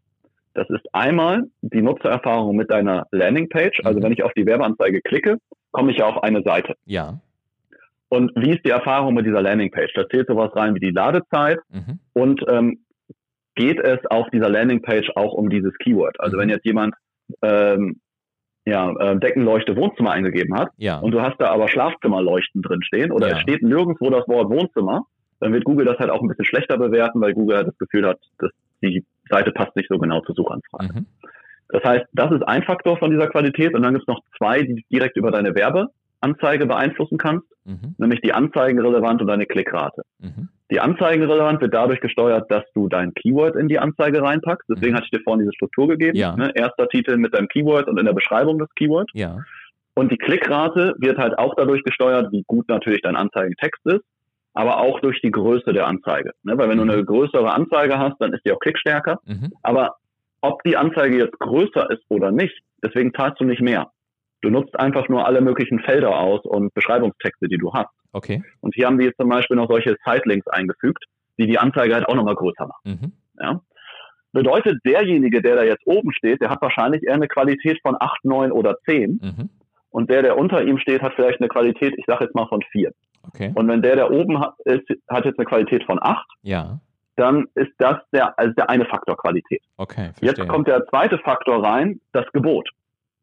Das 0.54 0.70
ist 0.70 0.86
einmal 0.94 1.44
die 1.62 1.82
Nutzererfahrung 1.82 2.56
mit 2.56 2.72
deiner 2.72 3.06
Landingpage. 3.12 3.82
Also 3.84 4.00
Mhm. 4.00 4.04
wenn 4.04 4.12
ich 4.14 4.24
auf 4.24 4.34
die 4.34 4.46
Werbeanzeige 4.46 5.02
klicke, 5.02 5.38
komme 5.72 5.92
ich 5.92 5.98
ja 5.98 6.06
auf 6.08 6.24
eine 6.24 6.42
Seite. 6.44 6.76
Ja. 6.86 7.20
Und 8.10 8.32
wie 8.36 8.52
ist 8.52 8.66
die 8.66 8.70
Erfahrung 8.72 9.14
mit 9.14 9.26
dieser 9.26 9.42
Landingpage? 9.42 9.94
Da 9.94 10.08
zählt 10.08 10.28
sowas 10.28 10.56
rein 10.56 10.74
wie 10.76 10.80
die 10.80 10.92
Ladezeit 10.92 11.60
Mhm. 11.70 12.00
und 12.14 12.42
ähm, 12.50 12.80
geht 13.56 13.80
es 13.80 14.00
auf 14.10 14.30
dieser 14.32 14.50
Landingpage 14.50 15.10
auch 15.16 15.34
um 15.34 15.50
dieses 15.50 15.74
Keyword. 15.80 16.20
Also 16.20 16.38
Mhm. 16.38 16.42
wenn 16.42 16.50
jetzt 16.50 16.66
jemand 16.66 16.96
ähm, 17.42 18.00
ja, 18.68 18.92
äh, 19.00 19.18
Deckenleuchte 19.18 19.76
Wohnzimmer 19.78 20.12
eingegeben 20.12 20.58
hat, 20.58 20.70
Ja. 20.78 21.00
und 21.00 21.12
du 21.12 21.22
hast 21.22 21.40
da 21.40 21.50
aber 21.52 21.70
Schlafzimmerleuchten 21.70 22.62
drin 22.62 22.84
stehen 22.84 23.12
oder 23.12 23.30
Ja. 23.30 23.36
es 23.36 23.42
steht 23.42 23.64
nirgendwo 23.64 24.10
das 24.10 24.28
Wort 24.28 24.50
Wohnzimmer, 24.50 25.06
dann 25.40 25.54
wird 25.54 25.64
Google 25.64 25.86
das 25.86 25.98
halt 26.00 26.10
auch 26.10 26.22
ein 26.22 26.28
bisschen 26.28 26.46
schlechter 26.46 26.78
bewerten, 26.78 27.22
weil 27.22 27.34
Google 27.34 27.58
halt 27.58 27.68
das 27.68 27.78
Gefühl 27.78 28.06
hat, 28.08 28.20
dass 28.40 28.52
die 28.84 29.06
Seite 29.30 29.52
passt 29.52 29.76
nicht 29.76 29.88
so 29.90 29.98
genau 29.98 30.20
zur 30.22 30.36
Suchanfrage. 30.36 30.94
Mhm. 31.00 31.06
Das 31.70 31.84
heißt, 31.84 32.06
das 32.14 32.32
ist 32.32 32.44
ein 32.48 32.64
Faktor 32.64 32.98
von 32.98 33.12
dieser 33.12 33.28
Qualität 33.28 33.74
und 33.74 33.84
dann 33.84 33.94
gibt 33.94 34.04
es 34.04 34.08
noch 34.08 34.22
zwei, 34.38 34.62
die 34.64 34.76
du 34.76 34.82
direkt 34.92 35.16
über 35.18 35.32
deine 35.32 35.54
Werbeanzeige 35.56 36.66
beeinflussen 36.66 37.18
kannst, 37.18 37.48
mhm. 37.66 37.96
nämlich 37.98 38.22
die 38.22 38.34
Anzeigenrelevant 38.34 39.22
und 39.22 39.28
deine 39.28 39.46
Klickrate. 39.46 40.02
Mhm. 40.20 40.50
Die 40.70 40.80
Anzeigenrelevant 40.82 41.62
wird 41.62 41.74
dadurch 41.74 42.02
gesteuert, 42.02 42.52
dass 42.52 42.64
du 42.74 42.90
dein 42.90 43.14
Keyword 43.14 43.56
in 43.56 43.70
die 43.70 43.80
Anzeige 43.80 44.22
reinpackst. 44.22 44.68
Deswegen 44.70 44.92
mhm. 44.92 44.96
hatte 44.98 45.06
ich 45.06 45.12
dir 45.12 45.24
vorhin 45.24 45.40
diese 45.40 45.54
Struktur 45.54 45.88
gegeben. 45.88 46.18
Ja. 46.18 46.36
Ne? 46.36 46.52
Erster 46.56 46.90
Titel 46.90 47.16
mit 47.18 47.34
deinem 47.34 47.48
Keyword 47.48 47.88
und 47.88 47.98
in 47.98 48.06
der 48.06 48.14
Beschreibung 48.14 48.60
des 48.60 48.68
Keyword. 48.76 49.10
Ja. 49.14 49.40
Und 49.94 50.12
die 50.12 50.18
Klickrate 50.18 50.94
wird 50.98 51.18
halt 51.18 51.40
auch 51.40 51.56
dadurch 51.56 51.84
gesteuert, 51.84 52.32
wie 52.32 52.44
gut 52.48 52.68
natürlich 52.68 53.02
dein 53.02 53.16
Anzeigentext 53.16 53.84
ist, 53.86 54.04
aber 54.54 54.80
auch 54.80 55.00
durch 55.00 55.22
die 55.22 55.32
Größe 55.32 55.72
der 55.72 55.88
Anzeige. 55.88 56.34
Ne? 56.44 56.58
Weil 56.58 56.70
wenn 56.70 56.78
mhm. 56.78 56.88
du 56.88 56.94
eine 56.94 57.06
größere 57.06 57.52
Anzeige 57.52 57.98
hast, 57.98 58.18
dann 58.20 58.34
ist 58.34 58.46
die 58.46 58.52
auch 58.52 58.60
klickstärker. 58.60 59.20
Mhm. 59.26 59.54
Aber 59.64 59.96
ob 60.42 60.62
die 60.64 60.76
Anzeige 60.76 61.18
jetzt 61.18 61.40
größer 61.40 61.90
ist 61.92 62.04
oder 62.10 62.32
nicht, 62.32 62.60
deswegen 62.84 63.14
zahlst 63.14 63.40
du 63.40 63.46
nicht 63.46 63.62
mehr. 63.62 63.90
Du 64.42 64.50
nutzt 64.50 64.80
einfach 64.80 65.10
nur 65.10 65.26
alle 65.26 65.42
möglichen 65.42 65.80
Felder 65.80 66.18
aus 66.18 66.46
und 66.46 66.74
Beschreibungstexte, 66.74 67.48
die 67.48 67.58
du 67.58 67.74
hast. 67.74 67.90
Okay. 68.14 68.44
Und 68.62 68.76
hier 68.76 68.88
haben 68.88 69.00
die 69.00 69.06
jetzt 69.06 69.18
zum 69.18 69.30
Beispiel 69.30 69.58
noch 69.58 69.70
solche 69.70 69.96
Sitelinks 70.06 70.48
eingefügt, 70.48 71.06
die 71.38 71.48
die 71.48 71.58
Anzeige 71.58 71.96
halt 71.96 72.08
auch 72.08 72.16
nochmal 72.16 72.36
größer 72.36 72.68
machen. 72.68 72.82
Mhm. 72.84 73.12
Ja? 73.40 73.62
Bedeutet, 74.32 74.80
derjenige, 74.86 75.42
der 75.42 75.56
da 75.56 75.64
jetzt 75.64 75.86
oben 75.88 76.12
steht, 76.12 76.42
der 76.42 76.50
hat 76.50 76.62
wahrscheinlich 76.62 77.02
eher 77.04 77.16
eine 77.16 77.28
Qualität 77.28 77.80
von 77.82 77.96
8, 78.00 78.26
9 78.26 78.52
oder 78.52 78.78
10. 78.86 79.20
Mhm. 79.22 79.50
Und 79.90 80.12
der, 80.12 80.22
der 80.22 80.38
unter 80.38 80.64
ihm 80.64 80.78
steht, 80.78 81.02
hat 81.02 81.14
vielleicht 81.16 81.40
eine 81.40 81.48
Qualität, 81.48 81.96
ich 81.98 82.06
sage 82.06 82.26
jetzt 82.26 82.36
mal 82.36 82.48
von 82.48 82.62
4. 82.72 82.92
Okay. 83.24 83.52
Und 83.56 83.68
wenn 83.68 83.82
der, 83.82 83.96
der 83.96 84.12
oben 84.12 84.40
hat, 84.40 84.54
ist, 84.66 84.88
hat 85.10 85.26
jetzt 85.26 85.40
eine 85.40 85.46
Qualität 85.46 85.84
von 85.86 85.98
8, 86.02 86.26
ja. 86.44 86.80
dann 87.16 87.46
ist 87.56 87.72
das 87.80 87.98
der, 88.14 88.38
also 88.38 88.54
der 88.54 88.70
eine 88.70 88.86
Faktor 88.86 89.18
Qualität. 89.18 89.62
Okay, 89.78 90.12
verstehe. 90.14 90.30
Jetzt 90.30 90.48
kommt 90.48 90.68
der 90.68 90.86
zweite 90.88 91.18
Faktor 91.20 91.64
rein, 91.64 92.00
das 92.12 92.26
Gebot. 92.32 92.70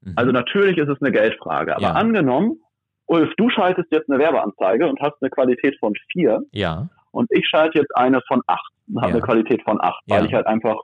Mhm. 0.05 0.13
Also 0.17 0.33
natürlich 0.33 0.79
ist 0.79 0.89
es 0.89 1.01
eine 1.01 1.13
Geldfrage. 1.13 1.77
Aber 1.77 1.83
ja. 1.83 1.93
angenommen, 1.93 2.61
Ulf, 3.07 3.31
du 3.37 3.51
schaltest 3.51 3.91
jetzt 3.91 4.11
eine 4.11 4.19
Werbeanzeige 4.19 4.87
und 4.89 5.01
hast 5.01 5.15
eine 5.21 5.31
Qualität 5.31 5.77
von 5.79 5.93
4. 6.13 6.43
Ja. 6.53 6.89
Und 7.11 7.29
ich 7.31 7.47
schalte 7.49 7.79
jetzt 7.79 7.97
eine 7.97 8.21
von 8.27 8.43
8 8.47 8.61
und 8.89 8.97
habe 9.03 9.11
ja. 9.11 9.17
eine 9.17 9.23
Qualität 9.25 9.63
von 9.63 9.81
8, 9.81 9.95
weil 10.07 10.21
ja. 10.21 10.27
ich 10.27 10.35
halt 10.35 10.47
einfach 10.47 10.77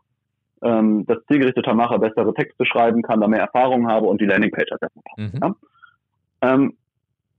ähm, 0.62 1.04
das 1.06 1.18
zielgerichteter 1.26 1.74
mache, 1.74 1.98
bessere 1.98 2.34
Texte 2.34 2.66
schreiben 2.66 3.02
kann, 3.02 3.20
da 3.20 3.28
mehr 3.28 3.40
Erfahrung 3.40 3.88
habe 3.88 4.06
und 4.06 4.20
die 4.20 4.26
Landingpage 4.26 4.70
halt 4.70 4.80
besser 4.80 5.00
passt. 5.04 5.34
Mhm. 5.34 5.40
Ja? 5.42 5.54
Ähm, 6.42 6.76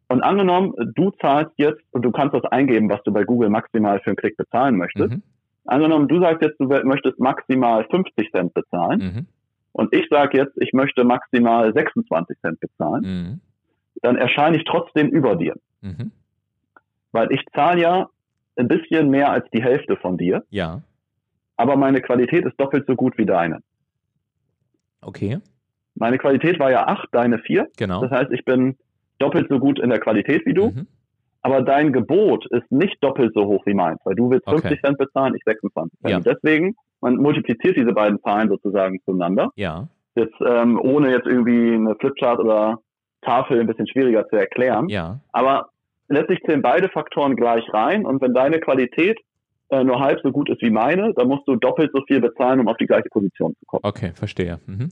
und 0.09 0.21
angenommen, 0.23 0.73
du 0.95 1.11
zahlst 1.21 1.53
jetzt 1.55 1.81
und 1.91 2.01
du 2.03 2.11
kannst 2.11 2.35
das 2.35 2.43
eingeben, 2.45 2.89
was 2.89 3.01
du 3.03 3.13
bei 3.13 3.23
Google 3.23 3.49
maximal 3.49 3.99
für 3.99 4.07
einen 4.07 4.17
Klick 4.17 4.35
bezahlen 4.35 4.75
möchtest. 4.75 5.11
Mhm. 5.11 5.23
Angenommen, 5.65 6.07
du 6.07 6.19
sagst 6.19 6.41
jetzt, 6.41 6.59
du 6.59 6.65
möchtest 6.65 7.19
maximal 7.19 7.85
50 7.89 8.31
Cent 8.31 8.53
bezahlen. 8.53 8.99
Mhm. 8.99 9.27
Und 9.73 9.93
ich 9.93 10.07
sage 10.09 10.37
jetzt, 10.37 10.53
ich 10.57 10.73
möchte 10.73 11.03
maximal 11.03 11.73
26 11.73 12.37
Cent 12.39 12.59
bezahlen. 12.59 13.03
Mhm. 13.03 13.41
Dann 14.01 14.17
erscheine 14.17 14.57
ich 14.57 14.63
trotzdem 14.65 15.09
über 15.09 15.35
dir. 15.35 15.55
Mhm. 15.81 16.11
Weil 17.11 17.31
ich 17.31 17.41
zahle 17.53 17.81
ja 17.81 18.09
ein 18.57 18.67
bisschen 18.67 19.09
mehr 19.09 19.31
als 19.31 19.45
die 19.53 19.63
Hälfte 19.63 19.95
von 19.97 20.17
dir. 20.17 20.43
Ja. 20.49 20.81
Aber 21.57 21.75
meine 21.77 22.01
Qualität 22.01 22.45
ist 22.45 22.59
doppelt 22.59 22.85
so 22.87 22.95
gut 22.95 23.17
wie 23.17 23.25
deine. 23.25 23.59
Okay. 25.01 25.39
Meine 25.95 26.17
Qualität 26.17 26.59
war 26.59 26.71
ja 26.71 26.87
8, 26.87 27.09
deine 27.11 27.39
4. 27.39 27.67
Genau. 27.77 28.01
Das 28.01 28.11
heißt, 28.11 28.31
ich 28.31 28.45
bin 28.45 28.77
doppelt 29.19 29.47
so 29.49 29.59
gut 29.59 29.79
in 29.79 29.89
der 29.89 29.99
Qualität 29.99 30.45
wie 30.45 30.53
du. 30.53 30.69
Mhm. 30.71 30.87
Aber 31.43 31.61
dein 31.61 31.91
Gebot 31.91 32.45
ist 32.51 32.71
nicht 32.71 33.03
doppelt 33.03 33.33
so 33.33 33.45
hoch 33.45 33.65
wie 33.65 33.73
meins, 33.73 33.99
weil 34.03 34.15
du 34.15 34.29
willst 34.29 34.47
50 34.47 34.71
okay. 34.71 34.81
Cent 34.83 34.97
bezahlen, 34.97 35.33
ich 35.35 35.43
26 35.43 35.99
Cent. 35.99 36.11
Ja. 36.25 36.33
Deswegen, 36.33 36.75
man 37.01 37.17
multipliziert 37.17 37.77
diese 37.77 37.93
beiden 37.93 38.21
Zahlen 38.21 38.49
sozusagen 38.49 38.99
zueinander. 39.05 39.49
Ja. 39.55 39.87
Jetzt, 40.15 40.35
ähm, 40.45 40.79
ohne 40.79 41.11
jetzt 41.11 41.27
irgendwie 41.27 41.73
eine 41.73 41.95
Flipchart 41.95 42.39
oder 42.39 42.79
Tafel 43.21 43.59
ein 43.59 43.67
bisschen 43.67 43.87
schwieriger 43.87 44.27
zu 44.27 44.35
erklären. 44.35 44.87
Ja. 44.89 45.19
Aber 45.31 45.69
letztlich 46.07 46.39
zählen 46.45 46.61
beide 46.61 46.89
Faktoren 46.89 47.35
gleich 47.35 47.63
rein 47.73 48.05
und 48.05 48.21
wenn 48.21 48.33
deine 48.33 48.59
Qualität 48.59 49.19
äh, 49.69 49.83
nur 49.83 49.99
halb 49.99 50.19
so 50.21 50.31
gut 50.31 50.49
ist 50.49 50.61
wie 50.61 50.69
meine, 50.69 51.13
dann 51.15 51.27
musst 51.27 51.47
du 51.47 51.55
doppelt 51.55 51.91
so 51.93 52.01
viel 52.07 52.19
bezahlen, 52.19 52.59
um 52.59 52.67
auf 52.67 52.77
die 52.77 52.87
gleiche 52.87 53.09
Position 53.09 53.55
zu 53.59 53.65
kommen. 53.65 53.81
Okay, 53.83 54.11
verstehe. 54.13 54.59
Mhm. 54.65 54.89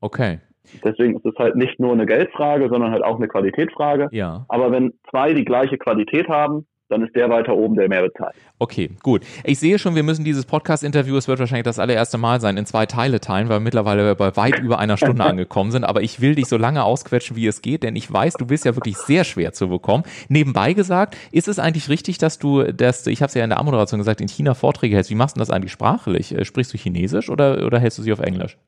Okay. 0.00 0.40
Deswegen 0.84 1.16
ist 1.16 1.24
es 1.24 1.34
halt 1.38 1.56
nicht 1.56 1.78
nur 1.80 1.92
eine 1.92 2.06
Geldfrage, 2.06 2.68
sondern 2.68 2.90
halt 2.92 3.02
auch 3.02 3.16
eine 3.16 3.28
Qualitätsfrage. 3.28 4.08
Ja. 4.12 4.44
Aber 4.48 4.70
wenn 4.72 4.92
zwei 5.10 5.32
die 5.32 5.44
gleiche 5.44 5.78
Qualität 5.78 6.28
haben, 6.28 6.66
dann 6.90 7.02
ist 7.02 7.14
der 7.14 7.30
weiter 7.30 7.54
oben, 7.54 7.76
der 7.76 7.88
mehr 7.88 8.02
bezahlt. 8.02 8.34
Okay, 8.58 8.90
gut. 9.02 9.22
Ich 9.44 9.58
sehe 9.58 9.78
schon, 9.78 9.94
wir 9.94 10.02
müssen 10.02 10.24
dieses 10.24 10.44
Podcast-Interview, 10.44 11.16
es 11.16 11.28
wird 11.28 11.38
wahrscheinlich 11.38 11.64
das 11.64 11.78
allererste 11.78 12.18
Mal 12.18 12.40
sein, 12.40 12.56
in 12.56 12.66
zwei 12.66 12.86
Teile 12.86 13.20
teilen, 13.20 13.48
weil 13.48 13.56
wir 13.56 13.64
mittlerweile 13.64 14.14
bei 14.16 14.36
weit 14.36 14.58
über 14.58 14.78
einer 14.78 14.96
Stunde 14.96 15.24
angekommen 15.30 15.70
sind. 15.70 15.84
Aber 15.84 16.02
ich 16.02 16.20
will 16.20 16.34
dich 16.34 16.46
so 16.46 16.56
lange 16.56 16.84
ausquetschen, 16.84 17.36
wie 17.36 17.46
es 17.46 17.62
geht, 17.62 17.84
denn 17.84 17.96
ich 17.96 18.12
weiß, 18.12 18.34
du 18.34 18.46
bist 18.46 18.64
ja 18.64 18.74
wirklich 18.74 18.96
sehr 18.98 19.24
schwer 19.24 19.52
zu 19.52 19.68
bekommen. 19.68 20.04
Nebenbei 20.28 20.72
gesagt, 20.72 21.16
ist 21.30 21.48
es 21.48 21.58
eigentlich 21.58 21.88
richtig, 21.88 22.18
dass 22.18 22.38
du, 22.38 22.64
dass, 22.64 23.06
ich 23.06 23.22
habe 23.22 23.28
es 23.28 23.34
ja 23.34 23.44
in 23.44 23.50
der 23.50 23.60
Anmoderation 23.60 23.98
gesagt, 23.98 24.20
in 24.20 24.28
China 24.28 24.54
Vorträge 24.54 24.96
hältst. 24.96 25.10
Wie 25.10 25.14
machst 25.14 25.36
du 25.36 25.38
das 25.38 25.50
eigentlich 25.50 25.72
sprachlich? 25.72 26.34
Äh, 26.36 26.44
sprichst 26.44 26.74
du 26.74 26.78
Chinesisch 26.78 27.30
oder, 27.30 27.64
oder 27.64 27.78
hältst 27.78 27.98
du 27.98 28.02
sie 28.02 28.12
auf 28.12 28.20
Englisch? 28.20 28.58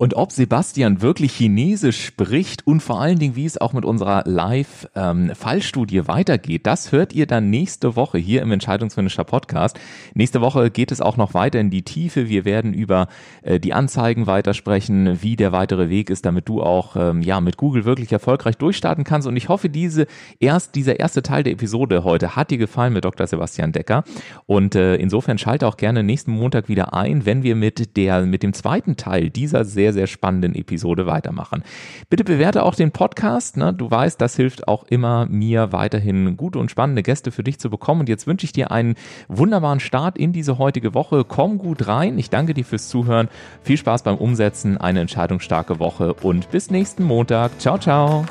Und 0.00 0.14
ob 0.14 0.32
Sebastian 0.32 1.02
wirklich 1.02 1.32
Chinesisch 1.34 2.06
spricht 2.06 2.66
und 2.66 2.80
vor 2.80 3.02
allen 3.02 3.18
Dingen, 3.18 3.36
wie 3.36 3.44
es 3.44 3.60
auch 3.60 3.74
mit 3.74 3.84
unserer 3.84 4.22
Live-Fallstudie 4.24 5.98
ähm, 5.98 6.08
weitergeht, 6.08 6.66
das 6.66 6.90
hört 6.90 7.12
ihr 7.12 7.26
dann 7.26 7.50
nächste 7.50 7.96
Woche 7.96 8.16
hier 8.16 8.40
im 8.40 8.50
Entscheidungsfinisher 8.50 9.24
Podcast. 9.24 9.78
Nächste 10.14 10.40
Woche 10.40 10.70
geht 10.70 10.90
es 10.90 11.02
auch 11.02 11.18
noch 11.18 11.34
weiter 11.34 11.60
in 11.60 11.68
die 11.68 11.82
Tiefe. 11.82 12.30
Wir 12.30 12.46
werden 12.46 12.72
über 12.72 13.08
äh, 13.42 13.60
die 13.60 13.74
Anzeigen 13.74 14.26
weitersprechen, 14.26 15.22
wie 15.22 15.36
der 15.36 15.52
weitere 15.52 15.90
Weg 15.90 16.08
ist, 16.08 16.24
damit 16.24 16.48
du 16.48 16.62
auch 16.62 16.96
ähm, 16.96 17.20
ja 17.20 17.42
mit 17.42 17.58
Google 17.58 17.84
wirklich 17.84 18.10
erfolgreich 18.10 18.56
durchstarten 18.56 19.04
kannst. 19.04 19.28
Und 19.28 19.36
ich 19.36 19.50
hoffe, 19.50 19.68
diese 19.68 20.06
erst, 20.38 20.76
dieser 20.76 20.98
erste 20.98 21.22
Teil 21.22 21.42
der 21.42 21.52
Episode 21.52 22.04
heute 22.04 22.36
hat 22.36 22.50
dir 22.50 22.56
gefallen 22.56 22.94
mit 22.94 23.04
Dr. 23.04 23.26
Sebastian 23.26 23.72
Decker. 23.72 24.04
Und 24.46 24.74
äh, 24.76 24.94
insofern 24.94 25.36
schalte 25.36 25.66
auch 25.66 25.76
gerne 25.76 26.02
nächsten 26.02 26.32
Montag 26.32 26.70
wieder 26.70 26.94
ein, 26.94 27.26
wenn 27.26 27.42
wir 27.42 27.54
mit 27.54 27.98
der 27.98 28.24
mit 28.24 28.42
dem 28.42 28.54
zweiten 28.54 28.96
Teil 28.96 29.28
dieser 29.28 29.66
sehr 29.66 29.89
sehr, 29.92 30.00
sehr 30.00 30.06
spannenden 30.06 30.54
Episode 30.54 31.06
weitermachen. 31.06 31.62
Bitte 32.08 32.24
bewerte 32.24 32.62
auch 32.62 32.74
den 32.74 32.90
Podcast. 32.90 33.56
Ne? 33.56 33.74
Du 33.74 33.90
weißt, 33.90 34.20
das 34.20 34.36
hilft 34.36 34.68
auch 34.68 34.84
immer 34.84 35.26
mir 35.26 35.72
weiterhin 35.72 36.36
gute 36.36 36.58
und 36.58 36.70
spannende 36.70 37.02
Gäste 37.02 37.30
für 37.30 37.42
dich 37.42 37.58
zu 37.58 37.70
bekommen. 37.70 38.00
Und 38.00 38.08
jetzt 38.08 38.26
wünsche 38.26 38.44
ich 38.44 38.52
dir 38.52 38.70
einen 38.70 38.94
wunderbaren 39.28 39.80
Start 39.80 40.16
in 40.16 40.32
diese 40.32 40.58
heutige 40.58 40.94
Woche. 40.94 41.24
Komm 41.24 41.58
gut 41.58 41.86
rein. 41.86 42.18
Ich 42.18 42.30
danke 42.30 42.54
dir 42.54 42.64
fürs 42.64 42.88
Zuhören. 42.88 43.28
Viel 43.62 43.76
Spaß 43.76 44.02
beim 44.02 44.16
Umsetzen. 44.16 44.78
Eine 44.78 45.00
entscheidungsstarke 45.00 45.78
Woche 45.78 46.14
und 46.14 46.50
bis 46.50 46.70
nächsten 46.70 47.04
Montag. 47.04 47.58
Ciao, 47.60 47.78
ciao. 47.78 48.24